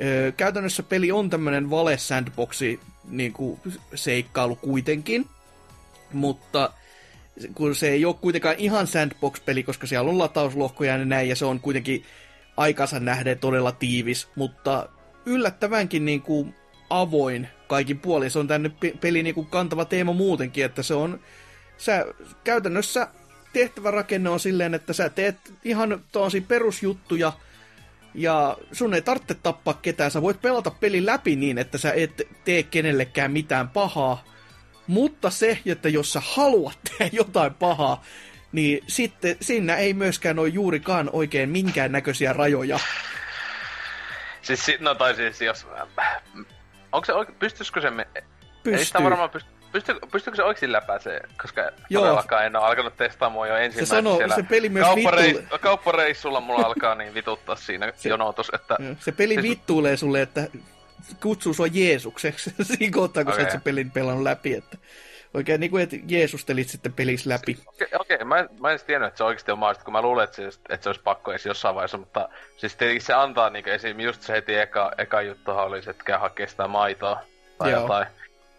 Ö, 0.00 0.32
käytännössä 0.32 0.82
peli 0.82 1.12
on 1.12 1.30
tämmöinen 1.30 1.70
vale 1.70 1.98
sandboxi 1.98 2.80
niin 3.08 3.32
kuin 3.32 3.60
seikkailu 3.94 4.56
kuitenkin, 4.56 5.26
mutta 6.12 6.72
kun 7.54 7.74
se 7.74 7.88
ei 7.88 8.04
ole 8.04 8.14
kuitenkaan 8.14 8.56
ihan 8.58 8.86
sandbox-peli, 8.86 9.62
koska 9.62 9.86
siellä 9.86 10.10
on 10.10 10.18
latauslohkoja 10.18 10.96
ja 10.96 11.04
näin, 11.04 11.28
ja 11.28 11.36
se 11.36 11.44
on 11.44 11.60
kuitenkin 11.60 12.04
aikansa 12.56 13.00
nähden 13.00 13.38
todella 13.38 13.72
tiivis, 13.72 14.28
mutta 14.34 14.88
yllättävänkin 15.26 16.04
niin 16.04 16.22
kuin 16.22 16.54
avoin 16.90 17.48
kaikin 17.68 17.98
puolin. 17.98 18.30
Se 18.30 18.38
on 18.38 18.48
tänne 18.48 18.70
peli 19.00 19.22
niin 19.22 19.34
kuin 19.34 19.46
kantava 19.46 19.84
teema 19.84 20.12
muutenkin, 20.12 20.64
että 20.64 20.82
se 20.82 20.94
on 20.94 21.20
sä 21.78 22.06
käytännössä 22.44 23.08
tehtävärakenne 23.52 24.30
on 24.30 24.40
silleen, 24.40 24.74
että 24.74 24.92
sä 24.92 25.08
teet 25.08 25.36
ihan 25.64 26.00
tosi 26.12 26.40
perusjuttuja, 26.40 27.32
ja 28.14 28.56
sun 28.72 28.94
ei 28.94 29.02
tarvitse 29.02 29.34
tappaa 29.34 29.74
ketään. 29.74 30.10
Sä 30.10 30.22
voit 30.22 30.42
pelata 30.42 30.70
peli 30.70 31.06
läpi 31.06 31.36
niin, 31.36 31.58
että 31.58 31.78
sä 31.78 31.92
et 31.92 32.22
tee 32.44 32.62
kenellekään 32.62 33.32
mitään 33.32 33.68
pahaa. 33.68 34.24
Mutta 34.86 35.30
se, 35.30 35.58
että 35.66 35.88
jos 35.88 36.12
sä 36.12 36.22
haluat 36.24 36.78
tehdä 36.88 37.10
jotain 37.12 37.54
pahaa, 37.54 38.04
niin 38.52 38.84
sitten 38.86 39.36
siinä 39.40 39.76
ei 39.76 39.94
myöskään 39.94 40.38
ole 40.38 40.48
juurikaan 40.48 41.10
oikein 41.12 41.50
minkään 41.50 41.92
näköisiä 41.92 42.32
rajoja. 42.32 42.78
Siis, 44.42 44.66
no 44.80 44.94
tai 44.94 45.14
siis 45.14 45.40
jos... 45.40 45.66
Onko 46.92 47.04
se 47.04 47.12
oikein, 47.12 47.38
pystyisikö 47.38 47.80
se... 47.80 47.90
Me... 47.90 48.06
Pystyy. 48.62 48.74
Ei 48.78 48.84
sitä 48.84 49.02
varmaan 49.02 49.30
pysty, 49.30 49.50
pysty, 49.72 49.94
pystyykö 50.12 50.36
se 50.36 50.42
oikeasti 50.42 50.72
läpäisee? 50.72 51.20
Koska 51.42 51.70
Joo. 51.90 52.02
todellakaan 52.02 52.46
en 52.46 52.56
ole 52.56 52.64
alkanut 52.64 52.96
testaamaan 52.96 53.48
jo 53.48 53.56
ensimmäisenä 53.56 53.86
se 53.86 54.04
sanoo, 54.04 54.16
siellä. 54.16 54.34
Se 54.34 54.42
peli 54.42 54.68
myös 54.68 54.86
kauppareis, 54.86 55.36
vittu... 55.36 55.58
Kauppareissulla 55.60 56.40
mulla 56.40 56.66
alkaa 56.66 56.94
niin 56.94 57.14
vituttaa 57.14 57.56
siinä 57.56 57.92
se, 57.96 58.08
jonotus, 58.08 58.50
että... 58.54 58.76
Se 59.00 59.12
peli 59.12 59.34
siis... 59.34 59.42
vittuulee 59.42 59.96
sulle, 59.96 60.22
että 60.22 60.48
kutsuu 61.22 61.54
sua 61.54 61.66
Jeesukseksi 61.66 62.54
siinä 62.62 62.94
kohtaa, 62.94 63.24
kun 63.24 63.32
okay. 63.32 63.44
sä 63.44 63.48
et 63.48 63.52
se 63.52 63.64
pelin 63.64 63.90
pelannut 63.90 64.22
läpi, 64.22 64.54
että... 64.54 64.78
Oikein 65.34 65.60
niin 65.60 65.70
kuin, 65.70 65.82
että 65.82 65.96
Jeesustelit 66.06 66.68
sitten 66.68 66.92
pelissä 66.92 67.30
läpi. 67.30 67.58
Okei, 67.66 67.86
okay, 67.94 68.16
okay. 68.16 68.24
mä, 68.24 68.38
en, 68.38 68.48
mä 68.60 68.72
en 68.72 68.78
tiennyt, 68.86 69.08
että 69.08 69.18
se 69.18 69.24
oikeasti 69.24 69.52
on 69.52 69.58
mahdollista, 69.58 69.84
kun 69.84 69.92
mä 69.92 70.02
luulen, 70.02 70.24
että 70.24 70.36
se, 70.36 70.46
että 70.46 70.82
se 70.82 70.88
olisi 70.88 71.02
pakko 71.02 71.30
edes 71.30 71.46
jossain 71.46 71.74
vaiheessa, 71.74 71.98
mutta 71.98 72.28
siis 72.56 72.76
tietenkin 72.76 73.06
se 73.06 73.12
antaa 73.12 73.50
niin 73.50 73.68
esim. 73.68 74.00
just 74.00 74.22
se 74.22 74.32
heti 74.32 74.54
eka, 74.54 74.92
eka 74.98 75.22
juttuhan 75.22 75.64
oli 75.64 75.82
se, 75.82 75.90
että 75.90 76.04
käy 76.04 76.18
hakea 76.18 76.46
sitä 76.46 76.68
maitoa 76.68 77.20
tai 77.58 77.70
Joo. 77.70 77.82
jotain. 77.82 78.06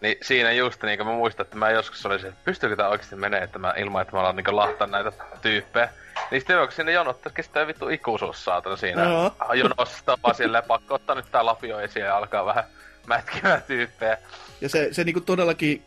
Niin 0.04 0.18
siinä 0.22 0.52
just, 0.52 0.82
niin 0.82 0.98
kuin 0.98 1.06
mä 1.06 1.12
muistan, 1.12 1.44
että 1.44 1.56
mä 1.56 1.70
joskus 1.70 2.06
oli 2.06 2.18
se, 2.18 2.28
että 2.28 2.40
pystyykö 2.44 2.76
tää 2.76 2.88
oikeasti 2.88 3.16
menee, 3.16 3.42
että 3.42 3.58
mä 3.58 3.74
ilman, 3.76 4.02
että 4.02 4.16
mä 4.16 4.20
alan 4.20 4.36
niin 4.36 4.56
lahtaa 4.56 4.86
näitä 4.86 5.12
tyyppejä. 5.42 5.88
Niin 6.30 6.40
sitten 6.40 6.58
kun 6.58 6.72
sinne 6.72 6.92
jonottaa, 6.92 7.32
kestää 7.32 7.66
vittu 7.66 7.88
ikuisuus 7.88 8.44
saatana 8.44 8.76
siinä 8.76 9.04
no. 9.04 9.34
jonossa 9.54 10.18
vaan 10.22 10.34
siellä 10.34 10.62
pakko 10.62 10.94
ottaa 10.94 11.14
nyt 11.14 11.30
tää 11.30 11.46
lapio 11.46 11.80
esiin 11.80 12.04
ja 12.04 12.16
alkaa 12.16 12.46
vähän 12.46 12.64
mätkimään 13.06 13.62
tyyppejä. 13.62 14.18
Ja 14.60 14.68
se, 14.68 14.88
se 14.92 15.04
niinku 15.04 15.20
todellakin, 15.20 15.82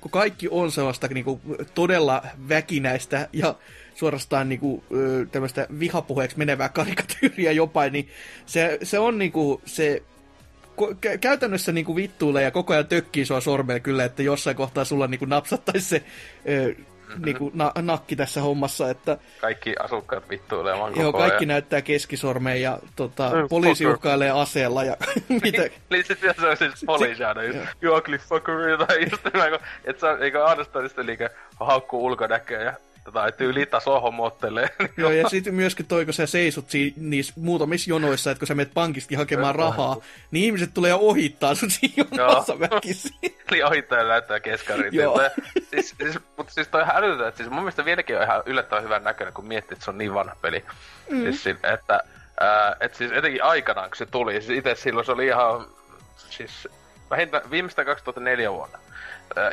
kun 0.00 0.10
kaikki 0.10 0.48
on 0.50 0.72
sellaista 0.72 1.08
niinku 1.08 1.40
todella 1.74 2.22
väkinäistä 2.48 3.28
ja 3.32 3.54
suorastaan 3.94 4.48
niinku, 4.48 4.84
tämmöistä 5.32 5.66
vihapuheeksi 5.78 6.38
menevää 6.38 6.68
karikatyyriä 6.68 7.52
jopa, 7.52 7.88
niin 7.88 8.10
se, 8.46 8.78
se 8.82 8.98
on 8.98 9.18
niinku 9.18 9.62
se 9.64 10.02
käytännössä 11.20 11.72
niinku 11.72 11.96
vittuilee 11.96 12.42
ja 12.42 12.50
koko 12.50 12.72
ajan 12.72 12.86
tökkii 12.86 13.24
sua 13.24 13.40
sormella 13.40 13.80
kyllä, 13.80 14.04
että 14.04 14.22
jossain 14.22 14.56
kohtaa 14.56 14.84
sulla 14.84 15.06
niinku 15.06 15.24
napsattaisi 15.24 15.88
se 15.88 16.02
ö, 16.48 16.74
mm-hmm. 17.08 17.24
niinku 17.24 17.50
na- 17.54 17.72
nakki 17.82 18.16
tässä 18.16 18.40
hommassa. 18.40 18.90
Että... 18.90 19.18
Kaikki 19.40 19.74
asukkaat 19.78 20.30
vittuilemaan 20.30 20.92
koko 20.92 21.02
Joo, 21.02 21.12
kaikki 21.12 21.36
ajan. 21.36 21.48
näyttää 21.48 21.82
keskisormeen 21.82 22.62
ja 22.62 22.78
tota, 22.96 23.30
mm, 23.30 23.48
poliisi 23.48 23.84
fucker. 23.84 23.96
uhkailee 23.96 24.30
aseella 24.30 24.84
ja 24.84 24.96
mitä... 25.42 25.62
Eli 25.90 26.04
se 26.04 26.16
on 26.50 26.56
siis 26.56 26.84
poliisi 26.86 27.24
aina, 27.24 27.42
you 27.82 27.96
ugly 27.96 28.18
fucker, 28.18 28.86
tai 28.86 29.02
just 29.10 29.26
että 29.84 30.00
se 30.00 30.06
on, 30.06 30.22
eikö 30.22 30.38
sitä 30.88 31.06
liikaa 31.06 31.28
haukkuu 31.60 32.04
ulkonäköä 32.04 32.62
ja 32.62 32.72
tai 33.12 33.32
tyyli 33.32 33.66
taso 33.66 34.00
homottelee. 34.00 34.68
Joo, 34.96 35.10
ja 35.10 35.28
sitten 35.28 35.54
myöskin 35.54 35.86
toi, 35.86 36.04
kun 36.04 36.14
sä 36.14 36.26
seisot 36.26 36.70
si- 36.70 36.94
niissä 36.96 37.32
muutamissa 37.36 37.90
jonoissa, 37.90 38.30
että 38.30 38.38
kun 38.38 38.46
sä 38.46 38.54
menet 38.54 38.74
pankistakin 38.74 39.18
hakemaan 39.18 39.54
rahaa, 39.54 39.96
niin 40.30 40.44
ihmiset 40.44 40.74
tulee 40.74 40.94
ohittaa 40.94 41.54
sun 41.54 41.70
siinä 41.70 42.04
jonossa 42.10 42.60
väkisin. 42.60 43.10
Eli 43.52 43.62
ohittaa 43.62 43.98
ja 43.98 44.04
näyttää 44.04 44.40
keskarit. 44.40 44.94
Joo. 44.94 45.20
siis, 45.70 45.94
siis, 46.02 46.18
mutta 46.36 46.52
siis 46.52 46.68
toi 46.68 46.84
hälytä, 46.84 47.28
että 47.28 47.38
siis 47.38 47.50
mun 47.50 47.62
mielestä 47.62 47.84
vieläkin 47.84 48.16
on 48.16 48.22
ihan 48.22 48.42
yllättävän 48.46 48.84
hyvän 48.84 49.04
näköinen, 49.04 49.34
kun 49.34 49.46
miettii, 49.46 49.74
että 49.74 49.84
se 49.84 49.90
on 49.90 49.98
niin 49.98 50.14
vanha 50.14 50.36
peli. 50.42 50.64
Mm. 51.10 51.22
Siis, 51.22 51.46
että, 51.46 52.00
ää, 52.40 52.76
et 52.80 52.94
siis 52.94 53.12
etenkin 53.12 53.44
aikanaan, 53.44 53.90
kun 53.90 53.96
se 53.96 54.06
tuli, 54.06 54.32
siis 54.32 54.58
itse 54.58 54.74
silloin 54.74 55.06
se 55.06 55.12
oli 55.12 55.26
ihan, 55.26 55.66
siis 56.16 56.68
vähintään 57.10 57.50
viimeistä 57.50 57.84
2004 57.84 58.52
vuonna 58.52 58.78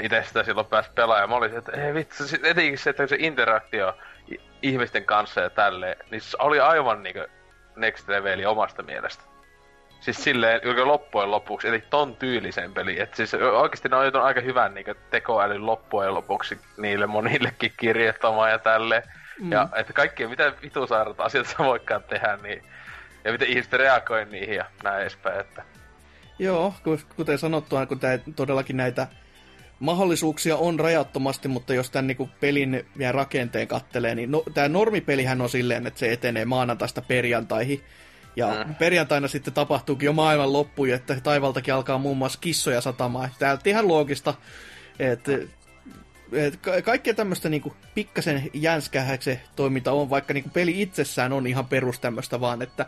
itse 0.01 0.23
sitä 0.23 0.43
silloin 0.43 0.67
pääsi 0.67 0.89
pelaamaan. 0.95 1.29
Mä 1.29 1.35
olin, 1.35 1.57
että 1.57 1.71
ei 1.71 1.93
vitsi, 1.93 2.39
etenkin 2.43 2.77
se, 2.77 2.89
että 2.89 3.07
se 3.07 3.15
interaktio 3.19 3.97
ihmisten 4.61 5.05
kanssa 5.05 5.41
ja 5.41 5.49
tälleen, 5.49 5.97
niin 6.11 6.21
se 6.21 6.37
oli 6.39 6.59
aivan 6.59 7.03
niinku 7.03 7.19
next 7.75 8.07
leveli 8.07 8.45
omasta 8.45 8.83
mielestä. 8.83 9.23
Siis 9.99 10.23
silleen, 10.23 10.61
joka 10.63 10.87
loppujen 10.87 11.31
lopuksi, 11.31 11.67
eli 11.67 11.83
ton 11.89 12.15
tyylisen 12.15 12.73
peli. 12.73 12.99
Et 12.99 13.13
siis 13.13 13.33
oikeasti 13.33 13.89
ne 13.89 13.95
on 13.95 14.15
aika 14.15 14.41
hyvän 14.41 14.73
niinku 14.73 14.93
tekoälyn 15.09 15.65
loppujen 15.65 16.13
lopuksi 16.13 16.59
niille 16.77 17.05
monillekin 17.05 17.73
kirjoittamaan 17.77 18.51
ja 18.51 18.59
tälleen. 18.59 19.03
Mm. 19.39 19.51
Ja 19.51 19.69
että 19.75 19.93
kaikki, 19.93 20.27
mitä 20.27 20.53
vitusaarat 20.61 21.19
asiat 21.19 21.47
sä 21.47 21.57
voikaan 21.59 22.03
tehdä, 22.03 22.37
niin 22.43 22.63
ja 23.23 23.31
miten 23.31 23.47
ihmiset 23.47 23.73
reagoi 23.73 24.25
niihin 24.25 24.55
ja 24.55 24.65
näin 24.83 25.01
edespäin. 25.01 25.39
Että... 25.39 25.63
Joo, 26.39 26.73
kuten 27.15 27.37
sanottua, 27.37 27.85
kun 27.85 27.99
tää 27.99 28.19
todellakin 28.35 28.77
näitä 28.77 29.07
mahdollisuuksia 29.85 30.57
on 30.57 30.79
rajattomasti, 30.79 31.47
mutta 31.47 31.73
jos 31.73 31.89
tämän 31.89 32.07
niin 32.07 32.29
pelin 32.39 32.85
vielä 32.97 33.11
rakenteen 33.11 33.67
kattelee, 33.67 34.15
niin 34.15 34.31
no, 34.31 34.43
tämä 34.53 34.69
normipelihän 34.69 35.41
on 35.41 35.49
silleen, 35.49 35.87
että 35.87 35.99
se 35.99 36.13
etenee 36.13 36.45
maanantaista 36.45 37.01
perjantaihin. 37.01 37.83
Ja 38.35 38.65
mm. 38.67 38.75
perjantaina 38.75 39.27
sitten 39.27 39.53
tapahtuukin 39.53 40.05
jo 40.05 40.13
maailman 40.13 40.53
loppu, 40.53 40.85
että 40.85 41.21
taivaltakin 41.23 41.73
alkaa 41.73 41.97
muun 41.97 42.17
muassa 42.17 42.39
kissoja 42.41 42.81
satamaan. 42.81 43.29
Tämä 43.39 43.51
on 43.51 43.59
ihan 43.65 43.87
loogista, 43.87 44.33
että 44.99 45.31
et 46.31 46.59
kaikkea 46.83 47.13
tämmöistä 47.13 47.49
niinku 47.49 47.73
pikkasen 47.95 48.49
jänskähäksi 48.53 49.39
toiminta 49.55 49.91
on, 49.91 50.09
vaikka 50.09 50.33
niinku 50.33 50.49
peli 50.49 50.81
itsessään 50.81 51.33
on 51.33 51.47
ihan 51.47 51.65
perus 51.65 51.99
tämmöistä 51.99 52.41
vaan, 52.41 52.61
että 52.61 52.85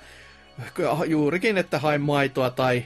juurikin, 1.05 1.57
että 1.57 1.79
hae 1.79 1.97
maitoa 1.97 2.49
tai 2.49 2.83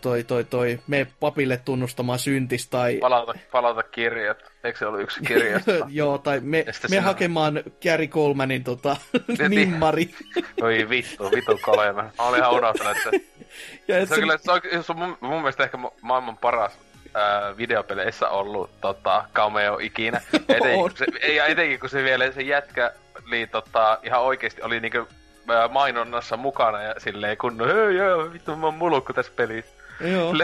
toi, 0.00 0.24
toi, 0.24 0.44
toi, 0.44 0.80
me 0.86 1.06
papille 1.20 1.56
tunnustamaan 1.56 2.18
syntis 2.18 2.68
tai... 2.68 2.98
Palauta, 3.00 3.34
palauta 3.52 3.82
kirjat. 3.82 4.38
Eikö 4.64 4.78
se 4.78 4.86
ollut 4.86 5.00
yksi 5.00 5.20
kirja? 5.20 5.60
Joo, 5.88 6.18
tai 6.18 6.40
me, 6.40 6.64
me 6.90 7.00
hakemaan 7.00 7.62
Gary 7.82 8.06
Colemanin 8.06 8.64
tota, 8.64 8.96
nimmari. 9.48 10.10
Oi 10.62 10.88
vittu, 10.88 11.30
vittu 11.30 11.58
kolema. 11.62 12.02
Mä 12.02 12.10
olin 12.18 12.40
ihan 12.40 12.54
unohtanut, 12.54 12.96
että... 12.96 13.10
ja 13.88 14.06
se, 14.06 14.14
on 14.14 14.20
kyllä, 14.20 14.38
se 14.38 14.52
on, 14.52 14.60
se 14.82 14.92
on 14.92 14.98
mun, 14.98 15.18
mun 15.20 15.38
mielestä 15.38 15.64
ehkä 15.64 15.78
maailman 16.00 16.36
paras 16.36 16.78
videopeleissä 17.56 18.28
ollut 18.28 18.80
tota, 18.80 19.24
cameo 19.34 19.78
ikinä. 19.78 20.20
Etenkin, 20.48 20.80
kun 20.80 20.96
se, 20.96 21.32
ja 21.34 21.46
etenkin 21.46 21.80
kun 21.80 21.88
se 21.88 22.02
vielä 22.02 22.32
se 22.32 22.42
jätkä 22.42 22.92
niin, 23.30 23.48
tota, 23.48 23.98
ihan 24.02 24.22
oikeesti 24.22 24.62
oli 24.62 24.80
niinku 24.80 25.08
mainonnassa 25.70 26.36
mukana 26.36 26.82
ja 26.82 26.94
silleen 26.98 27.36
kun 27.36 27.60
hei 27.66 27.96
joo, 27.96 28.32
vittu 28.32 28.56
mä 28.56 28.66
oon 28.66 28.74
mulukku 28.74 29.12
tässä 29.12 29.32
pelissä. 29.36 29.84
Joo. 30.00 30.34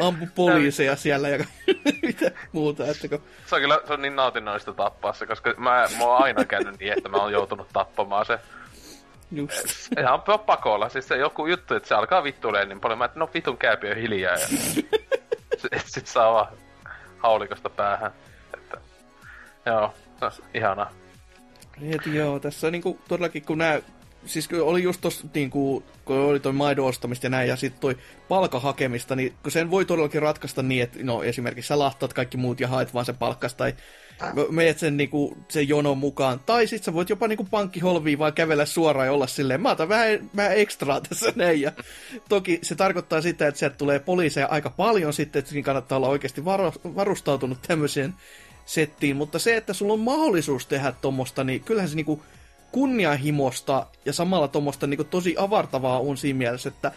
Ampu 0.06 0.28
poliiseja 0.34 0.96
siellä 0.96 1.28
ja 1.28 1.44
mitä 2.02 2.30
muuta. 2.52 2.86
Että 2.86 3.08
kun... 3.08 3.22
Se 3.46 3.54
on 3.54 3.60
kyllä 3.60 3.80
se 3.86 3.92
on 3.92 4.02
niin 4.02 4.16
nautinnollista 4.16 4.72
tappaa 4.72 5.12
se, 5.12 5.26
koska 5.26 5.54
mä, 5.56 5.88
mä 5.98 6.04
oon 6.04 6.22
aina 6.22 6.44
käynyt 6.44 6.80
niin, 6.80 6.92
että 6.92 7.08
mä 7.08 7.16
oon 7.16 7.32
joutunut 7.32 7.68
tappamaan 7.72 8.26
se. 8.26 8.38
Just. 9.32 9.54
Ihan 9.98 10.22
pakolla. 10.46 10.88
Siis 10.88 11.08
se 11.08 11.16
joku 11.16 11.46
juttu, 11.46 11.74
että 11.74 11.88
se 11.88 11.94
alkaa 11.94 12.24
vittuilemaan 12.24 12.68
niin 12.68 12.80
paljon. 12.80 12.98
Mä 12.98 13.04
että 13.04 13.18
no 13.18 13.30
vitun 13.34 13.58
on 13.90 13.96
hiljaa 13.96 14.32
ja 14.32 14.46
sit 15.86 16.06
saa 16.06 16.32
vaan 16.32 16.48
haulikosta 17.18 17.70
päähän. 17.70 18.12
Että, 18.54 18.78
joo. 19.66 19.94
No, 20.20 20.30
ihanaa. 20.54 20.90
Et 21.82 22.06
joo, 22.06 22.40
tässä 22.40 22.70
niinku 22.70 22.98
todellakin 23.08 23.44
kun 23.46 23.58
nää, 23.58 23.80
siis 24.26 24.48
kun 24.48 24.62
oli 24.62 24.82
just 24.82 25.00
tossa 25.00 25.26
niinku, 25.34 25.82
kun 26.04 26.16
oli 26.16 26.40
toi 26.40 26.52
maidon 26.52 26.86
ostamista 26.86 27.26
ja 27.26 27.30
näin, 27.30 27.48
ja 27.48 27.56
sitten 27.56 27.80
toi 27.80 27.96
palkahakemista, 28.28 29.16
niin 29.16 29.34
kun 29.42 29.52
sen 29.52 29.70
voi 29.70 29.84
todellakin 29.84 30.22
ratkaista 30.22 30.62
niin, 30.62 30.82
että 30.82 30.98
no 31.02 31.22
esimerkiksi 31.22 31.68
sä 31.68 31.78
lahtaat 31.78 32.12
kaikki 32.12 32.36
muut 32.36 32.60
ja 32.60 32.68
haet 32.68 32.94
vaan 32.94 33.04
sen 33.04 33.16
palkkas, 33.16 33.54
tai 33.54 33.74
meet 34.50 34.78
sen, 34.78 34.96
niinku, 34.96 35.36
sen 35.48 35.68
jonon 35.68 35.98
mukaan, 35.98 36.40
tai 36.46 36.66
sit 36.66 36.84
sä 36.84 36.92
voit 36.92 37.08
jopa 37.08 37.28
niinku 37.28 37.46
pankkiholviin 37.50 38.18
vaan 38.18 38.32
kävellä 38.32 38.66
suoraan 38.66 39.06
ja 39.06 39.12
olla 39.12 39.26
silleen, 39.26 39.60
mä 39.60 39.70
otan 39.70 39.88
vähän, 39.88 40.30
vähän 40.36 40.56
ekstraa 40.56 41.00
tässä 41.00 41.32
näin, 41.36 41.60
ja 41.60 41.72
toki 42.28 42.58
se 42.62 42.74
tarkoittaa 42.74 43.20
sitä, 43.20 43.46
että 43.46 43.58
sieltä 43.58 43.76
tulee 43.76 43.98
poliiseja 43.98 44.46
aika 44.46 44.70
paljon 44.70 45.12
sitten, 45.12 45.40
että 45.40 45.50
siinä 45.50 45.64
kannattaa 45.64 45.96
olla 45.96 46.08
oikeasti 46.08 46.44
varo, 46.44 46.72
varustautunut 46.84 47.58
tämmöiseen 47.62 48.14
settiin, 48.66 49.16
mutta 49.16 49.38
se, 49.38 49.56
että 49.56 49.72
sulla 49.72 49.92
on 49.92 50.00
mahdollisuus 50.00 50.66
tehdä 50.66 50.92
tuommoista, 50.92 51.44
niin 51.44 51.60
kyllähän 51.60 51.90
se 51.90 51.96
niinku 51.96 52.22
kunnianhimosta 52.72 53.86
ja 54.04 54.12
samalla 54.12 54.48
tuommoista 54.48 54.86
niinku 54.86 55.04
tosi 55.04 55.34
avartavaa 55.38 55.98
on 55.98 56.16
siinä 56.16 56.38
mielessä, 56.38 56.68
että 56.68 56.92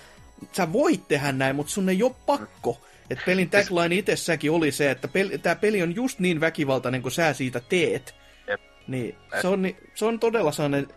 sä 0.52 0.74
voit 0.74 1.08
tehdä 1.08 1.32
näin, 1.32 1.56
mutta 1.56 1.72
sun 1.72 1.90
ei 1.90 2.04
ole 2.04 2.16
pakko. 2.26 2.82
Et 3.10 3.20
pelin 3.26 3.50
tagline 3.50 3.96
itsessäkin 3.96 4.52
oli 4.52 4.72
se, 4.72 4.92
että 4.92 5.08
peli, 5.08 5.38
tämä 5.38 5.56
peli 5.56 5.84
on 5.84 5.96
just 5.96 6.20
niin 6.20 6.42
väkivaltainen 6.42 7.02
kuin 7.02 7.12
sä 7.12 7.34
siitä 7.34 7.60
teet. 7.60 8.16
Jep. 8.48 8.62
Niin 8.88 9.16
se 9.42 9.48
on, 9.48 9.64
se 9.96 10.06
on 10.06 10.20
todella 10.20 10.52
sellainen 10.52 10.88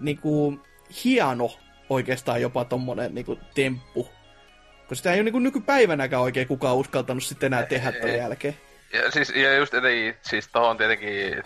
niinku, 0.00 0.60
hieno 1.04 1.50
oikeastaan 1.90 2.42
jopa 2.42 2.64
tommonen 2.64 3.14
niinku, 3.14 3.38
temppu. 3.54 4.08
Koska 4.80 4.94
sitä 4.94 5.12
ei 5.12 5.16
ole 5.16 5.24
niinku 5.24 5.38
nykypäivänäkään 5.38 6.22
oikein 6.22 6.48
kukaan 6.48 6.76
uskaltanut 6.76 7.24
sitten 7.24 7.46
enää 7.46 7.66
tehdä 7.66 7.92
tämän 7.92 8.16
jälkeen. 8.16 8.56
Ja, 8.92 9.10
siis, 9.10 9.30
ja 9.30 9.56
just 9.56 9.74
etenkin, 9.74 10.14
siis 10.22 10.48
tohon 10.48 10.76
tietenkin, 10.76 11.42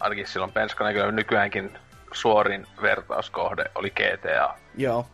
ainakin 0.00 0.26
silloin 0.26 0.52
penskana 0.52 0.92
kyllä 0.92 1.12
nykyäänkin 1.12 1.78
suorin 2.12 2.66
vertauskohde 2.82 3.64
oli 3.74 3.90
GTA. 3.90 4.54
Joo. 4.76 5.06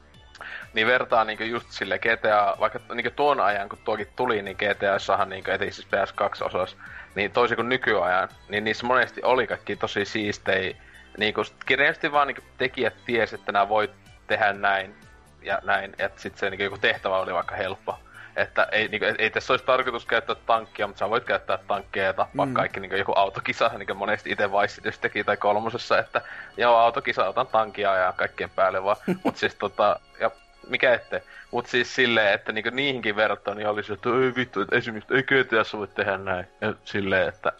Niin 0.72 0.86
vertaa 0.86 1.24
niinku 1.24 1.44
just 1.44 1.70
sille 1.70 1.98
GTA, 1.98 2.56
vaikka 2.60 2.80
niinku 2.94 3.10
tuon 3.16 3.40
ajan 3.40 3.68
kun 3.68 3.78
tuokin 3.84 4.08
tuli, 4.16 4.42
niin 4.42 4.56
GTAssahan 4.56 5.28
niinku 5.28 5.50
etenkin 5.50 5.74
siis 5.74 5.88
PS2 5.88 6.46
osas, 6.46 6.76
niin 7.14 7.30
toisin 7.30 7.56
kuin 7.56 7.68
nykyajan, 7.68 8.28
niin 8.48 8.64
niissä 8.64 8.86
monesti 8.86 9.20
oli 9.24 9.46
kaikki 9.46 9.76
tosi 9.76 10.04
siistei. 10.04 10.76
Niinku 11.18 11.42
kirjallisesti 11.66 12.12
vaan 12.12 12.26
niinku 12.26 12.42
tekijät 12.58 12.94
ties, 13.06 13.32
että 13.32 13.52
nämä 13.52 13.68
voi 13.68 13.90
tehdä 14.26 14.52
näin 14.52 14.94
ja 15.42 15.58
näin, 15.62 15.94
että 15.98 16.20
sit 16.20 16.38
se 16.38 16.50
niinku 16.50 16.64
joku 16.64 16.78
tehtävä 16.78 17.18
oli 17.18 17.34
vaikka 17.34 17.56
helppo. 17.56 17.98
Että 18.36 18.68
ei, 18.72 18.88
niinku, 18.88 19.06
ei 19.18 19.30
tässä 19.30 19.52
olisi 19.52 19.64
tarkoitus 19.64 20.06
käyttää 20.06 20.36
tankkia, 20.46 20.86
mutta 20.86 20.98
sä 20.98 21.10
voit 21.10 21.24
käyttää 21.24 21.58
tankkia 21.68 22.04
ja 22.04 22.12
tappaa 22.12 22.46
mm. 22.46 22.54
kaikki 22.54 22.80
niinku 22.80 22.96
joku 22.96 23.12
autokisa, 23.12 23.68
niin 23.68 23.86
kuin 23.86 23.96
monesti 23.96 24.30
itse 24.30 24.50
Vice 24.52 24.98
teki 25.00 25.24
tai 25.24 25.36
kolmosessa, 25.36 25.98
että 25.98 26.20
joo, 26.56 26.76
autokisa, 26.76 27.28
otan 27.28 27.46
tankia 27.46 27.94
ja 27.94 28.12
kaikkien 28.16 28.50
päälle 28.50 28.84
vaan. 28.84 28.96
Mut 29.24 29.36
siis 29.36 29.54
tota, 29.54 30.00
ja 30.20 30.30
mikä 30.68 30.94
ette. 30.94 31.22
Mut 31.50 31.66
siis 31.66 31.94
silleen, 31.94 32.34
että 32.34 32.52
niinku 32.52 32.70
niihinkin 32.70 33.16
verrattuna 33.16 33.56
niin 33.56 33.68
olisi, 33.68 33.92
että 33.92 34.08
ei 34.08 34.34
vittu, 34.36 34.60
että 34.60 34.76
esimerkiksi 34.76 35.14
ei 35.14 35.22
GTS 35.22 35.74
voi 35.74 35.88
tehdä 35.88 36.18
näin. 36.18 36.46
Ja 36.60 36.74
silleen, 36.84 37.28
että 37.28 37.52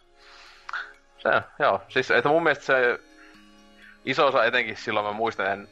se, 1.19 1.43
joo, 1.59 1.83
siis 1.89 2.11
että 2.11 2.29
mun 2.29 2.43
mielestä 2.43 2.65
se 2.65 3.01
iso 4.05 4.27
osa 4.27 4.45
etenkin 4.45 4.77
silloin 4.77 5.07
mä 5.07 5.13
muistan, 5.13 5.47
en 5.47 5.69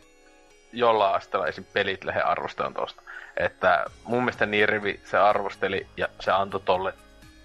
jollain 0.72 1.14
asteella 1.14 1.46
esim. 1.46 1.64
pelit 1.72 2.04
lähde 2.04 2.20
arvostamaan 2.20 2.74
tosta. 2.74 3.02
Että 3.36 3.84
mun 4.04 4.24
mielestä 4.24 4.46
Nirvi 4.46 5.00
se 5.04 5.18
arvosteli 5.18 5.86
ja 5.96 6.08
se 6.20 6.30
antoi 6.30 6.60
tolle 6.64 6.94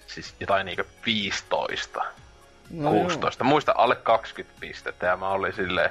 siis 0.07 0.35
jotain 0.39 0.65
niinku 0.65 0.83
15, 1.05 2.03
No 2.69 2.89
16. 2.91 3.43
Muista 3.43 3.73
alle 3.77 3.95
20 3.95 4.59
pistettä 4.59 5.05
ja 5.05 5.17
mä 5.17 5.29
olin 5.29 5.53
silleen, 5.53 5.89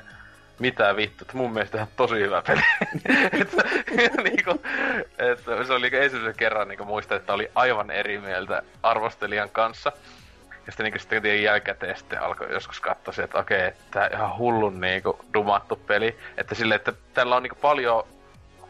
mitä 0.59 0.97
vittu, 0.97 1.25
että 1.25 1.37
mun 1.37 1.53
mielestä 1.53 1.77
ihan 1.77 1.89
tosi 1.97 2.15
hyvä 2.15 2.43
peli. 2.43 2.61
että, 3.41 3.63
niinku, 4.23 4.63
että 5.19 5.65
se 5.65 5.73
oli 5.73 5.81
niinku 5.81 5.97
ensimmäisen 5.97 6.37
kerran 6.37 6.69
niinku 6.69 6.85
muistan, 6.85 7.17
että 7.17 7.33
oli 7.33 7.51
aivan 7.55 7.91
eri 7.91 8.19
mieltä 8.19 8.63
arvostelijan 8.83 9.51
kanssa. 9.51 9.93
Ja 10.67 10.73
sitten 10.73 10.85
niinku 10.85 10.99
sitten 10.99 11.43
jälkikäteen 11.43 11.97
sitten 11.97 12.23
alkoi 12.23 12.53
joskus 12.53 12.81
katsoa, 12.81 13.25
että 13.25 13.39
okei, 13.39 13.67
että 13.67 14.11
ihan 14.13 14.39
hullun 14.39 14.81
niinku 14.81 15.25
dumattu 15.35 15.77
peli. 15.77 16.19
Että 16.37 16.55
sille, 16.55 16.75
että 16.75 16.93
tällä 17.15 17.37
on 17.37 17.43
niinku 17.43 17.59
paljon 17.61 18.07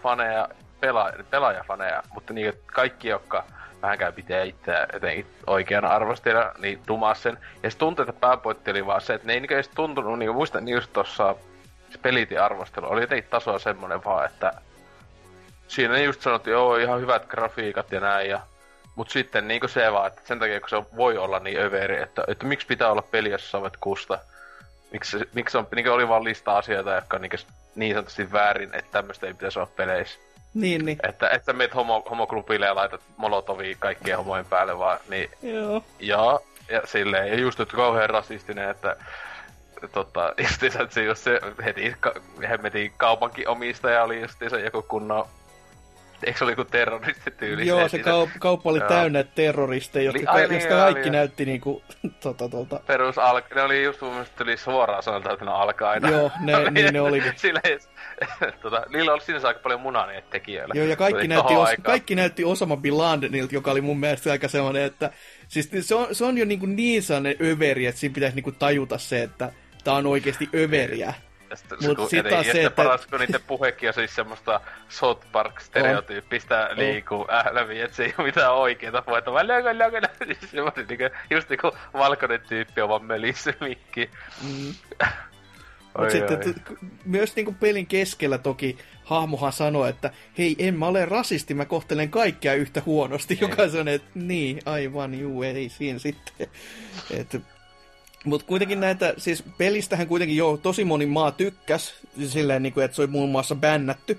faneja, 0.03 0.49
pela, 0.85 1.13
pelaajafaneja, 1.31 2.03
mutta 2.15 2.33
niinku 2.33 2.61
kaikki, 2.67 3.09
jotka 3.09 3.45
vähänkään 3.83 4.13
pitää 4.13 4.43
itseä 4.43 4.87
jotenkin 4.93 5.27
oikeana 5.47 5.89
arvostelijana, 5.89 6.53
niin 6.59 6.81
dumaa 6.89 7.15
sen. 7.15 7.39
Ja 7.63 7.71
se 7.71 7.79
tuntuu, 7.79 8.03
että 8.03 8.21
pääpointti 8.21 8.71
oli 8.71 8.87
vaan 8.87 9.01
se, 9.01 9.15
että 9.15 9.27
ne 9.27 9.33
ei 9.33 9.41
niinku 9.41 9.55
edes 9.55 9.69
tuntunut, 9.69 10.19
niinku 10.19 10.35
muistan 10.35 10.65
niin 10.65 10.75
just 10.75 10.93
tossa 10.93 11.37
se 11.91 11.99
pelitin 11.99 12.41
arvostelu 12.41 12.87
oli 12.87 13.01
jotenkin 13.01 13.31
tasoa 13.31 13.59
semmonen 13.59 14.05
vaan, 14.05 14.27
että 14.27 14.53
siinä 15.69 15.99
just 15.99 16.21
sanottiin, 16.21 16.53
joo, 16.53 16.77
ihan 16.77 17.01
hyvät 17.01 17.27
grafiikat 17.27 17.93
ja 17.93 18.01
näin, 18.01 18.31
ja 18.31 18.41
Mut 18.95 19.11
sitten 19.11 19.49
niinku 19.49 19.69
se 19.69 19.93
vaan, 19.93 20.07
että 20.07 20.21
sen 20.25 20.39
takia 20.39 20.61
kun 20.61 20.69
se 20.69 20.83
voi 20.97 21.19
olla 21.19 21.39
niin 21.39 21.61
överi, 21.61 22.03
että, 22.03 22.25
että 22.29 22.47
miksi 22.47 22.67
pitää 22.67 22.91
olla 22.91 23.03
peli, 23.03 23.31
jos 23.31 23.51
sä 23.51 23.59
kusta. 23.81 24.19
Miksi, 24.93 25.19
miksi 25.33 25.59
on, 25.59 25.67
niinku 25.75 25.91
oli 25.91 26.09
vaan 26.09 26.25
lista 26.25 26.59
asioita, 26.59 26.95
jotka 26.95 27.17
on 27.17 27.23
niin 27.75 27.95
sanotusti 27.95 28.33
väärin, 28.33 28.75
että 28.75 28.93
tämmöistä 28.93 29.27
ei 29.27 29.35
pitäisi 29.35 29.59
olla 29.59 29.71
peleissä. 29.77 30.19
Niin, 30.55 30.85
niin. 30.85 30.99
Että, 31.09 31.29
että 31.29 31.47
sä 31.47 31.53
meet 31.53 31.75
homo, 31.75 32.03
homoklubille 32.11 32.67
ja 32.67 32.75
laitat 32.75 33.01
molotovia 33.17 33.77
kaikkien 33.79 34.17
homojen 34.17 34.47
päälle 34.47 34.79
vaan, 34.79 34.99
niin 35.09 35.31
Joo. 35.43 35.85
ja, 36.01 36.41
ja 36.71 36.83
silleen, 36.85 37.29
ja 37.29 37.35
just, 37.35 37.61
että 37.61 37.77
kauhean 37.77 38.11
rasistinen, 38.11 38.71
että 38.71 38.97
tota, 39.93 40.35
justiinsa, 40.43 40.83
että 40.83 40.95
se 40.95 41.05
just 41.05 41.25
se 41.25 41.41
heti 41.65 41.97
ka, 42.01 42.15
hemmetin 42.49 42.93
kaupankin 42.97 43.49
omistaja 43.49 44.05
oli 44.05 44.21
justiinsa 44.21 44.59
joku 44.59 44.83
kunnon, 44.83 45.29
eikö 46.25 46.39
se 46.39 46.45
oli 46.45 46.53
joku 46.53 46.65
terroristityyli? 46.65 47.67
Joo, 47.67 47.89
se 47.89 47.99
kaup- 47.99 48.39
kauppa 48.39 48.71
oli 48.71 48.81
täynnä 48.81 49.23
terroristeja, 49.23 50.05
jotka, 50.05 50.31
Ai 50.33 50.43
ka- 50.43 50.49
niin, 50.49 50.69
kaikki 50.69 51.03
niin. 51.03 51.13
näytti 51.13 51.45
niinku, 51.45 51.83
tota, 52.23 52.49
tota, 52.49 52.81
Perus 52.87 53.19
al... 53.19 53.43
Ne 53.55 53.63
oli 53.63 53.85
just 53.85 54.01
mun 54.01 54.11
mielestä 54.11 54.45
tuli 54.45 54.57
suoraan 54.57 55.03
sanota, 55.03 55.33
että 55.33 55.45
ne 55.45 55.51
alkaa 55.51 55.91
aina. 55.91 56.11
Joo, 56.11 56.31
ne- 56.41 56.71
niin 56.71 56.93
ne 56.93 57.01
olikin. 57.01 57.33
Silleen, 57.45 57.81
tota, 58.63 58.83
niillä 58.93 59.13
oli 59.13 59.21
sinänsä 59.21 59.49
aika 59.49 59.61
paljon 59.61 59.81
munaa 59.81 60.07
niille 60.07 60.25
tekijöille. 60.31 60.75
Joo, 60.77 60.87
ja 60.87 60.97
kaikki 60.97 61.21
oli 61.21 61.29
näytti, 61.29 61.55
os, 61.57 61.69
kaikki 61.83 62.15
näytti 62.15 62.45
Osama 62.45 62.77
Bin 62.77 62.99
Ladenilta, 62.99 63.55
joka 63.55 63.71
oli 63.71 63.81
mun 63.81 64.01
mielestä 64.01 64.31
aika 64.31 64.49
semmoinen, 64.49 64.83
että 64.83 65.11
siis 65.49 65.71
se 65.81 65.95
on, 65.95 66.15
se 66.15 66.25
on 66.25 66.39
jo 66.39 66.45
niin, 66.45 66.77
niin 66.77 67.03
sellainen 67.03 67.37
överi, 67.41 67.87
että 67.87 68.01
siinä 68.01 68.15
pitäisi 68.15 68.41
niin 68.41 68.55
tajuta 68.59 68.99
se, 68.99 69.23
että 69.23 69.53
tää 69.85 69.95
on 69.95 70.07
oikeasti 70.07 70.49
överiä. 70.55 71.15
Ja 71.55 71.59
sitten, 71.59 71.79
Mut 71.89 71.97
kun 71.97 72.11
sit 72.11 72.19
eti- 72.19 72.31
taas 72.31 72.47
se, 72.47 72.53
sitten 72.53 72.67
että- 72.67 72.83
paras, 72.85 73.07
kun 73.07 73.21
niiden 73.21 73.41
puhekin 73.47 73.89
on 73.89 73.95
siis 73.95 74.15
semmoista 74.15 74.61
South 74.89 75.27
Park-stereotyyppistä 75.33 76.71
liikuu 76.73 77.27
ähläviä, 77.31 77.85
että 77.85 77.97
se 77.97 78.05
ei 78.05 78.15
ole 78.19 78.27
mitään 78.27 78.55
oikeeta 78.55 79.03
puhetta, 79.03 79.33
vaan 79.33 79.49
lökö, 79.49 79.79
lökö, 79.79 80.03
lökö. 80.03 80.25
Siis 80.27 80.51
semmoinen 80.51 80.87
niinku, 80.89 81.05
just 81.31 81.49
niinku 81.49 81.71
valkoinen 81.93 82.41
tyyppi 82.49 82.81
on 82.81 82.89
vaan 82.89 83.05
melissä 83.05 83.53
mikki. 83.61 84.11
Mm. 84.43 84.75
Mutta 85.99 86.11
sitten 86.11 86.39
oi. 86.39 86.55
myös 87.05 87.37
niin 87.37 87.45
kuin 87.45 87.57
pelin 87.57 87.87
keskellä 87.87 88.39
toki 88.39 88.79
hahmohan 89.05 89.53
sanoi, 89.53 89.91
että 89.91 90.11
hei, 90.39 90.57
en 90.59 90.79
mä 90.79 90.87
ole 90.87 91.05
rasisti, 91.05 91.55
mä 91.55 91.65
kohtelen 91.65 92.11
kaikkia 92.11 92.55
yhtä 92.55 92.83
huonosti. 92.87 93.39
Joka 93.41 93.69
sanoi, 93.69 93.95
että 93.95 94.11
niin, 94.15 94.61
aivan, 94.67 95.15
juu, 95.15 95.43
ei 95.43 95.69
siinä 95.69 95.99
sitten. 95.99 96.47
Et, 97.21 97.37
mutta 98.25 98.47
kuitenkin 98.47 98.81
näitä, 98.81 99.15
siis 99.17 99.45
pelistähän 99.59 100.07
kuitenkin 100.07 100.37
jo 100.37 100.61
tosi 100.63 100.85
moni 100.85 101.07
maa 101.07 101.31
tykkäs, 101.31 101.95
silleen 102.27 102.63
niin 102.63 102.73
kuin, 102.73 102.85
että 102.85 102.95
se 102.95 103.03
oli 103.03 103.11
muun 103.11 103.31
muassa 103.31 103.55
bännätty. 103.55 104.19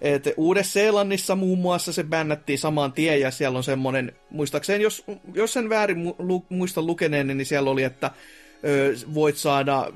Et 0.00 0.24
Uudessa-Seelannissa 0.36 1.36
muun 1.36 1.58
muassa 1.58 1.92
se 1.92 2.04
bännättiin 2.04 2.58
saman 2.58 2.92
tien 2.92 3.20
ja 3.20 3.30
siellä 3.30 3.56
on 3.56 3.64
semmoinen, 3.64 4.12
muistaakseni, 4.30 4.84
jos, 4.84 5.04
jos 5.34 5.52
sen 5.52 5.68
väärin 5.68 5.96
mu- 5.96 6.14
lu, 6.18 6.46
muistan 6.48 6.86
lukeneen, 6.86 7.26
niin 7.26 7.46
siellä 7.46 7.70
oli, 7.70 7.82
että 7.82 8.10
ö, 8.64 8.94
voit 9.14 9.36
saada, 9.36 9.92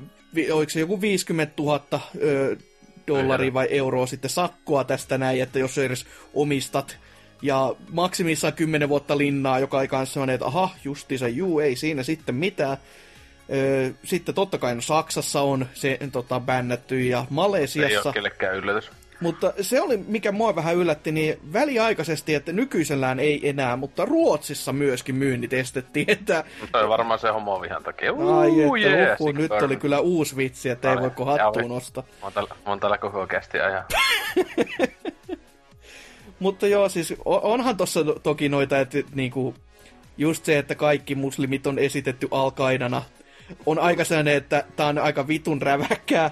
oliko 0.51 0.69
se 0.69 0.79
joku 0.79 1.01
50 1.01 1.53
000 1.63 1.99
ö, 2.21 2.57
dollaria 3.07 3.53
vai 3.53 3.67
euroa 3.71 4.05
sitten 4.05 4.29
sakkoa 4.29 4.83
tästä 4.83 5.17
näin, 5.17 5.41
että 5.41 5.59
jos 5.59 5.77
edes 5.77 6.05
omistat. 6.33 6.97
Ja 7.41 7.75
maksimissaan 7.91 8.53
10 8.53 8.89
vuotta 8.89 9.17
linnaa, 9.17 9.59
joka 9.59 9.81
ei 9.81 9.87
kanssa 9.87 10.33
että 10.33 10.45
aha, 10.45 10.69
justiinsa, 10.83 11.27
juu, 11.27 11.59
ei 11.59 11.75
siinä 11.75 12.03
sitten 12.03 12.35
mitään. 12.35 12.77
Sitten 14.03 14.35
totta 14.35 14.57
kai 14.57 14.75
no 14.75 14.81
Saksassa 14.81 15.41
on 15.41 15.65
se 15.73 15.99
tota, 16.11 16.39
bännätty 16.39 17.01
ja 17.01 17.17
Se 17.19 17.23
ei 17.23 17.27
Malesiassa. 17.29 18.09
ole 18.09 18.13
kellekään 18.13 18.55
yllätys. 18.55 18.91
Mutta 19.21 19.53
se 19.61 19.81
oli, 19.81 19.97
mikä 19.97 20.31
mua 20.31 20.55
vähän 20.55 20.75
yllätti, 20.75 21.11
niin 21.11 21.39
väliaikaisesti, 21.53 22.35
että 22.35 22.51
nykyisellään 22.51 23.19
ei 23.19 23.49
enää, 23.49 23.75
mutta 23.75 24.05
Ruotsissa 24.05 24.73
myöskin 24.73 25.15
myynnit 25.15 25.53
estettiin, 25.53 26.09
että 26.11 26.43
Mutta 26.61 26.79
on 26.79 26.89
varmaan 26.89 27.19
se 27.19 27.29
homovihan 27.29 27.83
takia. 27.83 28.11
ai, 28.11 28.49
Uu, 28.49 28.75
että 28.75 28.89
jee, 28.89 29.15
uhu, 29.19 29.31
nyt 29.31 29.51
oli 29.51 29.75
kyllä 29.75 29.99
uusi 29.99 30.37
vitsi, 30.37 30.69
että 30.69 30.89
ei 30.91 30.95
Ai, 30.97 31.01
voiko 31.01 31.35
ja 31.37 31.43
hattuun 31.43 31.69
nostaa. 31.69 32.03
Mä 32.03 32.09
oon 32.23 32.33
täällä, 32.33 32.49
mä 32.65 32.71
oon 32.71 32.79
täällä 32.79 32.97
koko 32.97 33.27
kästi 33.27 33.59
ajan. 33.59 33.83
Mutta 36.39 36.67
joo, 36.67 36.89
siis 36.89 37.13
onhan 37.25 37.77
tossa 37.77 38.03
to- 38.03 38.19
toki 38.23 38.49
noita, 38.49 38.79
että 38.79 38.97
niinku, 39.13 39.55
just 40.17 40.45
se, 40.45 40.57
että 40.57 40.75
kaikki 40.75 41.15
muslimit 41.15 41.67
on 41.67 41.79
esitetty 41.79 42.27
alkaidana 42.31 43.01
on 43.65 43.79
aika 43.79 44.03
sellainen, 44.03 44.35
että 44.35 44.63
tämä 44.75 44.89
on 44.89 44.97
aika 44.97 45.27
vitun 45.27 45.61
räväkkää. 45.61 46.31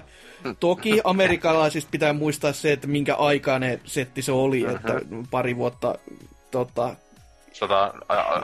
Toki 0.60 1.00
amerikkalaisista 1.04 1.90
pitää 1.90 2.12
muistaa 2.12 2.52
se, 2.52 2.72
että 2.72 2.86
minkä 2.86 3.14
aikainen 3.14 3.80
setti 3.84 4.22
se 4.22 4.32
oli, 4.32 4.62
mm-hmm. 4.62 4.76
että 4.76 5.00
pari 5.30 5.56
vuotta 5.56 5.94
tota, 6.50 6.96
sota 7.52 7.94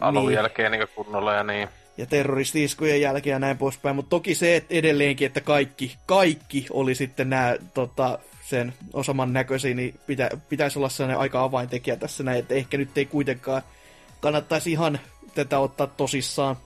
alun 0.00 0.26
niin. 0.26 0.34
jälkeen 0.34 0.72
niin 0.72 0.88
kunnolla 0.94 1.32
ja 1.32 1.42
niin. 1.42 1.68
Ja 1.96 2.06
terroristi-iskujen 2.06 3.00
jälkeen 3.00 3.34
ja 3.34 3.38
näin 3.38 3.58
poispäin, 3.58 3.96
mutta 3.96 4.10
toki 4.10 4.34
se 4.34 4.56
että 4.56 4.74
edelleenkin, 4.74 5.26
että 5.26 5.40
kaikki, 5.40 5.96
kaikki 6.06 6.66
oli 6.70 6.94
sitten 6.94 7.30
nämä 7.30 7.54
tota, 7.74 8.18
sen 8.42 8.74
osaman 8.92 9.32
näköisiä, 9.32 9.74
niin 9.74 10.00
pitä, 10.06 10.30
pitäisi 10.48 10.78
olla 10.78 10.88
sellainen 10.88 11.18
aika 11.18 11.42
avaintekijä 11.42 11.96
tässä 11.96 12.24
näin, 12.24 12.38
että 12.38 12.54
ehkä 12.54 12.76
nyt 12.76 12.98
ei 12.98 13.06
kuitenkaan 13.06 13.62
kannattaisi 14.20 14.72
ihan 14.72 15.00
tätä 15.34 15.58
ottaa 15.58 15.86
tosissaan. 15.86 16.56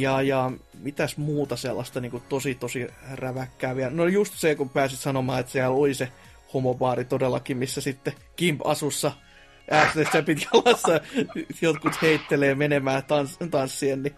Ja, 0.00 0.22
ja 0.22 0.52
mitäs 0.78 1.16
muuta 1.16 1.56
sellaista 1.56 2.00
niin 2.00 2.10
kuin 2.10 2.22
tosi 2.28 2.54
tosi 2.54 2.86
räväkkää 3.14 3.76
vielä. 3.76 3.90
No 3.90 4.06
just 4.06 4.34
se, 4.36 4.54
kun 4.54 4.68
pääsit 4.68 4.98
sanomaan, 4.98 5.40
että 5.40 5.52
siellä 5.52 5.76
oli 5.76 5.94
se 5.94 6.08
homobaari 6.54 7.04
todellakin, 7.04 7.56
missä 7.56 7.80
sitten 7.80 8.12
Kimp-asussa 8.36 9.12
Ashton 9.70 10.24
jalassa 10.28 11.00
jotkut 11.62 12.02
heittelee 12.02 12.54
menemään 12.54 13.02
tans- 13.02 13.48
tanssien, 13.50 14.02
niin 14.02 14.16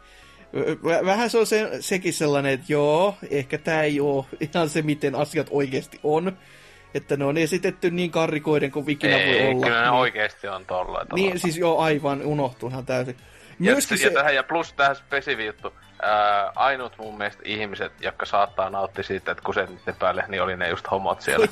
vähän 1.04 1.30
se 1.30 1.38
on 1.38 1.46
se, 1.46 1.70
sekin 1.80 2.12
sellainen, 2.12 2.52
että 2.52 2.66
joo, 2.68 3.14
ehkä 3.30 3.58
tämä 3.58 3.82
ei 3.82 4.00
ole 4.00 4.24
ihan 4.40 4.68
se, 4.68 4.82
miten 4.82 5.14
asiat 5.14 5.46
oikeasti 5.50 6.00
on. 6.02 6.38
Että 6.94 7.16
ne 7.16 7.24
on 7.24 7.36
esitetty 7.36 7.90
niin 7.90 8.10
karrikoiden 8.10 8.70
kuin 8.70 8.90
ikinä 8.90 9.16
ei, 9.16 9.42
voi 9.42 9.50
olla. 9.50 9.66
kyllä 9.66 9.80
ne 9.80 9.90
niin, 9.90 10.00
oikeasti 10.00 10.48
on 10.48 10.66
tolla. 10.66 11.06
Niin, 11.14 11.38
siis 11.38 11.58
joo, 11.58 11.78
aivan, 11.78 12.22
unohtuuhan 12.26 12.86
täysin. 12.86 13.16
Myöskin 13.58 13.94
ja, 13.94 13.98
se... 13.98 14.06
ja, 14.06 14.14
tähän, 14.14 14.34
ja 14.34 14.42
plus 14.42 14.72
tähän 14.72 14.96
spesifi 14.96 15.46
juttu, 15.46 15.74
ää, 16.02 16.52
ainut 16.54 16.98
mun 16.98 17.18
mielestä 17.18 17.42
ihmiset, 17.44 17.92
jotka 18.00 18.26
saattaa 18.26 18.70
nauttia 18.70 19.04
siitä, 19.04 19.32
että 19.32 19.44
kuset 19.44 19.70
niiden 19.70 19.96
päälle, 19.96 20.24
niin 20.28 20.42
oli 20.42 20.56
ne 20.56 20.68
just 20.68 20.90
homot 20.90 21.20
siellä. 21.20 21.46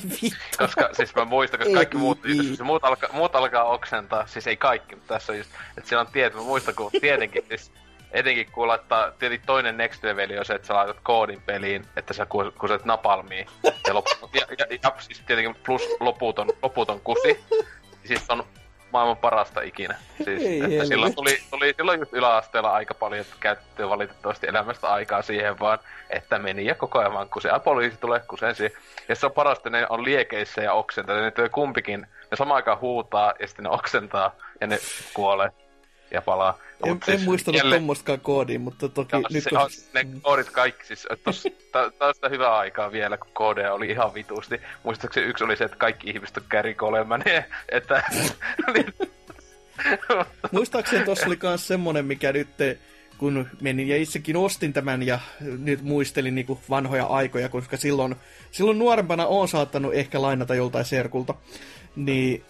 koska 0.57 0.89
siis 0.93 1.15
mä 1.15 1.25
muistan, 1.25 1.59
koska 1.59 1.73
kaikki 1.73 1.97
muut, 1.97 2.19
siis 2.21 2.61
muut, 2.61 2.83
alka, 2.83 3.09
muut 3.13 3.35
alkaa 3.35 3.63
oksentaa, 3.63 4.27
siis 4.27 4.47
ei 4.47 4.57
kaikki, 4.57 4.95
mutta 4.95 5.13
tässä 5.13 5.31
on 5.31 5.37
just, 5.37 5.49
että 5.77 5.89
siellä 5.89 6.01
on 6.01 6.13
tietty, 6.13 6.37
mä 6.37 6.43
muistan, 6.43 6.75
kun 6.75 6.91
tietenkin, 7.01 7.45
siis 7.47 7.71
etenkin 8.11 8.51
kun 8.51 8.67
laittaa, 8.67 9.11
tietenkin 9.11 9.47
toinen 9.47 9.77
next 9.77 10.03
level 10.03 10.39
on 10.39 10.45
se, 10.45 10.53
että 10.53 10.67
sä 10.67 10.73
laitat 10.73 10.97
koodin 11.03 11.41
peliin, 11.41 11.85
että 11.95 12.13
sä 12.13 12.27
kuset 12.59 12.85
napalmiin. 12.85 13.47
Ja, 13.87 13.93
lop, 13.93 14.05
ja, 14.33 14.45
ja, 14.59 14.77
ja, 14.83 14.93
siis 14.99 15.23
tietenkin 15.27 15.55
plus 15.65 15.81
loputon, 15.99 16.49
loputon 16.63 17.01
kusi. 17.01 17.45
Siis 18.03 18.25
on 18.29 18.43
maailman 18.95 19.17
parasta 19.17 19.61
ikinä. 19.61 19.95
Siis, 20.23 20.43
Ei 20.43 20.63
että 20.63 20.85
silloin 20.85 21.15
tuli, 21.15 21.37
tuli 21.51 21.73
silloin 21.77 21.99
just 21.99 22.13
yläasteella 22.13 22.73
aika 22.73 22.93
paljon, 22.93 23.21
että 23.21 23.35
käytettiin 23.39 23.89
valitettavasti 23.89 24.47
elämästä 24.47 24.87
aikaa 24.87 25.21
siihen 25.21 25.59
vaan, 25.59 25.79
että 26.09 26.39
meni 26.39 26.65
ja 26.65 26.75
koko 26.75 26.99
ajan 26.99 27.13
vaan 27.13 27.29
kuseen. 27.29 27.53
Ja 27.53 27.59
poliisi 27.59 27.97
tulee 27.97 28.19
kuseen 28.19 28.55
siihen. 28.55 28.77
Ja 29.09 29.15
se 29.15 29.25
on 29.25 29.31
parasta, 29.31 29.69
ne 29.69 29.87
on 29.89 30.03
liekeissä 30.03 30.61
ja 30.61 30.73
oksentaa. 30.73 31.21
Ne 31.21 31.31
työ 31.31 31.49
kumpikin, 31.49 32.07
ne 32.31 32.37
samaan 32.37 32.55
aikaan 32.55 32.81
huutaa 32.81 33.33
ja 33.39 33.47
sitten 33.47 33.63
ne 33.63 33.69
oksentaa 33.69 34.35
ja 34.61 34.67
ne 34.67 34.79
kuolee 35.13 35.51
ja 36.15 36.21
palaa. 36.21 36.57
En, 36.85 36.91
en 36.91 36.99
siis 37.05 37.25
muistanut 37.25 37.57
jälleen... 37.57 37.81
tommostakaan 37.81 38.19
koodiin, 38.19 38.61
mutta 38.61 38.89
toki 38.89 39.15
no, 39.15 39.21
nyt 39.31 39.43
se, 39.43 39.57
on... 39.57 39.69
Ne 39.93 40.07
koodit 40.21 40.49
kaikki, 40.49 40.85
siis 40.85 41.07
on 41.99 42.13
sitä 42.13 42.29
hyvää 42.29 42.57
aikaa 42.57 42.91
vielä, 42.91 43.17
kun 43.17 43.29
koodeja 43.33 43.73
oli 43.73 43.87
ihan 43.87 44.13
vitusti. 44.13 44.61
Muistaakseni 44.83 45.27
yksi 45.27 45.43
oli 45.43 45.55
se, 45.55 45.63
että 45.63 45.77
kaikki 45.77 46.09
ihmiset 46.09 46.37
on 46.37 46.43
kärikolemaan, 46.49 47.23
että... 47.69 48.03
Muistaakseni 50.51 51.05
tuossa 51.05 51.27
oli 51.27 51.39
myös 51.43 51.67
semmonen, 51.67 52.05
mikä 52.05 52.33
nyt 52.33 52.47
kun 53.17 53.47
menin 53.61 53.87
ja 53.87 53.97
itsekin 53.97 54.37
ostin 54.37 54.73
tämän 54.73 55.03
ja 55.03 55.19
nyt 55.41 55.81
muistelin 55.81 56.35
niin 56.35 56.59
vanhoja 56.69 57.05
aikoja, 57.05 57.49
koska 57.49 57.77
silloin, 57.77 58.15
silloin 58.51 58.79
nuorempana 58.79 59.27
on 59.27 59.47
saattanut 59.47 59.93
ehkä 59.93 60.21
lainata 60.21 60.55
joltain 60.55 60.85
serkulta, 60.85 61.33
niin 61.95 62.45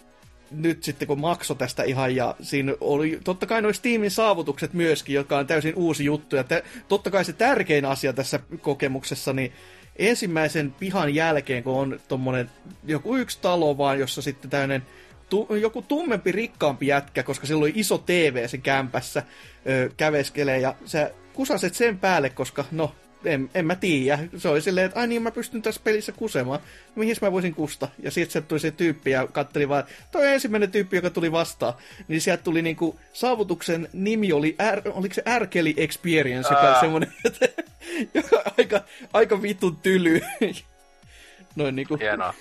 nyt 0.50 0.82
sitten 0.82 1.08
kun 1.08 1.20
makso 1.20 1.54
tästä 1.54 1.82
ihan, 1.82 2.16
ja 2.16 2.34
siinä 2.42 2.74
oli 2.80 3.20
totta 3.24 3.46
kai 3.46 3.62
noin 3.62 3.74
Steamin 3.74 4.10
saavutukset 4.10 4.72
myöskin, 4.72 5.14
joka 5.14 5.38
on 5.38 5.46
täysin 5.46 5.74
uusi 5.74 6.04
juttu, 6.04 6.36
ja 6.36 6.44
te, 6.44 6.64
totta 6.88 7.10
kai 7.10 7.24
se 7.24 7.32
tärkein 7.32 7.84
asia 7.84 8.12
tässä 8.12 8.40
kokemuksessa, 8.60 9.32
niin 9.32 9.52
ensimmäisen 9.96 10.72
pihan 10.72 11.14
jälkeen, 11.14 11.62
kun 11.62 11.74
on 11.74 12.00
tommonen 12.08 12.50
joku 12.84 13.16
yksi 13.16 13.38
talo 13.42 13.78
vaan, 13.78 13.98
jossa 13.98 14.22
sitten 14.22 14.50
tämmöinen 14.50 14.82
tu, 15.28 15.48
joku 15.60 15.82
tummempi, 15.82 16.32
rikkaampi 16.32 16.86
jätkä, 16.86 17.22
koska 17.22 17.46
sillä 17.46 17.60
oli 17.60 17.72
iso 17.74 17.98
TV 17.98 18.48
sen 18.48 18.62
kämpässä, 18.62 19.22
ö, 19.68 19.90
käveskelee, 19.96 20.58
ja 20.58 20.74
sä 20.84 21.10
kusaset 21.32 21.74
sen 21.74 21.98
päälle, 21.98 22.30
koska 22.30 22.64
no, 22.72 22.94
en, 23.26 23.50
en 23.54 23.66
mä 23.66 23.74
tiedä. 23.74 24.18
Se 24.36 24.48
oli 24.48 24.60
silleen, 24.60 24.86
että 24.86 25.00
ai 25.00 25.06
niin, 25.06 25.22
mä 25.22 25.30
pystyn 25.30 25.62
tässä 25.62 25.80
pelissä 25.84 26.12
kusemaan. 26.12 26.60
Mihin 26.94 27.16
mä 27.20 27.32
voisin 27.32 27.54
kusta? 27.54 27.88
Ja 28.02 28.10
sitten 28.10 28.32
se 28.32 28.40
tuli 28.40 28.60
se 28.60 28.70
tyyppi 28.70 29.10
ja 29.10 29.26
katteli 29.32 29.68
vaan, 29.68 29.84
toi 30.12 30.32
ensimmäinen 30.32 30.70
tyyppi, 30.70 30.96
joka 30.96 31.10
tuli 31.10 31.32
vastaan. 31.32 31.74
Niin 32.08 32.20
sieltä 32.20 32.42
tuli 32.42 32.62
niinku, 32.62 32.98
saavutuksen 33.12 33.88
nimi 33.92 34.32
oli, 34.32 34.56
R, 34.74 34.82
oliko 34.90 35.14
se 35.14 35.22
Ärkeli 35.28 35.74
Experience, 35.76 36.54
joka 36.54 36.80
semmonen, 36.80 37.12
joka 38.14 38.42
aika, 38.58 38.80
aika 39.12 39.42
vitun 39.42 39.76
tyly. 39.76 40.20
Noin 41.56 41.76
niinku. 41.76 41.96
Hienoa. 41.96 42.34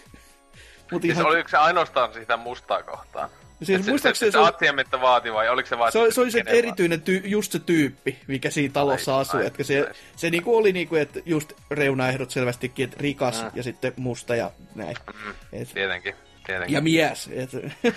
Mut 0.91 1.01
siis 1.01 1.13
ihan... 1.13 1.25
oliko 1.25 1.49
se 1.49 1.57
ainoastaan 1.57 2.13
sitä 2.13 2.37
mustaa 2.37 2.83
kohtaan? 2.83 3.29
Siis 3.63 3.87
muistaakseni 3.87 4.31
se, 4.31 4.37
se, 4.37 4.45
se, 4.59 4.75
se, 4.77 4.85
se 4.91 5.01
vaati 5.01 5.33
vai 5.33 5.49
oliko 5.49 5.69
se 5.69 5.77
vaan... 5.77 5.91
Se, 5.91 5.99
se 6.09 6.21
oli 6.21 6.31
se 6.31 6.43
erityinen, 6.45 7.01
ty, 7.01 7.21
just 7.25 7.51
se 7.51 7.59
tyyppi, 7.59 8.19
mikä 8.27 8.49
siinä 8.49 8.73
talossa 8.73 9.15
ai, 9.15 9.21
asui. 9.21 9.39
Ai, 9.39 9.47
että 9.47 9.63
se, 9.63 9.79
ai. 9.79 9.93
se 10.15 10.29
niinku 10.29 10.57
oli 10.57 10.73
niinku, 10.73 10.95
että 10.95 11.19
just 11.25 11.53
reunaehdot 11.71 12.31
selvästikin, 12.31 12.83
että 12.83 12.97
rikas 12.99 13.43
mm. 13.43 13.51
ja 13.55 13.63
sitten 13.63 13.93
musta 13.95 14.35
ja 14.35 14.51
näin. 14.75 14.95
Mm, 15.25 15.33
et, 15.53 15.69
tietenkin, 15.73 16.15
tietenkin. 16.45 16.73
Ja 16.73 16.81
mies. 16.81 17.29
Et, 17.33 17.49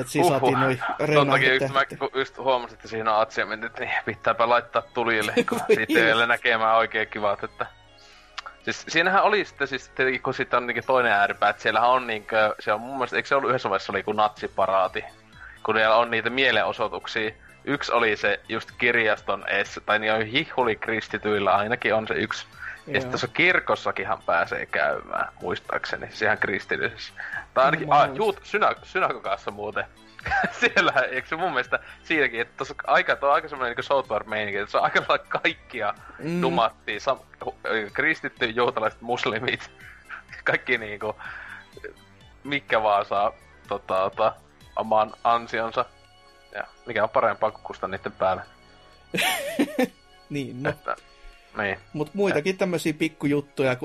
et 0.00 0.08
siinä 0.08 0.26
uhuh. 0.26 0.38
saatiin 0.38 0.60
noin 0.60 0.80
reunaehdot 1.00 1.60
just, 1.60 1.74
mä 1.74 2.08
just 2.14 2.38
huomasin, 2.38 2.74
että 2.74 2.88
siinä 2.88 3.14
on 3.14 3.22
atsiementit, 3.22 3.78
niin 3.78 3.90
pitääpä 4.04 4.48
laittaa 4.48 4.82
tulille, 4.82 5.34
kun 5.48 5.60
siitä 5.74 6.06
ei 6.06 6.12
ole 6.12 6.26
näkemään 6.26 6.76
oikein 6.76 7.08
kivat, 7.08 7.44
että... 7.44 7.66
Siis 8.64 8.84
siinähän 8.88 9.22
oli 9.22 9.44
sitten 9.44 9.68
siis 9.68 9.88
tietenkin, 9.88 10.22
kun 10.22 10.34
sitten 10.34 10.56
on 10.56 10.66
niin 10.66 10.84
toinen 10.86 11.12
ääripää, 11.12 11.48
että 11.48 11.62
siellähän 11.62 11.90
on 11.90 12.06
niinkö, 12.06 12.54
se 12.60 12.72
on 12.72 12.80
mun 12.80 12.96
mielestä, 12.96 13.16
eikö 13.16 13.28
se 13.28 13.34
ollut 13.34 13.50
yhdessä 13.50 13.70
vaiheessa 13.70 13.92
oli 13.92 14.02
kuin 14.02 14.16
natsiparaati, 14.16 15.04
kun 15.62 15.74
siellä 15.74 15.96
on 15.96 16.10
niitä 16.10 16.30
mielenosoituksia. 16.30 17.30
Yksi 17.64 17.92
oli 17.92 18.16
se 18.16 18.40
just 18.48 18.70
kirjaston 18.78 19.48
edessä, 19.48 19.80
tai 19.80 19.98
niin 19.98 20.12
on 20.12 20.26
hihuli 20.26 20.76
kristityillä 20.76 21.54
ainakin 21.54 21.94
on 21.94 22.08
se 22.08 22.14
yksi. 22.14 22.46
Joo. 22.46 22.94
Ja 22.94 23.00
sitten 23.00 23.10
tuossa 23.10 23.28
kirkossakinhan 23.28 24.22
pääsee 24.26 24.66
käymään, 24.66 25.28
muistaakseni, 25.42 26.06
siis 26.06 26.22
ihan 26.22 26.38
kristillisessä. 26.38 27.12
Tai 27.54 27.64
ainakin, 27.64 27.88
no, 27.88 27.96
ah, 27.96 28.14
juut, 28.14 28.40
synä, 28.42 28.74
synagogassa 28.82 29.50
muuten 29.50 29.84
siellä, 30.60 30.92
eikö 30.92 31.28
se 31.28 31.36
mun 31.36 31.50
mielestä 31.50 31.78
siinäkin, 32.02 32.40
että 32.40 32.56
tuossa 32.56 32.74
aika, 32.86 33.16
tuo 33.16 33.28
on 33.28 33.34
aika 33.34 33.48
semmoinen 33.48 33.76
niin 33.76 33.84
South 33.84 34.08
Park 34.08 34.26
meininki, 34.26 34.58
että 34.58 34.70
se 34.70 34.78
on 34.78 34.84
aika 34.84 35.04
lailla 35.08 35.24
kaikkia 35.28 35.94
mm. 36.18 36.42
dumattiin, 36.42 37.00
sam- 37.00 37.52
kristitty, 37.92 38.46
juutalaiset, 38.46 39.00
muslimit, 39.00 39.70
kaikki 40.44 40.78
niinku, 40.78 41.16
mikä 42.44 42.82
vaan 42.82 43.04
saa 43.04 43.32
tota, 43.68 43.94
tota, 43.94 44.34
oman 44.76 45.12
ansionsa. 45.24 45.84
Ja 46.54 46.64
mikä 46.86 47.02
on 47.02 47.10
parempaa 47.10 47.50
kuin 47.50 47.62
kustaa 47.62 47.88
niiden 47.88 48.12
päälle. 48.12 48.42
niin, 50.30 50.62
no. 50.62 50.70
Että, 50.70 50.96
niin. 51.58 51.76
Mutta 51.92 52.12
muitakin 52.16 52.56
tämmöisiä 52.56 52.92
pikkujuttuja, 52.92 53.76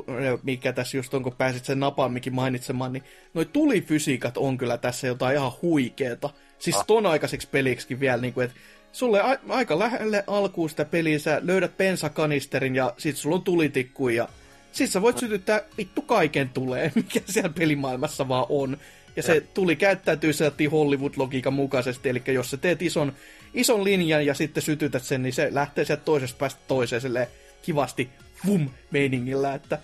mikä 0.44 0.74
tässä 0.74 0.98
just 0.98 1.14
on, 1.14 1.24
kun 1.24 1.36
pääsit 1.38 1.66
sen 1.66 1.80
napalmikin 1.80 2.36
mainitsemaan, 2.36 2.94
niin 2.94 3.04
noi 3.34 3.46
tulifysiikat 3.46 4.38
on 4.38 4.58
kyllä 4.58 4.78
tässä 4.78 5.08
jotain 5.08 5.36
ihan 5.36 5.52
huikeeta. 5.62 6.30
Siis 6.60 6.76
ah. 6.76 6.86
ton 6.86 7.06
aikaiseksi 7.06 7.48
peliksi 7.52 8.00
vielä, 8.00 8.22
niin 8.22 8.34
kuin, 8.34 8.46
että 8.46 8.58
sulle 8.92 9.22
a- 9.22 9.40
aika 9.50 9.80
lähelle 9.80 10.24
alkuun 10.28 10.70
sitä 10.70 10.86
peliä, 10.86 11.20
sä 11.20 11.42
löydät 11.44 11.78
pensakanisterin 11.78 12.76
ja 12.76 12.94
sit 12.98 13.18
sulla 13.18 13.36
on 13.36 13.42
tulitikku 13.42 14.10
ja 14.10 14.30
sit 14.72 14.90
sä 14.90 15.02
voit 15.02 15.18
sytyttää 15.18 15.62
vittu 15.78 16.02
kaiken 16.02 16.50
tulee, 16.50 16.92
mikä 16.96 17.20
siellä 17.26 17.50
pelimaailmassa 17.50 18.28
vaan 18.28 18.46
on. 18.50 18.78
Ja 19.16 19.24
se 19.24 19.42
tuli 19.42 19.76
käyttäytyy 19.76 20.34
sieltä 20.34 20.64
Hollywood-logiikan 20.72 21.54
mukaisesti, 21.54 22.10
eli 22.10 22.22
jos 22.28 22.52
sä 22.52 22.58
teet 22.58 22.82
ison, 22.82 23.14
ison 23.54 23.84
linjan 23.84 24.26
ja 24.26 24.34
sitten 24.34 24.64
sytytät 24.64 25.04
sen, 25.04 25.24
niin 25.24 25.34
se 25.34 25.48
lähtee 25.52 25.86
sieltä 25.86 26.04
toisesta 26.04 26.38
päästä 26.38 26.62
toiseen 26.68 27.02
silleen 27.02 27.28
kivasti 27.62 28.10
vum 28.46 28.70
meiningillä, 28.92 29.54
että, 29.54 29.80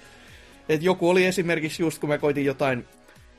että 0.70 0.86
joku 0.86 1.10
oli 1.10 1.26
esimerkiksi 1.26 1.84
just 1.84 2.00
kun 2.00 2.10
mä 2.10 2.18
koitin 2.18 2.46
jotain 2.46 2.86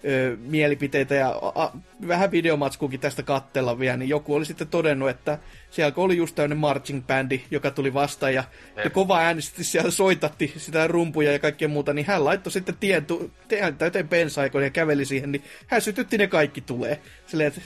ö, 0.04 0.36
mielipiteitä 0.40 1.14
ja 1.14 1.28
a, 1.28 1.64
a, 1.64 1.72
vähän 2.08 2.30
videomatskuukin 2.30 3.00
tästä 3.00 3.22
kattella 3.22 3.78
vielä, 3.78 3.96
niin 3.96 4.08
joku 4.08 4.34
oli 4.34 4.44
sitten 4.44 4.68
todennut, 4.68 5.10
että 5.10 5.38
siellä 5.70 5.92
oli 5.96 6.16
just 6.16 6.34
tämmöinen 6.34 6.58
marching 6.58 7.06
bandi, 7.06 7.40
joka 7.50 7.70
tuli 7.70 7.94
vastaan 7.94 8.34
ja, 8.34 8.44
ja 8.84 8.90
kova 8.90 9.18
äänisesti 9.18 9.64
siellä 9.64 9.90
soitatti 9.90 10.52
sitä 10.56 10.86
rumpuja 10.86 11.32
ja 11.32 11.38
kaikkea 11.38 11.68
muuta, 11.68 11.92
niin 11.92 12.06
hän 12.06 12.24
laittoi 12.24 12.52
sitten 12.52 12.76
tien, 12.80 13.06
tien 13.48 13.76
täyteen 13.76 14.08
bensaikon 14.08 14.62
ja 14.62 14.70
käveli 14.70 15.04
siihen, 15.04 15.32
niin 15.32 15.44
hän 15.66 15.82
sytytti 15.82 16.18
ne 16.18 16.26
kaikki 16.26 16.60
tulee. 16.60 17.00
Silleen, 17.26 17.48
että 17.48 17.60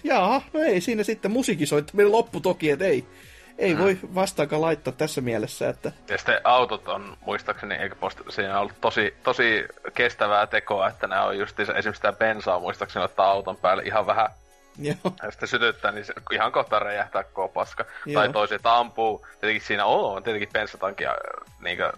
no 0.53 0.61
ei 0.61 0.81
siinä 0.81 1.03
sitten 1.03 1.31
musiikki 1.31 1.67
soittaminen 1.67 2.13
loppu 2.13 2.41
toki, 2.41 2.71
että 2.71 2.85
ei, 2.85 3.05
ei 3.61 3.79
voi 3.79 3.99
vastaakaan 4.15 4.63
laittaa 4.63 4.93
tässä 4.93 5.21
mielessä, 5.21 5.69
että... 5.69 5.93
Ja 6.09 6.19
sitten 6.19 6.41
autot 6.45 6.89
on, 6.89 7.17
muistaakseni, 7.21 7.75
eikä 7.75 7.95
post, 7.95 8.21
siinä 8.29 8.55
on 8.55 8.61
ollut 8.61 8.81
tosi, 8.81 9.15
tosi 9.23 9.65
kestävää 9.95 10.47
tekoa, 10.47 10.89
että 10.89 11.07
nämä 11.07 11.25
on 11.25 11.39
just 11.39 11.61
esimerkiksi 11.61 11.93
sitä 11.95 12.13
bensaa, 12.13 12.59
muistaakseni 12.59 13.05
ottaa 13.05 13.31
auton 13.31 13.57
päälle 13.57 13.83
ihan 13.83 14.07
vähän 14.07 14.29
Joo. 14.79 14.97
ja 15.23 15.31
sitten 15.31 15.49
sytyttää, 15.49 15.93
niin 15.93 16.05
se 16.05 16.13
ihan 16.33 16.53
kohta 16.53 16.79
räjähtää 16.79 17.23
koko 17.25 17.49
paska. 17.49 17.85
Joo. 18.07 18.23
Tai 18.23 18.33
toiset 18.33 18.67
ampuu, 18.67 19.27
tietenkin 19.41 19.67
siinä 19.67 19.85
on, 19.85 20.17
on 20.17 20.23
tietenkin 20.23 20.53
bensatankia, 20.53 21.15
niinkö, 21.61 21.93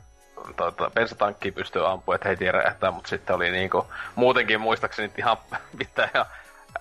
tuota, 0.56 0.90
bensatankki 0.90 1.52
pystyy 1.52 1.90
ampumaan, 1.90 2.14
että 2.14 2.28
heti 2.28 2.52
räjähtää, 2.52 2.90
mutta 2.90 3.08
sitten 3.08 3.36
oli 3.36 3.50
niinku, 3.50 3.86
muutenkin 4.14 4.60
muistaakseni 4.60 5.12
ihan 5.18 5.36
pitää 5.78 6.08
ihan 6.14 6.26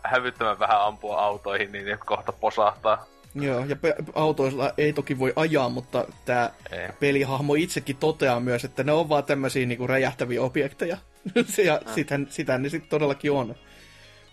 hävyttömän 0.04 0.60
vähän 0.60 0.82
ampua 0.82 1.20
autoihin, 1.20 1.72
niin 1.72 1.86
ne 1.86 1.98
kohta 2.06 2.32
posahtaa. 2.32 3.06
Joo, 3.36 3.66
ja 3.66 3.76
pe- 3.76 3.96
autoilla 4.16 4.74
ei 4.78 4.94
toki 4.94 5.20
voi 5.20 5.34
ajaa, 5.36 5.70
mutta 5.70 6.06
tämä 6.26 6.50
Ei. 6.72 6.88
pelihahmo 7.00 7.56
itsekin 7.56 7.98
toteaa 7.98 8.40
myös, 8.40 8.66
että 8.66 8.84
ne 8.84 8.92
on 8.92 9.10
vaan 9.10 9.24
tämmöisiä 9.24 9.66
niinku 9.66 9.88
räjähtäviä 9.88 10.42
objekteja. 10.42 10.98
ja 11.66 11.82
sitähän, 11.96 12.28
sitähän 12.30 12.64
ne 12.64 12.70
sitten 12.70 12.90
todellakin 12.90 13.32
on. 13.32 13.56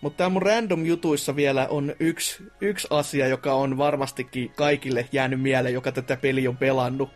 Mutta 0.01 0.17
täällä 0.17 0.33
mun 0.33 0.41
random 0.41 0.85
jutuissa 0.85 1.35
vielä 1.35 1.67
on 1.69 1.95
yksi, 1.99 2.43
yksi 2.61 2.87
asia, 2.89 3.27
joka 3.27 3.53
on 3.53 3.77
varmastikin 3.77 4.51
kaikille 4.55 5.09
jäänyt 5.11 5.41
mieleen, 5.41 5.73
joka 5.73 5.91
tätä 5.91 6.17
peliä 6.17 6.49
on 6.49 6.57
pelannut. 6.57 7.09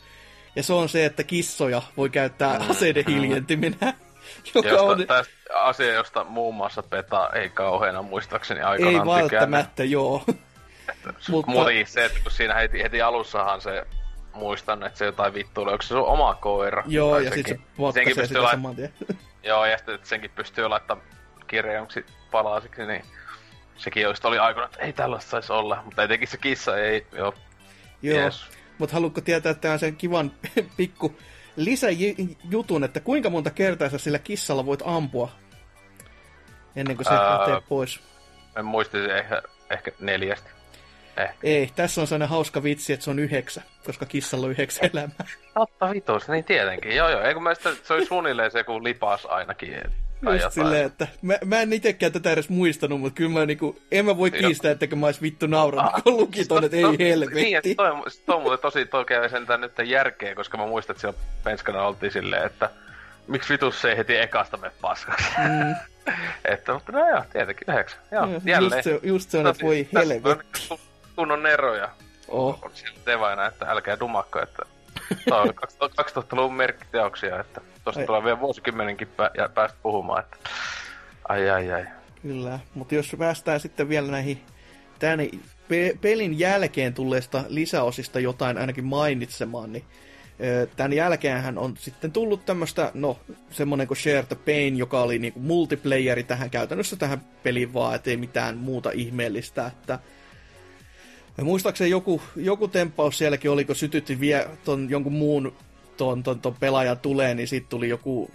Ja 0.56 0.64
se 0.64 0.74
on 0.74 0.90
se, 0.90 1.06
että 1.06 1.24
kissoja 1.24 1.82
voi 1.98 2.10
käyttää 2.10 2.60
aseiden 2.70 3.04
hiljentiminä. 3.08 3.94
joka 4.56 4.70
Josta, 4.70 4.84
on, 4.84 5.08
tästä 5.08 5.34
asia, 5.54 5.94
josta 5.94 6.24
muun 6.24 6.56
muassa 6.56 6.84
Peta 6.84 7.30
ei 7.30 7.50
kauheena 7.50 8.02
muistaakseni 8.02 8.60
ei 8.60 8.66
aikanaan 8.66 8.94
tykännyt. 9.04 9.32
välttämättä, 9.32 9.84
joo. 9.84 10.24
Mutta... 11.30 11.52
Muutenkin 11.52 11.88
se, 11.88 12.06
että 12.06 12.20
kun 12.24 12.32
siinä 12.32 12.54
heti, 12.54 12.84
heti 12.84 13.02
alussahan 13.02 13.62
se 13.62 13.86
muistan, 14.34 14.84
että 14.84 15.00
se 15.00 15.06
jotain 15.06 15.34
vittuili, 15.34 15.72
onko 15.72 15.82
se 15.82 15.88
sun 15.88 16.06
oma 16.06 16.36
koira? 16.36 16.84
Joo, 16.86 17.20
ja 17.20 17.32
sitten 17.32 17.58
se 17.58 17.64
potkaisee 17.78 18.28
sitä 18.28 18.40
lait- 18.40 18.52
saman 18.52 18.76
tien. 18.76 18.94
Joo, 19.44 19.66
ja 19.66 19.78
sitten 19.78 20.00
senkin 20.04 20.32
pystyy 20.36 20.68
laittamaan 20.68 21.08
kirjauksi 21.48 22.06
palasiksi, 22.32 22.86
niin 22.86 23.06
sekin 23.78 24.08
olisi 24.08 24.28
oli 24.28 24.38
aikana, 24.40 24.66
että 24.66 24.80
ei 24.80 24.94
tällaista 24.94 25.30
saisi 25.32 25.54
olla. 25.54 25.82
Mutta 25.86 26.04
etenkin 26.04 26.28
se 26.28 26.38
kissa 26.38 26.78
ei, 26.78 27.08
joo. 27.12 27.34
Joo, 28.02 28.18
Yes. 28.18 28.46
mutta 28.78 28.94
haluatko 28.94 29.22
tietää 29.22 29.50
että 29.52 29.78
sen 29.78 29.96
kivan 29.96 30.32
pikku 30.78 31.18
lisäjutun, 31.56 32.84
että 32.84 33.00
kuinka 33.00 33.30
monta 33.30 33.50
kertaa 33.50 33.90
sä 33.90 33.98
sillä 33.98 34.20
kissalla 34.20 34.66
voit 34.66 34.82
ampua 34.86 35.32
ennen 36.76 36.96
kuin 36.96 37.06
se 37.06 37.14
Ää, 37.14 37.38
lähtee 37.40 37.62
pois? 37.70 38.00
En 38.56 38.66
muistisi 38.66 39.12
ehkä, 39.12 39.42
ehkä 39.70 39.92
neljästi. 40.00 40.50
Ei, 41.44 41.70
tässä 41.76 42.02
on 42.02 42.08
sellainen 42.08 42.30
hauska 42.30 42.64
vitsi, 42.64 42.94
että 42.94 43.04
se 43.04 43.10
on 43.10 43.20
yhdeksän, 43.20 43.64
koska 43.86 44.06
kissalla 44.06 44.46
on 44.46 44.52
yhdeksän 44.52 44.90
elämää. 44.94 45.26
Totta 45.54 45.90
vitos, 45.92 46.28
niin 46.28 46.44
tietenkin. 46.44 46.96
Joo 46.96 47.10
joo, 47.10 47.22
eikö 47.22 47.40
mä 47.40 47.56
sitä, 47.56 47.70
se 47.84 47.94
oli 47.94 48.06
suunnilleen 48.06 48.52
se 48.52 48.64
kuin 48.64 48.84
lipas 48.84 49.26
ainakin. 49.26 49.76
Tai 50.26 50.42
Just 50.42 50.52
silleen, 50.52 50.86
että 50.86 51.08
mä, 51.22 51.38
mä 51.46 51.62
en 51.62 51.74
itekään 51.74 52.12
tätä 52.12 52.32
edes 52.32 52.50
muistanut, 52.50 53.00
mutta 53.00 53.16
kyllä 53.18 53.30
mä 53.40 53.46
niinku, 53.46 53.80
en 53.92 54.06
mä 54.06 54.18
voi 54.18 54.32
kiistää, 54.32 54.72
että 54.72 54.96
mä 54.96 55.06
ois 55.06 55.22
vittu 55.22 55.48
nauranut, 55.48 55.92
kun 56.04 56.18
luki 56.18 56.46
ton, 56.46 56.64
että 56.64 56.78
To- 56.82 56.90
ei 56.92 56.98
Niin, 56.98 57.10
helvetti. 57.10 57.56
että 57.56 57.70
toi, 57.76 57.96
toi 58.26 58.36
on 58.36 58.42
muuten 58.42 58.60
tosi 58.60 58.86
toi 58.86 59.06
käy 59.06 59.30
sentään 59.30 59.62
nyt 59.62 59.72
järkeä, 59.86 60.36
koska 60.36 60.58
mä 60.58 60.66
muistan, 60.66 60.94
että 60.94 61.02
siellä 61.02 61.20
penskana 61.44 61.84
oltiin 61.88 62.12
silleen, 62.12 62.46
että 62.46 62.70
miksi 63.28 63.54
vitus 63.54 63.82
se 63.82 63.90
ei 63.92 63.98
heti 63.98 64.16
ekasta 64.18 64.58
me 64.58 64.72
paskaksi. 64.82 65.26
Mm, 65.38 65.76
että, 66.54 66.74
mutta 66.74 66.92
no 66.92 67.10
joo, 67.10 67.24
tietenkin 67.34 67.66
yhdeksän. 67.70 68.00
Joo, 68.12 68.26
just, 68.26 68.46
jälleen. 68.46 68.84
se, 68.84 69.00
just 69.04 69.30
se 69.30 69.38
on, 69.38 69.48
että 69.48 69.66
voi 69.66 69.88
helvetti. 69.96 70.70
Kun- 71.16 71.28
kunnon 71.28 71.48
eroja. 71.48 71.90
Oh. 72.28 72.60
On 72.62 72.72
siellä 72.74 73.00
tevaina, 73.06 73.46
että 73.46 73.66
älkää 73.66 74.00
dumakko, 74.00 74.42
että 74.42 74.66
Tämä 75.30 75.42
on 75.42 75.50
2000-luvun 75.80 76.54
merkkiteoksia, 76.54 77.40
että 77.40 77.62
tuosta 77.84 78.00
Ai. 78.00 78.06
tulee 78.06 78.24
vielä 78.24 78.40
vuosikymmenenkin 78.40 79.08
pä- 79.08 79.42
ja 79.42 79.50
päästä 79.50 79.78
puhumaan, 79.84 80.24
että 80.24 80.38
ai 81.30 81.50
ai 81.50 81.72
ai. 81.72 81.86
Kyllä, 82.22 82.60
mutta 82.74 82.96
jos 82.96 83.16
päästään 83.20 83.60
sitten 83.60 83.90
vielä 83.90 84.12
näihin 84.12 84.42
tämän 85.00 85.20
pe- 85.68 85.98
pelin 86.02 86.40
jälkeen 86.40 86.94
tulleista 86.94 87.44
lisäosista 87.48 88.20
jotain 88.20 88.58
ainakin 88.58 88.86
mainitsemaan, 88.86 89.74
niin 89.74 89.84
tämän 90.76 90.94
jälkeenhän 90.94 91.58
on 91.58 91.78
sitten 91.78 92.12
tullut 92.12 92.46
tämmöistä, 92.46 92.92
no, 92.94 93.20
semmonen 93.52 93.88
kuin 93.88 93.98
Share 93.98 94.24
the 94.24 94.36
Pain, 94.36 94.78
joka 94.78 95.02
oli 95.02 95.20
niinku 95.20 95.40
multiplayeri 95.40 96.24
tähän 96.24 96.50
käytännössä 96.50 96.96
tähän 96.96 97.22
peliin 97.44 97.74
vaan, 97.74 97.96
ettei 97.96 98.18
mitään 98.18 98.58
muuta 98.58 98.92
ihmeellistä, 98.94 99.68
että 99.68 100.00
ja 101.38 101.44
muistaakseni 101.44 101.90
joku, 101.90 102.22
joku 102.36 102.68
temppaus 102.68 103.18
sielläkin 103.18 103.52
oli, 103.52 103.66
kun 103.66 103.76
sytytti 103.76 104.20
vie 104.20 104.48
ton 104.66 104.90
jonkun 104.90 105.14
muun 105.14 105.54
ton, 105.98 106.24
ton, 106.24 106.40
ton 106.40 106.56
pelaajan 106.60 107.00
tulee, 107.00 107.36
niin 107.36 107.48
siitä 107.48 107.68
tuli 107.70 107.90
joku 107.90 108.32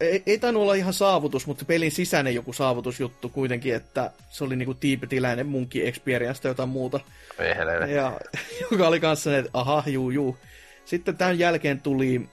ei, 0.00 0.22
ei 0.26 0.38
tainnut 0.38 0.62
olla 0.62 0.74
ihan 0.74 0.92
saavutus, 0.92 1.46
mutta 1.46 1.64
pelin 1.64 1.92
sisäinen 1.92 2.34
joku 2.34 2.52
saavutusjuttu 2.52 3.28
kuitenkin, 3.28 3.74
että 3.74 4.10
se 4.30 4.44
oli 4.44 4.56
niinku 4.56 4.74
tiipetiläinen 4.74 5.46
munki 5.46 5.86
experience 5.86 6.42
tai 6.42 6.50
jotain 6.50 6.68
muuta. 6.68 7.00
Ei 7.38 7.56
helvetti. 7.56 7.94
Ja, 7.94 8.20
joka 8.70 8.88
oli 8.88 9.00
kanssa 9.00 9.38
että 9.38 9.50
aha, 9.52 9.82
juu, 9.86 10.10
juu. 10.10 10.36
Sitten 10.84 11.16
tämän 11.16 11.38
jälkeen 11.38 11.80
tuli 11.80 12.28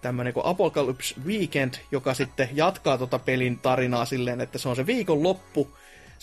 tämmöinen 0.00 0.34
kuin 0.34 0.46
Apocalypse 0.46 1.14
Weekend, 1.26 1.74
joka 1.92 2.14
sitten 2.14 2.48
jatkaa 2.52 2.98
tota 2.98 3.18
pelin 3.18 3.58
tarinaa 3.58 4.04
silleen, 4.04 4.40
että 4.40 4.58
se 4.58 4.68
on 4.68 4.76
se 4.76 4.86
viikon 4.86 5.22
loppu. 5.22 5.68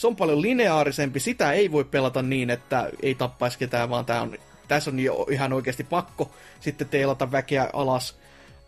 Se 0.01 0.07
on 0.07 0.15
paljon 0.15 0.41
lineaarisempi, 0.41 1.19
sitä 1.19 1.51
ei 1.51 1.71
voi 1.71 1.83
pelata 1.83 2.21
niin, 2.21 2.49
että 2.49 2.89
ei 3.01 3.15
tappaisi 3.15 3.57
ketään, 3.57 3.89
vaan 3.89 4.05
tää 4.05 4.21
on, 4.21 4.37
tässä 4.67 4.91
on 4.91 4.99
jo 4.99 5.27
ihan 5.31 5.53
oikeasti 5.53 5.83
pakko 5.83 6.31
sitten 6.59 6.89
teilata 6.89 7.31
väkeä 7.31 7.69
alas. 7.73 8.19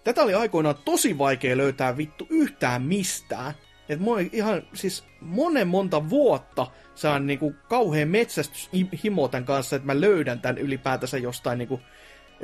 Tätä 0.03 0.23
oli 0.23 0.33
aikoinaan 0.33 0.75
tosi 0.85 1.17
vaikea 1.17 1.57
löytää 1.57 1.97
vittu 1.97 2.27
yhtään 2.29 2.81
mistään. 2.81 3.53
Et 3.89 3.99
mä 3.99 4.05
ihan 4.31 4.63
siis 4.73 5.03
monen 5.21 5.67
monta 5.67 6.09
vuotta 6.09 6.67
saan 6.95 7.27
niinku 7.27 7.55
kauhean 7.69 8.07
metsästyshimo 8.07 9.27
tämän 9.27 9.45
kanssa, 9.45 9.75
että 9.75 9.85
mä 9.85 10.01
löydän 10.01 10.39
tämän 10.39 10.57
ylipäätänsä 10.57 11.17
jostain 11.17 11.57
niinku, 11.57 11.81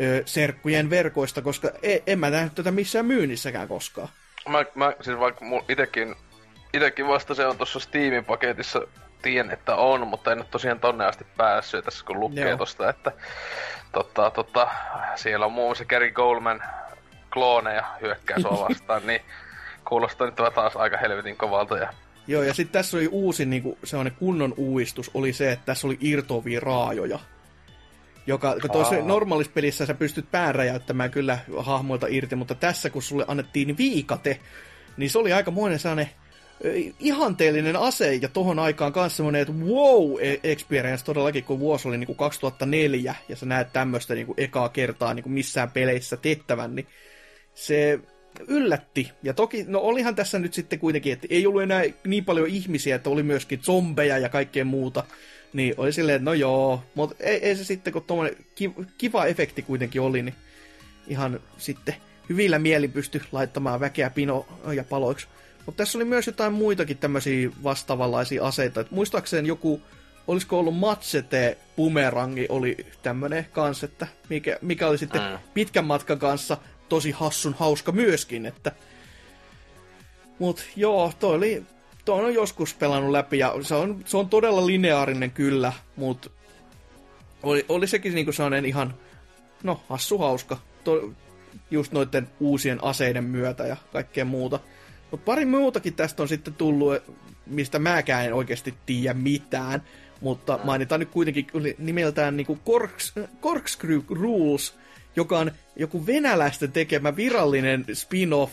ö, 0.01 0.23
serkkujen 0.25 0.89
verkoista, 0.89 1.41
koska 1.41 1.71
en, 1.83 1.99
en 2.07 2.19
mä 2.19 2.29
nähnyt 2.29 2.55
tätä 2.55 2.71
missään 2.71 3.05
myynnissäkään 3.05 3.67
koskaan. 3.67 4.09
Mä, 4.47 4.65
mä 4.75 4.93
siis 5.01 5.19
vaikka 5.19 5.45
itekin, 5.69 6.15
itekin 6.73 7.07
vasta 7.07 7.35
se 7.35 7.45
on 7.45 7.57
tuossa 7.57 7.79
Steamin 7.79 8.25
paketissa, 8.25 8.81
tiedän, 9.21 9.51
että 9.51 9.75
on, 9.75 10.07
mutta 10.07 10.31
en 10.31 10.37
ole 10.37 10.47
tosiaan 10.51 10.79
tonne 10.79 11.05
asti 11.05 11.25
päässyt 11.37 11.85
tässä 11.85 12.05
kun 12.05 12.19
lukee 12.19 12.49
Joo. 12.49 12.57
tosta, 12.57 12.89
että 12.89 13.11
totta, 13.91 14.31
totta, 14.31 14.67
siellä 15.15 15.45
on 15.45 15.51
muun 15.51 15.67
muassa 15.67 15.85
Gary 15.85 16.11
Goldman 16.11 16.63
klooneja 17.33 17.85
hyökkää 18.01 18.39
sua 18.41 18.67
vastaan, 18.69 19.07
niin 19.07 19.21
kuulostaa 19.87 20.27
nyt 20.27 20.35
taas 20.55 20.75
aika 20.75 20.97
helvetin 20.97 21.37
kovalta 21.37 21.77
ja 21.77 21.93
Joo, 22.27 22.43
ja 22.43 22.53
sitten 22.53 22.73
tässä 22.73 22.97
oli 22.97 23.07
uusi 23.07 23.45
niinku, 23.45 23.77
sellainen 23.83 24.15
kunnon 24.19 24.53
uudistus, 24.57 25.11
oli 25.13 25.33
se, 25.33 25.51
että 25.51 25.65
tässä 25.65 25.87
oli 25.87 25.97
irtovia 26.01 26.59
raajoja. 26.59 27.19
Joka, 28.27 28.55
kun 28.61 28.85
Aa. 28.85 29.05
normaalissa 29.05 29.51
pelissä 29.55 29.85
sä 29.85 29.93
pystyt 29.93 30.31
pään 30.31 30.55
räjäyttämään 30.55 31.11
kyllä 31.11 31.39
hahmoilta 31.57 32.07
irti, 32.09 32.35
mutta 32.35 32.55
tässä 32.55 32.89
kun 32.89 33.01
sulle 33.01 33.25
annettiin 33.27 33.77
viikate, 33.77 34.39
niin 34.97 35.09
se 35.09 35.19
oli 35.19 35.33
aika 35.33 35.51
monen 35.51 35.79
sellainen 35.79 36.09
ihanteellinen 36.99 37.75
ase, 37.75 38.15
ja 38.15 38.29
tohon 38.29 38.59
aikaan 38.59 38.93
kanssa 38.93 39.17
semmoinen, 39.17 39.41
että 39.41 39.53
wow 39.53 40.15
e- 40.21 40.39
experience 40.43 41.05
todellakin, 41.05 41.43
kun 41.43 41.59
vuosi 41.59 41.87
oli 41.87 41.97
niinku 41.97 42.13
2004, 42.13 43.15
ja 43.29 43.35
sä 43.35 43.45
näet 43.45 43.73
tämmöistä 43.73 44.15
niinku 44.15 44.33
ekaa 44.37 44.69
kertaa 44.69 45.13
niinku 45.13 45.29
missään 45.29 45.71
peleissä 45.71 46.17
tehtävän, 46.17 46.75
niin 46.75 46.87
se 47.53 47.99
yllätti. 48.47 49.11
Ja 49.23 49.33
toki, 49.33 49.65
no 49.67 49.79
olihan 49.79 50.15
tässä 50.15 50.39
nyt 50.39 50.53
sitten 50.53 50.79
kuitenkin, 50.79 51.13
että 51.13 51.27
ei 51.29 51.47
ollut 51.47 51.61
enää 51.61 51.83
niin 52.07 52.25
paljon 52.25 52.47
ihmisiä, 52.47 52.95
että 52.95 53.09
oli 53.09 53.23
myöskin 53.23 53.59
zombeja 53.63 54.17
ja 54.17 54.29
kaikkea 54.29 54.65
muuta. 54.65 55.03
Niin 55.53 55.73
oli 55.77 55.93
silleen, 55.93 56.15
että 56.15 56.25
no 56.25 56.33
joo, 56.33 56.83
mutta 56.95 57.15
ei, 57.19 57.37
ei 57.45 57.55
se 57.55 57.63
sitten, 57.63 57.93
kun 57.93 58.03
tuommoinen 58.03 58.37
kiva, 58.97 59.25
efekti 59.25 59.61
kuitenkin 59.61 60.01
oli, 60.01 60.21
niin 60.21 60.35
ihan 61.07 61.39
sitten 61.57 61.95
hyvillä 62.29 62.59
mielin 62.59 62.91
pysty 62.91 63.21
laittamaan 63.31 63.79
väkeä 63.79 64.09
pino 64.09 64.45
ja 64.75 64.83
paloiksi. 64.83 65.27
Mutta 65.65 65.77
tässä 65.77 65.97
oli 65.97 66.05
myös 66.05 66.27
jotain 66.27 66.53
muitakin 66.53 66.97
tämmöisiä 66.97 67.49
vastaavanlaisia 67.63 68.45
aseita. 68.45 68.81
Et 68.81 68.91
muistaakseni 68.91 69.47
joku, 69.47 69.81
olisiko 70.27 70.59
ollut 70.59 70.77
Matsete 70.77 71.57
Bumerangi 71.75 72.45
oli 72.49 72.77
tämmönen 73.03 73.47
kanssa, 73.51 73.85
että 73.85 74.07
mikä, 74.29 74.57
mikä 74.61 74.87
oli 74.87 74.97
sitten 74.97 75.21
Mm. 75.21 75.39
pitkän 75.53 75.85
matkan 75.85 76.19
kanssa 76.19 76.57
tosi 76.89 77.11
hassun 77.11 77.55
hauska 77.59 77.91
myöskin, 77.91 78.45
että 78.45 78.71
Mut 80.39 80.65
joo, 80.75 81.13
toi 81.19 81.35
oli, 81.35 81.63
toi 82.05 82.25
on 82.25 82.33
joskus 82.33 82.73
pelannut 82.73 83.11
läpi 83.11 83.37
ja 83.39 83.55
se 83.61 83.75
on, 83.75 84.01
se 84.05 84.17
on 84.17 84.29
todella 84.29 84.65
lineaarinen 84.65 85.31
kyllä, 85.31 85.73
mut 85.95 86.31
oli, 87.43 87.65
oli 87.69 87.87
sekin 87.87 88.15
niinku 88.15 88.31
sellainen 88.31 88.65
ihan, 88.65 88.93
no 89.63 89.81
hassu 89.89 90.17
hauska, 90.17 90.57
to, 90.83 91.11
just 91.71 91.91
noiden 91.91 92.29
uusien 92.39 92.83
aseiden 92.83 93.23
myötä 93.23 93.67
ja 93.67 93.77
kaikkea 93.93 94.25
muuta. 94.25 94.59
Mutta 95.11 95.25
pari 95.25 95.45
muutakin 95.45 95.93
tästä 95.93 96.23
on 96.23 96.29
sitten 96.29 96.53
tullut, 96.53 97.03
mistä 97.45 97.79
mäkään 97.79 98.25
en 98.25 98.33
oikeasti 98.33 98.73
tiedä 98.85 99.13
mitään. 99.13 99.83
mutta 100.21 100.59
mainitaan 100.63 100.99
nyt 100.99 101.09
kuitenkin 101.09 101.47
nimeltään 101.77 102.37
niinku 102.37 102.59
Corks, 102.65 103.13
Corkscrew 103.41 104.01
Rules, 104.09 104.73
joka 105.15 105.39
on 105.39 105.51
joku 105.75 106.05
venäläisten 106.05 106.71
tekemä 106.71 107.15
virallinen 107.15 107.85
spin-off, 107.93 108.51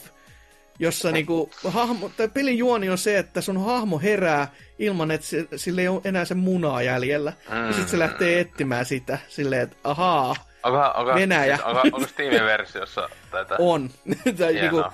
jossa 0.79 1.13
niinku 1.13 1.51
hahmo, 1.69 2.11
tai 2.17 2.29
pelin 2.29 2.59
juoni 2.59 2.91
on 2.91 2.99
se, 2.99 3.19
että 3.19 3.41
sun 3.41 3.65
hahmo 3.65 3.99
herää 3.99 4.53
ilman, 4.79 5.11
että 5.11 5.27
se, 5.27 5.49
sille 5.57 5.81
ei 5.81 5.89
ole 5.89 6.01
enää 6.05 6.25
se 6.25 6.35
munaa 6.35 6.83
jäljellä. 6.83 7.33
Mm. 7.51 7.67
Ja 7.67 7.73
sitten 7.73 7.89
se 7.89 7.99
lähtee 7.99 8.41
etsimään 8.41 8.87
sitä 8.87 9.19
silleen, 9.29 9.63
että 9.63 9.77
ahaa, 9.85 10.37
onko, 10.63 10.79
onko, 10.95 11.15
Venäjä. 11.15 11.57
Siis, 11.57 11.67
onko, 11.67 11.81
onko 11.81 12.07
Steam-versiossa 12.07 13.09
tätä? 13.31 13.57
On. 13.59 13.91
tai 14.39 14.55
niinku, 14.55 14.85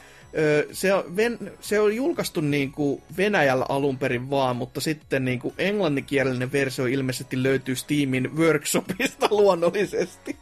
se 0.73 0.95
on, 0.95 1.17
ven, 1.17 1.39
se 1.61 1.81
on 1.81 1.97
julkaistu 1.97 2.41
niin 2.41 2.73
kuin 2.73 3.03
Venäjällä 3.17 3.67
alun 3.69 3.99
perin 3.99 4.31
vaan, 4.31 4.57
mutta 4.57 4.81
sitten 4.81 5.25
niin 5.25 5.39
kuin 5.39 5.55
englanninkielinen 5.59 6.53
versio 6.53 6.87
ilmeisesti 6.87 7.43
löytyy 7.43 7.77
Steamin 7.77 8.37
workshopista 8.37 9.29
luonnollisesti. 9.41 10.37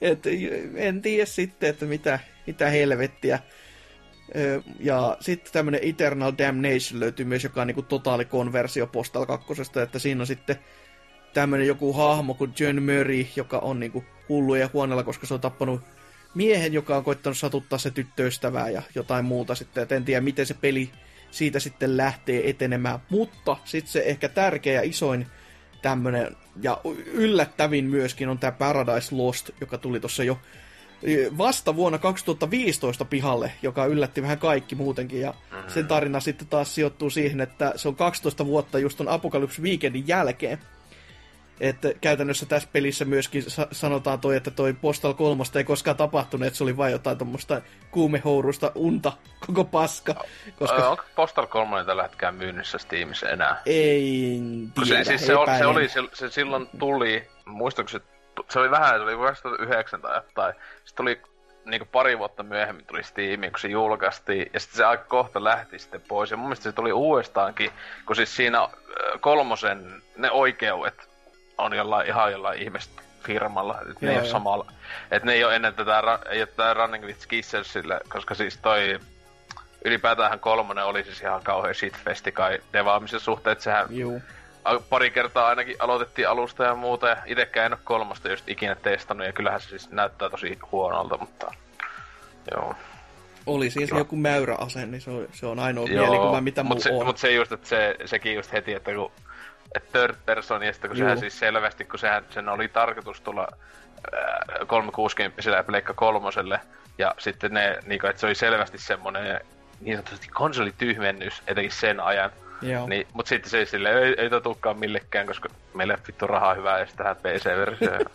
Et 0.00 0.24
en 0.74 1.02
tiedä 1.02 1.26
sitten, 1.26 1.70
että 1.70 1.86
mitä, 1.86 2.18
mitä 2.46 2.70
helvettiä. 2.70 3.38
Ja 4.80 5.16
sitten 5.20 5.52
tämmönen 5.52 5.80
Eternal 5.82 6.32
Damnation 6.38 7.00
löytyy 7.00 7.26
myös, 7.26 7.44
joka 7.44 7.60
on 7.60 7.66
niinku 7.66 7.82
totaalikonversio 7.82 8.86
Postal 8.86 9.26
2, 9.26 9.46
että 9.82 9.98
siinä 9.98 10.20
on 10.20 10.26
sitten 10.26 10.56
tämmönen 11.34 11.66
joku 11.66 11.92
hahmo 11.92 12.34
kuin 12.34 12.52
John 12.60 12.82
Murray, 12.82 13.24
joka 13.36 13.58
on 13.58 13.80
niinku 13.80 14.04
hullu 14.28 14.54
ja 14.54 14.70
huonolla, 14.72 15.02
koska 15.02 15.26
se 15.26 15.34
on 15.34 15.40
tappanut 15.40 15.80
miehen, 16.36 16.72
joka 16.72 16.96
on 16.96 17.04
koittanut 17.04 17.38
satuttaa 17.38 17.78
se 17.78 17.90
tyttöystävää 17.90 18.70
ja 18.70 18.82
jotain 18.94 19.24
muuta 19.24 19.54
sitten. 19.54 19.82
Et 19.82 19.92
en 19.92 20.04
tiedä, 20.04 20.20
miten 20.20 20.46
se 20.46 20.54
peli 20.54 20.90
siitä 21.30 21.60
sitten 21.60 21.96
lähtee 21.96 22.50
etenemään. 22.50 22.98
Mutta 23.10 23.56
sitten 23.64 23.92
se 23.92 24.02
ehkä 24.06 24.28
tärkeä 24.28 24.72
ja 24.72 24.82
isoin 24.82 25.26
tämmönen, 25.82 26.36
ja 26.62 26.80
yllättävin 27.12 27.84
myöskin 27.84 28.28
on 28.28 28.38
tämä 28.38 28.52
Paradise 28.52 29.14
Lost, 29.14 29.50
joka 29.60 29.78
tuli 29.78 30.00
tuossa 30.00 30.24
jo 30.24 30.38
vasta 31.38 31.76
vuonna 31.76 31.98
2015 31.98 33.04
pihalle, 33.04 33.52
joka 33.62 33.86
yllätti 33.86 34.22
vähän 34.22 34.38
kaikki 34.38 34.74
muutenkin. 34.74 35.20
Ja 35.20 35.34
sen 35.68 35.86
tarina 35.86 36.20
sitten 36.20 36.48
taas 36.48 36.74
sijoittuu 36.74 37.10
siihen, 37.10 37.40
että 37.40 37.72
se 37.76 37.88
on 37.88 37.96
12 37.96 38.46
vuotta 38.46 38.78
just 38.78 38.98
ton 38.98 39.08
Apocalypse 39.08 39.62
Weekendin 39.62 40.08
jälkeen. 40.08 40.58
Että 41.60 41.88
käytännössä 42.00 42.46
tässä 42.46 42.68
pelissä 42.72 43.04
myöskin 43.04 43.50
sa- 43.50 43.68
sanotaan 43.72 44.20
toi, 44.20 44.36
että 44.36 44.50
toi 44.50 44.72
Postal 44.72 45.14
3 45.14 45.44
ei 45.54 45.64
koskaan 45.64 45.96
tapahtunut, 45.96 46.46
että 46.46 46.56
se 46.56 46.64
oli 46.64 46.76
vain 46.76 46.92
jotain 46.92 47.18
tuommoista 47.18 47.60
kuumehourusta 47.90 48.72
unta, 48.74 49.12
koko 49.46 49.64
paska. 49.64 50.14
Koska... 50.58 50.88
Onko 50.88 51.04
Postal 51.14 51.46
3 51.46 51.84
tällä 51.84 52.02
hetkellä 52.02 52.32
myynnissä 52.32 52.78
Steamissa 52.78 53.28
enää? 53.28 53.62
Ei 53.66 54.40
tiedä, 54.84 55.04
se, 55.04 55.08
siis 55.08 55.26
se, 55.26 55.36
oli, 55.36 55.58
se, 55.58 55.66
oli, 55.66 55.88
se, 55.88 56.02
se 56.12 56.30
silloin 56.30 56.68
tuli, 56.78 57.28
muistatko 57.44 57.88
se, 57.88 58.00
se 58.48 58.58
oli 58.58 58.70
vähän, 58.70 59.00
se 59.00 59.02
oli 59.02 59.16
2009 59.16 60.00
tai 60.00 60.16
jotain, 60.16 60.54
sitten 60.84 60.96
tuli 60.96 61.20
niin 61.66 61.88
pari 61.92 62.18
vuotta 62.18 62.42
myöhemmin 62.42 62.86
tuli 62.86 63.02
Steam, 63.02 63.40
kun 63.40 63.60
se 63.60 63.68
julkaistiin, 63.68 64.50
ja 64.54 64.60
sitten 64.60 64.76
se 64.76 64.84
aika 64.84 65.04
kohta 65.04 65.44
lähti 65.44 65.78
sitten 65.78 66.02
pois. 66.08 66.30
Ja 66.30 66.36
mun 66.36 66.46
mielestä 66.46 66.62
se 66.62 66.72
tuli 66.72 66.92
uudestaankin, 66.92 67.70
kun 68.06 68.16
siis 68.16 68.36
siinä 68.36 68.68
kolmosen 69.20 70.02
ne 70.16 70.30
oikeudet 70.30 71.15
on 71.58 71.72
jollain, 71.76 72.06
ihan 72.06 72.32
jollain 72.32 72.62
ihmestä 72.62 73.02
firmalla, 73.26 73.78
että 73.80 74.06
ne 74.06 74.12
ei 74.12 74.18
ole 74.18 74.26
samalla. 74.26 74.72
Että 75.10 75.26
ne 75.26 75.32
ei 75.32 75.44
ole 75.44 75.56
ennen 75.56 75.74
tätä, 75.74 76.02
ei 76.30 76.40
ole 76.40 76.46
tätä 76.46 76.74
Running 76.74 77.04
with 77.04 77.20
Skisselsille, 77.20 78.00
koska 78.08 78.34
siis 78.34 78.58
toi 78.58 79.00
ylipäätään 79.84 80.40
kolmonen 80.40 80.84
oli 80.84 81.04
siis 81.04 81.20
ihan 81.20 81.42
kauhean 81.42 81.74
shitfesti 81.74 82.32
kai 82.32 82.58
devaamisen 82.72 83.20
suhteen, 83.20 83.52
että 83.52 83.64
sehän 83.64 83.86
Juu. 83.90 84.22
pari 84.88 85.10
kertaa 85.10 85.46
ainakin 85.46 85.76
aloitettiin 85.78 86.28
alusta 86.28 86.64
ja 86.64 86.74
muuta, 86.74 87.08
ja 87.08 87.16
itekään 87.26 87.66
en 87.66 87.72
ole 87.72 87.80
kolmosta 87.84 88.28
just 88.28 88.48
ikinä 88.48 88.74
testannut, 88.74 89.26
ja 89.26 89.32
kyllähän 89.32 89.60
se 89.60 89.68
siis 89.68 89.90
näyttää 89.90 90.30
tosi 90.30 90.58
huonolta, 90.72 91.18
mutta 91.18 91.54
joo. 92.50 92.74
Oli 93.46 93.70
siis 93.70 93.88
Kiva. 93.88 93.98
joku 93.98 94.16
mäyräase, 94.16 94.86
niin 94.86 95.00
se 95.00 95.10
on, 95.10 95.28
se 95.32 95.46
on 95.46 95.58
ainoa 95.58 95.86
Joo, 95.88 96.06
mielikuva, 96.06 96.40
mitä 96.40 96.62
mut 96.62 96.80
se, 96.80 96.92
on. 96.92 97.06
Mutta 97.06 97.20
se 97.20 97.32
just, 97.32 97.52
että 97.52 97.68
se, 97.68 97.96
sekin 98.04 98.34
just 98.34 98.52
heti, 98.52 98.72
että 98.72 98.94
kun 98.94 99.12
third 99.92 100.16
person, 100.26 100.62
ja 100.62 100.72
sitten 100.72 100.90
kun 100.90 100.98
Juu. 100.98 101.04
sehän 101.06 101.18
siis 101.18 101.38
selvästi, 101.38 101.84
kun 101.84 101.98
sehän, 101.98 102.24
sen 102.30 102.48
oli 102.48 102.68
tarkoitus 102.68 103.20
tulla 103.20 103.48
äh, 104.14 104.66
360 104.66 105.50
ja 105.50 105.64
Pleikka 105.64 105.94
kolmoselle, 105.94 106.60
ja 106.98 107.14
sitten 107.18 107.54
ne, 107.54 107.78
niin 107.86 108.00
kuin, 108.00 108.10
että 108.10 108.20
se 108.20 108.26
oli 108.26 108.34
selvästi 108.34 108.78
semmoinen 108.78 109.40
niin 109.80 109.96
sanotusti 109.96 110.28
konsolityhmennys, 110.28 111.42
etenkin 111.46 111.72
sen 111.72 112.00
ajan. 112.00 112.30
Joo. 112.62 112.88
Niin, 112.88 113.06
mutta 113.12 113.28
sitten 113.28 113.50
se 113.50 113.64
sille 113.64 114.02
ei, 114.02 114.14
ei 114.18 114.30
totukaan 114.30 114.78
millekään, 114.78 115.26
koska 115.26 115.48
meillä 115.74 115.94
ei 115.94 116.00
vittu 116.06 116.26
rahaa 116.26 116.54
hyvää 116.54 116.78
ja 116.78 116.86
tähän 116.96 117.16
PC-versioon. 117.16 118.06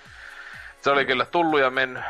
se 0.82 0.90
oli 0.90 1.04
kyllä 1.04 1.24
tullut 1.24 1.60
ja 1.60 1.70
mennyt. 1.70 2.02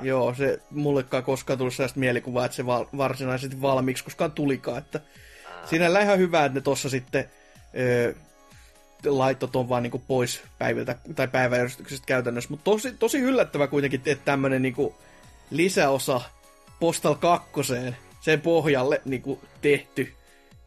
Joo, 0.00 0.34
se 0.34 0.60
mullekaan 0.70 1.22
koskaan 1.22 1.58
tullut 1.58 1.74
sellaista 1.74 2.00
mielikuvaa, 2.00 2.44
että 2.44 2.56
se 2.56 2.66
val- 2.66 2.86
varsinaisesti 2.96 3.62
valmiiksi 3.62 4.04
koskaan 4.04 4.32
tulikaan. 4.32 4.78
Että 4.78 5.00
siinä 5.64 6.00
ihan 6.00 6.18
hyvä, 6.18 6.44
että 6.44 6.58
ne 6.58 6.60
tuossa 6.60 6.88
sitten 6.88 7.30
öö, 7.78 8.14
laittoi 9.06 9.48
ton 9.48 9.68
vaan 9.68 9.82
niinku 9.82 10.02
pois 10.06 10.42
päiviltä, 10.58 10.96
tai 11.14 11.28
päiväjärjestyksestä 11.28 12.06
käytännössä. 12.06 12.50
Mutta 12.50 12.64
tosi, 12.64 12.92
tosi 12.92 13.18
yllättävä 13.18 13.66
kuitenkin, 13.66 14.02
että 14.06 14.24
tämmönen 14.24 14.62
niinku 14.62 14.94
lisäosa 15.50 16.20
Postal 16.80 17.14
2 17.14 17.50
sen 18.20 18.40
pohjalle 18.40 19.02
niinku 19.04 19.40
tehty 19.60 20.12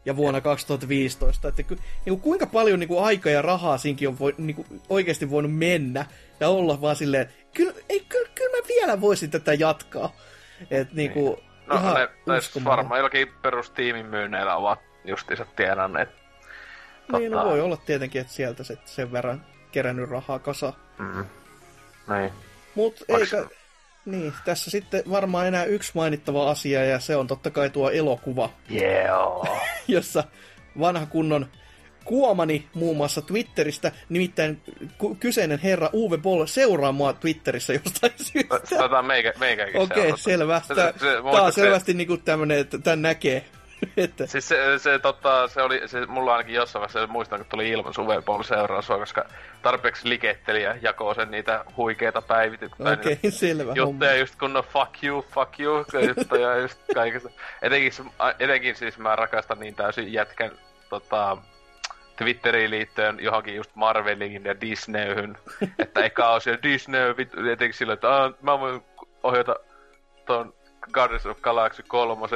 ja 0.04 0.16
vuonna 0.16 0.40
2015. 0.40 1.48
Että 1.48 1.62
ku, 1.62 1.76
niinku, 2.06 2.22
kuinka 2.22 2.46
paljon 2.46 2.80
niinku, 2.80 2.98
aikaa 2.98 3.32
ja 3.32 3.42
rahaa 3.42 3.78
siinkin 3.78 4.08
on 4.08 4.18
voi, 4.18 4.34
niinku, 4.38 4.66
oikeasti 4.88 5.30
voinut 5.30 5.54
mennä 5.56 6.06
ja 6.40 6.48
olla 6.48 6.80
vaan 6.80 6.96
silleen, 6.96 7.28
kyllä, 7.54 7.72
ei, 7.88 8.04
kyllä, 8.08 8.28
kyllä 8.34 8.56
mä 8.56 8.68
vielä 8.68 9.00
voisin 9.00 9.30
tätä 9.30 9.54
jatkaa. 9.54 10.12
Et, 10.70 10.92
niinku, 10.92 11.20
niin. 11.20 11.52
No 11.66 11.76
ne, 12.26 12.64
varmaan 12.64 12.98
jollakin 12.98 13.28
perustiimin 13.42 14.06
myynneillä 14.06 14.56
ovat 14.56 14.80
justiinsa 15.04 15.46
tienanneet 15.56 16.21
niin, 17.18 17.32
no 17.32 17.44
voi 17.44 17.60
olla 17.60 17.76
tietenkin, 17.76 18.20
että 18.20 18.32
sieltä 18.32 18.64
se, 18.64 18.78
sen 18.84 19.12
verran 19.12 19.44
kerännyt 19.72 20.10
rahaa 20.10 20.38
kasa. 20.38 20.72
Mm. 20.98 21.24
Näin. 22.08 22.32
Mut 22.74 23.04
eikä... 23.08 23.46
Niin, 24.04 24.32
tässä 24.44 24.70
sitten 24.70 25.02
varmaan 25.10 25.46
enää 25.46 25.64
yksi 25.64 25.92
mainittava 25.94 26.50
asia, 26.50 26.84
ja 26.84 27.00
se 27.00 27.16
on 27.16 27.26
totta 27.26 27.50
kai 27.50 27.70
tuo 27.70 27.90
elokuva. 27.90 28.50
Yeah. 28.70 29.60
jossa 29.88 30.24
vanha 30.80 31.06
kunnon 31.06 31.46
kuomani 32.04 32.68
muun 32.74 32.96
muassa 32.96 33.22
Twitteristä, 33.22 33.92
nimittäin 34.08 34.60
kyseinen 35.20 35.58
herra 35.58 35.90
Uwe 35.92 36.18
Boll 36.18 36.46
seuraa 36.46 36.92
mua 36.92 37.12
Twitterissä 37.12 37.72
jostain 37.72 38.12
syystä. 38.32 38.60
Tätä 38.78 39.02
meikä, 39.02 39.32
meikäkin 39.38 39.80
Okei, 39.80 40.06
okay, 40.06 40.18
selvä. 40.18 40.62
Tämä 41.32 41.42
on 41.42 41.52
selvästi 41.52 41.92
se... 41.92 41.98
niinku 41.98 42.16
tämmönen, 42.16 42.58
että 42.58 42.78
tämän 42.78 43.02
näkee 43.02 43.44
että... 43.96 44.26
Siis 44.26 44.48
se, 44.48 44.78
se, 44.78 44.98
tota, 44.98 45.48
se 45.48 45.62
oli, 45.62 45.88
se, 45.88 46.06
mulla 46.06 46.32
ainakin 46.32 46.54
jossain 46.54 46.80
vaiheessa, 46.80 47.06
muistan, 47.06 47.38
kun 47.38 47.46
tuli 47.50 47.70
ilman 47.70 47.94
Suvepol 47.94 48.42
seuraa 48.42 48.82
sua, 48.82 48.98
koska 48.98 49.24
tarpeeksi 49.62 50.08
liketteli 50.08 50.62
ja 50.62 50.76
jakoo 50.82 51.14
sen 51.14 51.30
niitä 51.30 51.64
huikeita 51.76 52.22
päivityksiä. 52.22 52.92
Okei, 52.92 53.12
okay, 53.12 53.30
selvä 53.30 53.72
Juttuja 53.74 53.84
homma. 53.84 54.12
just 54.12 54.36
kunnon 54.38 54.64
fuck 54.64 55.04
you, 55.04 55.24
fuck 55.34 55.60
you, 55.60 55.84
juttuja 56.16 56.56
just 56.56 56.78
kaikista. 56.94 57.30
Etenkin, 57.62 57.92
etenkin 58.38 58.76
siis 58.76 58.98
mä 58.98 59.16
rakastan 59.16 59.60
niin 59.60 59.74
täysin 59.74 60.12
jätkän 60.12 60.50
tota, 60.88 61.36
Twitteriin 62.16 62.70
liittyen 62.70 63.18
johonkin 63.20 63.56
just 63.56 63.70
Marveliin 63.74 64.44
ja 64.44 64.60
Disneyhyn. 64.60 65.38
että 65.78 66.04
eka 66.04 66.30
on 66.30 66.40
siellä 66.40 66.62
Disney, 66.62 67.14
etenkin 67.52 67.74
silloin, 67.74 67.94
että 67.94 68.08
mä 68.42 68.60
voin 68.60 68.82
ohjata 69.22 69.56
ton 70.26 70.54
Guardians 70.92 71.26
of 71.26 71.40
Galaxy 71.40 71.82
3 71.82 72.26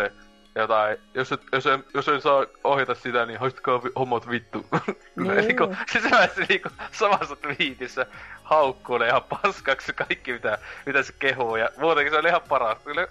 jotain, 0.56 0.98
jos, 1.14 1.32
et, 1.32 1.40
jos, 1.52 1.66
en, 1.66 1.84
jos 1.94 2.08
en 2.08 2.20
saa 2.20 2.46
ohjata 2.64 2.94
sitä, 2.94 3.26
niin 3.26 3.40
haistakaa 3.40 3.80
hommat 3.98 4.30
vittu. 4.30 4.66
No. 5.16 5.34
niinku, 5.34 5.76
siis 5.92 6.04
mä 6.04 6.26
se 6.26 6.46
niinku 6.48 6.68
samassa 6.92 7.36
twiitissä 7.36 8.06
haukkuulee 8.42 9.08
ihan 9.08 9.22
paskaksi 9.22 9.92
kaikki 9.92 10.32
mitä, 10.32 10.58
mitä 10.86 11.02
se 11.02 11.12
kehuu. 11.18 11.56
Ja 11.56 11.68
muutenkin 11.78 12.12
se 12.12 12.18
oli 12.18 12.28
ihan 12.28 12.42
paras. 12.48 12.78
Kyllä 12.84 13.06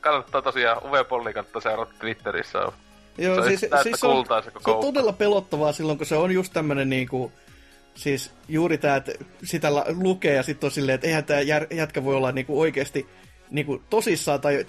kannattaa 0.00 0.42
tosiaan 0.42 0.84
Uwe 0.84 1.04
Polli 1.04 1.32
kannattaa 1.32 1.62
seurata 1.62 1.92
Twitterissä. 1.98 2.58
Joo, 3.18 3.42
se 3.42 3.48
siis, 3.48 3.60
siis 3.82 4.00
se, 4.00 4.06
on, 4.06 4.26
se, 4.44 4.50
se 4.64 4.70
on 4.70 4.80
todella 4.84 5.12
pelottavaa 5.12 5.72
silloin, 5.72 5.98
kun 5.98 6.06
se 6.06 6.16
on 6.16 6.32
just 6.32 6.52
tämmönen 6.52 6.90
niinku... 6.90 7.32
Siis 7.94 8.30
juuri 8.48 8.78
tää, 8.78 8.96
että 8.96 9.12
sitä 9.44 9.68
lukee 10.02 10.34
ja 10.34 10.42
sitten 10.42 10.66
on 10.66 10.70
silleen, 10.70 10.94
että 10.94 11.06
eihän 11.06 11.24
tää 11.24 11.40
jätkä 11.70 12.04
voi 12.04 12.14
olla 12.14 12.32
niinku 12.32 12.60
oikeesti 12.60 13.06
niin 13.54 13.66
kuin, 13.66 13.82
tosissaan 13.90 14.40
tai, 14.40 14.66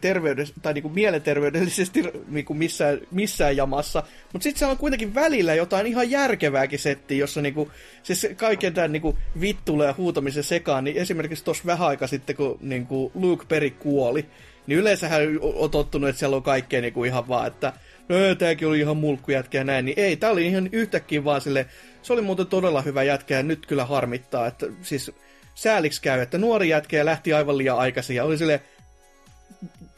tai 0.62 0.74
niin 0.74 0.82
kuin, 0.82 0.94
mielenterveydellisesti 0.94 2.04
niin 2.28 2.46
kuin 2.46 2.58
missään, 2.58 3.00
missään 3.12 3.58
jamassa. 3.58 4.04
Mutta 4.34 4.44
sitten 4.44 4.60
siellä 4.60 4.72
on 4.72 4.78
kuitenkin 4.78 5.16
välillä 5.16 5.54
jotain 5.54 5.88
ihan 5.88 6.12
järkevääkin 6.12 6.80
settiä, 6.80 7.18
jossa 7.18 7.42
niin 7.42 7.54
kuin, 7.54 7.72
siis 8.04 8.28
kaiken 8.36 8.74
tämän 8.74 8.92
niin 8.92 9.02
kuin, 9.02 9.18
vittulle 9.42 9.86
ja 9.86 9.96
huutamisen 9.98 10.44
sekaan, 10.44 10.84
niin 10.84 10.98
esimerkiksi 10.98 11.46
tuossa 11.46 11.64
vähän 11.66 11.88
aika 11.88 12.08
sitten, 12.08 12.36
kun 12.36 12.58
niin 12.62 12.88
kuin 12.88 13.12
Luke 13.16 13.46
Perry 13.48 13.70
kuoli, 13.70 14.26
niin 14.68 14.80
yleensähän 14.80 15.22
on 15.42 15.72
tottunut, 15.72 16.10
että 16.10 16.20
siellä 16.20 16.38
on 16.38 16.44
kaikkea 16.44 16.82
niin 16.82 16.94
kuin 16.94 17.08
ihan 17.08 17.28
vaan, 17.28 17.48
että 17.48 17.74
no 18.10 18.36
tääkin 18.38 18.68
oli 18.68 18.80
ihan 18.80 18.98
mulkkujätkä 18.98 19.58
ja 19.58 19.64
näin, 19.64 19.86
niin 19.86 20.00
ei, 20.00 20.18
tää 20.18 20.32
oli 20.32 20.48
ihan 20.48 20.70
yhtäkkiä 20.72 21.24
vaan 21.24 21.42
sille, 21.42 21.66
se 22.02 22.14
oli 22.14 22.22
muuten 22.22 22.48
todella 22.48 22.82
hyvä 22.82 23.04
jätkä 23.04 23.36
ja 23.36 23.44
nyt 23.44 23.66
kyllä 23.66 23.86
harmittaa, 23.86 24.48
että 24.48 24.66
siis 24.82 25.12
sääliksi 25.56 26.02
käy, 26.02 26.22
että 26.22 26.38
nuori 26.38 26.70
jätkä 26.70 27.06
lähti 27.06 27.34
aivan 27.34 27.58
liian 27.58 27.78
aikaisin 27.78 28.16
ja 28.16 28.24
oli 28.24 28.38
sille 28.38 28.62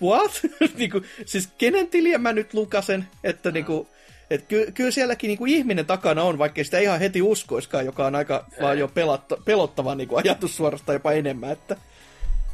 what? 0.01 0.41
niinku, 0.77 1.01
siis 1.25 1.49
kenen 1.57 1.87
tiliä 1.87 2.17
mä 2.17 2.33
nyt 2.33 2.53
lukasen, 2.53 3.07
että 3.23 3.51
niinku, 3.51 3.89
et 4.29 4.45
ky- 4.47 4.71
kyllä 4.71 4.91
sielläkin 4.91 5.27
niinku 5.27 5.45
ihminen 5.45 5.85
takana 5.85 6.23
on, 6.23 6.37
vaikka 6.37 6.63
sitä 6.63 6.79
ihan 6.79 6.99
heti 6.99 7.21
uskoiskaan, 7.21 7.85
joka 7.85 8.05
on 8.05 8.15
aika 8.15 8.45
ei. 8.51 8.63
vaan 8.63 8.79
jo 8.79 8.87
pelatta- 8.87 9.41
pelottava 9.45 9.95
niinku 9.95 10.15
ajatus 10.15 10.57
suorastaan 10.57 10.95
jopa 10.95 11.11
enemmän, 11.11 11.51
että 11.51 11.75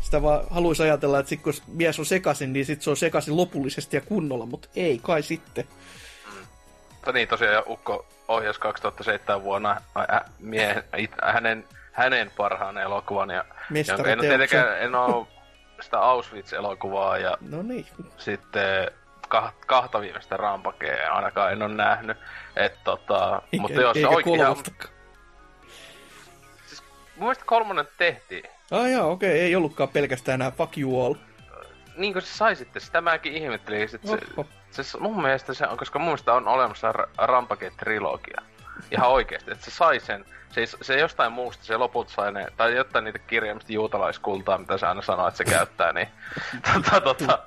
sitä 0.02 0.22
vaan 0.22 0.46
haluaisi 0.50 0.84
ajatella, 0.84 1.20
että 1.20 1.30
sit 1.30 1.42
kun 1.42 1.54
mies 1.68 2.00
on 2.00 2.06
sekasin, 2.06 2.54
niin 2.54 2.66
sit 2.66 2.82
se 2.82 2.90
on 2.90 2.98
sekasin 2.98 3.38
lopullisesti 3.38 3.98
ja 3.98 4.02
kunnolla, 4.02 4.46
mutta 4.46 4.70
ei 4.76 5.00
kai 5.04 5.24
sitten. 5.24 5.66
Mutta 6.90 7.12
niin 7.12 7.28
tosiaan 7.28 7.64
Ukko 7.68 8.06
ohjasi 8.28 8.60
2007 8.60 9.44
vuonna 9.44 9.82
ä, 9.98 10.22
miehen, 10.40 10.84
it, 10.98 11.12
hänen, 11.24 11.66
hänen 11.92 12.32
parhaan 12.38 12.78
elokuvan. 12.78 13.30
Ja, 13.30 13.46
ja 13.88 14.12
en, 14.12 14.20
tietenkään, 14.20 14.82
en 14.82 14.96
ole 14.96 15.28
sitä 15.84 16.00
Auschwitz-elokuvaa 16.00 17.18
ja 17.18 17.38
no 17.42 17.62
niin. 17.62 17.86
sitten 18.18 18.92
kahta 19.68 20.02
viimeistä 20.02 20.38
rampakea 20.38 21.14
ainakaan 21.14 21.52
en 21.52 21.62
ole 21.62 21.74
nähnyt. 21.74 22.18
Et, 22.56 22.84
tota, 22.84 23.42
eikä, 23.52 23.62
mutta 23.62 23.82
jos 23.82 23.98
eikä 23.98 24.10
oikein... 24.10 24.40
Siis, 26.66 26.84
mun 27.16 27.26
mielestä 27.26 27.46
kolmonen 27.46 27.88
tehtiin. 27.98 28.44
Ah 28.72 28.92
joo, 28.92 29.12
okei, 29.12 29.30
okay. 29.30 29.40
ei 29.40 29.56
ollutkaan 29.56 29.90
pelkästään 29.90 30.42
enää 30.42 30.52
fuck 30.52 30.78
you 30.78 31.06
all. 31.06 31.16
Niin 31.98 32.14
kuin 32.14 32.24
se 32.24 32.34
sai 32.34 32.56
sitten, 32.56 32.82
sitä 32.82 33.02
mäkin 33.02 33.34
ihmettelin. 33.34 33.90
Sit 33.90 34.02
se, 34.72 34.84
se, 34.84 34.98
mun 34.98 35.22
mielestä 35.22 35.54
se 35.54 35.68
on, 35.68 35.78
koska 35.78 36.00
mun 36.00 36.08
mielestä 36.08 36.34
on 36.34 36.48
olemassa 36.48 36.94
Rampage-trilogia. 37.18 38.44
Ihan 38.92 39.10
oikeesti, 39.10 39.52
että 39.52 39.66
se 39.66 39.72
sai 39.72 40.00
sen, 40.00 40.26
se, 40.54 40.66
se 40.82 41.00
jostain 41.00 41.32
muusta, 41.32 41.64
se 41.66 41.78
loput 41.78 42.10
sai 42.10 42.32
ne, 42.32 42.48
tai 42.58 42.76
jotain 42.76 43.06
niitä 43.06 43.20
kirjaimista 43.20 43.74
juutalaiskultaa, 43.74 44.58
mitä 44.58 44.78
se 44.78 44.86
aina 44.86 45.02
sanoo, 45.02 45.28
että 45.28 45.38
se 45.38 45.46
käyttää, 45.46 45.94
niin 45.94 46.08
tota, 46.74 47.02
tota, 47.02 47.40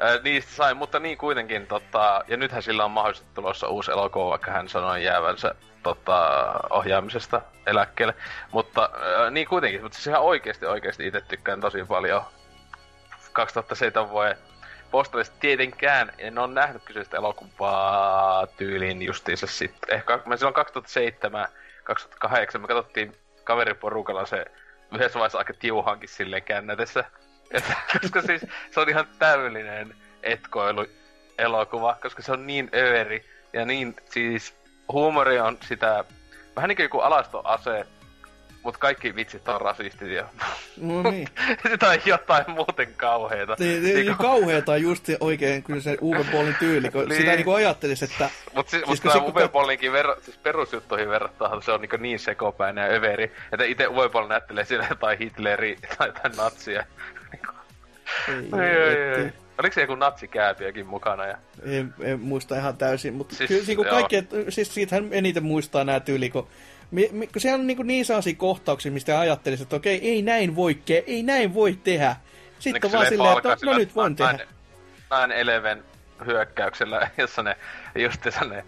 ää, 0.00 0.18
niistä 0.24 0.52
sai, 0.52 0.74
mutta 0.74 0.98
niin 0.98 1.18
kuitenkin, 1.18 1.66
tota, 1.66 2.24
ja 2.28 2.36
nythän 2.36 2.62
sillä 2.62 2.84
on 2.84 2.90
mahdollisesti 2.90 3.34
tulossa 3.34 3.68
uusi 3.68 3.90
elokuva, 3.90 4.30
vaikka 4.30 4.50
hän 4.50 4.68
sanoi 4.68 5.04
jäävänsä 5.04 5.54
tota, 5.82 6.44
ohjaamisesta 6.70 7.42
eläkkeelle. 7.66 8.14
Mutta 8.52 8.90
ää, 9.20 9.30
niin 9.30 9.46
kuitenkin, 9.48 9.82
mutta 9.82 9.96
siis 9.96 10.06
ihan 10.06 10.22
oikeasti 10.22 10.66
oikeasti 10.66 11.06
itse 11.06 11.20
tykkään 11.20 11.60
tosi 11.60 11.84
paljon 11.84 12.22
2007 13.32 14.10
vuoden 14.10 14.36
postalista 14.90 15.36
tietenkään 15.40 16.12
en 16.18 16.38
ole 16.38 16.52
nähnyt 16.52 16.82
kyseistä 16.84 17.16
elokuvaa 17.16 18.46
tyyliin 18.46 19.02
justiinsa 19.02 19.46
sitten. 19.46 19.94
Ehkä 19.94 20.18
me 20.26 20.36
silloin 20.36 20.54
2007, 20.54 21.48
2008 21.84 22.60
me 22.60 22.66
katsottiin 22.66 23.12
kaveriporukalla 23.44 24.26
se 24.26 24.44
yhdessä 24.94 25.18
vaiheessa 25.18 25.38
aika 25.38 25.54
tiuhankin 25.54 26.08
silleen 26.08 26.42
käännätessä. 26.42 27.04
Koska 28.00 28.22
siis 28.22 28.46
se 28.70 28.80
on 28.80 28.88
ihan 28.88 29.06
täydellinen 29.18 29.96
etkoilu 30.22 30.86
elokuva, 31.38 31.98
koska 32.02 32.22
se 32.22 32.32
on 32.32 32.46
niin 32.46 32.70
överi 32.74 33.24
ja 33.52 33.64
niin 33.66 33.96
siis 34.04 34.56
huumori 34.92 35.40
on 35.40 35.58
sitä 35.62 36.04
vähän 36.56 36.68
niin 36.68 36.76
kuin 36.76 36.84
joku 36.84 37.00
alastoase, 37.00 37.86
mutta 38.64 38.78
kaikki 38.78 39.14
vitsit 39.14 39.48
on 39.48 39.60
rasistit 39.60 40.08
ja... 40.08 40.26
No 40.80 41.02
niin. 41.02 41.28
tai 41.78 42.00
jotain 42.04 42.44
muuten 42.50 42.94
kauheita. 42.96 43.56
Niin, 43.58 43.82
niin, 43.82 43.94
niin 43.94 44.16
kauheita 44.16 44.76
just 44.76 45.04
oikein 45.20 45.62
kyllä 45.62 45.80
se 45.80 45.98
Uwe 46.02 46.24
Bollin 46.32 46.56
tyyli, 46.58 46.90
kun 46.90 47.08
niin. 47.08 47.20
sitä 47.20 47.34
niinku 47.34 47.52
ajattelis, 47.52 48.02
että... 48.02 48.30
Mutta 48.54 48.70
siis, 48.70 48.84
siis 48.86 49.04
mut 49.04 49.36
Uwe 49.36 49.48
Bollinkin 49.48 49.92
verra, 49.92 50.16
siis 50.20 50.36
perusjuttuihin 50.36 51.08
verrattuna 51.08 51.60
se 51.60 51.72
on 51.72 51.80
niinku 51.80 51.96
niin 51.96 52.18
sekopäinen 52.18 52.84
ja 52.84 52.96
överi, 52.96 53.32
että 53.52 53.64
itse 53.64 53.88
Uwe 53.88 54.08
Boll 54.08 54.28
näyttelee 54.28 54.64
sille 54.64 54.86
jotain 54.90 55.18
Hitleri 55.18 55.78
tai 55.98 56.08
jotain 56.08 56.36
natsia. 56.36 56.86
ei, 58.28 58.60
ei, 58.60 58.76
ei, 58.76 59.22
ei. 59.22 59.32
Oliko 59.58 59.74
se 59.74 59.80
joku 59.80 59.94
natsikääpiäkin 59.94 60.86
mukana? 60.86 61.26
Ja... 61.26 61.38
En, 61.62 61.94
en, 62.00 62.20
muista 62.20 62.56
ihan 62.56 62.76
täysin, 62.76 63.14
mutta 63.14 63.34
siis, 63.34 63.48
kyllä 63.48 63.62
niin 63.66 63.86
kaikki, 63.90 64.16
siis 64.48 64.74
siitähän 64.74 65.08
eniten 65.10 65.44
muistaa 65.44 65.84
nämä 65.84 66.00
tyyli, 66.00 66.30
kun 66.30 66.48
kun 67.32 67.40
siellä 67.40 67.60
on 67.60 67.66
niin, 67.66 67.86
niin 67.86 68.04
sellaisia 68.04 68.34
kohtauksia, 68.34 68.92
mistä 68.92 69.20
ajattelisi, 69.20 69.62
että 69.62 69.76
okei, 69.76 70.08
ei 70.08 70.22
näin 70.22 70.56
voi, 70.56 70.74
ke- 70.74 71.04
ei 71.06 71.22
näin 71.22 71.54
voi 71.54 71.78
tehdä. 71.84 72.16
Sitten 72.58 72.82
niin, 72.82 72.92
vaan 72.92 73.06
silleen, 73.06 73.36
että 73.36 73.56
no, 73.62 73.72
no 73.72 73.78
nyt 73.78 73.94
voin 73.94 74.16
tehdä. 74.16 74.46
Näin 75.10 75.32
Eleven 75.32 75.84
hyökkäyksellä, 76.26 77.10
jossa 77.18 77.42
ne 77.42 77.56
just 77.94 78.20
ne 78.50 78.64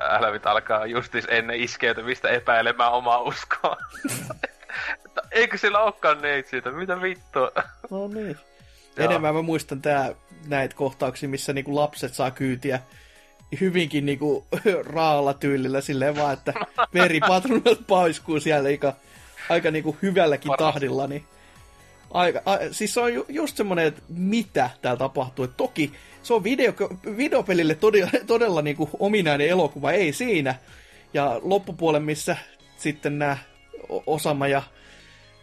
älävit 0.00 0.46
alkaa 0.46 0.86
justis 0.86 1.24
ennen 1.28 1.60
iskeytymistä 1.60 2.28
epäilemään 2.28 2.92
omaa 2.92 3.20
uskoa. 3.20 3.76
Eikö 5.30 5.58
sillä 5.58 5.80
olekaan 5.80 6.22
neitsyitä? 6.22 6.70
Mitä 6.70 7.02
vittua? 7.02 7.52
No 7.90 8.08
niin. 8.08 8.36
Enemmän 8.96 9.34
mä 9.34 9.42
muistan 9.42 9.82
tää, 9.82 10.14
näitä 10.46 10.76
kohtauksia, 10.76 11.28
missä 11.28 11.52
niinku 11.52 11.74
lapset 11.74 12.14
saa 12.14 12.30
kyytiä 12.30 12.80
hyvinkin 13.60 14.06
niinku 14.06 14.46
raalla 14.94 15.34
tyylillä 15.34 15.80
silleen 15.80 16.16
vaan, 16.16 16.32
että 16.32 16.52
veripatronat 16.94 17.86
paiskuu 17.88 18.40
siellä 18.40 18.66
aika, 18.66 18.94
aika 19.48 19.70
niinku 19.70 19.96
hyvälläkin 20.02 20.48
Paras. 20.48 20.72
tahdilla, 20.74 21.06
niin 21.06 21.24
aika, 22.10 22.42
a, 22.44 22.58
siis 22.70 22.94
se 22.94 23.00
on 23.00 23.14
ju, 23.14 23.26
just 23.28 23.56
semmoinen, 23.56 23.86
että 23.86 24.02
mitä 24.08 24.70
täällä 24.82 24.98
tapahtuu. 24.98 25.44
Et 25.44 25.56
toki 25.56 25.92
se 26.22 26.34
on 26.34 26.44
video, 26.44 26.72
videopelille 27.16 27.74
todella, 27.74 28.10
todella 28.26 28.62
niinku 28.62 28.90
ominainen 28.98 29.48
elokuva, 29.48 29.92
ei 29.92 30.12
siinä. 30.12 30.54
Ja 31.14 31.40
loppupuolen, 31.42 32.02
missä 32.02 32.36
sitten 32.76 33.18
nämä 33.18 33.38
Osama 34.06 34.48
ja 34.48 34.62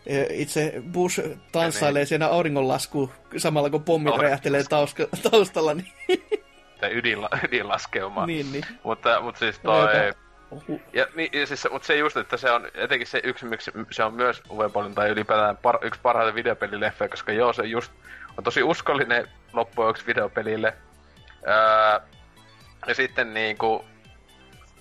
e, 0.06 0.26
itse 0.30 0.74
Bush 0.92 1.22
tanssailee 1.52 2.06
siinä 2.06 2.28
auringonlasku 2.28 3.12
samalla 3.38 3.70
kun 3.70 3.84
pommit 3.84 4.18
räjähtelee 4.18 4.64
taustalla, 5.32 5.74
niin 5.74 5.88
ydinla, 6.86 7.30
ydinlaskeuma. 7.48 8.26
Niin, 8.38 8.52
niin. 8.52 8.66
Mutta, 8.84 9.22
mutta 9.22 9.40
siis 9.40 9.60
toi... 9.60 9.88
Ja, 10.94 11.08
niin, 11.16 11.30
ja 11.34 11.48
siis, 11.48 11.68
mutta 11.72 11.86
se 11.86 11.98
just, 11.98 12.18
että 12.18 12.38
se 12.38 12.52
on 12.52 12.68
etenkin 12.74 13.08
se 13.08 13.22
yksi, 13.24 13.46
miksi 13.46 13.72
se 13.92 14.04
on 14.04 14.14
myös 14.14 14.42
Uwebolin 14.50 14.96
tai 14.96 15.10
ylipäätään 15.10 15.58
par, 15.58 15.78
yksi 15.82 16.00
parhaita 16.04 16.36
videopelileffejä, 16.36 17.10
koska 17.10 17.32
joo, 17.32 17.54
se 17.54 17.64
just 17.64 17.92
on 18.38 18.44
tosi 18.44 18.64
uskollinen 18.64 19.28
loppujen 19.54 19.96
videopelille. 20.08 20.74
Öö, 21.48 22.00
ja 22.88 22.96
sitten 22.96 23.34
niinku, 23.34 23.86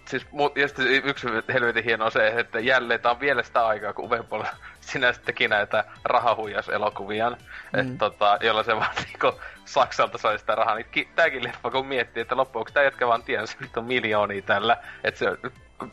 siis, 0.09 0.27
ja 0.57 0.69
sitten 0.69 0.87
yksi 0.87 1.27
helvetin 1.53 1.85
hieno 1.85 2.05
on 2.05 2.13
se, 2.13 2.29
että 2.29 2.61
jälleen 2.61 3.01
tää 3.01 3.11
on 3.11 3.21
vielä 3.21 3.43
sitä 3.43 3.67
aikaa, 3.67 3.93
kun 3.93 4.05
Uwebol 4.05 4.45
sinä 4.81 5.13
teki 5.13 5.49
näitä 5.49 5.85
rahahuijaselokuvia, 6.05 7.31
mm. 7.31 7.37
että 7.81 7.99
tota, 7.99 8.39
jolla 8.41 8.63
se 8.63 8.77
vaan 8.77 8.95
niinku 9.05 9.41
Saksalta 9.65 10.19
sai 10.19 10.39
sitä 10.39 10.55
rahaa, 10.55 10.75
niin 10.75 11.09
tääkin 11.15 11.45
leffa 11.45 11.71
kun 11.71 11.87
miettii, 11.87 12.21
että 12.21 12.37
loppuksi 12.37 12.75
tää 12.75 12.85
jätkä 12.85 13.07
vaan 13.07 13.23
tienasi 13.23 13.57
vittu 13.61 13.83
miljoonia 13.83 14.43
tällä, 14.43 14.77
että 15.05 15.19
se 15.19 15.27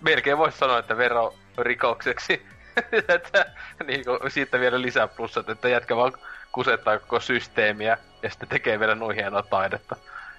melkein 0.01 0.37
voisi 0.37 0.57
sanoa, 0.57 0.79
että 0.79 0.97
verorikokseksi, 0.97 2.45
että 3.15 3.45
niinku, 3.87 4.19
siitä 4.27 4.59
vielä 4.59 4.81
lisää 4.81 5.07
plussat, 5.07 5.49
että 5.49 5.69
jätkä 5.69 5.95
vaan 5.95 6.13
kusettaa 6.51 6.99
koko 6.99 7.19
systeemiä 7.19 7.97
ja 8.23 8.29
sitten 8.29 8.49
tekee 8.49 8.79
vielä 8.79 8.95
noin 8.95 9.15
hienoa 9.15 9.43
taidetta, 9.43 9.95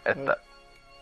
että 0.06 0.36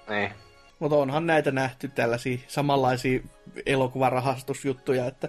mm. 0.07 0.15
niin. 0.15 0.42
Mutta 0.83 0.97
onhan 0.97 1.27
näitä 1.27 1.51
nähty 1.51 1.89
tällaisia 1.89 2.39
samanlaisia 2.49 3.21
elokuvarahastusjuttuja, 3.67 5.07
että 5.07 5.29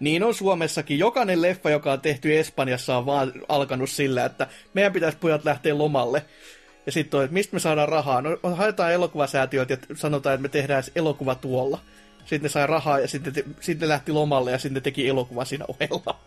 niin 0.00 0.22
on 0.22 0.34
Suomessakin. 0.34 0.98
Jokainen 0.98 1.42
leffa, 1.42 1.70
joka 1.70 1.92
on 1.92 2.00
tehty 2.00 2.38
Espanjassa, 2.38 2.96
on 2.96 3.06
vaan 3.06 3.32
alkanut 3.48 3.90
sillä, 3.90 4.24
että 4.24 4.46
meidän 4.74 4.92
pitäisi 4.92 5.18
pojat 5.20 5.44
lähteä 5.44 5.78
lomalle. 5.78 6.24
Ja 6.86 6.92
sitten 6.92 7.22
että 7.22 7.32
mistä 7.32 7.56
me 7.56 7.60
saadaan 7.60 7.88
rahaa? 7.88 8.22
No 8.22 8.38
haetaan 8.54 8.92
elokuvasäätiöt 8.92 9.70
ja 9.70 9.76
sanotaan, 9.94 10.34
että 10.34 10.42
me 10.42 10.48
tehdään 10.48 10.82
elokuva 10.96 11.34
tuolla. 11.34 11.78
Sitten 12.18 12.42
ne 12.42 12.48
sai 12.48 12.66
rahaa 12.66 12.98
ja 12.98 13.08
sitten, 13.08 13.32
te, 13.32 13.44
sitten 13.60 13.88
ne 13.88 13.92
lähti 13.92 14.12
lomalle 14.12 14.50
ja 14.50 14.58
sitten 14.58 14.74
ne 14.74 14.80
teki 14.80 15.08
elokuva 15.08 15.44
siinä 15.44 15.64
ohella. 15.68 16.20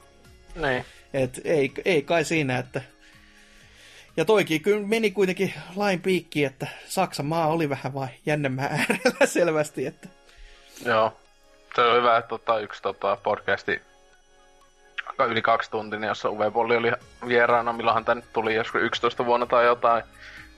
Niin. 0.56 0.86
Et 1.14 1.41
ei, 1.44 1.72
ei 1.86 2.02
kai 2.02 2.26
siinä, 2.26 2.58
että... 2.58 2.82
Ja 4.18 4.26
toikin 4.26 4.61
kyllä 4.61 4.88
meni 4.88 5.11
kuitenkin 5.11 5.53
lain 5.76 6.02
piikkiin, 6.02 6.48
että 6.48 6.68
Saksan 6.88 7.26
maa 7.26 7.48
oli 7.48 7.69
vähän 7.69 7.94
vain 7.94 8.10
jännemmän 8.26 8.65
äärellä 8.65 9.26
selvästi, 9.35 9.85
että... 9.85 10.07
Joo 10.85 11.14
se 11.77 11.81
on 11.81 11.98
hyvä, 11.98 12.18
että 12.18 12.30
tota, 12.30 12.60
yksi 12.60 12.81
tota, 12.81 13.18
podcasti 13.23 13.81
yli 15.27 15.41
kaksi 15.41 15.72
tuntia, 15.72 16.06
jossa 16.06 16.30
Uwe 16.30 16.52
Bolli 16.52 16.76
oli 16.76 16.91
vieraana, 17.27 17.73
milloinhan 17.73 18.06
tänne 18.06 18.23
tuli 18.34 18.56
joskus 18.56 18.81
11 18.81 19.26
vuonna 19.26 19.45
tai 19.45 19.65
jotain. 19.65 20.03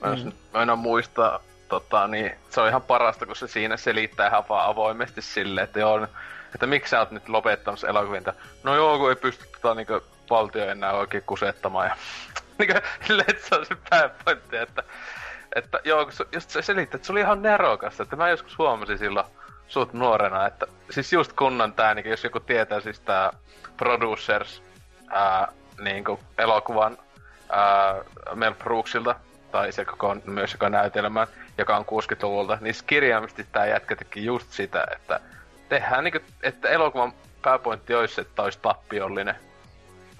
Mä 0.00 0.14
mm. 0.14 0.70
en 0.70 0.78
muista, 0.78 1.40
tota, 1.68 2.06
niin 2.06 2.32
se 2.50 2.60
on 2.60 2.68
ihan 2.68 2.82
parasta, 2.82 3.26
kun 3.26 3.36
se 3.36 3.48
siinä 3.48 3.76
selittää 3.76 4.28
ihan 4.28 4.44
vaan 4.48 4.66
avoimesti 4.66 5.22
silleen, 5.22 5.64
että 5.64 5.80
joo, 5.80 6.06
että 6.54 6.66
miksi 6.66 6.90
sä 6.90 6.98
oot 6.98 7.10
nyt 7.10 7.28
lopettamassa 7.28 7.88
elokuvia. 7.88 8.34
No 8.62 8.74
joo, 8.74 8.98
kun 8.98 9.10
ei 9.10 9.16
pysty 9.16 9.44
tota, 9.52 9.74
niin 9.74 9.86
valtio 10.30 10.68
enää 10.68 10.92
oikein 10.92 11.22
kusettamaan. 11.26 11.86
Ja 11.86 11.96
niin 12.60 12.70
kuin, 12.72 13.38
se 13.48 13.54
on 13.54 13.78
pääpointti, 13.90 14.56
että 14.56 14.82
että 15.56 15.80
joo, 15.84 16.04
kun 16.04 16.12
se, 16.12 16.24
just 16.32 16.50
se 16.50 16.62
selitti, 16.62 16.96
että 16.96 17.06
se 17.06 17.12
oli 17.12 17.20
ihan 17.20 17.42
nerokasta, 17.42 18.02
että 18.02 18.16
mä 18.16 18.30
joskus 18.30 18.58
huomasin 18.58 18.98
silloin 18.98 19.26
suut 19.68 19.92
nuorena, 19.92 20.46
että 20.46 20.66
siis 20.90 21.12
just 21.12 21.32
kunnon 21.32 21.72
tää, 21.72 21.94
niin 21.94 22.10
jos 22.10 22.24
joku 22.24 22.40
tietää 22.40 22.80
siis 22.80 23.00
tää 23.00 23.32
Producers 23.76 24.62
ää, 25.08 25.48
niin 25.80 26.04
kuin 26.04 26.20
elokuvan 26.38 26.98
ää, 27.48 27.94
Mel 28.34 28.54
Brooksilta, 28.54 29.14
tai 29.52 29.72
se 29.72 29.84
koko 29.84 30.16
myös 30.24 30.52
joka 30.52 30.68
näytelmä, 30.68 31.26
joka 31.58 31.76
on 31.76 31.84
60-luvulta, 31.84 32.58
niin 32.60 32.74
kirjaimisesti 32.86 33.46
tää 33.52 33.66
jätkä 33.66 33.96
teki 33.96 34.24
just 34.24 34.52
sitä, 34.52 34.86
että 34.92 35.20
tehdään 35.68 36.04
niin 36.04 36.12
kuin, 36.12 36.24
että 36.42 36.68
elokuvan 36.68 37.12
pääpointti 37.42 37.94
olisi, 37.94 38.20
että 38.20 38.42
olisi 38.42 38.58
tappiollinen. 38.62 39.36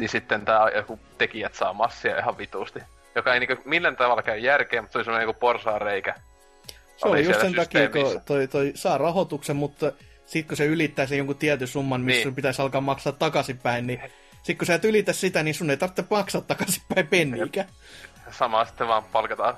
Niin 0.01 0.11
sitten 0.11 0.45
tää 0.45 0.71
joku 0.77 1.01
tekijät 1.19 1.55
saa 1.55 1.73
massia 1.73 2.19
ihan 2.19 2.39
vitusti. 2.39 2.81
Joka 3.15 3.35
ei 3.35 3.41
niinku 3.41 3.63
millään 3.65 3.97
tavalla 3.97 4.23
käy 4.23 4.39
järkeä, 4.39 4.83
mutta 4.83 4.93
se 4.93 4.99
oli 4.99 5.05
semmoinen 5.05 5.27
niinku 5.29 5.41
porsaareikä. 5.41 6.15
Se 6.97 7.09
oli 7.09 7.25
just 7.25 7.41
sen 7.41 7.55
takia, 7.55 7.89
kun 7.89 8.21
toi, 8.27 8.49
toi 8.49 8.73
saa 8.75 8.99
rahoituksen, 8.99 9.57
mutta 9.57 9.93
sitten 10.27 10.49
kun 10.49 10.57
se 10.57 10.67
ylittää 10.67 11.07
sen 11.07 11.19
jonkun 11.19 11.37
tietyn 11.37 11.69
summan, 11.69 12.01
missä 12.01 12.17
niin. 12.17 12.23
sun 12.23 12.35
pitäisi 12.35 12.63
alkaa 12.63 12.81
maksaa 12.81 13.13
takaisinpäin, 13.13 13.87
niin 13.87 14.01
sitten 14.37 14.59
kun 14.59 14.67
sä 14.67 14.75
et 14.75 14.85
ylitä 14.85 15.13
sitä, 15.13 15.43
niin 15.43 15.55
sun 15.55 15.71
ei 15.71 15.77
tarvitse 15.77 16.05
maksaa 16.11 16.41
takaisinpäin 16.41 17.07
penniikä. 17.07 17.65
Sama 18.31 18.65
sitten 18.65 18.89
vaan 18.89 19.05
palkataan 19.05 19.57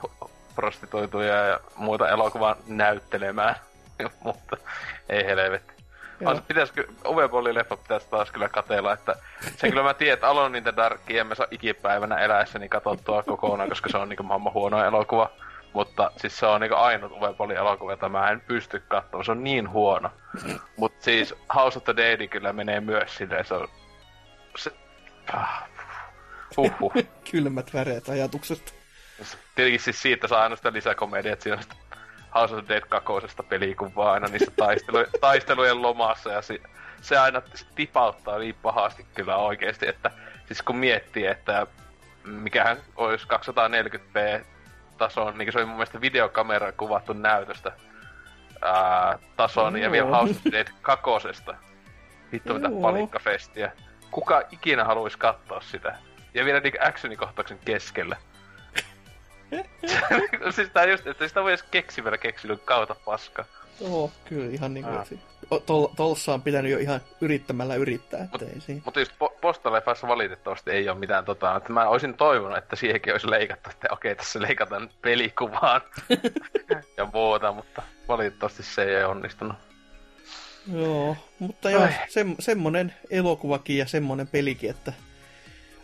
prostituituja 0.55 1.35
ja 1.35 1.60
muita 1.77 2.09
elokuvan 2.09 2.56
näyttelemään. 2.66 3.55
mutta 4.24 4.56
ei 5.09 5.24
helvetti. 5.24 5.81
As, 6.24 6.40
pitäisikö, 6.48 6.86
leffa 7.52 7.76
pitäisi 7.76 8.09
taas 8.10 8.30
kyllä 8.30 8.48
katella, 8.48 8.93
että 8.93 9.16
sen 9.56 9.70
kyllä 9.70 9.82
mä 9.82 9.94
tiedän, 9.94 10.14
että 10.14 10.28
Alone 10.28 10.59
in 10.59 10.64
the 10.64 10.72
Darkia 10.76 11.20
en 11.20 11.26
mä 11.26 11.34
saa 11.34 11.47
ikipäivänä 11.51 12.16
eläessäni 12.16 12.68
katsottua 12.68 13.22
kokonaan, 13.22 13.68
koska 13.68 13.90
se 13.90 13.97
on 13.97 14.09
niinku 14.09 14.22
maailman 14.22 14.52
huono 14.52 14.84
elokuva. 14.84 15.30
Mutta 15.72 16.10
siis 16.16 16.39
se 16.39 16.47
on 16.47 16.60
niinku 16.60 16.76
ainut 16.76 17.12
Uwebolin 17.12 17.56
elokuva, 17.56 17.93
jota 17.93 18.09
mä 18.09 18.30
en 18.30 18.40
pysty 18.40 18.82
katsomaan. 18.89 19.24
Se 19.24 19.30
on 19.30 19.44
niin 19.44 19.70
huono. 19.70 20.10
Mut 20.76 20.93
siis 20.98 21.34
House 21.55 21.78
of 21.78 21.84
the 21.84 21.97
Dead 21.97 22.28
kyllä 22.28 22.52
menee 22.52 22.80
myös 22.80 23.16
silleen, 23.16 23.44
se 23.44 23.55
on... 23.55 23.68
Se... 24.56 24.70
Huhhuh. 26.56 26.93
Kylmät 27.30 27.74
väreet 27.74 28.09
ajatuksesta. 28.09 28.72
Tietenkin 29.55 29.80
siis 29.80 30.02
siitä 30.02 30.28
saa 30.28 30.43
aina 30.43 30.56
sitä 30.56 30.72
lisäkomediaa, 30.72 31.32
että 31.32 31.43
siinä 31.43 31.56
on 31.56 31.62
sitä 31.62 31.74
House 32.34 32.54
of 32.54 32.68
Dead 32.68 32.80
kakosesta 32.88 33.42
pelikuvaa 33.42 34.12
aina 34.12 34.28
niissä 34.28 34.52
taistelu, 34.56 34.98
taistelujen 35.20 35.82
lomassa 35.82 36.32
ja 36.32 36.42
se, 36.42 36.60
se 37.00 37.18
aina 37.18 37.42
tipauttaa 37.74 38.38
niin 38.38 38.56
pahasti 38.62 39.06
kyllä 39.14 39.36
oikeesti, 39.36 39.88
että 39.88 40.10
siis 40.46 40.62
kun 40.62 40.76
miettii, 40.76 41.26
että 41.26 41.66
mikähän 42.24 42.76
olisi 42.96 43.26
240p 43.26 44.44
tason, 44.98 45.38
niin 45.38 45.52
se 45.52 45.59
oli 45.59 45.66
mun 45.66 45.74
mielestä 45.74 46.00
videokamera 46.00 46.72
kuvattu 46.72 47.12
näytöstä 47.12 47.72
ää, 48.62 49.18
tason 49.36 49.76
ja 49.76 49.90
vielä 49.90 50.09
House 50.09 50.30
of 50.30 50.52
Dead 50.52 50.68
kakosesta. 50.82 51.54
Vittu 52.32 52.54
mitä 52.54 52.68
palikkafestiä. 52.82 53.72
Kuka 54.10 54.42
ikinä 54.50 54.84
haluaisi 54.84 55.18
katsoa 55.18 55.60
sitä? 55.60 55.98
Ja 56.34 56.44
vielä 56.44 56.60
niinku 56.60 56.78
actionikohtauksen 56.82 57.59
keskellä. 57.64 58.16
siis 60.57 60.70
tää 60.73 60.85
just, 60.85 61.07
että 61.07 61.29
sitä 61.29 61.43
voi 61.43 61.51
edes 61.51 61.62
keksimällä 61.62 62.19
keksinyt 62.19 62.62
kautta 62.65 62.97
paska. 63.05 63.45
Joo, 63.81 64.11
kyllä 64.24 64.51
ihan 64.51 64.74
niinku... 64.74 64.91
Ah. 64.91 65.09
Tol, 65.66 65.87
tolssa 65.87 66.35
on 66.35 66.43
pitänyt 66.43 66.73
jo 66.73 66.79
ihan 66.79 67.01
yrittämällä 67.20 67.74
yrittää, 67.74 68.29
ettei 68.35 68.61
siinä. 68.61 68.83
Mutta 68.85 69.01
just 69.01 69.12
po- 69.12 69.39
postaleffassa 69.41 70.09
valitettavasti 70.09 70.70
ei 70.70 70.89
ole 70.89 70.99
mitään 70.99 71.24
tota, 71.24 71.57
että 71.57 71.73
mä 71.73 71.89
olisin 71.89 72.15
toivonut, 72.15 72.59
että 72.59 72.77
siihenkin 72.77 73.12
olisi 73.12 73.31
leikattu, 73.31 73.70
että 73.70 73.89
okei, 73.91 74.15
tässä 74.15 74.43
leikataan 74.43 74.91
pelikuvaan 75.03 75.81
ja 76.97 77.09
muuta, 77.12 77.53
mutta 77.53 77.83
valitettavasti 78.09 78.62
se 78.62 78.83
ei 78.83 79.05
onnistunut. 79.05 79.57
Joo, 80.73 81.16
mutta 81.39 81.70
joo, 81.70 81.89
se, 82.09 82.27
semmonen 82.39 82.95
elokuvakin 83.11 83.79
ja 83.79 83.87
semmonen 83.87 84.29
pelikin, 84.29 84.70
että 84.70 84.93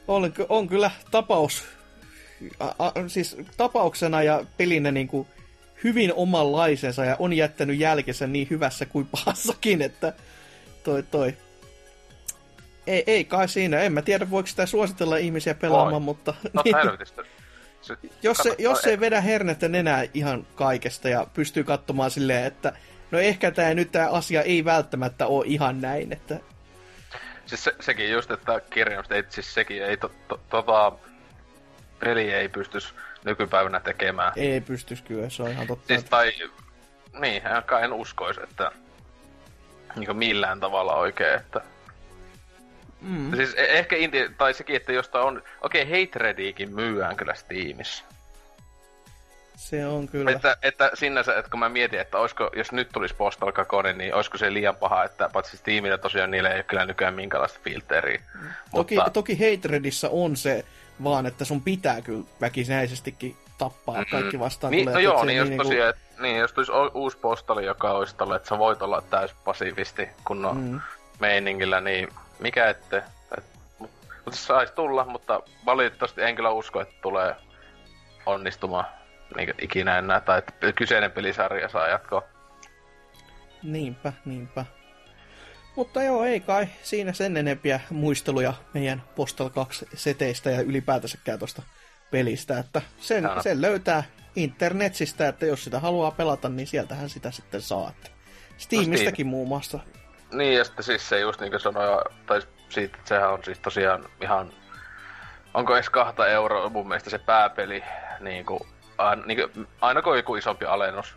on, 0.08 0.32
on 0.48 0.68
kyllä 0.68 0.90
tapaus 1.10 1.77
a, 2.60 2.66
a, 2.78 2.92
siis 3.06 3.36
tapauksena 3.56 4.22
ja 4.22 4.44
pelinä 4.56 4.90
niin 4.90 5.08
kuin 5.08 5.28
hyvin 5.84 6.12
omanlaisensa 6.14 7.04
ja 7.04 7.16
on 7.18 7.32
jättänyt 7.32 7.78
jälkensä 7.78 8.26
niin 8.26 8.46
hyvässä 8.50 8.86
kuin 8.86 9.08
pahassakin, 9.12 9.82
että 9.82 10.12
toi 10.84 11.02
toi. 11.02 11.36
Ei, 12.86 13.04
ei 13.06 13.24
kai 13.24 13.48
siinä, 13.48 13.80
en 13.80 13.92
mä 13.92 14.02
tiedä 14.02 14.30
voiko 14.30 14.46
sitä 14.46 14.66
suositella 14.66 15.16
ihmisiä 15.16 15.54
pelaamaan, 15.54 15.92
Voi. 15.92 16.00
mutta... 16.00 16.34
No, 16.52 16.62
niin, 16.64 16.76
se, 17.80 17.96
jos, 18.22 18.36
se, 18.36 18.54
jos 18.58 18.80
se 18.80 18.90
ei 18.90 19.00
vedä 19.00 19.20
hernettä 19.20 19.68
nenää 19.68 20.04
ihan 20.14 20.46
kaikesta 20.54 21.08
ja 21.08 21.26
pystyy 21.34 21.64
katsomaan 21.64 22.10
silleen, 22.10 22.44
että 22.44 22.72
no 23.10 23.18
ehkä 23.18 23.50
tämä 23.50 23.74
nyt 23.74 23.92
tämä 23.92 24.08
asia 24.08 24.42
ei 24.42 24.64
välttämättä 24.64 25.26
ole 25.26 25.44
ihan 25.46 25.80
näin, 25.80 26.12
että... 26.12 26.40
Siis 27.46 27.64
se, 27.64 27.74
sekin 27.80 28.10
just, 28.10 28.30
että 28.30 28.60
kirjausta, 28.70 29.14
ei, 29.14 29.24
siis 29.28 29.54
sekin 29.54 29.84
ei 29.84 29.96
to, 29.96 30.10
to, 30.28 30.40
tota, 30.50 30.92
peli 32.00 32.32
ei 32.32 32.48
pystys 32.48 32.94
nykypäivänä 33.24 33.80
tekemään. 33.80 34.32
Ei 34.36 34.60
pystys 34.60 35.02
kyllä, 35.02 35.30
se 35.30 35.42
on 35.42 35.50
ihan 35.50 35.66
totta. 35.66 35.86
Siis 35.86 36.04
tai, 36.04 36.32
niin, 37.20 37.42
kai 37.66 37.84
en 37.84 37.92
uskoisi, 37.92 38.40
että 38.42 38.72
niin 39.96 40.16
millään 40.16 40.60
tavalla 40.60 40.94
oikein, 40.94 41.34
että 41.34 41.60
Mm. 43.00 43.36
Siis 43.36 43.54
e- 43.56 43.78
ehkä 43.78 43.96
Inti, 43.96 44.30
tai 44.38 44.54
sekin, 44.54 44.76
että 44.76 44.92
josta 44.92 45.22
on, 45.22 45.42
okei, 45.60 45.82
okay, 45.82 46.00
Hatreadiikin 46.00 46.74
myyään 46.74 47.16
kyllä 47.16 47.34
Steamissa. 47.34 48.04
Se 49.56 49.86
on 49.86 50.08
kyllä. 50.08 50.30
Että, 50.30 50.56
että 50.62 50.90
sinänsä, 50.94 51.38
että 51.38 51.50
kun 51.50 51.60
mä 51.60 51.68
mietin, 51.68 52.00
että 52.00 52.18
olisiko, 52.18 52.50
jos 52.56 52.72
nyt 52.72 52.88
tulisi 52.92 53.14
Postal 53.14 53.52
Kakone, 53.52 53.92
niin 53.92 54.14
olisiko 54.14 54.38
se 54.38 54.52
liian 54.52 54.76
paha, 54.76 55.04
että 55.04 55.30
paitsi 55.32 55.56
Steamilla 55.56 55.98
tosiaan 55.98 56.30
niillä 56.30 56.48
ei 56.48 56.56
ole 56.56 56.62
kyllä 56.62 56.84
nykyään 56.84 57.14
minkälaista 57.14 57.60
filteriä. 57.64 58.20
Mm. 58.34 58.48
Toki, 58.74 58.94
mutta... 58.94 59.10
toki 59.10 59.38
Hatredissa 59.50 60.08
on 60.08 60.36
se 60.36 60.64
vaan 61.04 61.26
että 61.26 61.44
sun 61.44 61.62
pitää 61.62 62.02
kyllä 62.02 62.24
väkisinäisestikin 62.40 63.36
tappaa 63.58 63.94
mm-hmm. 63.94 64.10
kaikki 64.10 64.38
vastaan 64.38 64.70
niin, 64.70 64.92
No 64.92 64.98
joo, 64.98 65.24
niin 65.24 65.36
jos 65.36 65.48
niin 65.48 65.58
tosiaan, 65.58 65.94
kuin... 65.94 66.22
niin, 66.22 66.38
jos 66.38 66.52
tulisi 66.52 66.72
uusi 66.94 67.18
postali, 67.18 67.64
joka 67.64 67.92
olisi 67.92 68.16
tolle, 68.16 68.36
että 68.36 68.48
sä 68.48 68.58
voit 68.58 68.82
olla 68.82 69.02
täys 69.10 69.34
passiivisti 69.44 70.08
kunnon 70.24 70.56
mm. 70.56 70.80
meiningillä, 71.20 71.80
niin 71.80 72.08
mikä 72.38 72.68
ette. 72.68 73.02
Et, 73.38 73.44
mutta 74.24 74.40
saisi 74.40 74.72
tulla, 74.72 75.04
mutta 75.04 75.40
valitettavasti 75.66 76.22
en 76.22 76.36
kyllä 76.36 76.50
usko, 76.50 76.80
että 76.80 76.94
tulee 77.02 77.36
onnistumaan 78.26 78.84
niin 79.36 79.54
ikinä 79.60 79.98
enää, 79.98 80.20
tai 80.20 80.38
että 80.38 80.72
kyseinen 80.72 81.12
pelisarja 81.12 81.68
saa 81.68 81.88
jatkoa. 81.88 82.22
Niinpä, 83.62 84.12
niinpä. 84.24 84.64
Mutta 85.78 86.02
joo, 86.02 86.24
ei 86.24 86.40
kai 86.40 86.68
siinä 86.82 87.12
sen 87.12 87.36
enempiä 87.36 87.80
muisteluja 87.90 88.54
meidän 88.74 89.02
Postal 89.16 89.50
2 89.50 89.88
seteistä 89.94 90.50
ja 90.50 90.60
ylipäätänsäkään 90.60 91.38
tuosta 91.38 91.62
pelistä, 92.10 92.58
että 92.58 92.82
sen, 93.00 93.22
no. 93.22 93.42
sen 93.42 93.62
löytää 93.62 94.04
internetsistä, 94.36 95.28
että 95.28 95.46
jos 95.46 95.64
sitä 95.64 95.80
haluaa 95.80 96.10
pelata, 96.10 96.48
niin 96.48 96.66
sieltähän 96.66 97.08
sitä 97.08 97.30
sitten 97.30 97.62
saa. 97.62 97.92
Steamistäkin 98.56 99.06
no 99.06 99.10
Steam. 99.14 99.28
muun 99.28 99.48
muassa. 99.48 99.78
Niin, 100.32 100.54
ja 100.54 100.64
sitten 100.64 100.84
siis 100.84 101.08
se 101.08 101.20
just 101.20 101.40
niin 101.40 101.50
kuin 101.50 101.60
sanoin, 101.60 102.04
tai 102.26 102.42
siitä, 102.68 102.98
sehän 103.04 103.32
on 103.32 103.44
siis 103.44 103.58
tosiaan 103.58 104.08
ihan, 104.22 104.52
onko 105.54 105.74
edes 105.74 105.90
kahta 105.90 106.26
euroa 106.26 106.68
mun 106.68 106.88
mielestä 106.88 107.10
se 107.10 107.18
pääpeli, 107.18 107.84
niin 108.20 108.46
kuin, 108.46 108.60
aina, 108.98 109.22
niin 109.26 109.52
kuin, 109.52 109.68
aina 109.80 110.02
kun 110.02 110.16
joku 110.16 110.36
isompi 110.36 110.64
alennus, 110.64 111.16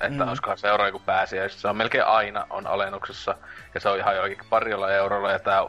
että 0.00 0.24
mm. 0.24 0.28
olisikohan 0.28 0.58
seuraava 0.58 0.88
joku 0.88 1.02
pääsiäis. 1.06 1.60
Se 1.60 1.68
on 1.68 1.76
melkein 1.76 2.04
aina 2.04 2.46
on 2.50 2.66
alennuksessa, 2.66 3.34
ja 3.74 3.80
se 3.80 3.88
on 3.88 3.98
ihan 3.98 4.16
jokin 4.16 4.38
parilla 4.50 4.92
eurolla, 4.92 5.30
ja 5.30 5.38
tää 5.38 5.66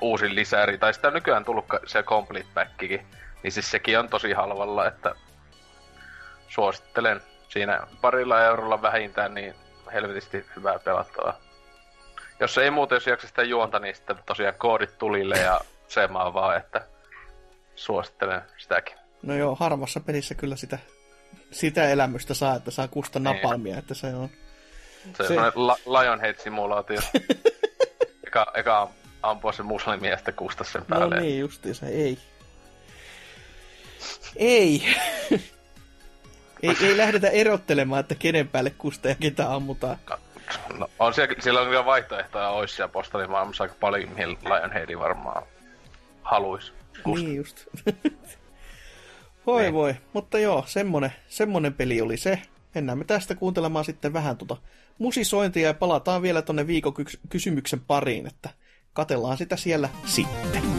uusi 0.00 0.34
lisäri, 0.34 0.78
tai 0.78 0.94
sitä 0.94 1.08
on 1.08 1.14
nykyään 1.14 1.44
tullut 1.44 1.64
se 1.86 2.02
complete 2.02 2.48
packikin, 2.54 3.06
niin 3.42 3.52
siis 3.52 3.70
sekin 3.70 3.98
on 3.98 4.08
tosi 4.08 4.32
halvalla, 4.32 4.86
että 4.86 5.14
suosittelen 6.48 7.20
siinä 7.48 7.86
parilla 8.00 8.44
eurolla 8.44 8.82
vähintään, 8.82 9.34
niin 9.34 9.54
helvetisti 9.92 10.46
hyvää 10.56 10.78
pelattavaa. 10.78 11.38
Jos 12.40 12.58
ei 12.58 12.70
muuten, 12.70 12.96
jos 12.96 13.06
jaksa 13.06 13.26
sitä 13.26 13.42
juonta, 13.42 13.78
niin 13.78 13.94
sitten 13.94 14.16
tosiaan 14.26 14.54
koodit 14.58 14.98
tulille 14.98 15.38
ja 15.38 15.60
semaa 15.88 16.34
vaan, 16.34 16.56
että 16.56 16.86
suosittelen 17.74 18.42
sitäkin. 18.56 18.96
No 19.22 19.34
joo, 19.34 19.54
harvassa 19.54 20.00
pelissä 20.00 20.34
kyllä 20.34 20.56
sitä 20.56 20.78
sitä 21.54 21.88
elämystä 21.88 22.34
saa, 22.34 22.56
että 22.56 22.70
saa 22.70 22.88
kusta 22.88 23.18
niin. 23.18 23.24
napalmia, 23.24 23.78
että 23.78 23.94
se 23.94 24.06
on... 24.06 24.30
Se, 25.16 25.28
se... 25.28 25.40
on 25.40 25.52
la- 25.54 25.78
Lionhead-simulaatio. 25.86 27.00
eka, 28.26 28.46
eka 28.54 28.88
ampua 29.22 29.52
se 29.52 29.62
muslimi 29.62 30.08
ja 30.08 30.16
sitten 30.16 30.34
kusta 30.34 30.64
sen 30.64 30.84
päälle. 30.84 31.14
No 31.14 31.20
niin, 31.20 31.48
se 31.72 31.86
ei. 31.86 32.18
Ei. 34.36 34.82
ei, 36.62 36.76
ei 36.82 36.96
lähdetä 36.96 37.28
erottelemaan, 37.28 38.00
että 38.00 38.14
kenen 38.14 38.48
päälle 38.48 38.70
kusta 38.70 39.08
ja 39.08 39.14
ketä 39.14 39.54
ammutaan. 39.54 39.98
No, 40.78 40.90
on 40.98 41.14
siellä, 41.14 41.34
siellä 41.40 41.60
on 41.60 41.66
kyllä 41.66 41.84
vaihtoehtoja 41.84 42.48
olisi 42.48 42.74
siellä 42.74 42.92
postalimaailmassa 42.92 43.64
aika 43.64 43.74
paljon, 43.80 44.10
mihin 44.10 44.38
Lionheadi 44.44 44.98
varmaan 44.98 45.42
haluaisi. 46.22 46.72
Kusta. 47.04 47.26
Niin 47.26 47.36
just. 47.36 47.64
Voi 49.46 49.62
Niin. 49.62 49.74
voi, 49.74 49.94
mutta 50.12 50.38
joo, 50.38 50.64
semmonen, 50.66 51.12
semmonen 51.28 51.74
peli 51.74 52.00
oli 52.00 52.16
se. 52.16 52.42
Mennään 52.74 52.98
me 52.98 53.04
tästä 53.04 53.34
kuuntelemaan 53.34 53.84
sitten 53.84 54.12
vähän 54.12 54.36
tuota 54.36 54.56
musisointia 54.98 55.66
ja 55.66 55.74
palataan 55.74 56.22
vielä 56.22 56.42
tonne 56.42 56.66
viikon 56.66 56.92
kys- 56.92 57.18
kysymyksen 57.28 57.80
pariin, 57.80 58.26
että 58.26 58.50
katellaan 58.92 59.36
sitä 59.36 59.56
siellä 59.56 59.88
sitten. 60.06 60.73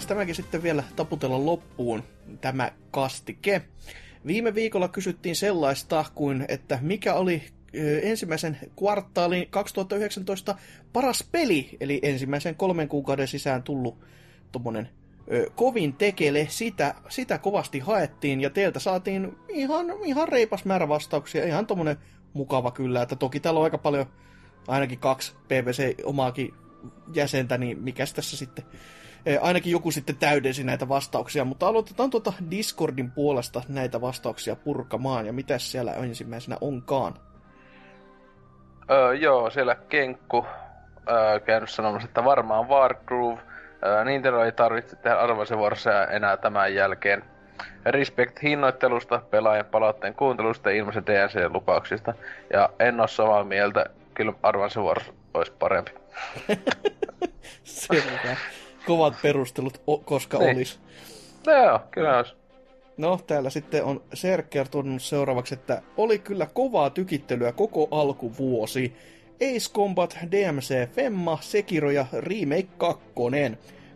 Pitäisi 0.00 0.08
tämäkin 0.08 0.34
sitten 0.34 0.62
vielä 0.62 0.84
taputella 0.96 1.46
loppuun, 1.46 2.02
tämä 2.40 2.72
kastike. 2.90 3.62
Viime 4.26 4.54
viikolla 4.54 4.88
kysyttiin 4.88 5.36
sellaista 5.36 6.04
kuin, 6.14 6.44
että 6.48 6.78
mikä 6.82 7.14
oli 7.14 7.42
ensimmäisen 8.02 8.58
kvartaalin 8.78 9.46
2019 9.50 10.54
paras 10.92 11.28
peli, 11.32 11.76
eli 11.80 12.00
ensimmäisen 12.02 12.54
kolmen 12.54 12.88
kuukauden 12.88 13.28
sisään 13.28 13.62
tullut 13.62 13.98
tommonen 14.52 14.88
ö, 15.32 15.50
kovin 15.54 15.92
tekele, 15.92 16.46
sitä, 16.50 16.94
sitä 17.08 17.38
kovasti 17.38 17.78
haettiin, 17.78 18.40
ja 18.40 18.50
teiltä 18.50 18.78
saatiin 18.78 19.36
ihan, 19.48 19.86
ihan 20.04 20.28
reipas 20.28 20.64
määrä 20.64 20.88
vastauksia, 20.88 21.46
ihan 21.46 21.66
tommonen 21.66 21.96
mukava 22.32 22.70
kyllä, 22.70 23.02
että 23.02 23.16
toki 23.16 23.40
täällä 23.40 23.60
on 23.60 23.64
aika 23.64 23.78
paljon, 23.78 24.06
ainakin 24.68 24.98
kaksi 24.98 25.32
PVC-omaakin 25.48 26.54
jäsentä, 27.14 27.58
niin 27.58 27.82
mikäs 27.82 28.14
tässä 28.14 28.36
sitten 28.36 28.64
ainakin 29.40 29.72
joku 29.72 29.90
sitten 29.90 30.16
täydensi 30.16 30.64
näitä 30.64 30.88
vastauksia, 30.88 31.44
mutta 31.44 31.66
aloitetaan 31.68 32.10
tuota 32.10 32.32
Discordin 32.50 33.10
puolesta 33.10 33.62
näitä 33.68 34.00
vastauksia 34.00 34.56
purkamaan, 34.56 35.26
ja 35.26 35.32
mitäs 35.32 35.72
siellä 35.72 35.92
ensimmäisenä 35.92 36.56
onkaan? 36.60 37.14
Öö, 38.90 39.14
joo, 39.14 39.50
siellä 39.50 39.74
Kenkku 39.74 40.46
öö, 41.10 41.40
käynyt 41.40 41.70
sanomassa, 41.70 42.08
että 42.08 42.24
varmaan 42.24 42.68
Wargroove. 42.68 43.40
Öö, 43.86 44.04
Nintendo 44.04 44.44
ei 44.44 44.52
tarvitse 44.52 44.96
tehdä 44.96 45.16
arvoisenvuorossa 45.16 46.04
enää 46.04 46.36
tämän 46.36 46.74
jälkeen. 46.74 47.24
Respect 47.86 48.42
hinnoittelusta, 48.42 49.22
pelaajan 49.30 49.64
palautteen 49.64 50.14
kuuntelusta 50.14 50.70
ja 50.70 50.76
ilmaisen 50.76 51.06
DNC-lupauksista. 51.06 52.14
Ja 52.52 52.70
en 52.78 53.00
ole 53.00 53.08
samaa 53.08 53.44
mieltä, 53.44 53.86
kyllä 54.14 54.32
arvoisenvuorossa 54.42 55.12
olisi 55.34 55.52
parempi. 55.58 55.92
Selvä. 57.64 58.36
Kovat 58.86 59.14
perustelut, 59.22 59.80
o- 59.86 59.98
koska 59.98 60.38
Niin. 60.38 60.56
olis. 60.56 60.80
No 61.46 61.52
joo, 61.52 61.80
kyllä 61.90 62.16
olisi. 62.16 62.34
No, 62.96 63.18
täällä 63.26 63.50
sitten 63.50 63.84
on 63.84 64.02
Serker 64.14 64.68
tuonut 64.68 65.02
seuraavaksi, 65.02 65.54
että 65.54 65.82
oli 65.96 66.18
kyllä 66.18 66.46
kovaa 66.54 66.90
tykittelyä 66.90 67.52
koko 67.52 67.88
alkuvuosi. 67.90 68.92
Ace 69.34 69.72
Combat, 69.72 70.18
DMC, 70.30 70.90
Femma, 70.92 71.38
Sekiro 71.40 71.90
ja 71.90 72.06
Remake 72.12 72.68
2. 72.78 73.00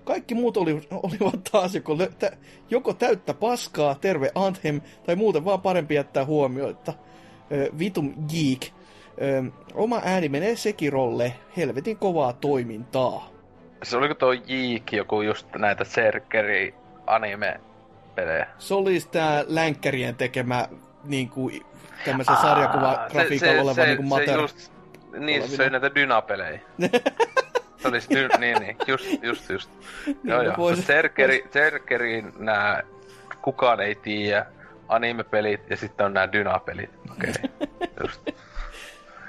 Kaikki 0.04 0.34
muut 0.34 0.56
oli, 0.56 0.80
olivat 0.90 1.44
taas 1.52 1.74
joko, 1.74 1.94
lö- 1.94 2.12
tä, 2.18 2.36
joko 2.70 2.92
täyttä 2.94 3.34
paskaa, 3.34 3.94
terve 3.94 4.30
Anthem, 4.34 4.80
tai 5.06 5.16
muuten 5.16 5.44
vaan 5.44 5.60
parempi 5.60 5.94
jättää 5.94 6.24
huomioita. 6.24 6.92
Ö, 7.52 7.70
vitum 7.78 8.14
geek. 8.28 8.60
Ö, 9.22 9.42
oma 9.74 10.00
ääni 10.04 10.28
menee 10.28 10.56
Sekirolle, 10.56 11.32
helvetin 11.56 11.96
kovaa 11.96 12.32
toimintaa. 12.32 13.33
Se 13.84 13.96
oliko 13.96 14.14
tuo 14.14 14.32
Jeek 14.32 14.92
joku 14.92 15.22
just 15.22 15.46
näitä 15.56 15.84
Serkeri 15.84 16.74
anime-pelejä? 17.06 18.46
Se 18.58 18.74
olisi 18.74 19.08
tää 19.08 19.44
länkkärien 19.46 20.14
tekemä 20.14 20.68
niin 21.04 21.28
kuin, 21.28 21.66
tämmöisen 22.04 22.36
sarjakuva-grafiikalla 22.36 23.62
oleva 23.62 23.84
niin 23.84 23.96
kuin 23.96 24.08
mater. 24.08 24.40
just, 24.40 24.72
niin, 25.18 25.48
se 25.48 25.56
söi 25.56 25.70
näitä 25.70 25.94
dynapelejä. 25.94 26.60
se 27.78 27.88
oli 27.88 28.00
se 28.00 28.14
dy, 28.14 28.28
niin, 28.38 28.58
niin, 28.58 28.76
just, 28.86 29.22
just, 29.22 29.50
just. 29.50 29.70
joo, 30.24 30.38
no 30.38 30.42
joo. 30.42 30.54
vois-. 30.54 30.82
Serkeri, 30.82 31.44
Serkerin 31.52 32.32
nää, 32.38 32.82
kukaan 33.42 33.80
ei 33.80 33.94
tiedä, 33.94 34.46
anime-pelit 34.88 35.70
ja 35.70 35.76
sitten 35.76 36.06
on 36.06 36.14
nämä 36.14 36.32
dynapelit. 36.32 36.90
Okei, 37.12 37.30
okay. 37.30 37.68
just. 38.02 38.30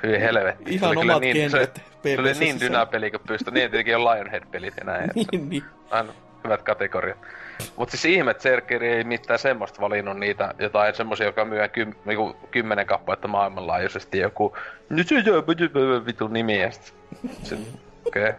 Hyi 0.03 0.19
helvetti. 0.19 0.73
Ihan 0.75 0.93
Se 0.93 0.99
omat 0.99 1.21
niin, 1.21 1.51
Se, 1.51 1.71
se 2.03 2.19
oli 2.19 2.33
niin 2.33 2.59
dynapeli 2.59 3.11
kuin 3.11 3.21
pystyi. 3.27 3.53
Niin 3.53 3.71
tietenkin 3.71 3.95
on 3.95 4.05
Lionhead-pelit 4.05 4.73
ja 4.77 4.83
näin. 4.83 5.09
niin, 5.15 5.49
niin. 5.49 5.63
aina 5.89 6.13
hyvät 6.43 6.61
kategoriat. 6.61 7.17
Mut 7.75 7.89
siis 7.89 8.05
ihme, 8.05 8.31
että 8.31 8.43
Serkeri 8.43 8.87
ei 8.87 9.03
mitään 9.03 9.39
semmoista 9.39 9.81
valinnut 9.81 10.19
niitä, 10.19 10.53
jotain 10.59 10.95
semmosia, 10.95 11.25
joka 11.25 11.45
myy 11.45 11.67
kym, 11.67 11.93
niinku 12.05 12.35
kymmenen 12.51 12.85
kappaletta 12.85 13.27
maailmanlaajuisesti 13.27 14.19
joku 14.19 14.57
nyt 14.89 15.07
se 15.07 15.15
jää 15.15 16.05
vitun 16.05 16.33
nimi 16.33 16.61
ja 16.61 16.69
okei. 18.05 18.29
Okay. 18.29 18.33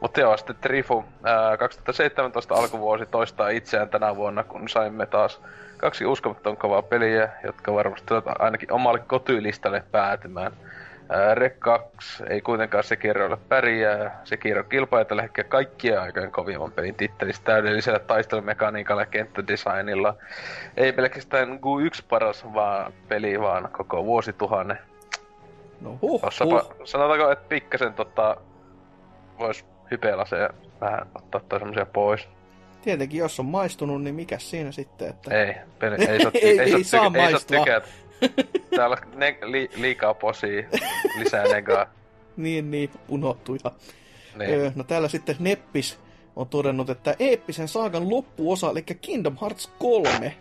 Mutta 0.00 0.20
joo, 0.20 0.36
sitten 0.36 0.56
Trifu, 0.60 1.04
ää, 1.22 1.56
2017 1.56 2.54
alkuvuosi 2.54 3.06
toistaa 3.06 3.48
itseään 3.48 3.88
tänä 3.88 4.16
vuonna, 4.16 4.44
kun 4.44 4.68
saimme 4.68 5.06
taas 5.06 5.40
kaksi 5.84 6.06
uskomattoman 6.06 6.56
kovaa 6.56 6.82
peliä, 6.82 7.28
jotka 7.42 7.74
varmasti 7.74 8.06
tulevat 8.06 8.40
ainakin 8.40 8.72
omalle 8.72 8.98
kotylistalle 8.98 9.84
päätymään. 9.90 10.52
Ää, 11.08 11.34
Rek 11.34 11.60
2 11.60 12.24
ei 12.30 12.40
kuitenkaan 12.40 12.84
Sekirolle 12.84 13.36
pärjää. 13.48 14.20
Sekiro 14.24 14.64
kilpailee 14.64 15.04
tällä 15.04 15.22
hetkellä 15.22 15.48
kaikkien 15.48 16.00
aikojen 16.00 16.30
kovimman 16.30 16.72
pelin 16.72 16.94
tittelistä 16.94 17.44
täydellisellä 17.44 17.98
taistelumekaniikalla 17.98 19.02
ja 19.02 19.06
kenttädesignilla. 19.06 20.14
Ei 20.76 20.92
pelkästään 20.92 21.48
Gu1 21.48 22.04
paras 22.08 22.44
vaan 22.54 22.92
peli, 23.08 23.40
vaan 23.40 23.68
koko 23.72 24.04
vuosituhannen. 24.04 24.78
No 25.80 25.98
huh, 26.02 26.20
Tossapa, 26.20 26.62
huh. 26.62 26.84
sanotaanko, 26.84 27.30
että 27.30 27.48
pikkasen 27.48 27.94
tota, 27.94 28.36
vois 29.38 29.64
hypeellä 29.90 30.24
se 30.24 30.48
vähän 30.80 31.06
ottaa 31.14 31.40
toi 31.48 31.58
semmosia 31.58 31.86
pois. 31.86 32.28
Tietenkin, 32.84 33.18
jos 33.18 33.40
on 33.40 33.46
maistunut, 33.46 34.02
niin 34.02 34.14
mikä 34.14 34.38
siinä 34.38 34.72
sitten, 34.72 35.08
että... 35.08 35.44
Ei, 35.44 35.54
peli, 35.78 36.04
ei, 36.04 36.22
saa, 36.22 36.30
Ei- 36.42 36.60
ei, 36.60 36.74
ei 36.74 36.84
saa, 36.84 37.00
saa 37.00 37.10
tykä, 37.10 37.26
ei 37.26 37.32
maistua. 37.32 37.64
tykätä. 37.64 37.86
Täällä 38.76 38.96
on 39.12 39.18
ne, 39.18 39.38
li, 39.42 39.70
liikaa 39.76 40.14
posia, 40.14 40.62
lisää 41.18 41.44
negaa. 41.44 41.86
Niin, 42.36 42.70
niin, 42.70 42.90
unohtui 43.08 43.58
ihan. 43.64 43.78
Niin. 44.38 44.50
Öö, 44.50 44.70
no 44.74 44.84
täällä 44.84 45.08
sitten 45.08 45.36
Neppis 45.38 45.98
on 46.36 46.48
todennut, 46.48 46.90
että 46.90 47.16
eeppisen 47.18 47.68
saagan 47.68 48.10
loppuosa, 48.10 48.70
eli 48.70 48.82
Kingdom 48.82 49.36
Hearts 49.40 49.70
3, 49.78 50.34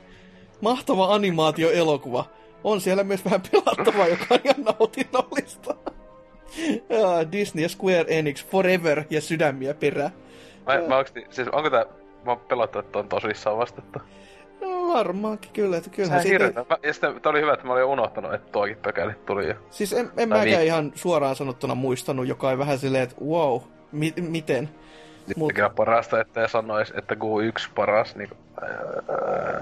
mahtava 0.61 1.13
animaatioelokuva, 1.13 2.25
on 2.63 2.81
siellä 2.81 3.03
myös 3.03 3.25
vähän 3.25 3.41
pelattavaa, 3.51 4.07
joka 4.07 4.25
on 4.29 4.39
ihan 4.43 4.63
nautinnollista. 4.79 5.75
Disney 7.31 7.63
ja 7.63 7.69
Square 7.69 8.05
Enix 8.07 8.45
Forever 8.45 9.03
ja 9.09 9.21
sydämiä 9.21 9.73
perään. 9.73 10.11
Mä, 10.65 10.87
mä 10.87 10.97
oikeesti, 10.97 11.25
siis 11.35 11.47
onko 11.47 11.69
tää, 11.69 11.85
mä 12.25 12.35
pelottu, 12.35 12.79
että 12.79 12.99
on 12.99 13.09
tosissaan 13.09 13.57
vastattu. 13.57 13.99
No 14.61 14.87
varmaankin 14.93 15.51
kyllä, 15.53 15.77
että 15.77 15.89
Sehän 15.95 16.21
siitä... 16.21 16.45
hirveä. 16.45 16.65
Mä, 16.69 16.77
ja 16.83 16.93
sitten 16.93 17.21
oli 17.25 17.41
hyvä, 17.41 17.53
että 17.53 17.65
mä 17.67 17.73
olin 17.73 17.83
unohtanut, 17.83 18.33
että 18.33 18.51
tuokin 18.51 18.77
pökäli 18.77 19.13
tuli 19.25 19.47
jo. 19.47 19.53
Siis 19.71 19.93
en, 19.93 19.99
en 20.17 20.29
Tai 20.29 20.39
mäkään 20.39 20.61
vi- 20.61 20.65
ihan 20.65 20.91
suoraan 20.95 21.35
sanottuna 21.35 21.75
muistanut, 21.75 22.27
joka 22.27 22.51
ei 22.51 22.57
vähän 22.57 22.79
silleen, 22.79 23.03
että 23.03 23.15
wow, 23.25 23.61
mi- 23.91 24.13
miten? 24.17 24.69
Mut- 25.27 25.37
Mut... 25.37 25.53
Kyllä 25.53 25.69
parasta, 25.69 26.21
että 26.21 26.47
sanois, 26.47 26.93
että 26.97 27.15
Q1 27.15 27.69
paras, 27.75 28.15
niin 28.15 28.29
öö, 28.63 29.59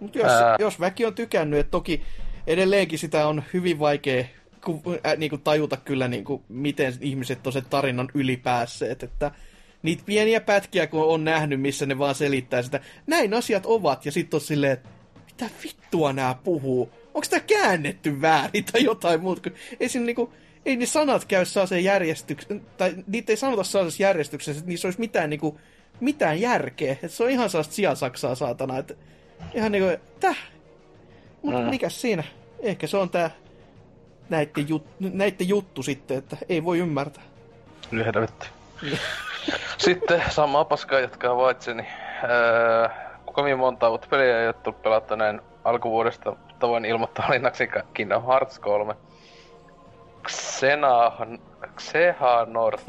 Mutta 0.00 0.18
jos, 0.18 0.32
Ää. 0.32 0.56
jos 0.58 0.80
väki 0.80 1.06
on 1.06 1.14
tykännyt, 1.14 1.60
että 1.60 1.70
toki 1.70 2.02
edelleenkin 2.46 2.98
sitä 2.98 3.26
on 3.26 3.42
hyvin 3.52 3.78
vaikea 3.78 4.24
ku, 4.64 4.82
äh, 5.06 5.16
niinku 5.16 5.38
tajuta 5.38 5.76
kyllä, 5.76 6.08
niinku, 6.08 6.42
miten 6.48 6.92
ihmiset 7.00 7.46
on 7.46 7.52
sen 7.52 7.64
tarinan 7.70 8.08
ylipäässeet, 8.14 9.02
että 9.02 9.30
niitä 9.82 10.02
pieniä 10.06 10.40
pätkiä 10.40 10.86
kun 10.86 11.04
on 11.04 11.24
nähnyt, 11.24 11.60
missä 11.60 11.86
ne 11.86 11.98
vaan 11.98 12.14
selittää 12.14 12.62
sitä, 12.62 12.80
näin 13.06 13.34
asiat 13.34 13.66
ovat, 13.66 14.06
ja 14.06 14.12
sitten 14.12 14.36
on 14.36 14.40
silleen, 14.40 14.72
että 14.72 14.88
mitä 15.26 15.50
vittua 15.64 16.12
nämä 16.12 16.36
puhuu, 16.44 16.90
onko 17.14 17.26
tämä 17.30 17.40
käännetty 17.40 18.20
väärin 18.20 18.64
tai 18.64 18.84
jotain 18.84 19.20
muuta. 19.20 19.50
Ei 19.80 19.88
siinä 19.88 20.06
niinku, 20.06 20.32
ei 20.66 20.76
ne 20.76 20.86
sanat 20.86 21.24
käy 21.24 21.44
sellaisen 21.44 21.84
järjestyksen, 21.84 22.62
tai 22.76 22.94
niitä 23.06 23.32
ei 23.32 23.36
sanota 23.36 23.64
sellaisessa 23.64 24.02
järjestyksessä, 24.02 24.58
että 24.58 24.68
niissä 24.68 24.88
olisi 24.88 25.00
mitään, 25.00 25.30
niinku, 25.30 25.60
mitään 26.00 26.40
järkeä. 26.40 26.96
Et 27.02 27.12
se 27.12 27.24
on 27.24 27.30
ihan 27.30 27.50
sellaista 27.50 27.74
sijasaksaa, 27.74 28.34
saatana. 28.34 28.78
Et 28.78 28.98
ihan 29.54 29.72
niinku, 29.72 30.04
täh. 30.20 30.38
Mutta 31.42 31.60
mm. 31.60 31.70
mikä 31.70 31.88
siinä? 31.88 32.24
Ehkä 32.58 32.86
se 32.86 32.96
on 32.96 33.10
tää 33.10 33.30
näitten, 34.28 34.68
jut, 34.68 34.86
juttu 35.40 35.82
sitten, 35.82 36.18
että 36.18 36.36
ei 36.48 36.64
voi 36.64 36.78
ymmärtää. 36.78 37.22
Helvetti. 37.92 38.61
sitten 39.78 40.22
samaa 40.28 40.64
paskaa 40.64 41.00
jatkaa 41.00 41.36
vaitseni. 41.36 41.86
Öö, 42.24 42.88
kovin 43.32 43.58
monta 43.58 43.90
uutta 43.90 44.06
peliä 44.10 44.40
ei 44.40 44.46
ole 44.46 44.52
tullut 44.52 44.82
pelattu 44.82 45.16
näin 45.16 45.40
alkuvuodesta, 45.64 46.30
mutta 46.30 46.68
voin 46.68 46.84
ilmoittaa 46.84 47.24
valinnaksi 47.28 47.68
Kingdom 47.94 48.26
Hearts 48.26 48.58
3. 48.58 48.94
Xena... 50.28 51.12
Xehanort. 51.76 52.80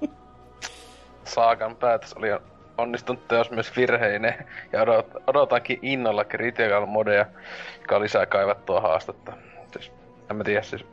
Saakan 1.24 1.76
päätös 1.76 2.14
oli 2.14 2.28
onnistunut 2.78 3.28
teos 3.28 3.50
myös 3.50 3.76
virheineen, 3.76 4.46
ja 4.72 4.82
odot, 4.82 5.06
odotankin 5.26 5.78
innolla 5.82 6.24
Critical 6.24 6.86
Modea, 6.86 7.26
joka 7.80 8.00
lisää 8.00 8.26
kaivattua 8.26 8.80
haastetta. 8.80 9.32
Siis, 9.72 9.92
en 10.30 10.36
mä 10.36 10.44
tiedä, 10.44 10.62
siis 10.62 10.86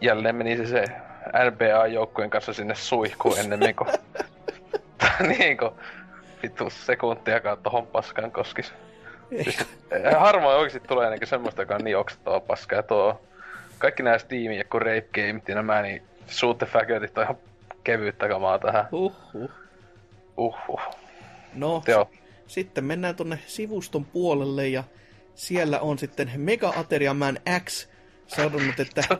jälleen 0.00 0.36
menisi 0.36 0.66
se 0.66 0.84
NBA-joukkueen 1.26 2.30
kanssa 2.30 2.52
sinne 2.52 2.74
suihkuun 2.74 3.38
ennemmin 3.38 3.76
kuin, 3.76 3.88
niin 5.28 5.56
kuin 5.56 5.70
vittu 6.42 6.70
sekuntia 6.70 7.40
kautta 7.40 7.62
tohon 7.62 7.86
paskaan 7.86 8.32
koskis. 8.32 8.72
Siis, 9.42 9.58
eh, 9.90 10.14
harvoin 10.18 10.56
oikeesti 10.56 10.88
tulee 10.88 11.10
niinku 11.10 11.26
semmoista, 11.26 11.62
joka 11.62 11.74
on 11.74 11.84
niin 11.84 11.96
oksettava 11.98 12.40
paskaa. 12.40 12.82
Tuo, 12.82 13.20
kaikki 13.78 14.02
nää 14.02 14.18
Steam 14.18 14.52
ja 14.52 14.64
kun 14.64 14.82
Rape 14.82 15.08
Game 15.14 15.42
ja 15.48 15.54
nämä, 15.54 15.82
niin 15.82 16.02
Shoot 16.28 16.58
the 16.58 16.66
Fagotit 16.66 17.18
on 17.18 17.24
ihan 17.24 17.36
kevyyttä 17.84 18.28
kamaa 18.28 18.58
tähän. 18.58 18.88
Uhuh. 18.92 19.50
Uhuh. 20.36 20.80
No, 21.54 21.82
Joo. 21.88 22.08
S- 22.12 22.18
sitten 22.46 22.84
mennään 22.84 23.16
tonne 23.16 23.38
sivuston 23.46 24.04
puolelle 24.04 24.68
ja 24.68 24.84
siellä 25.34 25.80
on 25.80 25.98
sitten 25.98 26.30
Mega 26.36 26.72
Ateria 26.76 27.14
Man 27.14 27.38
X 27.64 27.88
sanonut, 28.26 28.80
että 28.80 29.02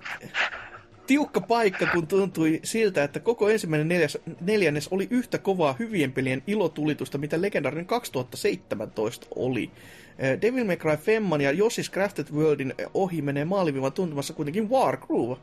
tiukka 1.06 1.40
paikka, 1.40 1.86
kun 1.86 2.06
tuntui 2.06 2.60
siltä, 2.62 3.04
että 3.04 3.20
koko 3.20 3.50
ensimmäinen 3.50 3.88
neljäs, 3.88 4.18
neljännes 4.40 4.88
oli 4.88 5.06
yhtä 5.10 5.38
kovaa 5.38 5.76
hyvien 5.78 6.12
pelien 6.12 6.42
ilotulitusta, 6.46 7.18
mitä 7.18 7.42
legendaarinen 7.42 7.86
2017 7.86 9.26
oli. 9.34 9.70
Eh, 10.18 10.40
Devil 10.40 10.64
May 10.64 10.76
Cry 10.76 10.96
Femman 10.96 11.40
ja 11.40 11.52
Yoshi's 11.52 11.92
Crafted 11.92 12.26
Worldin 12.34 12.74
ohi 12.94 13.22
menee 13.22 13.44
maalivivan 13.44 13.92
tuntumassa 13.92 14.32
kuitenkin 14.32 14.70
Wargroove. 14.70 15.36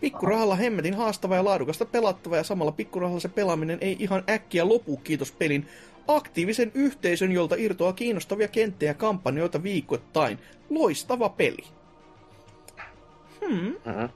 Pikkurahalla 0.00 0.56
hemmetin 0.56 0.94
haastava 0.94 1.36
ja 1.36 1.44
laadukasta 1.44 1.84
pelattava 1.84 2.36
ja 2.36 2.44
samalla 2.44 2.72
pikkurahalla 2.72 3.20
se 3.20 3.28
pelaaminen 3.28 3.78
ei 3.80 3.96
ihan 3.98 4.24
äkkiä 4.30 4.68
lopu, 4.68 4.96
kiitos 4.96 5.32
pelin 5.32 5.66
aktiivisen 6.08 6.70
yhteisön, 6.74 7.32
jolta 7.32 7.54
irtoaa 7.58 7.92
kiinnostavia 7.92 8.48
kenttejä 8.48 8.90
ja 8.90 8.94
kampanjoita 8.94 9.62
viikoittain. 9.62 10.38
Loistava 10.70 11.28
peli. 11.28 11.64
Hmm. 13.40 13.56
Mm-hmm. 13.56 14.08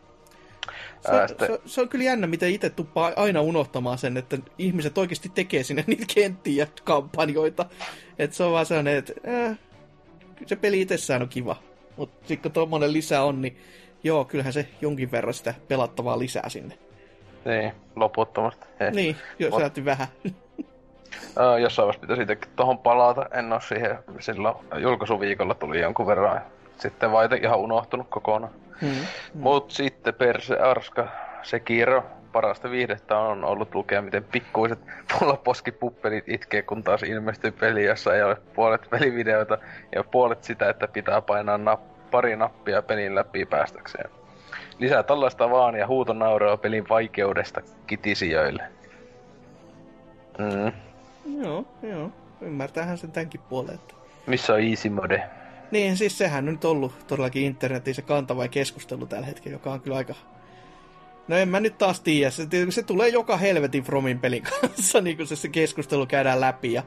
Se, 1.05 1.47
se, 1.47 1.60
se 1.66 1.81
on 1.81 1.89
kyllä 1.89 2.05
jännä, 2.05 2.26
miten 2.26 2.51
itse 2.51 2.70
tuppaa 2.70 3.12
aina 3.16 3.40
unohtamaan 3.40 3.98
sen, 3.98 4.16
että 4.16 4.39
ihmiset 4.59 4.98
oikeasti 4.98 5.28
tekee 5.35 5.62
sinne 5.62 5.85
niitä 5.86 6.05
kenttiä 6.14 6.64
ja 6.64 6.66
kampanjoita. 6.85 7.66
Että 8.18 8.36
se 8.36 8.44
on 8.44 8.52
vaan 8.52 8.66
sellainen, 8.66 8.97
että 8.97 9.12
äh, 9.28 9.59
se 10.47 10.56
peli 10.56 10.81
itsessään 10.81 11.22
on 11.22 11.28
kiva. 11.28 11.56
Mutta 11.97 12.28
sitten 12.28 12.43
kun 12.43 12.52
tuommoinen 12.52 12.93
lisää 12.93 13.24
on, 13.24 13.43
niin 13.43 13.56
joo, 14.05 14.24
kyllähän 14.24 14.52
se 14.52 14.68
jonkin 14.81 15.10
verran 15.10 15.35
sitä 15.35 15.55
pelattavaa 15.68 16.18
lisää 16.18 16.48
sinne. 16.48 16.78
Niin, 17.44 17.72
loputtomasti. 17.97 18.66
Hei. 18.81 18.90
Niin, 18.90 19.16
jo 19.39 19.51
Mut... 19.51 19.60
sääty 19.60 19.85
vähän. 19.85 20.09
Jossain 21.62 21.86
vaiheessa 21.86 22.01
pitäisi 22.01 22.22
itsekin 22.22 22.51
tuohon 22.56 22.78
palata. 22.78 23.26
En 23.32 23.52
ole 23.52 23.60
siihen 23.60 23.98
silloin 24.20 24.56
julkaisuviikolla 24.78 25.55
tuli 25.55 25.81
jonkun 25.81 26.06
verran. 26.06 26.43
Sitten 26.78 27.12
vai 27.12 27.28
ihan 27.42 27.59
unohtunut 27.59 28.06
kokonaan. 28.10 28.52
Hmm. 28.80 28.88
hmm. 28.88 29.06
Mut 29.34 29.70
sitten 29.70 30.14
Perse 30.14 30.59
Arska 30.59 31.09
Sekiro, 31.42 32.05
parasta 32.32 32.70
viihdettä 32.70 33.18
on 33.18 33.44
ollut 33.44 33.74
lukea, 33.74 34.02
miten 34.02 34.24
pikkuiset 34.24 34.78
poskipuppelit 35.44 36.28
itkee, 36.28 36.62
kun 36.62 36.84
taas 36.84 37.02
ilmestyy 37.02 37.51
peli, 37.51 37.84
jossa 37.84 38.14
ei 38.14 38.22
ole 38.22 38.36
puolet 38.55 38.90
pelivideoita 38.90 39.59
ja 39.94 40.05
puolet 40.05 40.44
sitä, 40.44 40.70
että 40.70 40.88
pitää 40.88 41.20
painaa 41.20 41.56
napp- 41.56 42.10
pari 42.10 42.36
nappia 42.36 42.82
pelin 42.82 43.14
läpi 43.14 43.46
päästäkseen. 43.46 44.10
Lisää 44.78 45.02
tällaista 45.02 45.51
vaan 45.51 45.74
ja 45.74 45.86
huutonauroa 45.86 46.56
pelin 46.56 46.88
vaikeudesta 46.88 47.60
kitisijöille. 47.86 48.62
Mm. 50.38 50.72
Joo, 51.42 51.64
joo. 51.82 52.10
Ymmärtäähän 52.40 52.98
sen 52.98 53.12
tämänkin 53.12 53.40
puolen. 53.48 53.74
Että... 53.74 53.94
Missä 54.26 54.52
on 54.52 54.60
easy 54.60 54.88
mode? 54.88 55.30
Niin, 55.74 55.96
siis 55.96 56.18
sehän 56.18 56.48
on 56.48 56.55
nyt 56.55 56.64
ollut 56.64 57.06
todellakin 57.06 57.42
internetin 57.42 57.94
se 57.94 58.02
kantava 58.02 58.48
keskustelu 58.48 59.06
tällä 59.06 59.26
hetkellä, 59.26 59.55
joka 59.55 59.72
on 59.72 59.80
kyllä 59.80 59.96
aika... 59.96 60.14
No 61.28 61.36
en 61.36 61.48
mä 61.48 61.60
nyt 61.60 61.78
taas 61.78 62.01
tiedä, 62.01 62.30
se, 62.30 62.46
se 62.70 62.82
tulee 62.82 63.09
joka 63.09 63.36
helvetin 63.36 63.82
Fromin 63.82 64.20
pelin 64.20 64.42
kanssa, 64.42 65.01
niin 65.01 65.16
kuin 65.16 65.26
se, 65.26 65.36
se 65.36 65.48
keskustelu 65.48 66.06
käydään 66.06 66.40
läpi. 66.40 66.72
Ja... 66.72 66.82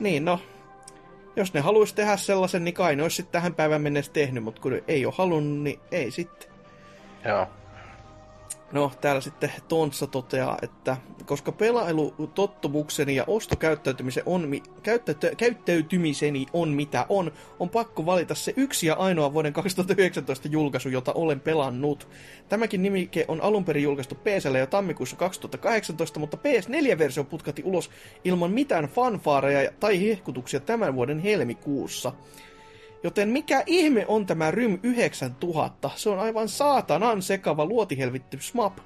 Niin, 0.00 0.24
no, 0.24 0.40
jos 1.36 1.54
ne 1.54 1.60
haluaisi 1.60 1.94
tehdä 1.94 2.16
sellaisen, 2.16 2.64
niin 2.64 2.74
kai 2.74 2.96
ne 2.96 3.02
olisi 3.02 3.22
tähän 3.22 3.54
päivään 3.54 3.82
mennessä 3.82 4.12
tehnyt, 4.12 4.44
mutta 4.44 4.60
kun 4.60 4.80
ei 4.88 5.06
ole 5.06 5.14
halunnut, 5.16 5.62
niin 5.62 5.80
ei 5.90 6.10
sitten. 6.10 6.48
Joo. 7.24 7.46
No, 8.74 8.92
täällä 9.00 9.20
sitten 9.20 9.52
Tonssa 9.68 10.06
toteaa, 10.06 10.58
että 10.62 10.96
koska 11.26 11.52
pelailutottumukseni 11.52 13.16
ja 13.16 13.24
ostokäyttäytymiseni 13.26 14.24
on, 14.26 14.48
mi- 14.48 14.62
käyttäytymiseni 15.36 16.46
on 16.52 16.68
mitä 16.68 17.06
on, 17.08 17.32
on 17.58 17.68
pakko 17.68 18.06
valita 18.06 18.34
se 18.34 18.54
yksi 18.56 18.86
ja 18.86 18.94
ainoa 18.94 19.32
vuoden 19.32 19.52
2019 19.52 20.48
julkaisu, 20.48 20.88
jota 20.88 21.12
olen 21.12 21.40
pelannut. 21.40 22.08
Tämäkin 22.48 22.82
nimike 22.82 23.24
on 23.28 23.40
alun 23.40 23.64
perin 23.64 23.82
julkaistu 23.82 24.14
PClle 24.14 24.58
jo 24.58 24.66
tammikuussa 24.66 25.16
2018, 25.16 26.20
mutta 26.20 26.36
PS4-versio 26.36 27.24
putkati 27.24 27.62
ulos 27.64 27.90
ilman 28.24 28.50
mitään 28.50 28.84
fanfaareja 28.84 29.70
tai 29.80 30.08
hehkutuksia 30.08 30.60
tämän 30.60 30.94
vuoden 30.94 31.18
helmikuussa. 31.18 32.12
Joten 33.04 33.28
mikä 33.28 33.62
ihme 33.66 34.04
on 34.08 34.26
tämä 34.26 34.50
Rym 34.50 34.78
9000? 34.82 35.90
Se 35.96 36.10
on 36.10 36.18
aivan 36.18 36.48
saatanan 36.48 37.22
sekava 37.22 37.66
luotihelvitty 37.66 38.38
smap. 38.40 38.78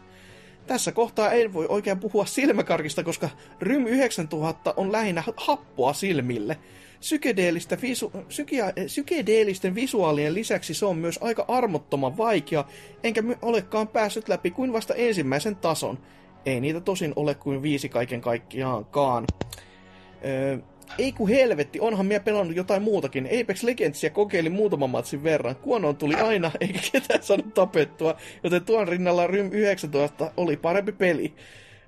Tässä 0.66 0.92
kohtaa 0.92 1.30
ei 1.30 1.52
voi 1.52 1.66
oikein 1.68 2.00
puhua 2.00 2.26
silmäkarkista, 2.26 3.04
koska 3.04 3.28
Rym 3.60 3.86
9000 3.86 4.74
on 4.76 4.92
lähinnä 4.92 5.24
happoa 5.36 5.92
silmille. 5.92 6.58
Sykedeellistä 7.00 7.78
visu- 7.82 8.12
sykia- 8.28 8.72
sykedeellisten 8.86 9.74
visuaalien 9.74 10.34
lisäksi 10.34 10.74
se 10.74 10.86
on 10.86 10.96
myös 10.98 11.18
aika 11.22 11.44
armottoman 11.48 12.16
vaikea, 12.16 12.64
enkä 13.02 13.22
olekaan 13.42 13.88
päässyt 13.88 14.28
läpi 14.28 14.50
kuin 14.50 14.72
vasta 14.72 14.94
ensimmäisen 14.94 15.56
tason. 15.56 15.98
Ei 16.46 16.60
niitä 16.60 16.80
tosin 16.80 17.12
ole 17.16 17.34
kuin 17.34 17.62
viisi 17.62 17.88
kaiken 17.88 18.20
kaikkiaankaan. 18.20 19.24
Öö, 20.24 20.58
ei 20.98 21.12
ku 21.12 21.26
helvetti, 21.26 21.80
onhan 21.80 22.06
minä 22.06 22.20
pelannut 22.20 22.56
jotain 22.56 22.82
muutakin. 22.82 23.28
Apex 23.40 23.62
Legendsia 23.62 24.10
kokeilin 24.10 24.52
muutaman 24.52 24.90
matsin 24.90 25.22
verran. 25.24 25.56
Kuonoon 25.56 25.96
tuli 25.96 26.14
aina, 26.14 26.50
eikä 26.60 26.80
ketään 26.92 27.22
saanut 27.22 27.54
tapettua, 27.54 28.16
joten 28.44 28.64
tuon 28.64 28.88
rinnalla 28.88 29.26
Rym 29.26 29.52
19 29.52 30.32
oli 30.36 30.56
parempi 30.56 30.92
peli. 30.92 31.34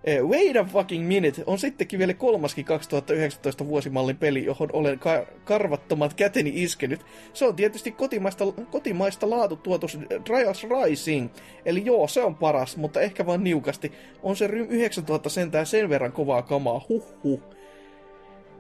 Eh, 0.05 0.23
wait 0.23 0.57
a 0.57 0.65
fucking 0.65 1.09
minute 1.09 1.43
on 1.47 1.59
sittenkin 1.59 1.99
vielä 1.99 2.15
kolmaskin 2.15 2.65
2019 2.65 3.67
vuosimallin 3.67 4.17
peli, 4.17 4.45
johon 4.45 4.69
olen 4.73 4.99
ka- 4.99 5.27
karvattomat 5.45 6.15
käteni 6.15 6.53
iskenyt. 6.55 7.01
Se 7.33 7.45
on 7.45 7.57
tietysti 7.57 7.93
kotimaista, 7.93 8.45
kotimaista 8.71 9.31
laatutuotos 9.31 9.99
Trials 10.25 10.65
Rising. 10.65 11.29
Eli 11.65 11.83
joo, 11.85 12.09
se 12.09 12.23
on 12.23 12.35
paras, 12.35 12.77
mutta 12.77 13.01
ehkä 13.01 13.27
vain 13.27 13.45
niukasti. 13.45 13.93
On 14.23 14.37
se 14.37 14.47
Rym 14.47 14.67
9000 14.71 15.29
sentään 15.29 15.67
sen 15.67 15.89
verran 15.89 16.13
kovaa 16.13 16.43
kamaa, 16.43 16.81
huh 16.89 17.15
huh. 17.25 17.43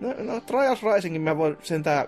No, 0.00 0.14
no 0.18 0.40
Trials 0.40 0.82
Risingin 0.82 1.22
mä 1.22 1.36
voin 1.36 1.56
sentään 1.62 2.06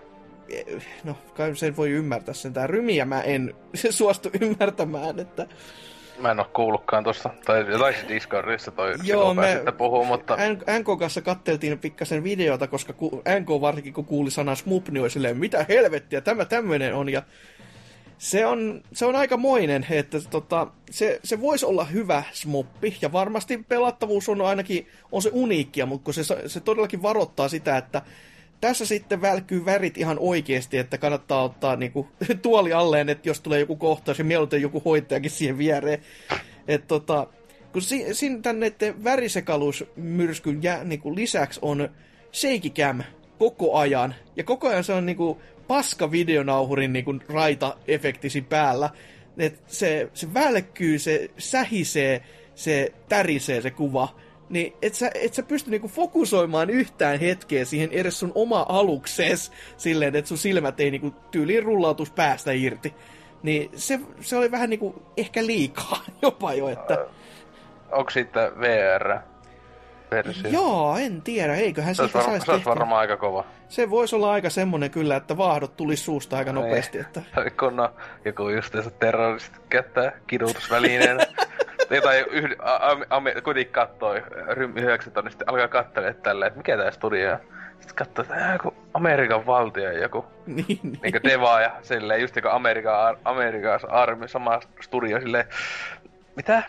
no 1.04 1.16
kai 1.34 1.56
sen 1.56 1.76
voi 1.76 1.90
ymmärtää 1.90 2.34
sentään. 2.34 2.70
Rymiä 2.70 3.04
mä 3.04 3.20
en 3.20 3.54
suostu 3.90 4.30
ymmärtämään, 4.40 5.18
että... 5.18 5.46
Mä 6.18 6.30
en 6.30 6.40
oo 6.40 6.50
kuullutkaan 6.54 7.04
tosta, 7.04 7.30
tai 7.44 7.64
jotain 7.70 7.94
Discordissa 8.08 8.70
toi 8.70 8.94
Joo, 9.02 9.34
me 9.34 9.52
sitten 9.52 9.74
puhuu, 9.74 10.04
mutta... 10.04 10.36
NK 10.78 10.98
kanssa 10.98 11.20
katteltiin 11.22 11.78
pikkasen 11.78 12.24
videota, 12.24 12.66
koska 12.66 12.92
NK 13.40 13.48
varsinkin 13.60 13.92
kun 13.92 14.04
kuuli 14.04 14.30
sanan 14.30 14.56
Smup, 14.56 14.88
niin 14.88 15.02
oli 15.02 15.10
silleen, 15.10 15.36
mitä 15.36 15.66
helvettiä, 15.68 16.20
tämä 16.20 16.44
tämmönen 16.44 16.94
on, 16.94 17.08
ja 17.08 17.22
se 18.22 18.46
on, 18.46 18.82
se 18.92 19.06
on 19.06 19.16
aika 19.16 19.36
moinen, 19.36 19.86
että 19.90 20.20
tota, 20.30 20.66
se, 20.90 21.20
se 21.24 21.40
voisi 21.40 21.66
olla 21.66 21.84
hyvä 21.84 22.22
smoppi, 22.32 22.96
ja 23.00 23.12
varmasti 23.12 23.64
pelattavuus 23.68 24.28
on 24.28 24.40
ainakin 24.40 24.86
on 25.12 25.22
se 25.22 25.30
uniikkia, 25.32 25.86
mutta 25.86 26.12
se, 26.12 26.22
se 26.46 26.60
todellakin 26.60 27.02
varoittaa 27.02 27.48
sitä, 27.48 27.76
että 27.76 28.02
tässä 28.60 28.86
sitten 28.86 29.22
välkyy 29.22 29.64
värit 29.64 29.98
ihan 29.98 30.18
oikeasti, 30.18 30.78
että 30.78 30.98
kannattaa 30.98 31.42
ottaa 31.42 31.76
niinku, 31.76 32.08
tuoli 32.42 32.72
alleen, 32.72 33.08
että 33.08 33.28
jos 33.28 33.40
tulee 33.40 33.60
joku 33.60 33.76
kohtaus 33.76 34.18
ja 34.18 34.24
mieluiten 34.24 34.62
joku 34.62 34.82
hoitajakin 34.84 35.30
siihen 35.30 35.58
viereen. 35.58 36.02
Että 36.68 36.88
tota, 36.88 37.26
kun 37.72 37.82
si, 37.82 38.14
siinä 38.14 38.38
tänne 38.42 38.72
värisekalusmyrskyn 39.04 40.62
jä, 40.62 40.84
niinku, 40.84 41.14
lisäksi 41.14 41.60
on 41.62 41.88
shaky 42.32 42.70
koko 43.38 43.76
ajan. 43.78 44.14
Ja 44.36 44.44
koko 44.44 44.68
ajan 44.68 44.84
se 44.84 44.92
on 44.92 45.06
niinku 45.06 45.40
paska 45.68 46.10
videonauhurin 46.10 46.92
niinku 46.92 47.14
raita-efektisi 47.28 48.42
päällä. 48.48 48.90
Et 49.38 49.62
se, 49.66 50.08
se 50.14 50.34
välkkyy, 50.34 50.98
se 50.98 51.30
sähisee, 51.38 52.22
se 52.54 52.92
tärisee 53.08 53.60
se 53.60 53.70
kuva 53.70 54.08
niin 54.52 54.72
et 54.82 54.94
sä, 54.94 55.10
et 55.14 55.34
sä 55.34 55.42
pysty 55.42 55.70
niinku 55.70 55.88
fokusoimaan 55.88 56.70
yhtään 56.70 57.20
hetkeä 57.20 57.64
siihen 57.64 57.90
edes 57.92 58.18
sun 58.18 58.32
oma 58.34 58.66
aluksees 58.68 59.52
silleen, 59.76 60.16
että 60.16 60.28
sun 60.28 60.38
silmät 60.38 60.80
ei 60.80 60.90
niinku 60.90 61.14
tyyliin 61.30 61.62
rullautus 61.62 62.10
päästä 62.10 62.52
irti. 62.52 62.94
Niin 63.42 63.70
se, 63.74 64.00
se 64.20 64.36
oli 64.36 64.50
vähän 64.50 64.70
niinku 64.70 65.02
ehkä 65.16 65.46
liikaa 65.46 66.04
jopa 66.22 66.54
jo, 66.54 66.68
että... 66.68 67.06
Onko 67.92 68.10
siitä 68.10 68.52
VR? 68.60 69.31
Versio. 70.12 70.50
Joo, 70.50 70.96
en 70.96 71.22
tiedä, 71.22 71.54
eiköhän 71.54 71.94
se 71.94 72.02
siitä 72.02 72.18
var- 72.18 72.24
saisi 72.24 72.46
Se 72.46 72.52
olisi 72.52 72.64
varmaan 72.64 73.00
aika 73.00 73.16
kova. 73.16 73.44
Se 73.68 73.90
voisi 73.90 74.16
olla 74.16 74.32
aika 74.32 74.50
semmonen 74.50 74.90
kyllä, 74.90 75.16
että 75.16 75.36
vaahdot 75.36 75.76
tulisi 75.76 76.02
suusta 76.02 76.36
aika 76.36 76.52
nopeasti. 76.52 76.98
Että... 76.98 77.22
Kun 77.60 77.76
no, 77.76 77.90
joku 78.24 78.48
justiinsa 78.48 78.90
terroristit 78.90 79.62
käyttää 79.68 80.12
kidutusvälineen. 80.26 81.18
tai 82.02 82.24
yhd, 82.30 82.52
a, 82.58 82.90
a, 83.10 83.20
kuitenkin 83.44 83.72
kattoi 83.72 84.22
Rym 84.48 84.76
9 84.76 85.12
niin 85.14 85.30
sitten 85.30 85.48
alkaa 85.48 85.68
katsella 85.68 86.12
tällä, 86.12 86.46
että 86.46 86.56
mikä 86.56 86.76
tää 86.76 86.90
studio 86.90 87.32
on. 87.32 87.38
Sitten 87.80 87.96
katsoo, 87.96 88.22
että 88.22 88.52
joku 88.52 88.74
Amerikan 88.94 89.46
valtio 89.46 89.92
joku 89.92 90.24
niin, 90.46 90.64
niin. 90.66 90.98
niin 91.02 91.22
Deva 91.24 91.60
ja 91.60 91.72
silleen, 91.82 92.20
just 92.20 92.36
joku 92.36 92.48
Amerikan, 92.48 93.16
Amerikan 93.24 93.80
armi, 93.88 94.28
sama 94.28 94.60
studio 94.80 95.20
silleen, 95.20 95.44
mitä? 96.36 96.62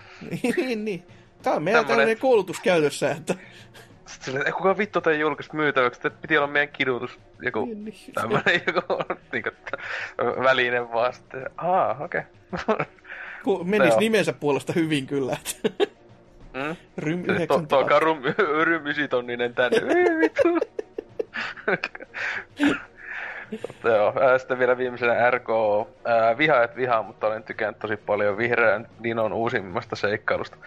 niin, 0.58 0.86
niin. 0.86 1.08
Tää 1.44 1.54
on 1.54 1.64
meidän 1.64 1.86
Tämmönen... 1.86 1.98
tämmönen 1.98 2.22
koulutus 2.22 2.60
käytössä, 2.60 3.12
että... 3.12 3.36
Silleen, 4.06 4.42
että 4.48 4.58
kuka 4.58 4.78
vittu 4.78 5.02
tai 5.02 5.20
julkaisi 5.20 5.56
myytäväksi, 5.56 6.00
että 6.08 6.22
piti 6.22 6.38
olla 6.38 6.48
meidän 6.48 6.74
kidutus, 6.74 7.20
joku 7.42 7.66
niin, 7.66 7.86
niin. 7.86 8.14
tämmönen 8.14 8.62
joku 8.68 8.82
niin 9.32 9.44
kuin, 9.44 9.56
väline 10.44 10.92
vaan 10.92 11.14
sitten, 11.14 11.50
aa, 11.58 11.98
okei. 12.00 12.22
Okay. 12.54 12.86
Menisi 13.64 13.98
nimensä 13.98 14.34
puolesta 14.34 14.74
hyvin 14.74 15.08
kyllä. 15.08 15.38
Mm? 16.54 16.76
Rym 16.98 17.24
9 17.28 17.48
to, 17.48 17.78
Toka 17.78 18.00
rum, 18.00 18.22
rym 18.64 18.88
9 18.88 19.10
tonninen 19.10 19.54
tänne. 19.54 19.80
Vittu. 20.20 20.60
Joo, 23.84 24.14
sitten 24.38 24.60
vielä 24.60 24.78
viimeisenä 24.78 25.32
RK. 25.32 25.48
Ää, 26.06 26.38
vihaajat 26.38 26.76
vihaa, 26.76 27.04
mutta 27.04 27.28
olen 27.28 27.44
tykännyt 27.44 27.80
tosi 27.80 27.98
paljon 27.98 28.38
vihreän 28.38 28.88
Dinon 29.04 29.34
uusimmasta 29.34 29.96
seikkailusta. 29.96 30.58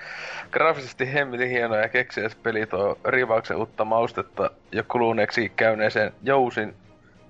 Graafisesti 0.51 1.15
hemmetin 1.15 1.51
hieno 1.51 1.77
ja 1.77 1.89
keksiäs 1.89 2.37
peli 2.37 2.67
tuo 2.67 2.99
rivauksen 3.05 3.57
uutta 3.57 3.85
maustetta 3.85 4.51
ja 4.73 4.83
kuluneeksi 4.83 5.53
käyneeseen 5.57 6.13
Jousin 6.23 6.75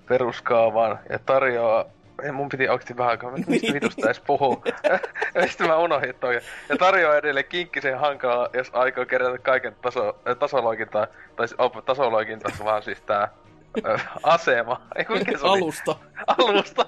peruskaavaan 0.09 0.99
ja 1.11 1.19
tarjoaa 1.19 1.85
ei 2.23 2.33
mun 2.33 2.49
piti 2.49 2.69
oikeesti 2.69 2.97
vähän 2.97 3.11
aikaa, 3.11 3.31
mistä 3.31 3.73
vitusta 3.73 4.07
edes 4.07 4.21
puhuu. 4.21 4.65
Sitten 5.49 5.67
mä 5.67 5.77
unohdin 5.77 6.15
toi. 6.21 6.41
Ja 6.69 6.77
tarjoaa 6.77 7.17
edelleen 7.17 7.47
kinkkisen 7.49 7.99
hankalaa, 7.99 8.49
jos 8.53 8.71
aikoo 8.73 9.07
kerätä 9.07 9.39
kaiken 9.39 9.77
taso, 9.83 10.19
tasoloikintaa, 10.39 11.07
tai 11.37 11.47
op, 11.59 11.85
tasoloikinta, 11.85 12.49
vaan 12.65 12.83
siis 12.83 13.01
tää 13.01 13.29
asema. 14.23 14.81
Ei, 14.97 15.05
mikä 15.09 15.39
se 15.39 15.47
Alusta. 15.47 15.97
Alusta. 16.27 16.87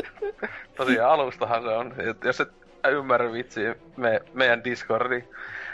Tosiaan 0.76 1.10
alustahan 1.10 1.62
se 1.62 1.68
on. 1.68 1.94
Jos 2.24 2.40
et 2.40 2.52
ymmärrä 2.88 3.32
vitsi 3.32 3.60
me, 3.96 4.20
meidän 4.34 4.64
Discordi. 4.64 5.24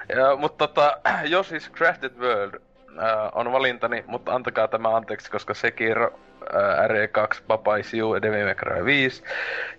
Ja, 0.09 0.37
mutta 0.37 0.69
tota, 0.69 0.97
jos 1.35 1.49
siis 1.49 1.73
Crafted 1.73 2.13
World 2.19 2.55
äh, 2.55 3.31
on 3.33 3.53
valintani, 3.53 4.05
mutta 4.07 4.35
antakaa 4.35 4.69
tämä 4.69 4.97
anteeksi, 4.97 5.31
koska 5.31 5.55
Sekiro 5.55 6.07
äh, 6.07 6.89
RE2, 6.89 7.43
Papa 7.47 7.77
Is 7.77 7.95
You, 7.95 8.23
Devil 8.23 8.45
May 8.45 8.55
Cry 8.55 8.85
5 8.85 9.23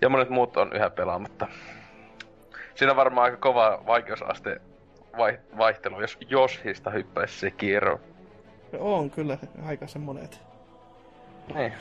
ja 0.00 0.08
monet 0.08 0.28
muut 0.30 0.56
on 0.56 0.72
yhä 0.72 0.90
pelaamatta. 0.90 1.46
Siinä 2.74 2.92
on 2.92 2.96
varmaan 2.96 3.24
aika 3.24 3.36
kova 3.36 3.82
vaikeusaste 3.86 4.60
vai, 5.18 5.38
vaihtelu, 5.58 6.00
jos 6.00 6.18
Joshista 6.28 6.90
hyppäisi 6.90 7.38
Sekiro. 7.38 8.00
On 8.78 9.10
kyllä 9.10 9.38
aika 9.66 9.86
semmonen, 9.86 10.28
Niin. 11.54 11.72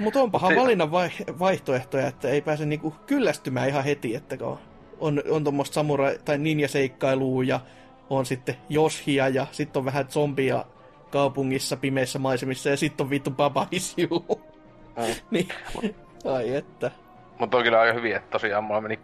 Mutta 0.00 0.20
onpahan 0.20 0.50
si- 0.52 0.56
valinnan 0.56 0.90
vai- 0.90 1.10
vaihtoehtoja, 1.38 2.06
että 2.06 2.28
ei 2.28 2.40
pääse 2.40 2.66
niinku 2.66 2.94
kyllästymään 3.06 3.68
ihan 3.68 3.84
heti, 3.84 4.14
että 4.14 4.36
kun 4.36 4.58
on, 5.00 5.22
on 5.30 5.44
tuommoista 5.44 5.74
samurai- 5.74 6.18
tai 6.24 6.38
ninja-seikkailua 6.38 7.44
ja 7.44 7.60
on 8.10 8.26
sitten 8.26 8.54
Joshia 8.68 9.28
ja 9.28 9.46
sitten 9.52 9.80
on 9.80 9.84
vähän 9.84 10.10
zombia 10.10 10.64
kaupungissa 11.10 11.76
pimeissä 11.76 12.18
maisemissa 12.18 12.68
ja 12.68 12.76
sitten 12.76 13.04
on 13.04 13.10
vittu 13.10 13.30
Baba 13.30 13.66
Is 13.70 13.94
You. 13.98 14.24
Mm. 14.96 15.14
niin. 15.30 15.48
Ai 16.24 16.54
että. 16.54 16.90
Mutta 17.38 17.56
on 17.56 17.62
kyllä 17.62 17.80
aika 17.80 17.92
hyvin, 17.94 18.16
että 18.16 18.30
tosiaan 18.30 18.64
mulla 18.64 18.80
meni 18.80 18.98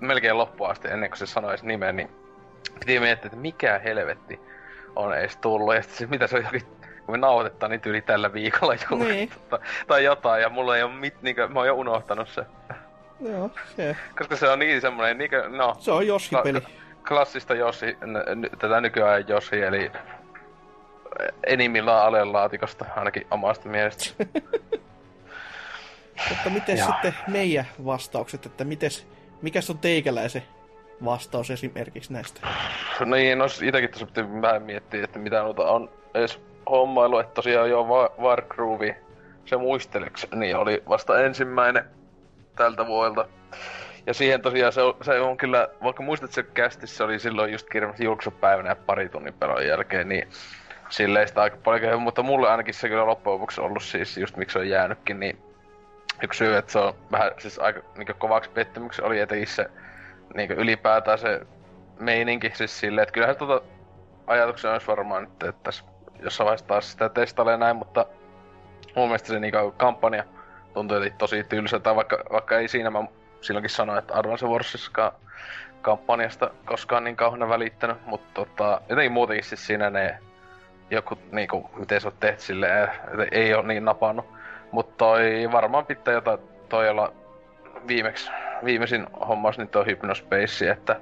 melkein 0.00 0.38
loppuun 0.38 0.70
asti 0.70 0.88
ennen 0.88 1.10
kuin 1.10 1.18
se 1.18 1.26
sanoisi 1.26 1.66
nimen, 1.66 1.96
niin 1.96 2.08
piti 2.80 3.00
miettiä, 3.00 3.26
että 3.26 3.36
mikä 3.36 3.78
helvetti 3.84 4.40
on 4.96 5.18
edes 5.18 5.36
tullut. 5.36 5.74
Ja 5.74 5.82
sitten 5.82 6.10
mitä 6.10 6.26
se 6.26 6.36
on 6.36 6.42
jokin, 6.44 6.62
kun 7.10 7.20
me 7.20 7.26
nauhoitetaan 7.26 7.70
niin 7.70 7.80
tyyli 7.80 8.02
tällä 8.02 8.32
viikolla 8.32 8.74
juuri. 8.90 9.12
Niin. 9.12 9.30
Tai, 9.50 9.58
tai 9.86 10.04
jotain, 10.04 10.42
ja 10.42 10.48
mulla 10.48 10.76
ei 10.76 10.82
ole 10.82 10.92
mit, 10.92 11.22
niin 11.22 11.36
kuin, 11.36 11.52
mä 11.52 11.58
oon 11.58 11.68
jo 11.68 11.74
unohtanut 11.74 12.28
se. 12.28 12.42
Joo, 13.20 13.50
se. 13.76 13.96
Koska 14.18 14.36
se 14.36 14.48
on 14.48 14.58
niin 14.58 14.80
semmoinen, 14.80 15.18
niin 15.18 15.30
kuin, 15.30 15.58
no... 15.58 15.76
Se 15.78 15.92
on 15.92 16.06
Joshi-peli. 16.06 16.60
Klassista 17.08 17.54
Joshi, 17.54 17.86
n- 18.06 18.58
tätä 18.58 18.80
nykyään 18.80 19.28
Joshi, 19.28 19.62
eli 19.62 19.92
enimmillään 21.46 22.06
alelaatikosta, 22.06 22.84
ainakin 22.96 23.26
omasta 23.30 23.68
mielestä. 23.68 24.24
Mutta 26.28 26.50
miten 26.50 26.78
sitten 26.78 27.14
meidän 27.28 27.66
vastaukset, 27.84 28.46
että 28.46 28.64
mites, 28.64 29.06
mikäs 29.42 29.70
on 29.70 29.78
teikäläisen 29.78 30.42
vastaus 31.04 31.50
esimerkiksi 31.50 32.12
näistä? 32.12 32.40
No 33.00 33.16
niin, 33.16 33.38
no 33.38 33.44
itäkin 33.62 33.90
tässä 33.90 34.06
pitää 34.06 34.42
vähän 34.42 34.62
miettiä, 34.62 35.04
että 35.04 35.18
mitä 35.18 35.42
noita 35.42 35.62
on 35.62 35.90
edes 36.14 36.40
hommailu, 36.70 37.18
että 37.18 37.34
tosiaan 37.34 37.70
jo 37.70 37.86
Wargroove, 38.20 38.96
se 39.44 39.56
muisteleks, 39.56 40.26
niin 40.34 40.56
oli 40.56 40.82
vasta 40.88 41.20
ensimmäinen 41.20 41.84
tältä 42.56 42.86
vuodelta. 42.86 43.28
Ja 44.06 44.14
siihen 44.14 44.42
tosiaan 44.42 44.72
se 44.72 44.82
on, 44.82 44.94
se 45.02 45.20
on 45.20 45.36
kyllä, 45.36 45.68
vaikka 45.82 46.02
muistat 46.02 46.32
se 46.32 46.42
kästissä 46.42 47.04
oli 47.04 47.18
silloin 47.18 47.52
just 47.52 47.68
kirjassa 47.68 48.04
julkaisupäivänä 48.04 48.68
ja 48.68 48.76
pari 48.76 49.08
tunnin 49.08 49.34
pelon 49.34 49.66
jälkeen, 49.66 50.08
niin 50.08 50.28
silleen 50.88 51.28
sitä 51.28 51.42
aika 51.42 51.56
paljon, 51.64 52.02
mutta 52.02 52.22
mulle 52.22 52.50
ainakin 52.50 52.74
se 52.74 52.88
kyllä 52.88 53.06
loppujen 53.06 53.34
lopuksi 53.34 53.60
ollut 53.60 53.82
siis 53.82 54.16
just 54.18 54.36
miksi 54.36 54.52
se 54.52 54.58
on 54.58 54.68
jäänytkin, 54.68 55.20
niin 55.20 55.38
yksi 56.22 56.38
syy, 56.38 56.56
että 56.56 56.72
se 56.72 56.78
on 56.78 56.94
vähän 57.12 57.32
siis 57.38 57.58
aika 57.58 57.80
niin 57.96 58.14
kovaksi 58.18 58.50
pettymyksi 58.50 59.02
oli 59.02 59.20
etenkin 59.20 59.48
se 59.48 59.70
niin 60.34 60.52
ylipäätään 60.52 61.18
se 61.18 61.40
meininki 61.98 62.50
siis 62.54 62.80
silleen, 62.80 63.02
että 63.02 63.12
kyllähän 63.12 63.36
tuota 63.36 63.66
ajatuksia 64.26 64.72
olisi 64.72 64.86
varmaan 64.86 65.22
nyt, 65.22 65.42
että 65.42 65.62
tässä 65.62 65.84
jossain 66.22 66.44
vaiheessa 66.44 66.66
taas 66.66 66.92
sitä 66.92 67.08
testailee 67.08 67.56
näin, 67.56 67.76
mutta 67.76 68.06
mun 68.96 69.08
mielestä 69.08 69.28
se 69.28 69.40
niin 69.40 69.52
kampanja 69.76 70.24
tuntui 70.74 71.12
tosi 71.18 71.44
tylsältä, 71.44 71.96
vaikka, 71.96 72.18
vaikka 72.32 72.58
ei 72.58 72.68
siinä 72.68 72.90
mä 72.90 73.04
silloinkin 73.40 73.70
sanoin, 73.70 73.98
että 73.98 74.14
Advance 74.14 74.46
Warsissakaan 74.46 75.12
kampanjasta 75.82 76.50
koskaan 76.64 77.04
niin 77.04 77.16
kauheena 77.16 77.48
välittänyt, 77.48 78.06
mutta 78.06 78.30
tota, 78.34 78.80
jotenkin 78.88 79.12
muutenkin 79.12 79.44
siis 79.44 79.66
siinä 79.66 79.90
ne 79.90 80.18
joku 80.90 81.18
niinku, 81.32 81.70
miten 81.76 82.00
se 82.00 82.08
on 82.08 82.14
tehty 82.20 82.42
silleen, 82.42 82.88
ei 83.32 83.54
ole 83.54 83.66
niin 83.66 83.84
napannut. 83.84 84.26
Mutta 84.72 84.94
toi 84.96 85.48
varmaan 85.52 85.86
pitää 85.86 86.14
jotain 86.14 86.38
toi 86.68 86.88
olla 86.88 87.12
viimeksi, 87.86 88.30
viimeisin 88.64 89.06
hommas 89.28 89.58
niin 89.58 89.68
toi 89.68 89.86
Hypnospace, 89.86 90.70
että 90.70 91.00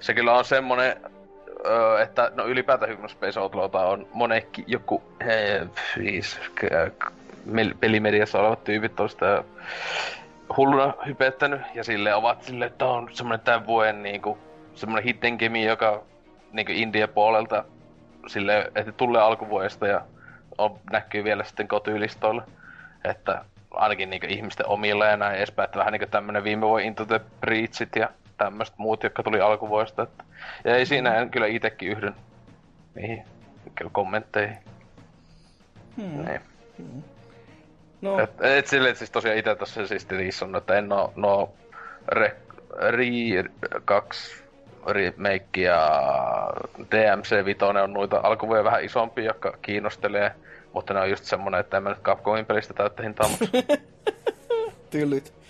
se 0.00 0.14
kyllä 0.14 0.32
on 0.32 0.44
semmonen, 0.44 0.96
että 2.02 2.32
no 2.34 2.46
ylipäätään 2.46 2.90
Hypnospace 2.90 3.40
Outlawta 3.40 3.80
on 3.80 4.06
monekki 4.12 4.64
joku 4.66 5.02
he, 5.24 5.66
viis, 5.98 6.40
pelimediassa 7.80 8.40
olevat 8.40 8.64
tyypit 8.64 9.00
on 9.00 9.08
sitä 9.08 9.44
hulluna 10.56 10.94
hypettänyt 11.06 11.60
ja 11.74 11.84
sille 11.84 12.14
ovat 12.14 12.42
sille, 12.42 12.64
että 12.64 12.86
on 12.86 13.08
semmonen 13.12 13.40
tämän 13.40 13.66
vuoden 13.66 14.02
niinku, 14.02 14.38
semmonen 14.74 15.04
hidden 15.04 15.36
game, 15.36 15.62
joka 15.62 16.02
niinku 16.52 16.72
India 16.74 17.08
puolelta 17.08 17.64
sille, 18.26 18.70
että 18.74 18.92
tulee 18.92 19.22
alkuvuodesta 19.22 19.86
ja 19.86 20.00
on, 20.58 20.78
näkyy 20.92 21.24
vielä 21.24 21.44
sitten 21.44 21.68
kotyylistoilla. 21.68 22.42
Että 23.04 23.44
ainakin 23.70 24.10
niinku 24.10 24.26
ihmisten 24.30 24.66
omilla 24.66 25.06
ja 25.06 25.16
näin 25.16 25.36
edespäin, 25.36 25.64
että 25.64 25.78
vähän 25.78 25.92
niinku 25.92 26.06
tämmönen 26.10 26.44
viime 26.44 26.66
vuoden 26.66 26.86
Into 26.86 27.04
the 27.04 27.20
Breachit 27.40 27.96
ja 27.96 28.08
tämmöiset 28.36 28.78
muut, 28.78 29.02
jotka 29.02 29.22
tuli 29.22 29.40
alkuvuodesta. 29.40 30.02
Että, 30.02 30.24
ja 30.64 30.76
ei 30.76 30.86
siinä 30.86 31.14
en 31.14 31.30
kyllä 31.30 31.46
itekin 31.46 31.90
yhdyn 31.90 32.14
niihin 32.94 33.24
kommentteihin. 33.92 34.58
Hmm. 35.96 36.24
Niin. 36.24 36.40
No, 38.00 38.18
Et, 38.18 38.30
et 38.40 38.66
silleen, 38.66 38.96
siis 38.96 39.10
tosiaan 39.10 39.38
itse 39.38 39.54
tässä 39.54 39.86
siis 39.86 40.42
on, 40.42 40.56
että 40.56 40.78
en 40.78 40.92
oo 40.92 41.12
no 41.16 41.52
re, 42.08 42.36
Re 42.90 43.04
2 43.84 44.44
remake 44.86 45.60
ja 45.60 46.00
DMC 46.90 47.44
5 47.44 47.64
on 47.64 47.92
noita 47.92 48.20
alkuvuoja 48.22 48.64
vähän 48.64 48.84
isompia, 48.84 49.24
jotka 49.24 49.58
kiinnostelee, 49.62 50.32
mutta 50.72 50.94
ne 50.94 51.00
on 51.00 51.10
just 51.10 51.24
semmonen, 51.24 51.60
että 51.60 51.76
en 51.76 51.82
mä 51.82 51.88
nyt 51.88 52.02
Capcomin 52.02 52.46
pelistä 52.46 52.74
täyttä 52.74 53.02
hintaa 53.02 53.28
maksa. 53.28 53.44
Tylyt. 54.90 55.43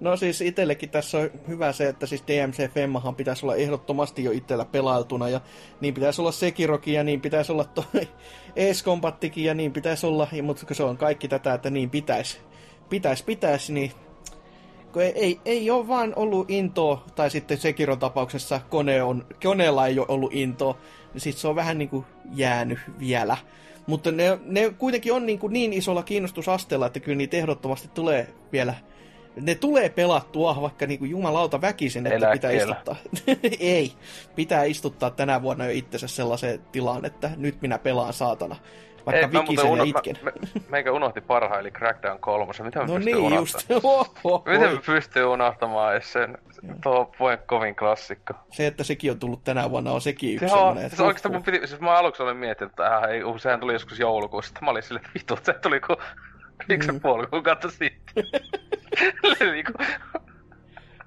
No 0.00 0.16
siis 0.16 0.40
itsellekin 0.40 0.90
tässä 0.90 1.18
on 1.18 1.30
hyvä 1.48 1.72
se, 1.72 1.88
että 1.88 2.06
siis 2.06 2.24
DMC 2.26 2.72
Femmahan 2.72 3.14
pitäisi 3.14 3.46
olla 3.46 3.56
ehdottomasti 3.56 4.24
jo 4.24 4.30
itsellä 4.30 4.64
pelailtuna 4.64 5.28
ja 5.28 5.40
niin 5.80 5.94
pitäisi 5.94 6.20
olla 6.20 6.32
Sekirokin 6.32 6.94
ja 6.94 7.04
niin 7.04 7.20
pitäisi 7.20 7.52
olla 7.52 7.64
toi 7.64 7.84
Ace 8.70 9.30
ja 9.36 9.54
niin 9.54 9.72
pitäisi 9.72 10.06
olla, 10.06 10.28
mutta 10.42 10.74
se 10.74 10.82
on 10.82 10.96
kaikki 10.96 11.28
tätä, 11.28 11.54
että 11.54 11.70
niin 11.70 11.90
pitäisi, 11.90 12.38
pitäisi, 12.88 13.24
pitäisi, 13.24 13.72
niin 13.72 13.92
kun 14.92 15.02
ei, 15.02 15.12
ei, 15.14 15.40
ei 15.44 15.70
ole 15.70 15.88
vaan 15.88 16.12
ollut 16.16 16.50
intoa, 16.50 17.04
tai 17.14 17.30
sitten 17.30 17.58
Sekiron 17.58 17.98
tapauksessa 17.98 18.60
kone 18.70 19.02
on, 19.02 19.26
koneella 19.42 19.86
ei 19.86 19.98
ole 19.98 20.06
ollut 20.08 20.34
intoa, 20.34 20.78
niin 21.12 21.20
sitten 21.20 21.40
se 21.40 21.48
on 21.48 21.56
vähän 21.56 21.78
niin 21.78 21.88
kuin 21.88 22.06
jäänyt 22.34 22.78
vielä. 22.98 23.36
Mutta 23.86 24.12
ne, 24.12 24.38
ne 24.44 24.74
kuitenkin 24.78 25.12
on 25.12 25.26
niin, 25.26 25.38
kuin 25.38 25.52
niin 25.52 25.72
isolla 25.72 26.02
kiinnostusasteella, 26.02 26.86
että 26.86 27.00
kyllä 27.00 27.16
niitä 27.16 27.36
ehdottomasti 27.36 27.88
tulee 27.94 28.28
vielä 28.52 28.74
ne 29.36 29.54
tulee 29.54 29.88
pelattua, 29.88 30.62
vaikka 30.62 30.86
niinku 30.86 31.04
jumalauta 31.04 31.60
väkisin, 31.60 32.06
että 32.06 32.16
Eläkkeellä. 32.16 32.32
pitää 32.32 32.72
istuttaa. 32.74 32.96
Ei, 33.60 33.92
pitää 34.36 34.64
istuttaa 34.64 35.10
tänä 35.10 35.42
vuonna 35.42 35.64
jo 35.64 35.70
itsensä 35.70 36.08
sellaiseen 36.08 36.60
tilaan, 36.72 37.04
että 37.04 37.30
nyt 37.36 37.62
minä 37.62 37.78
pelaan 37.78 38.12
saatana. 38.12 38.56
Vaikka 39.06 39.26
Ei, 39.26 39.32
mä 39.32 39.40
vikisen 39.40 39.66
muuten 39.66 39.86
ja 39.86 39.90
itken. 39.96 40.16
Mä, 40.22 40.30
mä, 40.30 40.60
meikä 40.68 40.92
unohti 40.92 41.20
parhaan, 41.20 41.60
eli 41.60 41.70
Crackdown 41.70 42.18
3. 42.18 42.52
Miten 42.62 42.82
mä 42.82 42.88
no 42.88 42.98
niin, 42.98 43.16
unohtamaan? 43.16 43.42
just. 43.42 43.70
Oho, 44.24 44.42
Miten 44.46 44.68
oi. 44.68 44.74
mä 44.74 44.80
pystyn 44.86 45.26
unohtamaan 45.26 45.92
edes 45.92 46.12
sen? 46.12 46.38
Tuo 46.82 47.12
voi 47.20 47.38
kovin 47.46 47.76
klassikko. 47.76 48.34
Se, 48.52 48.66
että 48.66 48.84
sekin 48.84 49.10
on 49.10 49.18
tullut 49.18 49.44
tänä 49.44 49.70
vuonna, 49.70 49.92
on 49.92 50.00
sekin 50.00 50.34
yksi 50.34 50.44
Joo, 50.44 50.56
semmoinen. 50.56 50.90
siis 50.90 51.00
oikeastaan 51.00 51.34
mun 51.34 51.42
piti, 51.42 51.66
siis 51.66 51.80
mä 51.80 51.98
aluksi 51.98 52.22
olin 52.22 52.36
miettinyt, 52.36 52.72
että 52.72 52.96
äh, 52.96 53.02
ei, 53.04 53.22
sehän 53.38 53.60
tuli 53.60 53.72
joskus 53.72 53.98
joulukuussa, 53.98 54.48
sitten 54.48 54.64
mä 54.64 54.70
olin 54.70 54.82
silleen, 54.82 55.04
että 55.06 55.14
vittu, 55.14 55.38
se 55.42 55.52
tuli 55.52 55.80
ku 55.80 55.96
ja 56.68 56.92
Mm. 56.92 57.00
puoli 57.00 57.26
kuukautta 57.26 57.70
sitten. 57.70 58.24
niinku, 59.52 59.72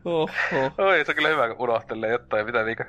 Oho, 0.05 0.30
oi, 0.77 1.05
se 1.05 1.11
on 1.11 1.15
kyllä 1.15 1.27
hyvä, 1.30 1.47
kun 1.47 1.69
unohtelee 1.69 2.11
jotain, 2.11 2.45
mitä 2.45 2.63
niinku, 2.63 2.84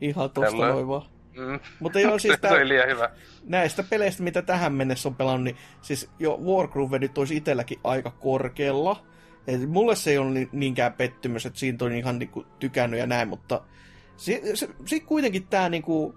ihan 0.00 0.30
tosta 0.30 0.56
noin 0.56 0.88
vaan. 0.88 1.02
mm, 1.36 1.60
Mutta 1.80 2.00
joo, 2.00 2.18
siis 2.18 2.34
se, 2.34 2.40
tää, 2.40 2.50
se 2.50 2.56
oli 2.56 2.68
liian 2.68 2.88
hyvä. 2.88 3.10
näistä 3.44 3.82
peleistä, 3.90 4.22
mitä 4.22 4.42
tähän 4.42 4.72
mennessä 4.72 5.08
on 5.08 5.14
pelannut, 5.14 5.44
niin 5.44 5.56
siis 5.82 6.10
jo 6.18 6.38
Wargroove 6.44 6.98
nyt 6.98 7.18
olisi 7.18 7.36
itselläkin 7.36 7.78
aika 7.84 8.10
korkealla. 8.10 9.04
Et 9.46 9.70
mulle 9.70 9.96
se 9.96 10.10
ei 10.10 10.18
ole 10.18 10.30
ni- 10.30 10.48
niinkään 10.52 10.92
pettymys, 10.92 11.46
että 11.46 11.58
siitä 11.58 11.84
on 11.84 11.92
ihan 11.92 12.18
niinku 12.18 12.46
tykännyt 12.58 13.00
ja 13.00 13.06
näin, 13.06 13.28
mutta 13.28 13.60
sitten 14.16 14.56
se, 14.56 14.68
se 14.86 15.00
kuitenkin 15.00 15.46
tämä 15.46 15.68
niinku, 15.68 16.14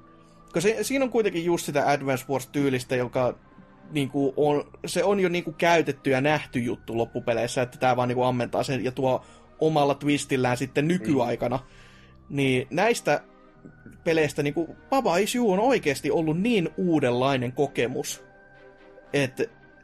kun 0.53 0.61
se, 0.61 0.77
siinä 0.83 1.05
on 1.05 1.11
kuitenkin 1.11 1.45
just 1.45 1.65
sitä 1.65 1.89
Advance 1.89 2.25
Wars-tyylistä, 2.29 2.95
joka 2.95 3.35
niinku 3.91 4.33
on, 4.37 4.63
se 4.85 5.03
on 5.03 5.19
jo 5.19 5.29
niinku 5.29 5.51
käytetty 5.51 6.09
ja 6.09 6.21
nähty 6.21 6.59
juttu 6.59 6.97
loppupeleissä, 6.97 7.61
että 7.61 7.77
tämä 7.77 7.95
vaan 7.95 8.07
niinku 8.07 8.23
ammentaa 8.23 8.63
sen 8.63 8.83
ja 8.83 8.91
tuo 8.91 9.25
omalla 9.59 9.95
twistillään 9.95 10.57
sitten 10.57 10.87
nykyaikana. 10.87 11.59
Niin 12.29 12.67
näistä 12.69 13.21
peleistä 14.03 14.43
niinku 14.43 14.75
Baba 14.89 15.17
Is 15.17 15.35
You 15.35 15.51
on 15.51 15.59
oikeasti 15.59 16.11
ollut 16.11 16.41
niin 16.41 16.69
uudenlainen 16.77 17.51
kokemus, 17.51 18.23
että 19.13 19.43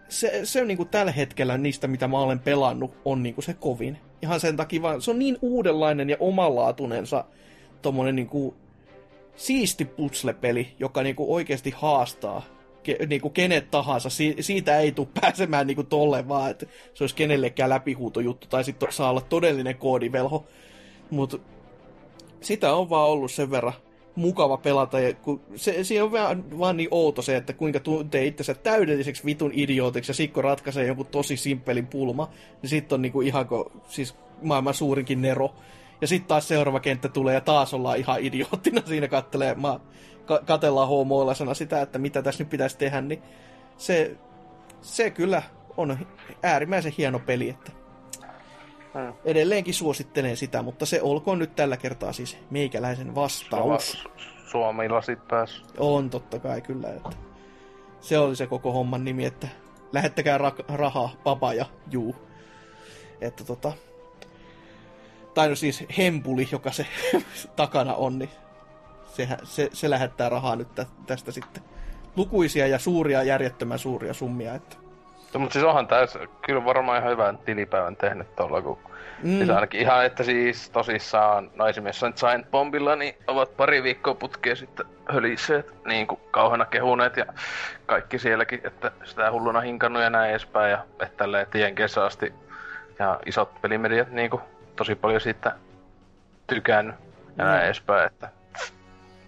se, 0.09 0.41
se 0.43 0.61
on 0.61 0.67
niinku 0.67 0.85
tällä 0.85 1.11
hetkellä 1.11 1.57
niistä, 1.57 1.87
mitä 1.87 2.07
mä 2.07 2.19
olen 2.19 2.39
pelannut, 2.39 2.97
on 3.05 3.23
niinku 3.23 3.41
se 3.41 3.53
kovin. 3.53 3.97
Ihan 4.21 4.39
sen 4.39 4.57
takia 4.57 4.81
vaan, 4.81 5.01
se 5.01 5.11
on 5.11 5.19
niin 5.19 5.37
uudenlainen 5.41 6.09
ja 6.09 6.17
omanlaatunensa 6.19 7.25
tommonen 7.81 8.15
niinku 8.15 8.55
siisti 9.35 9.85
putslepeli, 9.85 10.67
joka 10.79 11.03
niinku 11.03 11.35
oikeasti 11.35 11.73
haastaa 11.75 12.45
ke, 12.83 12.97
niinku 13.07 13.29
kenet 13.29 13.71
tahansa. 13.71 14.09
Si, 14.09 14.35
siitä 14.39 14.79
ei 14.79 14.91
tule 14.91 15.07
pääsemään 15.21 15.67
niinku 15.67 15.83
tolle 15.83 16.27
vaan, 16.27 16.51
että 16.51 16.65
se 16.93 17.03
olisi 17.03 17.15
kenellekään 17.15 17.69
läpihuutojuttu, 17.69 18.47
tai 18.47 18.63
sitten 18.63 18.91
saa 18.91 19.09
olla 19.09 19.21
todellinen 19.21 19.77
koodivelho. 19.77 20.45
Mutta 21.09 21.37
sitä 22.41 22.73
on 22.73 22.89
vaan 22.89 23.09
ollut 23.09 23.31
sen 23.31 23.51
verran 23.51 23.73
mukava 24.15 24.57
pelata. 24.57 24.99
Ja 24.99 25.13
kun 25.13 25.41
se, 25.55 25.83
siinä 25.83 26.03
on 26.03 26.11
vaan, 26.11 26.59
vaan 26.59 26.77
niin 26.77 26.87
outo 26.91 27.21
se, 27.21 27.35
että 27.35 27.53
kuinka 27.53 27.79
tuntee 27.79 28.25
itsensä 28.25 28.53
täydelliseksi 28.53 29.25
vitun 29.25 29.51
idiootiksi 29.53 30.09
ja 30.09 30.13
Sikko 30.13 30.41
ratkaisee 30.41 30.87
jonkun 30.87 31.05
tosi 31.05 31.37
simppelin 31.37 31.87
pulma, 31.87 32.29
niin 32.61 32.69
sitten 32.69 32.95
on 32.95 33.01
niinku 33.01 33.21
ihan 33.21 33.47
kuin, 33.47 33.63
siis 33.87 34.15
maailman 34.41 34.73
suurinkin 34.73 35.21
nero. 35.21 35.53
Ja 36.01 36.07
sitten 36.07 36.27
taas 36.27 36.47
seuraava 36.47 36.79
kenttä 36.79 37.09
tulee 37.09 37.33
ja 37.33 37.41
taas 37.41 37.73
ollaan 37.73 37.97
ihan 37.97 38.21
idioottina 38.21 38.81
siinä 38.85 39.07
kattelee, 39.07 39.55
mä, 39.55 39.79
ka- 40.25 40.41
katellaan 40.45 40.87
homoilasena 40.87 41.53
sitä, 41.53 41.81
että 41.81 41.99
mitä 41.99 42.21
tässä 42.21 42.43
nyt 42.43 42.49
pitäisi 42.49 42.77
tehdä, 42.77 43.01
niin 43.01 43.23
se, 43.77 44.17
se 44.81 45.09
kyllä 45.09 45.41
on 45.77 45.97
äärimmäisen 46.43 46.93
hieno 46.97 47.19
peli, 47.19 47.49
että 47.49 47.71
Hmm. 48.93 49.13
edelleenkin 49.25 49.73
suosittelen 49.73 50.37
sitä, 50.37 50.61
mutta 50.61 50.85
se 50.85 51.01
olkoon 51.01 51.39
nyt 51.39 51.55
tällä 51.55 51.77
kertaa 51.77 52.13
siis 52.13 52.37
meikäläisen 52.49 53.15
vastaus. 53.15 54.03
Suomi 54.51 54.89
lasit 54.89 55.27
pääs. 55.27 55.63
On 55.77 56.09
totta 56.09 56.39
kai 56.39 56.61
kyllä, 56.61 56.89
että 56.89 57.09
se 57.99 58.19
oli 58.19 58.35
se 58.35 58.47
koko 58.47 58.71
homman 58.71 59.03
nimi, 59.05 59.25
että 59.25 59.47
lähettäkää 59.91 60.37
ra- 60.37 60.65
rahaa, 60.75 61.09
papa 61.23 61.53
ja 61.53 61.65
juu. 61.91 62.15
Että 63.21 63.43
tota, 63.43 63.71
tai 65.33 65.49
no 65.49 65.55
siis 65.55 65.83
hempuli, 65.97 66.47
joka 66.51 66.71
se 66.71 66.85
takana 67.55 67.95
on, 67.95 68.19
niin 68.19 68.29
sehän, 69.15 69.37
se, 69.43 69.69
se 69.73 69.89
lähettää 69.89 70.29
rahaa 70.29 70.55
nyt 70.55 70.75
tä, 70.75 70.85
tästä 71.07 71.31
sitten. 71.31 71.63
Lukuisia 72.15 72.67
ja 72.67 72.79
suuria, 72.79 73.23
järjettömän 73.23 73.79
suuria 73.79 74.13
summia, 74.13 74.55
että 74.55 74.75
No, 75.33 75.39
mutta 75.39 75.53
siis 75.53 75.65
onhan 75.65 75.87
tässä 75.87 76.19
kyllä 76.45 76.65
varmaan 76.65 76.99
ihan 76.99 77.11
hyvän 77.11 77.37
tilipäivän 77.37 77.95
tehnyt 77.95 78.35
tuolla, 78.35 78.61
kun 78.61 78.79
Mm. 79.23 79.37
Siis 79.37 79.49
ainakin 79.49 79.81
ihan, 79.81 80.05
että 80.05 80.23
siis 80.23 80.69
tosissaan, 80.69 81.51
no 81.55 81.67
esimerkiksi 81.67 82.05
on 82.05 82.13
Giant 82.19 82.51
Bombilla, 82.51 82.95
niin 82.95 83.15
ovat 83.27 83.57
pari 83.57 83.83
viikkoa 83.83 84.13
putkea 84.13 84.55
sitten 84.55 84.85
hölisseet, 85.09 85.73
niin 85.85 86.07
kuin 86.07 86.19
kauheana 86.31 86.65
kehuneet 86.65 87.17
ja 87.17 87.25
kaikki 87.85 88.19
sielläkin, 88.19 88.61
että 88.63 88.91
sitä 89.03 89.31
hulluna 89.31 89.61
hinkannut 89.61 90.03
ja 90.03 90.09
näin 90.09 90.29
edespäin 90.29 90.71
ja 90.71 90.85
että 90.99 91.17
tälleen, 91.17 91.43
että 91.43 91.57
Jenkeissä 91.57 92.05
asti 92.05 92.33
ja 92.99 93.19
isot 93.25 93.61
pelimediat 93.61 94.11
niin 94.11 94.29
kuin 94.29 94.41
tosi 94.75 94.95
paljon 94.95 95.21
siitä 95.21 95.55
tykännyt 96.47 96.95
ja 97.37 97.43
näin 97.45 97.59
Mm. 97.61 97.65
edespäin, 97.65 98.07
että, 98.07 98.29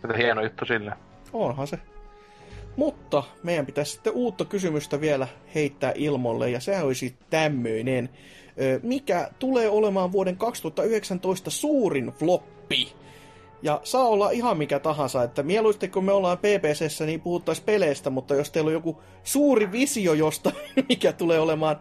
että 0.06 0.24
hieno 0.24 0.44
juttu 0.44 0.66
sille. 0.66 0.94
Onhan 1.34 1.68
se. 1.68 1.80
Mutta 2.76 3.24
meidän 3.44 3.66
pitäisi 3.66 3.92
sitten 3.92 4.14
uutta 4.14 4.46
kysymystä 4.46 5.02
vielä 5.02 5.28
heittää 5.56 5.92
ilmolle, 5.96 6.50
ja 6.50 6.60
sehän 6.60 6.86
olisi 6.86 7.16
tämmöinen. 7.30 8.10
Mikä 8.84 9.30
tulee 9.40 9.70
olemaan 9.70 10.12
vuoden 10.12 10.38
2019 10.38 11.50
suurin 11.50 12.14
floppi? 12.20 12.94
Ja 13.62 13.82
saa 13.84 14.08
olla 14.08 14.32
ihan 14.32 14.58
mikä 14.58 14.80
tahansa, 14.80 15.24
että 15.24 15.44
mieluusti 15.44 15.88
kun 15.88 16.06
me 16.06 16.12
ollaan 16.12 16.38
PPCssä, 16.38 17.06
niin 17.06 17.22
puhuttaisiin 17.22 17.66
peleistä, 17.66 18.10
mutta 18.10 18.36
jos 18.36 18.52
teillä 18.52 18.68
on 18.68 18.74
joku 18.74 19.02
suuri 19.24 19.72
visio 19.72 20.14
josta, 20.14 20.52
mikä 20.90 21.14
tulee 21.14 21.40
olemaan 21.40 21.80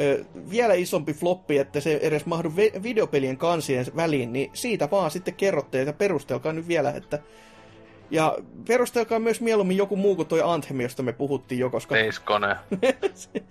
ö, 0.00 0.24
vielä 0.50 0.74
isompi 0.74 1.12
floppi, 1.12 1.58
että 1.58 1.80
se 1.80 1.98
edes 2.02 2.26
mahdu 2.26 2.52
videopelien 2.82 3.36
kansien 3.36 3.86
väliin, 3.96 4.32
niin 4.32 4.50
siitä 4.52 4.88
vaan 4.90 5.10
sitten 5.10 5.34
kerrotte 5.34 5.82
ja 5.82 5.92
perustelkaa 5.92 6.52
nyt 6.52 6.68
vielä, 6.68 6.90
että 6.90 7.18
ja 8.10 8.38
perustelkaa 8.68 9.18
myös 9.18 9.40
mieluummin 9.40 9.76
joku 9.76 9.96
muu 9.96 10.16
kuin 10.16 10.28
toi 10.28 10.42
Anthem, 10.44 10.80
josta 10.80 11.02
me 11.02 11.12
puhuttiin 11.12 11.58
jo, 11.58 11.70
koska 11.70 11.94
Days 11.94 12.20
Gone. 12.20 12.56
se, 13.14 13.42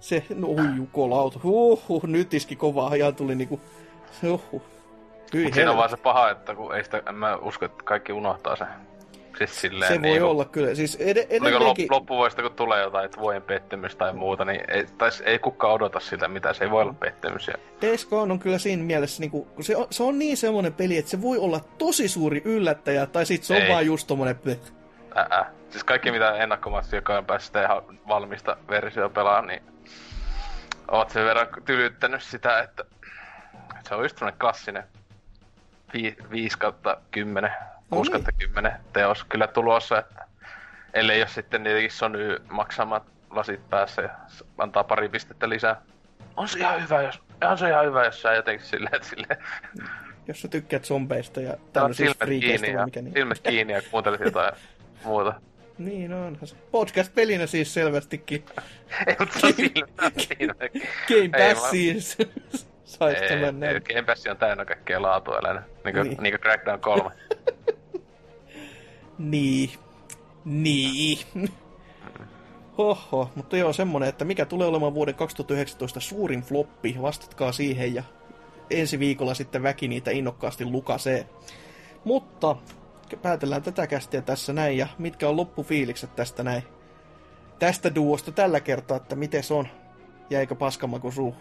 se 0.00 0.24
no 0.34 0.48
jukolauta, 0.76 1.40
huhhuh, 1.42 2.04
nyt 2.04 2.34
iski 2.34 2.56
kovaa, 2.56 2.94
ihan 2.94 3.14
tuli 3.14 3.34
niinku, 3.34 3.60
Mut 5.44 5.54
siinä 5.54 5.70
on 5.70 5.76
vaan 5.76 5.90
se 5.90 5.96
paha, 5.96 6.30
että 6.30 6.54
kun 6.54 6.76
ei 6.76 6.84
sitä, 6.84 7.02
en 7.08 7.14
mä 7.14 7.36
usko, 7.36 7.64
että 7.64 7.84
kaikki 7.84 8.12
unohtaa 8.12 8.56
sen. 8.56 8.68
Siis 9.46 9.60
silleen 9.60 9.92
Se 9.92 10.02
voi 10.02 10.10
niin 10.10 10.22
olla 10.22 10.44
kyllä, 10.44 10.74
siis 10.74 10.96
ed- 11.00 11.18
Oliko 11.18 11.48
edelleenkin... 11.48 11.86
lop- 11.86 11.94
loppuvuodesta, 11.94 12.42
kun 12.42 12.52
tulee 12.52 12.82
jotain 12.82 13.04
että 13.04 13.20
vuoden 13.20 13.42
pettymys 13.42 13.96
tai 13.96 14.12
muuta, 14.12 14.44
niin 14.44 14.60
ei, 14.68 14.86
tai 14.98 15.10
ei 15.24 15.38
kukaan 15.38 15.74
odota 15.74 16.00
sitä, 16.00 16.28
mitä 16.28 16.52
se 16.52 16.64
ei 16.64 16.70
voi 16.70 16.82
olla 16.82 16.92
pettymys. 16.92 17.48
Ja, 17.48 17.54
Days 17.82 18.06
Gone 18.06 18.32
on 18.32 18.38
kyllä 18.38 18.58
siinä 18.58 18.82
mielessä, 18.82 19.20
niinku, 19.20 19.44
kun 19.44 19.64
se 19.64 19.76
on, 19.76 19.86
se 19.90 20.02
on 20.02 20.18
niin 20.18 20.36
semmoinen 20.36 20.72
peli, 20.72 20.98
että 20.98 21.10
se 21.10 21.22
voi 21.22 21.38
olla 21.38 21.60
tosi 21.78 22.08
suuri 22.08 22.42
yllättäjä, 22.44 23.06
tai 23.06 23.26
sit 23.26 23.42
se 23.42 23.54
on 23.54 23.62
Ei. 23.62 23.68
vaan 23.68 23.86
just 23.86 24.06
tommonen... 24.06 24.36
ää. 25.14 25.50
Siis 25.70 25.84
kaikki 25.84 26.10
mitä 26.10 26.34
ennakkomatsi, 26.34 26.96
joka 26.96 27.18
on 27.18 27.26
päässyt 27.26 27.56
ihan 27.56 27.82
valmista 28.08 28.56
versiota 28.70 29.14
pelaa, 29.14 29.42
niin 29.42 29.62
oot 30.90 31.10
sen 31.10 31.24
verran 31.24 31.46
tylyttänyt 31.64 32.22
sitä, 32.22 32.60
että 32.60 32.84
se 33.88 33.94
on 33.94 34.02
just 34.02 34.20
klassinen 34.40 34.84
5 36.30 36.58
kautta 36.58 36.96
10, 37.10 37.50
6 37.90 38.10
niin. 38.10 38.12
kautta 38.12 38.46
10 38.46 38.72
teos 38.92 39.24
kyllä 39.24 39.46
tulossa, 39.46 39.98
että 39.98 40.24
ellei 40.94 41.20
jos 41.20 41.34
sitten 41.34 41.62
niitäkin 41.62 41.90
Sony 41.90 42.36
maksamat 42.50 43.02
lasit 43.30 43.70
päässä 43.70 44.02
ja 44.02 44.10
antaa 44.58 44.84
pari 44.84 45.08
pistettä 45.08 45.48
lisää. 45.48 45.82
On 46.36 46.48
se 46.48 46.58
ihan 46.58 46.82
hyvä, 46.82 47.02
jos, 47.02 47.22
on 47.42 47.58
se 47.58 47.68
ihan 47.68 47.86
hyvä, 47.86 48.04
jos 48.04 48.22
sä 48.22 48.34
jotenkin 48.34 48.66
silleen, 48.66 48.94
että 48.94 49.08
silleen, 49.08 49.36
Jos 50.28 50.42
sä 50.42 50.48
tykkäät 50.48 50.84
zombeista 50.84 51.40
ja 51.40 51.56
tämmöisistä 51.72 52.24
friikeistä 52.24 52.66
ja, 52.66 52.84
mikä 52.84 53.02
niin. 53.02 53.12
silmät 53.12 53.38
kiinni 53.38 53.72
ja 53.72 53.82
kuuntelit 53.90 54.20
jotain 54.20 54.52
muuta. 55.04 55.34
Niin, 55.78 56.10
no 56.10 56.26
onhan 56.26 56.46
se. 56.46 56.56
Podcast-pelinä 56.70 57.46
siis 57.46 57.74
selvästikin. 57.74 58.44
Ei, 59.06 59.16
mutta 59.18 59.40
se 59.40 59.46
on. 59.46 59.52
Game 61.08 61.44
Ei 61.44 61.54
Pass 61.54 61.70
siis. 61.70 62.18
Sais 62.84 63.22
Ei, 63.22 63.28
tämän 63.28 63.60
näin. 63.60 63.82
Game 63.88 64.02
Pass 64.02 64.26
on 64.26 64.36
täynnä 64.36 64.64
kaikkea. 64.64 64.98
Niin 64.98 65.02
kuin, 65.82 65.94
Niin. 65.94 66.08
niin. 66.08 66.22
niin 66.22 66.32
kuin 66.32 66.40
Crackdown 66.40 66.80
3. 66.80 67.10
Niin. 69.20 69.70
Niin. 70.44 71.18
Hoho, 72.78 73.30
mutta 73.34 73.56
joo, 73.56 73.72
semmonen, 73.72 74.08
että 74.08 74.24
mikä 74.24 74.46
tulee 74.46 74.68
olemaan 74.68 74.94
vuoden 74.94 75.14
2019 75.14 76.00
suurin 76.00 76.42
floppi, 76.42 76.96
vastatkaa 77.02 77.52
siihen 77.52 77.94
ja 77.94 78.02
ensi 78.70 78.98
viikolla 78.98 79.34
sitten 79.34 79.62
väki 79.62 79.88
niitä 79.88 80.10
innokkaasti 80.10 80.64
lukasee. 80.64 81.26
Mutta 82.04 82.56
päätellään 83.22 83.62
tätä 83.62 83.86
kästiä 83.86 84.22
tässä 84.22 84.52
näin 84.52 84.78
ja 84.78 84.86
mitkä 84.98 85.28
on 85.28 85.36
loppufiilikset 85.36 86.16
tästä 86.16 86.42
näin. 86.42 86.62
Tästä 87.58 87.94
duosta 87.94 88.32
tällä 88.32 88.60
kertaa, 88.60 88.96
että 88.96 89.16
miten 89.16 89.42
se 89.42 89.54
on. 89.54 89.68
Jäikö 90.30 90.54
paskamaku 90.54 91.10
suu? 91.10 91.34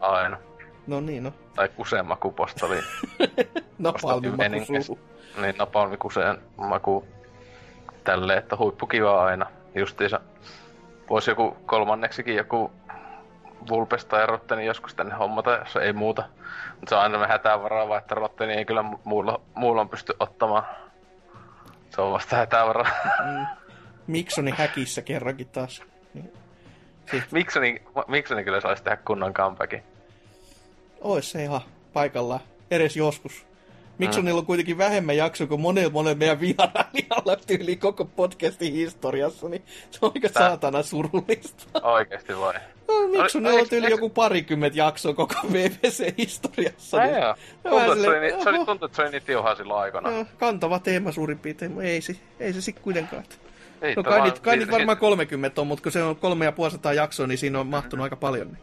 Aina. 0.00 0.38
No 0.86 1.00
niin, 1.00 1.22
no. 1.22 1.32
Tai 1.54 1.68
kuseen 1.68 2.06
makupostoli. 2.06 2.78
Napalmimaku 3.78 4.36
Meninkäs. 4.36 4.86
suu. 4.86 4.98
niin 5.40 5.54
napalmi 5.58 5.96
kuseen 5.96 6.38
maku. 6.56 7.06
Tälleen, 8.04 8.38
että 8.38 8.56
huippukiva 8.56 9.24
aina. 9.24 9.46
Justiinsa. 9.74 10.20
Voisi 11.10 11.30
joku 11.30 11.56
kolmanneksikin 11.66 12.36
joku 12.36 12.72
Vulpes 13.68 14.04
tai 14.04 14.26
Rotteni 14.26 14.66
joskus 14.66 14.94
tänne 14.94 15.14
hommata, 15.14 15.50
jos 15.50 15.76
ei 15.76 15.92
muuta. 15.92 16.24
Mutta 16.70 16.88
se 16.88 16.94
on 16.94 17.00
aina 17.02 17.26
hätävaraava, 17.26 17.98
että 17.98 18.14
Rotteni 18.14 18.52
ei 18.52 18.64
kyllä 18.64 18.82
mu- 18.82 18.98
muulla, 19.04 19.40
muulla 19.54 19.84
pysty 19.84 20.12
ottamaan. 20.20 20.64
Se 21.90 22.00
on 22.00 22.12
vasta 22.12 22.36
hätävaraa. 22.36 22.90
Miksoni 24.06 24.54
häkissä 24.58 25.02
kerrankin 25.02 25.48
taas. 25.48 25.82
Niin. 26.14 26.32
Miksoni, 27.30 27.82
Miksoni 28.08 28.44
kyllä 28.44 28.60
saisi 28.60 28.84
tehdä 28.84 28.96
kunnon 28.96 29.34
comebackin. 29.34 29.82
Ois 31.02 31.30
se 31.30 31.42
ihan 31.44 31.60
paikallaan. 31.92 32.40
Edes 32.70 32.96
joskus. 32.96 33.46
Miksonilla 33.98 34.40
on 34.40 34.46
kuitenkin 34.46 34.78
vähemmän 34.78 35.16
jaksoa 35.16 35.46
kuin 35.46 35.60
monella 35.60 35.90
monella 35.90 36.16
meidän 36.16 36.40
vierailijalla 36.40 37.36
tyyli 37.46 37.76
koko 37.76 38.04
podcastin 38.04 38.72
historiassa, 38.72 39.48
niin 39.48 39.62
se 39.90 39.98
on 40.02 40.12
aika 40.14 40.28
Tää- 40.28 40.48
saatana 40.48 40.82
surullista. 40.82 41.80
Oikeesti 41.82 42.38
vai? 42.38 42.54
No, 42.88 43.08
Miksonilla 43.22 43.60
on 43.60 43.68
tyyli 43.68 43.90
joku 43.90 44.10
parikymmentä 44.10 44.78
jaksoa 44.78 45.14
koko 45.14 45.34
VPC-historiassa. 45.52 46.96
Ai 47.00 47.06
niin- 47.06 47.18
joo. 47.22 47.34
Tuntuu, 47.62 47.78
että 47.92 48.02
se 48.02 48.08
oli, 48.08 48.42
se 48.42 48.48
oli, 48.48 48.56
oho. 48.58 48.66
tuntuu, 48.66 48.86
että 48.86 48.96
se 48.96 49.02
oli 49.02 49.10
niin 49.10 49.22
tiuhaa 49.22 49.54
silloin 49.54 49.80
aikana. 49.80 50.10
Joo, 50.10 50.24
kantava 50.38 50.78
teema 50.78 51.12
suurin 51.12 51.38
piirtein, 51.38 51.70
mutta 51.72 51.86
ei 51.88 52.00
se, 52.00 52.16
ei 52.40 52.52
se 52.52 52.60
sitten 52.60 52.84
kuitenkaan. 52.84 53.24
Ei, 53.82 53.94
No 53.94 54.02
kai, 54.02 54.20
niitä, 54.22 54.40
kai 54.40 54.56
niitä 54.56 54.72
varmaan 54.72 54.98
30 54.98 55.60
on, 55.60 55.66
mutta 55.66 55.82
kun 55.82 55.92
se 55.92 56.02
on 56.02 56.16
kolme 56.16 56.44
ja 56.44 56.52
puolisataa 56.52 56.92
jaksoa, 56.92 57.26
niin 57.26 57.38
siinä 57.38 57.60
on 57.60 57.66
mahtunut 57.66 58.04
aika 58.04 58.16
paljon. 58.16 58.46
Niin, 58.46 58.58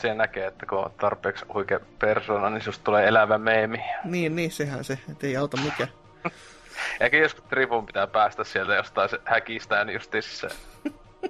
Mut 0.00 0.02
siihen 0.02 0.18
näkee, 0.18 0.46
että 0.46 0.66
kun 0.66 0.78
on 0.78 0.90
tarpeeksi 1.00 1.44
huikea 1.54 1.80
persona, 1.98 2.50
niin 2.50 2.62
susta 2.62 2.84
tulee 2.84 3.08
elävä 3.08 3.38
meemi. 3.38 3.84
niin, 4.04 4.36
niin 4.36 4.50
sehän 4.50 4.84
se, 4.84 4.98
että 5.10 5.26
ei 5.26 5.36
auta 5.36 5.56
mikään. 5.56 5.88
Eikä 7.00 7.16
joskus 7.16 7.44
Tripun 7.44 7.86
pitää 7.86 8.06
päästä 8.06 8.44
sieltä 8.44 8.74
jostain 8.74 9.08
se 9.08 9.20
häkistä, 9.24 9.84
niin 9.84 9.94
justiinsa 9.94 10.48
se... 10.48 10.56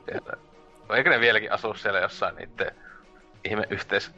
sieltä. 0.06 0.32
Eikö 0.96 1.10
ne 1.10 1.20
vieläkin 1.20 1.52
asu 1.52 1.74
siellä 1.74 2.00
jossain 2.00 2.36
niitten 2.36 2.74
ihme 3.44 3.66
yhteis... 3.70 4.10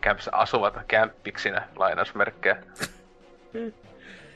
Kämpissä 0.00 0.30
asuvat 0.34 0.74
kämppiksinä, 0.88 1.68
lainausmerkkejä. 1.76 2.56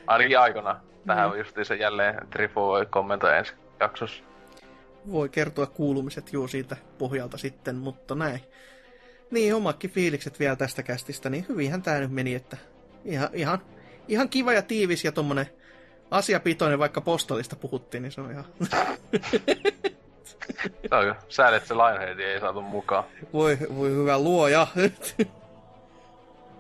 Ainakin 0.07 0.39
aikana. 0.39 0.81
Tähän 1.07 1.29
on 1.29 1.39
justiinsa 1.39 1.75
jälleen 1.75 2.27
Trifu 2.31 2.61
voi 2.61 2.87
kommentoida 2.87 3.37
ensi 3.37 3.53
jaksossa. 3.81 4.23
voi 5.13 5.29
kertoa 5.29 5.67
kuulumiset 5.67 6.33
juu 6.33 6.49
siitä 6.49 6.77
pohjalta 6.99 7.39
sitten, 7.39 7.77
mutta 7.77 8.15
näin. 8.15 8.41
Niin, 9.33 9.55
omakin 9.55 9.91
fiilikset 9.91 10.41
vielä 10.41 10.57
tästä 10.57 10.83
kästistä, 10.83 11.31
niin 11.31 11.47
hyvinhän 11.49 11.83
tää 11.83 12.01
nyt 12.01 12.11
meni, 12.11 12.35
että 12.35 12.57
ihan, 13.05 13.29
ihan, 13.33 13.59
ihan 14.09 14.29
kiva 14.29 14.53
ja 14.53 14.63
tiivis 14.63 15.05
ja 15.05 15.13
tommonen 15.13 15.47
asiapitoinen, 16.11 16.79
vaikka 16.79 17.01
postolista 17.01 17.57
puhuttiin, 17.57 18.03
niin 18.03 18.13
se 18.13 18.21
on 18.21 18.31
ihan... 18.31 18.45
Jo 20.91 21.15
sääli, 21.29 21.57
että 21.57 21.69
se 21.69 21.75
Lionheadi 21.75 22.23
ei 22.23 22.41
saatu 22.41 22.63
mukaan. 22.63 23.05
voi, 23.33 23.59
voi 23.77 23.91
hyvä 23.91 24.19
luoja. 24.19 24.67
se 24.75 25.27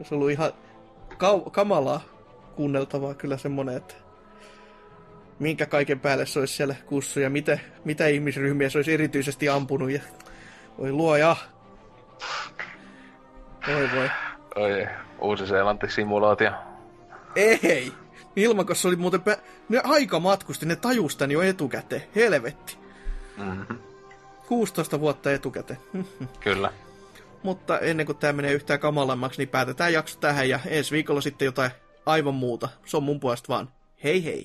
on 0.01 0.07
ollut 0.11 0.31
ihan 0.31 0.53
kau- 1.13 1.51
kamalaa 1.51 2.01
kuunneltavaa 2.57 3.15
kyllä 3.15 3.37
semmonen, 3.37 3.77
että 3.77 3.95
minkä 5.39 5.67
kaiken 5.67 6.01
päälle 6.01 6.27
se 6.27 6.39
olisi 6.39 6.55
siellä 6.55 6.75
kussu 6.87 7.21
ja 7.21 7.31
mitä, 7.31 7.59
mitä 7.85 8.07
ihmisryhmiä 8.07 8.71
se 8.71 8.79
olisi 8.79 8.93
erityisesti 8.93 9.49
ampunut 9.49 9.91
ja 9.91 10.01
voi 10.79 10.93
luoja. 10.93 11.37
Voi 13.67 13.89
voi. 13.97 14.11
Oi, 14.55 14.89
Uusi-Seelanti-simulaatio. 15.21 16.51
Ei! 17.37 17.93
Ilmakos 18.37 18.87
oli 18.87 18.97
muuten... 18.97 19.21
Pä... 19.21 19.39
Ne 19.69 19.81
aika 19.85 20.21
matkusti, 20.21 20.67
ne 20.67 20.77
tajus 20.77 21.17
tän 21.17 21.31
jo 21.31 21.43
etukäteen. 21.43 22.03
Helvetti. 22.17 22.79
Mm-hmm. 23.37 23.79
16 24.49 25.01
vuotta 25.01 25.33
etukäteen. 25.33 25.81
Kyllä. 26.41 26.73
Mutta 27.43 27.79
ennen 27.79 28.07
kuin 28.07 28.19
tämä 28.19 28.33
menee 28.33 28.53
yhtään 28.53 28.81
kamalammaksi, 28.81 29.39
niin 29.39 29.49
päätetään 29.49 29.93
jakso 29.93 30.19
tähän 30.21 30.49
ja 30.49 30.61
ensi 30.67 30.93
viikolla 30.93 31.21
sitten 31.21 31.47
jotain 31.47 31.71
aivan 32.07 32.35
muuta. 32.35 32.69
Se 32.87 32.97
on 32.97 33.03
mun 33.03 33.21
puolesta 33.21 33.49
vaan. 33.49 33.69
Hei 34.05 34.25
hei! 34.25 34.45